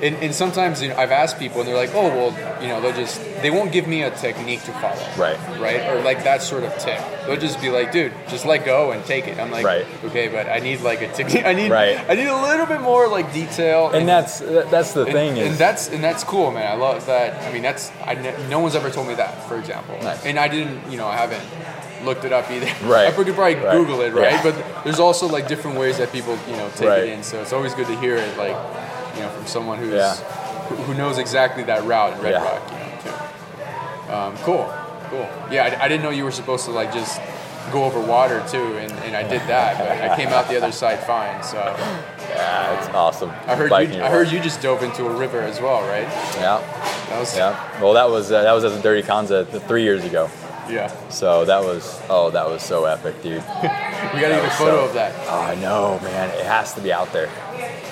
and, 0.01 0.15
and 0.15 0.33
sometimes 0.35 0.81
you 0.81 0.89
know, 0.89 0.95
I've 0.97 1.11
asked 1.11 1.39
people 1.39 1.59
and 1.61 1.67
they're 1.67 1.75
like, 1.75 1.93
oh 1.95 2.07
well, 2.09 2.61
you 2.61 2.67
know, 2.67 2.81
they'll 2.81 2.93
just 2.95 3.21
they 3.41 3.49
won't 3.49 3.71
give 3.71 3.87
me 3.87 4.03
a 4.03 4.11
technique 4.11 4.63
to 4.63 4.71
follow, 4.73 5.01
Right. 5.17 5.37
Right, 5.59 5.89
or 5.89 6.01
like 6.01 6.23
that 6.23 6.41
sort 6.41 6.63
of 6.63 6.77
tip. 6.77 6.99
They'll 7.25 7.39
just 7.39 7.61
be 7.61 7.69
like, 7.69 7.91
dude, 7.91 8.13
just 8.27 8.45
let 8.45 8.65
go 8.65 8.91
and 8.91 9.03
take 9.05 9.27
it. 9.27 9.39
I'm 9.39 9.51
like, 9.51 9.65
Right. 9.65 9.85
okay, 10.05 10.27
but 10.27 10.47
I 10.49 10.59
need 10.59 10.81
like 10.81 11.01
a 11.01 11.11
technique. 11.11 11.45
I 11.51 11.53
need 11.53 11.71
Right. 11.71 11.97
I 12.09 12.15
need 12.15 12.27
a 12.27 12.41
little 12.41 12.65
bit 12.65 12.81
more 12.81 13.07
like 13.07 13.31
detail. 13.33 13.89
and 13.91 14.07
that's 14.07 14.39
that's 14.39 14.93
the 14.93 15.03
and, 15.03 15.11
thing 15.13 15.37
is 15.37 15.49
and 15.51 15.57
that's 15.57 15.89
and 15.89 16.03
that's 16.03 16.23
cool, 16.23 16.51
man. 16.51 16.69
I 16.71 16.75
love 16.75 17.05
that. 17.05 17.41
I 17.47 17.53
mean, 17.53 17.61
that's 17.61 17.91
I 18.05 18.15
ne- 18.15 18.49
no 18.49 18.59
one's 18.59 18.75
ever 18.75 18.89
told 18.89 19.07
me 19.07 19.15
that, 19.15 19.47
for 19.47 19.57
example. 19.57 19.97
Nice. 20.01 20.25
And 20.25 20.37
I 20.37 20.47
didn't, 20.47 20.91
you 20.91 20.97
know, 20.97 21.07
I 21.07 21.15
haven't 21.17 21.43
looked 22.05 22.25
it 22.25 22.33
up 22.33 22.51
either. 22.51 22.67
Right. 22.85 23.07
I 23.07 23.11
could 23.11 23.25
probably 23.33 23.55
Right. 23.55 23.71
Google 23.71 24.01
it, 24.01 24.13
right? 24.13 24.33
Yeah. 24.33 24.43
But 24.43 24.83
there's 24.83 24.99
also 24.99 25.27
like 25.27 25.47
different 25.47 25.77
ways 25.77 25.97
that 25.97 26.11
people, 26.11 26.37
you 26.47 26.55
know, 26.57 26.69
take 26.75 26.89
Right. 26.89 27.03
it 27.03 27.09
in. 27.09 27.23
So 27.23 27.41
it's 27.41 27.53
always 27.53 27.73
good 27.73 27.87
to 27.87 27.97
hear 27.99 28.15
it, 28.17 28.37
like, 28.37 28.55
you 29.15 29.21
know, 29.21 29.29
from 29.29 29.45
someone 29.47 29.77
who's 29.79 29.93
Yeah. 29.93 30.15
who, 30.67 30.75
who 30.75 30.93
knows 30.93 31.17
exactly 31.17 31.63
that 31.63 31.83
route 31.85 32.13
in 32.17 32.21
Red 32.21 32.31
Yeah. 32.33 32.43
Rock, 32.43 32.71
you 32.71 32.77
know, 32.77 32.91
too. 34.07 34.13
Um, 34.13 34.37
cool, 34.43 34.73
cool. 35.09 35.27
Yeah, 35.51 35.77
I, 35.79 35.85
I 35.85 35.87
didn't 35.87 36.03
know 36.03 36.09
you 36.11 36.23
were 36.23 36.31
supposed 36.31 36.65
to 36.65 36.71
like 36.71 36.93
just 36.93 37.19
go 37.71 37.83
over 37.83 37.99
water 37.99 38.43
too, 38.47 38.77
and, 38.77 38.91
and 39.05 39.15
I 39.15 39.23
did 39.23 39.41
that, 39.47 39.77
but 39.79 40.11
I 40.11 40.15
came 40.15 40.27
out 40.29 40.47
the 40.47 40.57
other 40.57 40.71
side 40.71 40.99
fine. 41.03 41.41
So 41.43 41.57
yeah, 41.57 42.77
it's 42.79 42.89
awesome. 42.93 43.29
I 43.47 43.55
heard 43.55 43.69
Biking 43.71 43.95
you. 43.95 44.03
I 44.03 44.09
heard 44.09 44.31
you 44.31 44.39
just 44.39 44.61
dove 44.61 44.83
into 44.83 45.05
a 45.07 45.13
river 45.17 45.39
as 45.41 45.59
well, 45.59 45.81
right? 45.87 46.03
Yeah, 46.37 46.59
That 47.09 47.19
was 47.19 47.35
yeah. 47.35 47.81
Well, 47.81 47.93
that 47.93 48.09
was 48.09 48.31
uh, 48.31 48.43
that 48.43 48.51
was 48.53 48.63
at 48.63 48.73
the 48.73 48.81
Dirty 48.81 49.01
Kanza 49.01 49.45
three 49.67 49.83
years 49.83 50.03
ago. 50.05 50.29
yeah. 50.69 50.91
So 51.09 51.45
that 51.45 51.61
was 51.63 51.99
oh 52.09 52.29
that 52.31 52.47
was 52.47 52.61
so 52.61 52.85
epic, 52.85 53.21
dude. 53.23 53.43
We 54.13 54.21
gotta 54.21 54.35
get 54.35 54.45
a 54.45 54.49
photo 54.51 54.81
so- 54.81 54.85
of 54.85 54.93
that. 54.93 55.13
Oh, 55.27 55.39
I 55.41 55.55
know, 55.55 55.99
man. 56.03 56.29
It 56.37 56.45
has 56.45 56.73
to 56.75 56.81
be 56.81 56.93
out 56.93 57.11
there. 57.11 57.27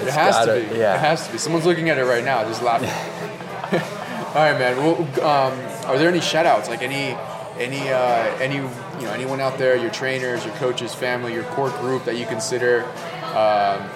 It 0.02 0.10
has 0.10 0.46
to 0.46 0.54
be. 0.54 0.78
Yeah. 0.78 0.96
It 0.96 1.00
has 1.00 1.28
to 1.28 1.32
be. 1.34 1.38
Someone's 1.38 1.66
looking 1.66 1.90
at 1.90 1.98
it 1.98 2.06
right 2.06 2.24
now, 2.24 2.44
just 2.44 2.62
laughing. 2.62 2.90
All 4.34 4.36
right, 4.36 4.58
man. 4.58 4.78
Well, 4.78 4.98
um, 5.24 5.54
are 5.88 5.98
there 5.98 6.10
any 6.10 6.22
shout 6.22 6.46
outs? 6.46 6.68
Like 6.68 6.82
any, 6.82 7.16
any, 7.60 7.90
uh, 7.90 8.36
any, 8.38 8.56
you 8.56 8.62
know, 9.06 9.12
anyone 9.12 9.40
out 9.40 9.58
there, 9.58 9.76
your 9.76 9.92
trainers, 9.92 10.44
your 10.46 10.56
coaches, 10.56 10.94
family, 10.96 11.34
your 11.34 11.44
core 11.44 11.70
group 11.70 12.06
that 12.06 12.18
you 12.18 12.26
consider, 12.26 12.84
um, 13.36 13.88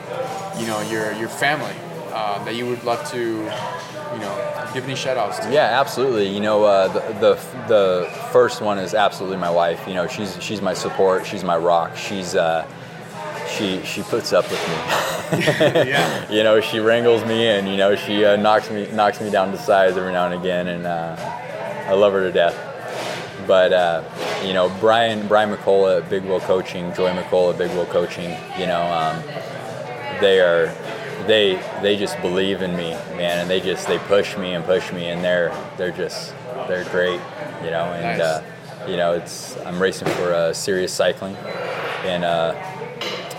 you 0.59 0.67
know, 0.67 0.81
your 0.89 1.11
your 1.13 1.29
family 1.29 1.73
um, 2.13 2.45
that 2.45 2.55
you 2.55 2.67
would 2.67 2.83
love 2.83 3.09
to, 3.11 3.17
you 3.17 4.19
know, 4.19 4.69
give 4.73 4.83
any 4.83 4.95
shout 4.95 5.17
outs 5.17 5.39
to? 5.39 5.51
Yeah, 5.51 5.79
absolutely. 5.79 6.27
You 6.27 6.39
know, 6.39 6.63
uh, 6.63 6.87
the, 6.87 6.99
the 7.19 7.67
the 7.67 8.09
first 8.31 8.61
one 8.61 8.77
is 8.77 8.93
absolutely 8.93 9.37
my 9.37 9.49
wife. 9.49 9.87
You 9.87 9.93
know, 9.95 10.07
she's 10.07 10.41
she's 10.41 10.61
my 10.61 10.73
support. 10.73 11.25
She's 11.25 11.43
my 11.43 11.57
rock. 11.57 11.95
She's 11.95 12.35
uh, 12.35 12.67
she 13.57 13.83
she 13.85 14.01
puts 14.03 14.33
up 14.33 14.45
with 14.49 14.67
me. 14.67 14.73
yeah. 15.89 16.31
you 16.31 16.43
know, 16.43 16.61
she 16.61 16.79
wrangles 16.79 17.23
me, 17.25 17.47
and 17.47 17.67
you 17.67 17.77
know, 17.77 17.95
she 17.95 18.23
uh, 18.25 18.35
knocks 18.35 18.69
me 18.69 18.89
knocks 18.91 19.19
me 19.21 19.29
down 19.29 19.51
to 19.51 19.57
size 19.57 19.97
every 19.97 20.11
now 20.13 20.25
and 20.25 20.35
again, 20.39 20.67
and 20.67 20.85
uh, 20.85 21.15
I 21.87 21.93
love 21.93 22.13
her 22.13 22.21
to 22.21 22.31
death. 22.31 22.55
But 23.47 23.73
uh, 23.73 24.03
you 24.45 24.53
know, 24.53 24.69
Brian 24.79 25.27
Brian 25.27 25.53
McCullough 25.53 26.01
at 26.03 26.09
Big 26.09 26.23
Will 26.23 26.39
Coaching, 26.41 26.93
Joy 26.93 27.11
McCullough 27.11 27.53
at 27.53 27.57
Big 27.57 27.71
Will 27.71 27.85
Coaching. 27.85 28.29
You 28.59 28.67
know, 28.67 28.81
um, 28.81 29.21
they 30.19 30.39
are 30.39 30.67
they 31.27 31.61
they 31.81 31.97
just 31.97 32.19
believe 32.21 32.61
in 32.61 32.75
me, 32.75 32.91
man, 33.15 33.39
and 33.39 33.49
they 33.49 33.59
just 33.59 33.87
they 33.87 33.99
push 33.99 34.37
me 34.37 34.53
and 34.53 34.63
push 34.65 34.91
me, 34.91 35.07
and 35.07 35.23
they're 35.23 35.53
they're 35.77 35.91
just 35.91 36.33
they're 36.67 36.85
great, 36.85 37.19
you 37.63 37.71
know, 37.71 37.85
and 37.93 38.17
Nice. 38.17 38.21
uh, 38.21 38.43
you 38.87 38.97
know 38.97 39.13
it's 39.13 39.57
I'm 39.65 39.81
racing 39.81 40.07
for 40.09 40.33
uh, 40.33 40.53
serious 40.53 40.93
cycling 40.93 41.35
in 42.05 42.23
uh, 42.23 42.53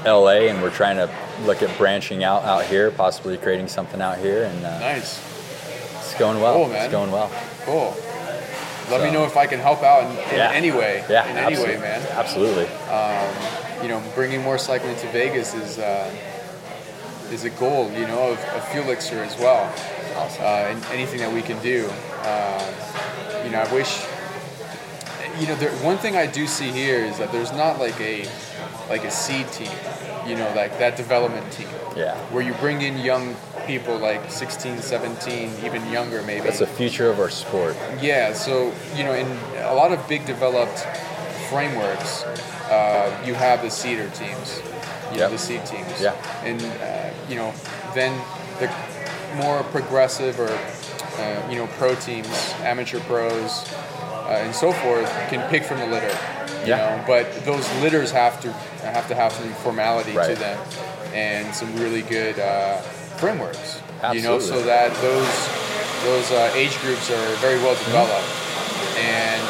LA, 0.05 0.49
and 0.49 0.63
we're 0.63 0.71
trying 0.71 0.97
to 0.97 1.11
look 1.45 1.63
at 1.63 1.77
branching 1.79 2.25
out 2.25 2.43
out 2.45 2.65
here, 2.65 2.91
possibly 2.91 3.37
creating 3.37 3.69
something 3.69 4.01
out 4.01 4.19
here, 4.19 4.45
and 4.45 4.65
uh, 4.65 4.79
Nice. 4.81 5.19
it's 5.99 6.15
going 6.19 6.41
well. 6.41 6.55
Cool, 6.55 6.69
man. 6.69 6.85
It's 6.85 6.93
going 6.93 7.11
well. 7.13 7.31
Cool. 7.65 7.97
Let 8.91 9.03
me 9.03 9.11
know 9.11 9.25
if 9.25 9.37
I 9.37 9.47
can 9.47 9.59
help 9.61 9.83
out 9.83 10.05
in, 10.05 10.11
in 10.31 10.37
Yeah. 10.39 10.51
any 10.53 10.71
way. 10.71 11.05
Yeah, 11.11 11.29
In 11.29 11.37
any 11.37 11.57
way, 11.57 11.77
absolutely. 11.77 11.79
man. 11.79 12.03
Absolutely. 12.13 13.83
you 13.83 13.89
know, 13.89 14.03
bringing 14.15 14.43
more 14.43 14.57
cycling 14.59 14.97
to 14.97 15.07
Vegas 15.09 15.55
is 15.55 15.79
uh, 15.79 16.11
is 17.31 17.45
a 17.45 17.51
goal, 17.51 17.91
you 17.93 18.07
know, 18.07 18.31
of, 18.33 18.39
of 18.39 18.63
Fuelixer 18.71 19.19
as 19.27 19.37
well. 19.39 19.71
Awesome. 20.17 20.43
Uh, 20.43 20.47
and 20.73 20.85
anything 20.87 21.19
that 21.21 21.33
we 21.33 21.43
can 21.43 21.61
do. 21.63 21.89
Uh, 22.23 23.43
you 23.45 23.51
know, 23.51 23.61
I 23.61 23.73
wish. 23.75 24.03
You 25.39 25.47
know, 25.47 25.55
there, 25.57 25.71
one 25.85 25.99
thing 25.99 26.17
I 26.17 26.27
do 26.27 26.47
see 26.49 26.71
here 26.73 26.99
is 27.05 27.19
that 27.19 27.31
there's 27.31 27.53
not 27.53 27.79
like 27.79 28.01
a 28.01 28.25
like 28.89 29.05
a 29.05 29.11
seed 29.11 29.51
team. 29.53 29.71
You 30.27 30.37
know, 30.37 30.53
like 30.55 30.79
that 30.79 30.97
development 30.97 31.51
team 31.53 31.69
Yeah. 31.97 32.15
where 32.33 32.43
you 32.43 32.53
bring 32.55 32.83
in 32.83 32.99
young 32.99 33.35
people 33.67 33.97
like 33.97 34.31
16, 34.31 34.79
17, 34.83 35.51
even 35.65 35.91
younger 35.91 36.23
maybe. 36.23 36.43
That's 36.43 36.59
the 36.59 36.67
future 36.67 37.09
of 37.11 37.19
our 37.19 37.31
sport. 37.31 37.77
Yeah, 38.01 38.33
so 38.35 38.73
you 38.95 39.05
know, 39.05 39.15
in 39.15 39.27
a 39.65 39.73
lot 39.75 39.91
of 39.93 40.07
big 40.09 40.27
developed 40.27 40.87
frameworks, 41.49 42.25
uh, 42.71 43.11
you 43.25 43.35
have 43.35 43.63
the 43.63 43.71
cedar 43.71 44.09
teams, 44.11 44.61
you 45.13 45.21
Yep. 45.21 45.31
the 45.31 45.39
seed 45.39 45.65
teams. 45.67 46.01
Yeah. 46.01 46.13
And 46.45 46.61
uh, 46.63 47.11
you 47.29 47.37
know, 47.37 47.53
then 47.95 48.13
the 48.61 48.71
more 49.37 49.63
progressive 49.65 50.39
or 50.41 50.51
uh, 50.53 51.51
you 51.51 51.57
know 51.57 51.67
pro 51.79 51.95
teams, 51.95 52.29
amateur 52.63 53.01
pros, 53.01 53.65
uh, 54.27 54.43
and 54.45 54.55
so 54.55 54.73
forth 54.73 55.11
can 55.31 55.41
pick 55.49 55.65
from 55.65 55.79
the 55.79 55.87
litter. 55.87 56.15
You 56.69 56.75
Yeah. 56.77 57.01
know, 57.01 57.05
but 57.09 57.25
those 57.49 57.65
litters 57.81 58.11
have 58.13 58.37
to 58.45 58.53
have 58.93 59.09
to 59.09 59.15
have 59.15 59.33
some 59.33 59.49
formality 59.65 60.13
to 60.13 60.35
them 60.37 60.59
and 61.17 61.49
some 61.55 61.73
really 61.81 62.03
good 62.03 62.37
uh, 62.39 62.77
frameworks. 63.17 63.81
You 64.13 64.21
know, 64.21 64.39
so 64.39 64.61
that 64.69 64.93
those 65.01 65.33
those 66.05 66.29
uh, 66.31 66.53
age 66.55 66.77
groups 66.85 67.09
are 67.11 67.29
very 67.41 67.57
well 67.65 67.75
developed, 67.89 68.29
and 69.01 69.41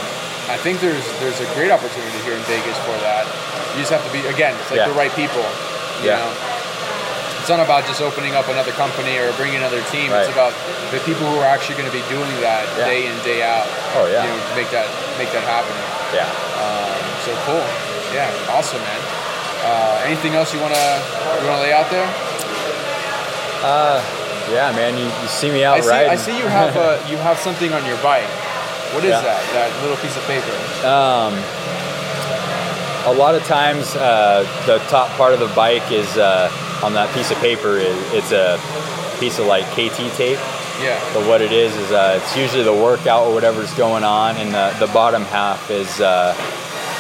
I 0.49 0.57
think 0.63 0.79
there's 0.81 1.03
there's 1.19 1.41
a 1.43 1.49
great 1.59 1.71
opportunity 1.75 2.19
here 2.23 2.39
in 2.39 2.45
Vegas 2.47 2.79
for 2.87 2.95
that. 3.03 3.27
You 3.75 3.83
just 3.83 3.91
have 3.93 4.05
to 4.07 4.13
be 4.15 4.23
again, 4.31 4.55
it's 4.63 4.71
like 4.71 4.79
Yeah. 4.87 4.89
the 4.89 4.95
right 5.03 5.13
people. 5.19 5.43
You 6.01 6.15
Yeah. 6.15 6.23
know, 6.23 6.31
it's 7.43 7.51
not 7.51 7.61
about 7.61 7.85
just 7.91 8.01
opening 8.01 8.35
up 8.39 8.47
another 8.49 8.73
company 8.79 9.19
or 9.19 9.33
bringing 9.35 9.59
another 9.59 9.83
team. 9.91 10.13
It's 10.15 10.31
about 10.31 10.55
the 10.95 11.01
people 11.05 11.27
who 11.29 11.37
are 11.43 11.51
actually 11.51 11.77
going 11.83 11.91
to 11.91 11.97
be 11.97 12.05
doing 12.09 12.33
that 12.47 12.65
Yeah. 12.79 12.85
day 12.87 13.01
in 13.11 13.15
day 13.27 13.43
out. 13.43 13.67
Oh, 13.99 14.07
yeah. 14.07 14.23
You 14.23 14.31
know, 14.31 14.39
to 14.39 14.55
make 14.57 14.71
that 14.71 14.87
make 15.19 15.31
that 15.37 15.43
happen. 15.45 15.75
Yeah. 16.15 16.29
Um, 16.57 16.97
so 17.25 17.33
cool. 17.45 17.65
Yeah, 18.15 18.31
awesome, 18.51 18.81
man. 18.81 19.01
Uh, 19.65 20.03
anything 20.07 20.35
else 20.35 20.55
you 20.55 20.61
wanna 20.61 20.79
you 21.43 21.47
wanna 21.49 21.63
lay 21.63 21.73
out 21.73 21.91
there? 21.91 22.09
Uh, 23.63 24.01
Yeah, 24.51 24.73
man. 24.73 24.97
You, 24.97 25.05
you 25.05 25.29
see 25.29 25.51
me 25.51 25.63
out 25.65 25.85
riding. 25.85 26.11
I 26.11 26.17
see 26.17 26.39
you 26.39 26.47
have 26.47 26.75
uh, 26.77 26.97
you 27.11 27.17
have 27.19 27.39
something 27.39 27.73
on 27.73 27.85
your 27.85 27.99
bike. 28.03 28.25
What 28.95 29.05
is 29.05 29.11
Yeah. 29.11 29.21
that? 29.21 29.43
That 29.53 29.69
little 29.83 29.97
piece 29.99 30.17
of 30.17 30.25
paper. 30.25 30.55
Um, 30.87 31.37
a 33.05 33.13
lot 33.13 33.35
of 33.35 33.45
times 33.45 33.95
uh, 33.97 34.45
the 34.67 34.79
top 34.89 35.09
part 35.19 35.35
of 35.35 35.41
the 35.41 35.49
bike 35.55 35.91
is 35.93 36.09
uh, 36.17 36.51
on 36.83 36.95
that 36.95 37.13
piece 37.15 37.31
of 37.31 37.37
paper 37.39 37.77
is 37.77 37.97
it's 38.15 38.33
a 38.33 38.59
piece 39.21 39.39
of 39.39 39.47
like 39.47 39.65
KT 39.77 40.09
tape. 40.17 40.39
Yeah. 40.81 40.99
But 41.13 41.27
what 41.27 41.41
it 41.43 41.53
is 41.53 41.75
is 41.77 41.91
uh, 41.91 42.21
it's 42.23 42.37
usually 42.37 42.63
the 42.63 42.73
workout 42.73 43.27
or 43.27 43.35
whatever's 43.35 43.73
going 43.75 44.05
on, 44.05 44.37
and 44.37 44.55
the, 44.55 44.87
the 44.87 44.93
bottom 44.93 45.23
half 45.25 45.71
is 45.71 46.01
uh, 46.01 46.35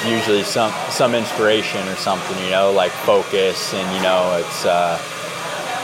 usually 0.06 0.42
some 0.42 0.72
some 0.90 1.14
inspiration 1.14 1.86
or 1.88 1.96
something, 1.96 2.36
you 2.44 2.50
know, 2.50 2.72
like 2.72 2.90
focus, 2.90 3.72
and 3.74 3.96
you 3.96 4.02
know 4.02 4.36
it's 4.36 4.64
uh, 4.66 4.98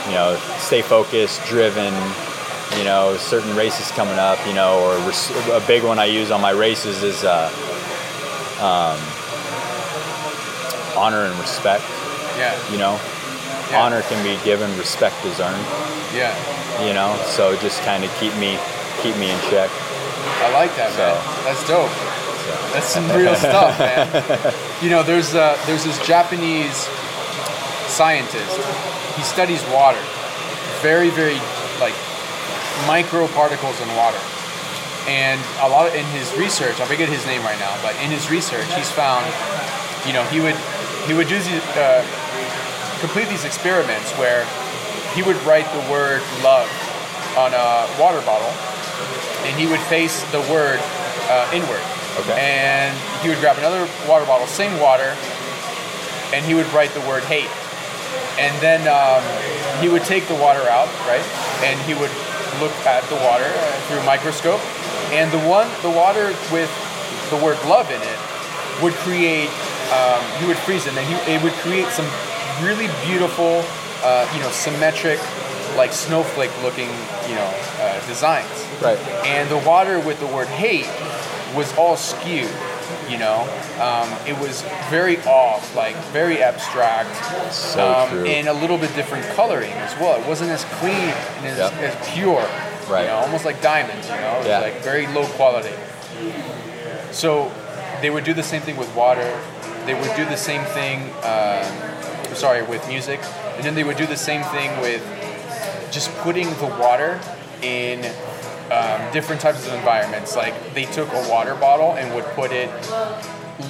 you 0.07 0.13
know 0.13 0.37
stay 0.57 0.81
focused, 0.81 1.43
driven. 1.45 1.93
You 2.79 2.83
know, 2.83 3.15
certain 3.17 3.55
races 3.55 3.91
coming 3.91 4.17
up, 4.17 4.39
you 4.47 4.53
know, 4.53 4.79
or 4.83 4.97
res- 5.07 5.29
a 5.51 5.63
big 5.67 5.83
one 5.83 5.99
I 5.99 6.05
use 6.05 6.31
on 6.31 6.41
my 6.41 6.49
races 6.49 7.03
is 7.03 7.23
uh, 7.23 7.47
um, 8.59 8.99
honor 10.97 11.25
and 11.25 11.39
respect. 11.39 11.83
Yeah. 12.37 12.71
You 12.71 12.79
know, 12.79 12.99
Yeah. 13.71 13.81
honor 13.81 14.01
can 14.03 14.21
be 14.23 14.41
given, 14.43 14.69
respect 14.77 15.15
is 15.25 15.39
earned. 15.39 15.65
Yeah. 16.13 16.33
You 16.85 16.93
know, 16.93 17.15
so 17.25 17.55
just 17.57 17.81
kind 17.83 18.03
of 18.03 18.11
keep 18.19 18.35
me 18.37 18.57
keep 19.01 19.15
me 19.17 19.29
in 19.31 19.39
check. 19.49 19.69
I 20.45 20.51
like 20.53 20.75
that, 20.75 20.91
man. 20.97 21.15
So- 21.15 21.43
That's 21.43 21.63
dope. 21.67 21.91
That's 22.73 22.85
some 22.87 23.09
real 23.11 23.33
stuff, 23.49 23.77
man. 23.79 24.05
You 24.83 24.89
know, 24.91 25.01
there's 25.03 25.33
uh, 25.33 25.57
there's 25.65 25.83
this 25.83 25.97
Japanese 26.05 26.87
scientist. 27.89 28.57
He 29.15 29.23
studies 29.23 29.63
water, 29.73 30.01
very 30.81 31.09
very 31.09 31.39
like 31.79 31.95
micro 32.87 33.27
particles 33.33 33.79
in 33.81 33.87
water, 33.95 34.19
and 35.07 35.39
a 35.61 35.69
lot 35.69 35.87
of, 35.87 35.95
in 35.95 36.05
his 36.07 36.35
research, 36.37 36.79
I 36.81 36.85
forget 36.85 37.07
his 37.09 37.25
name 37.25 37.41
right 37.43 37.57
now, 37.59 37.73
but 37.81 37.95
in 38.03 38.11
his 38.11 38.29
research, 38.29 38.67
he's 38.75 38.91
found, 38.91 39.25
you 40.05 40.13
know, 40.13 40.23
he 40.25 40.39
would 40.41 40.55
he 41.07 41.13
would 41.13 41.27
do 41.27 41.37
these, 41.39 41.63
uh, 41.79 42.03
complete 43.05 43.29
these 43.29 43.45
experiments 43.45 44.09
where 44.17 44.41
he 45.13 45.21
would 45.21 45.37
write 45.45 45.69
the 45.77 45.91
word 45.91 46.25
love 46.41 46.65
on 47.37 47.53
a 47.53 47.85
water 48.01 48.19
bottle, 48.25 48.49
and 49.45 49.53
he 49.59 49.67
would 49.67 49.79
face 49.81 50.23
the 50.31 50.41
word 50.49 50.79
uh, 51.29 51.45
inward. 51.53 51.85
Okay. 52.17 52.33
And 52.33 52.97
he 53.21 53.29
would 53.29 53.37
grab 53.39 53.59
another 53.59 53.85
water 54.09 54.25
bottle, 54.25 54.47
same 54.47 54.79
water, 54.81 55.15
and 56.33 56.43
he 56.45 56.55
would 56.55 56.65
write 56.73 56.89
the 56.97 57.01
word 57.01 57.21
hate. 57.29 57.51
And 58.41 58.57
then 58.57 58.81
um, 58.89 59.21
he 59.83 59.87
would 59.87 60.03
take 60.03 60.25
the 60.25 60.35
water 60.35 60.65
out, 60.65 60.89
right? 61.05 61.23
And 61.61 61.79
he 61.85 61.93
would 61.93 62.11
look 62.57 62.73
at 62.89 63.05
the 63.13 63.21
water 63.21 63.45
through 63.85 63.99
a 64.01 64.05
microscope, 64.05 64.61
and 65.13 65.29
the 65.31 65.45
one, 65.45 65.69
the 65.83 65.91
water 65.91 66.33
with 66.49 66.73
the 67.29 67.37
word 67.37 67.61
love 67.69 67.91
in 67.91 68.01
it, 68.01 68.19
would 68.81 68.93
create. 69.05 69.53
Um, 69.93 70.25
he 70.41 70.47
would 70.47 70.57
freeze 70.57 70.87
it, 70.87 70.97
and 70.97 71.05
he, 71.05 71.13
it 71.31 71.43
would 71.43 71.53
create 71.61 71.85
some 71.89 72.09
really 72.61 72.87
beautiful, 73.05 73.63
uh, 74.03 74.29
you 74.33 74.39
know, 74.41 74.49
symmetric, 74.51 75.19
like 75.77 75.91
snowflake-looking, 75.91 76.89
you 77.29 77.35
know, 77.35 77.53
uh, 77.81 78.07
designs 78.07 78.47
Right. 78.81 78.97
and 79.25 79.49
the 79.49 79.57
water 79.67 79.99
with 79.99 80.19
the 80.19 80.27
word 80.27 80.47
hate 80.47 80.87
was 81.55 81.75
all 81.77 81.95
skewed 81.95 82.49
you 83.09 83.17
know 83.17 83.41
um, 83.79 84.09
it 84.27 84.37
was 84.39 84.61
very 84.89 85.17
off 85.23 85.75
like 85.75 85.95
very 86.11 86.41
abstract 86.43 87.09
So 87.53 87.93
um, 87.93 88.09
true. 88.09 88.25
and 88.25 88.47
a 88.47 88.53
little 88.53 88.77
bit 88.77 88.93
different 88.95 89.25
coloring 89.35 89.71
as 89.73 89.97
well 89.99 90.19
it 90.19 90.27
wasn't 90.27 90.49
as 90.51 90.63
clean 90.79 90.93
and 90.93 91.45
as, 91.47 91.57
Yep. 91.57 91.73
as 91.81 92.09
pure 92.13 92.45
Right. 92.89 93.01
you 93.03 93.07
know 93.07 93.15
almost 93.17 93.45
like 93.45 93.61
diamonds 93.61 94.07
you 94.09 94.15
know 94.15 94.41
Yeah. 94.45 94.59
like 94.59 94.81
very 94.81 95.07
low 95.07 95.25
quality 95.37 95.73
so 97.11 97.51
they 98.01 98.09
would 98.09 98.23
do 98.23 98.33
the 98.33 98.43
same 98.43 98.61
thing 98.61 98.75
with 98.77 98.93
water 98.95 99.39
they 99.85 99.93
would 99.93 100.13
do 100.15 100.25
the 100.25 100.37
same 100.37 100.63
thing 100.65 101.09
sorry 102.35 102.63
with 102.63 102.87
music 102.87 103.19
and 103.55 103.63
then 103.63 103.75
they 103.75 103.83
would 103.83 103.97
do 103.97 104.05
the 104.05 104.17
same 104.17 104.43
thing 104.43 104.69
with 104.81 105.01
just 105.91 106.11
putting 106.17 106.49
the 106.55 106.67
water 106.79 107.19
in 107.61 108.03
um, 108.71 109.13
different 109.13 109.41
types 109.41 109.65
of 109.67 109.73
environments. 109.73 110.35
Like 110.35 110.73
they 110.73 110.85
took 110.85 111.11
a 111.13 111.29
water 111.29 111.55
bottle 111.55 111.93
and 111.93 112.13
would 112.15 112.25
put 112.35 112.51
it 112.51 112.69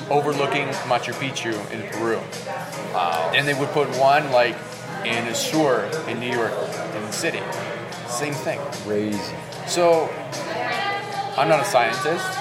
overlooking 0.10 0.68
Machu 0.90 1.14
Picchu 1.14 1.54
in 1.72 1.88
Peru. 1.92 2.20
Wow. 2.94 3.32
And 3.36 3.48
they 3.48 3.54
would 3.54 3.70
put 3.70 3.88
one 3.98 4.32
like 4.32 4.56
in 5.04 5.28
a 5.28 5.36
sewer 5.36 5.90
in 6.08 6.20
New 6.20 6.32
York, 6.32 6.54
in 6.96 7.02
the 7.04 7.12
city. 7.12 7.42
Same 8.08 8.34
thing. 8.34 8.60
Crazy. 8.84 9.36
So 9.68 10.10
I'm 11.38 11.50
not 11.50 11.60
a 11.60 11.66
scientist. 11.66 12.40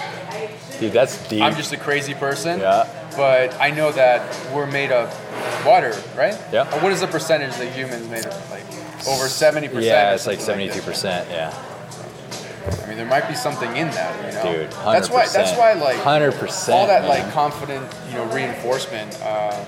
Dude, 0.81 0.93
that's 0.93 1.29
deep. 1.29 1.43
I'm 1.43 1.55
just 1.55 1.73
a 1.73 1.77
crazy 1.77 2.15
person. 2.15 2.61
Yeah. 2.61 2.89
But 3.17 3.55
I 3.61 3.71
know 3.71 3.93
that 3.93 4.21
we're 4.55 4.67
made 4.67 4.93
of 4.93 5.09
water, 5.65 5.95
right? 6.17 6.39
Yeah. 6.53 6.65
What 6.83 6.93
is 6.93 7.01
the 7.01 7.07
percentage 7.07 7.55
that 7.57 7.73
humans 7.73 8.09
made 8.09 8.27
of? 8.27 8.51
Like 8.51 8.65
over 9.07 9.27
70%? 9.27 9.83
yeah, 9.83 10.15
it's 10.15 10.27
like 10.27 10.41
seventy-two 10.41 10.81
that. 10.81 10.85
percent. 10.85 11.31
Yeah, 11.31 11.53
I 12.83 12.87
mean, 12.87 12.97
there 12.97 13.07
might 13.07 13.29
be 13.29 13.35
something 13.35 13.69
in 13.77 13.89
that, 13.91 14.17
you 14.27 14.33
know. 14.33 14.63
dude. 14.63 14.71
100%. 14.71 14.93
That's 14.93 15.11
why. 15.11 15.29
That's 15.29 15.57
why, 15.59 15.73
like, 15.75 15.97
hundred 15.99 16.33
percent. 16.33 16.79
all 16.79 16.87
that 16.87 17.07
like 17.09 17.31
confident, 17.33 17.87
you 18.09 18.15
know, 18.15 18.25
reinforcement. 18.33 19.21
Uh, 19.23 19.65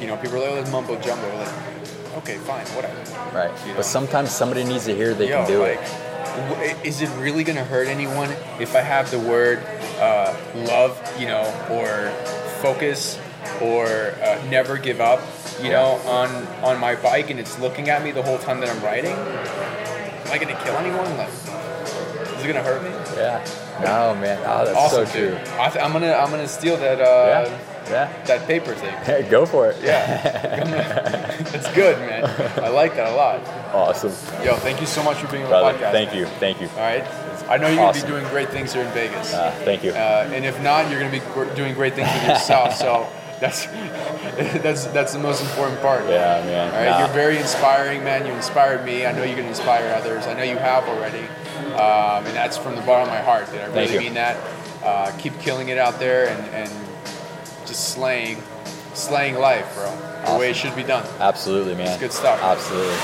you 0.00 0.06
know, 0.06 0.16
people 0.16 0.36
are 0.36 0.40
like, 0.40 0.50
oh, 0.50 0.60
this 0.62 0.72
mumbo 0.72 1.00
jumbo. 1.00 1.26
Like, 1.36 1.52
okay, 2.18 2.38
fine, 2.38 2.66
whatever. 2.68 3.00
right. 3.36 3.50
you 3.62 3.68
know. 3.68 3.76
But 3.76 3.84
sometimes 3.84 4.30
somebody 4.30 4.64
needs 4.64 4.84
to 4.86 4.94
hear 4.94 5.14
they 5.14 5.28
Yo, 5.28 5.38
can 5.38 5.48
do 5.48 5.62
like, 5.62 5.80
it. 5.80 6.07
Is 6.84 7.00
it 7.02 7.08
really 7.18 7.44
gonna 7.44 7.64
hurt 7.64 7.88
anyone 7.88 8.30
if 8.60 8.74
I 8.74 8.80
have 8.80 9.10
the 9.10 9.18
word 9.18 9.58
uh, 9.98 10.36
love, 10.54 11.00
you 11.18 11.26
know, 11.26 11.44
or 11.70 12.10
focus, 12.60 13.18
or 13.60 13.86
uh, 14.22 14.42
never 14.50 14.76
give 14.78 15.00
up, 15.00 15.20
you 15.62 15.70
know, 15.70 16.00
on 16.06 16.28
on 16.62 16.78
my 16.78 16.96
bike, 16.96 17.30
and 17.30 17.38
it's 17.40 17.58
looking 17.58 17.88
at 17.88 18.02
me 18.02 18.10
the 18.12 18.22
whole 18.22 18.38
time 18.38 18.60
that 18.60 18.68
I'm 18.68 18.82
riding? 18.82 19.12
Am 19.14 20.32
I 20.32 20.38
gonna 20.38 20.58
kill 20.64 20.74
anyone? 20.76 21.16
Like, 21.16 21.28
is 21.28 22.44
it 22.44 22.48
gonna 22.48 22.62
hurt 22.62 22.82
me? 22.82 22.90
Yeah. 23.16 23.44
No, 23.80 24.14
man. 24.20 24.38
Oh, 24.44 24.64
that's 24.64 24.76
awesome, 24.76 25.06
so 25.06 25.12
true. 25.12 25.38
I 25.58 25.70
th- 25.70 25.84
I'm 25.84 25.92
gonna 25.92 26.12
I'm 26.12 26.30
gonna 26.30 26.48
steal 26.48 26.76
that 26.78 27.00
uh, 27.00 27.48
Yeah. 27.48 27.58
That 27.88 28.46
paper 28.46 28.74
thing. 28.74 28.94
Yeah. 29.08 29.22
Go 29.30 29.46
for 29.46 29.68
it. 29.70 29.76
Yeah, 29.82 31.36
it's 31.54 31.72
good, 31.74 31.98
man. 31.98 32.24
I 32.62 32.68
like 32.68 32.94
that 32.96 33.12
a 33.12 33.16
lot. 33.16 33.40
Awesome, 33.74 34.10
Yo, 34.44 34.54
thank 34.56 34.80
you 34.80 34.86
so 34.86 35.02
much 35.02 35.16
for 35.18 35.26
being 35.30 35.44
on 35.44 35.48
brother. 35.50 35.72
the 35.78 35.84
podcast. 35.84 35.92
Thank 35.92 36.14
you. 36.14 36.26
Thank 36.38 36.60
you. 36.60 36.68
All 36.70 36.76
right, 36.80 37.04
I 37.48 37.56
know 37.56 37.68
you're 37.68 37.76
gonna 37.76 38.00
be 38.00 38.06
doing 38.06 38.24
great 38.28 38.50
things 38.50 38.72
here 38.72 38.82
in 38.84 38.90
Vegas, 38.92 39.32
Uh, 39.34 39.50
thank 39.64 39.82
you. 39.84 39.92
uh, 39.92 40.30
and 40.32 40.44
if 40.44 40.60
not, 40.62 40.90
you're 40.90 41.00
gonna 41.00 41.12
be 41.12 41.22
doing 41.54 41.74
great 41.74 41.94
things 41.94 42.08
with 42.12 42.24
yourself. 42.28 42.74
so 42.76 43.06
that's 43.40 43.66
that's 44.62 44.86
that's 44.86 45.12
the 45.12 45.18
most 45.18 45.42
important 45.42 45.80
part. 45.80 46.02
yeah, 46.08 46.42
man. 46.44 46.68
All 46.74 46.80
right, 46.80 46.90
Nah. 46.90 46.98
you're 47.00 47.14
very 47.14 47.38
inspiring, 47.38 48.02
man. 48.04 48.26
You 48.26 48.32
inspired 48.32 48.84
me. 48.84 49.06
I 49.06 49.12
know 49.12 49.22
you 49.22 49.36
can 49.36 49.46
inspire 49.46 49.92
others. 49.94 50.26
I 50.26 50.34
know 50.34 50.42
you 50.42 50.56
have 50.58 50.88
already, 50.88 51.24
um, 51.74 52.26
and 52.26 52.34
that's 52.34 52.56
from 52.58 52.74
the 52.74 52.82
bottom 52.82 53.08
of 53.08 53.14
my 53.14 53.20
heart. 53.22 53.46
That 53.52 53.70
I 53.70 53.74
really 53.74 53.98
mean 53.98 54.14
that. 54.14 54.36
Uh, 54.82 55.10
keep 55.18 55.38
killing 55.40 55.68
it 55.70 55.76
out 55.78 55.98
there 55.98 56.28
and, 56.28 56.42
and 56.54 56.70
just 57.68 57.92
slaying, 57.94 58.38
slaying 58.94 59.36
life, 59.36 59.72
bro. 59.74 60.32
The 60.32 60.38
way 60.38 60.50
it 60.50 60.56
should 60.56 60.74
be 60.74 60.82
done. 60.82 61.06
Absolutely, 61.20 61.74
man. 61.74 61.88
It's 61.88 62.00
good 62.00 62.12
stuff. 62.12 62.40
Absolutely. 62.42 62.96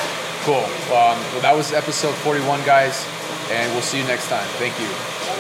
Cool. 0.45 0.65
Um, 0.93 1.17
well, 1.33 1.41
that 1.41 1.55
was 1.57 1.73
episode 1.73 2.15
41, 2.17 2.65
guys, 2.67 3.07
and 3.51 3.73
we'll 3.73 3.83
see 3.83 3.99
you 3.99 4.05
next 4.05 4.29
time. 4.29 4.47
Thank 4.59 4.79
you. 4.81 5.34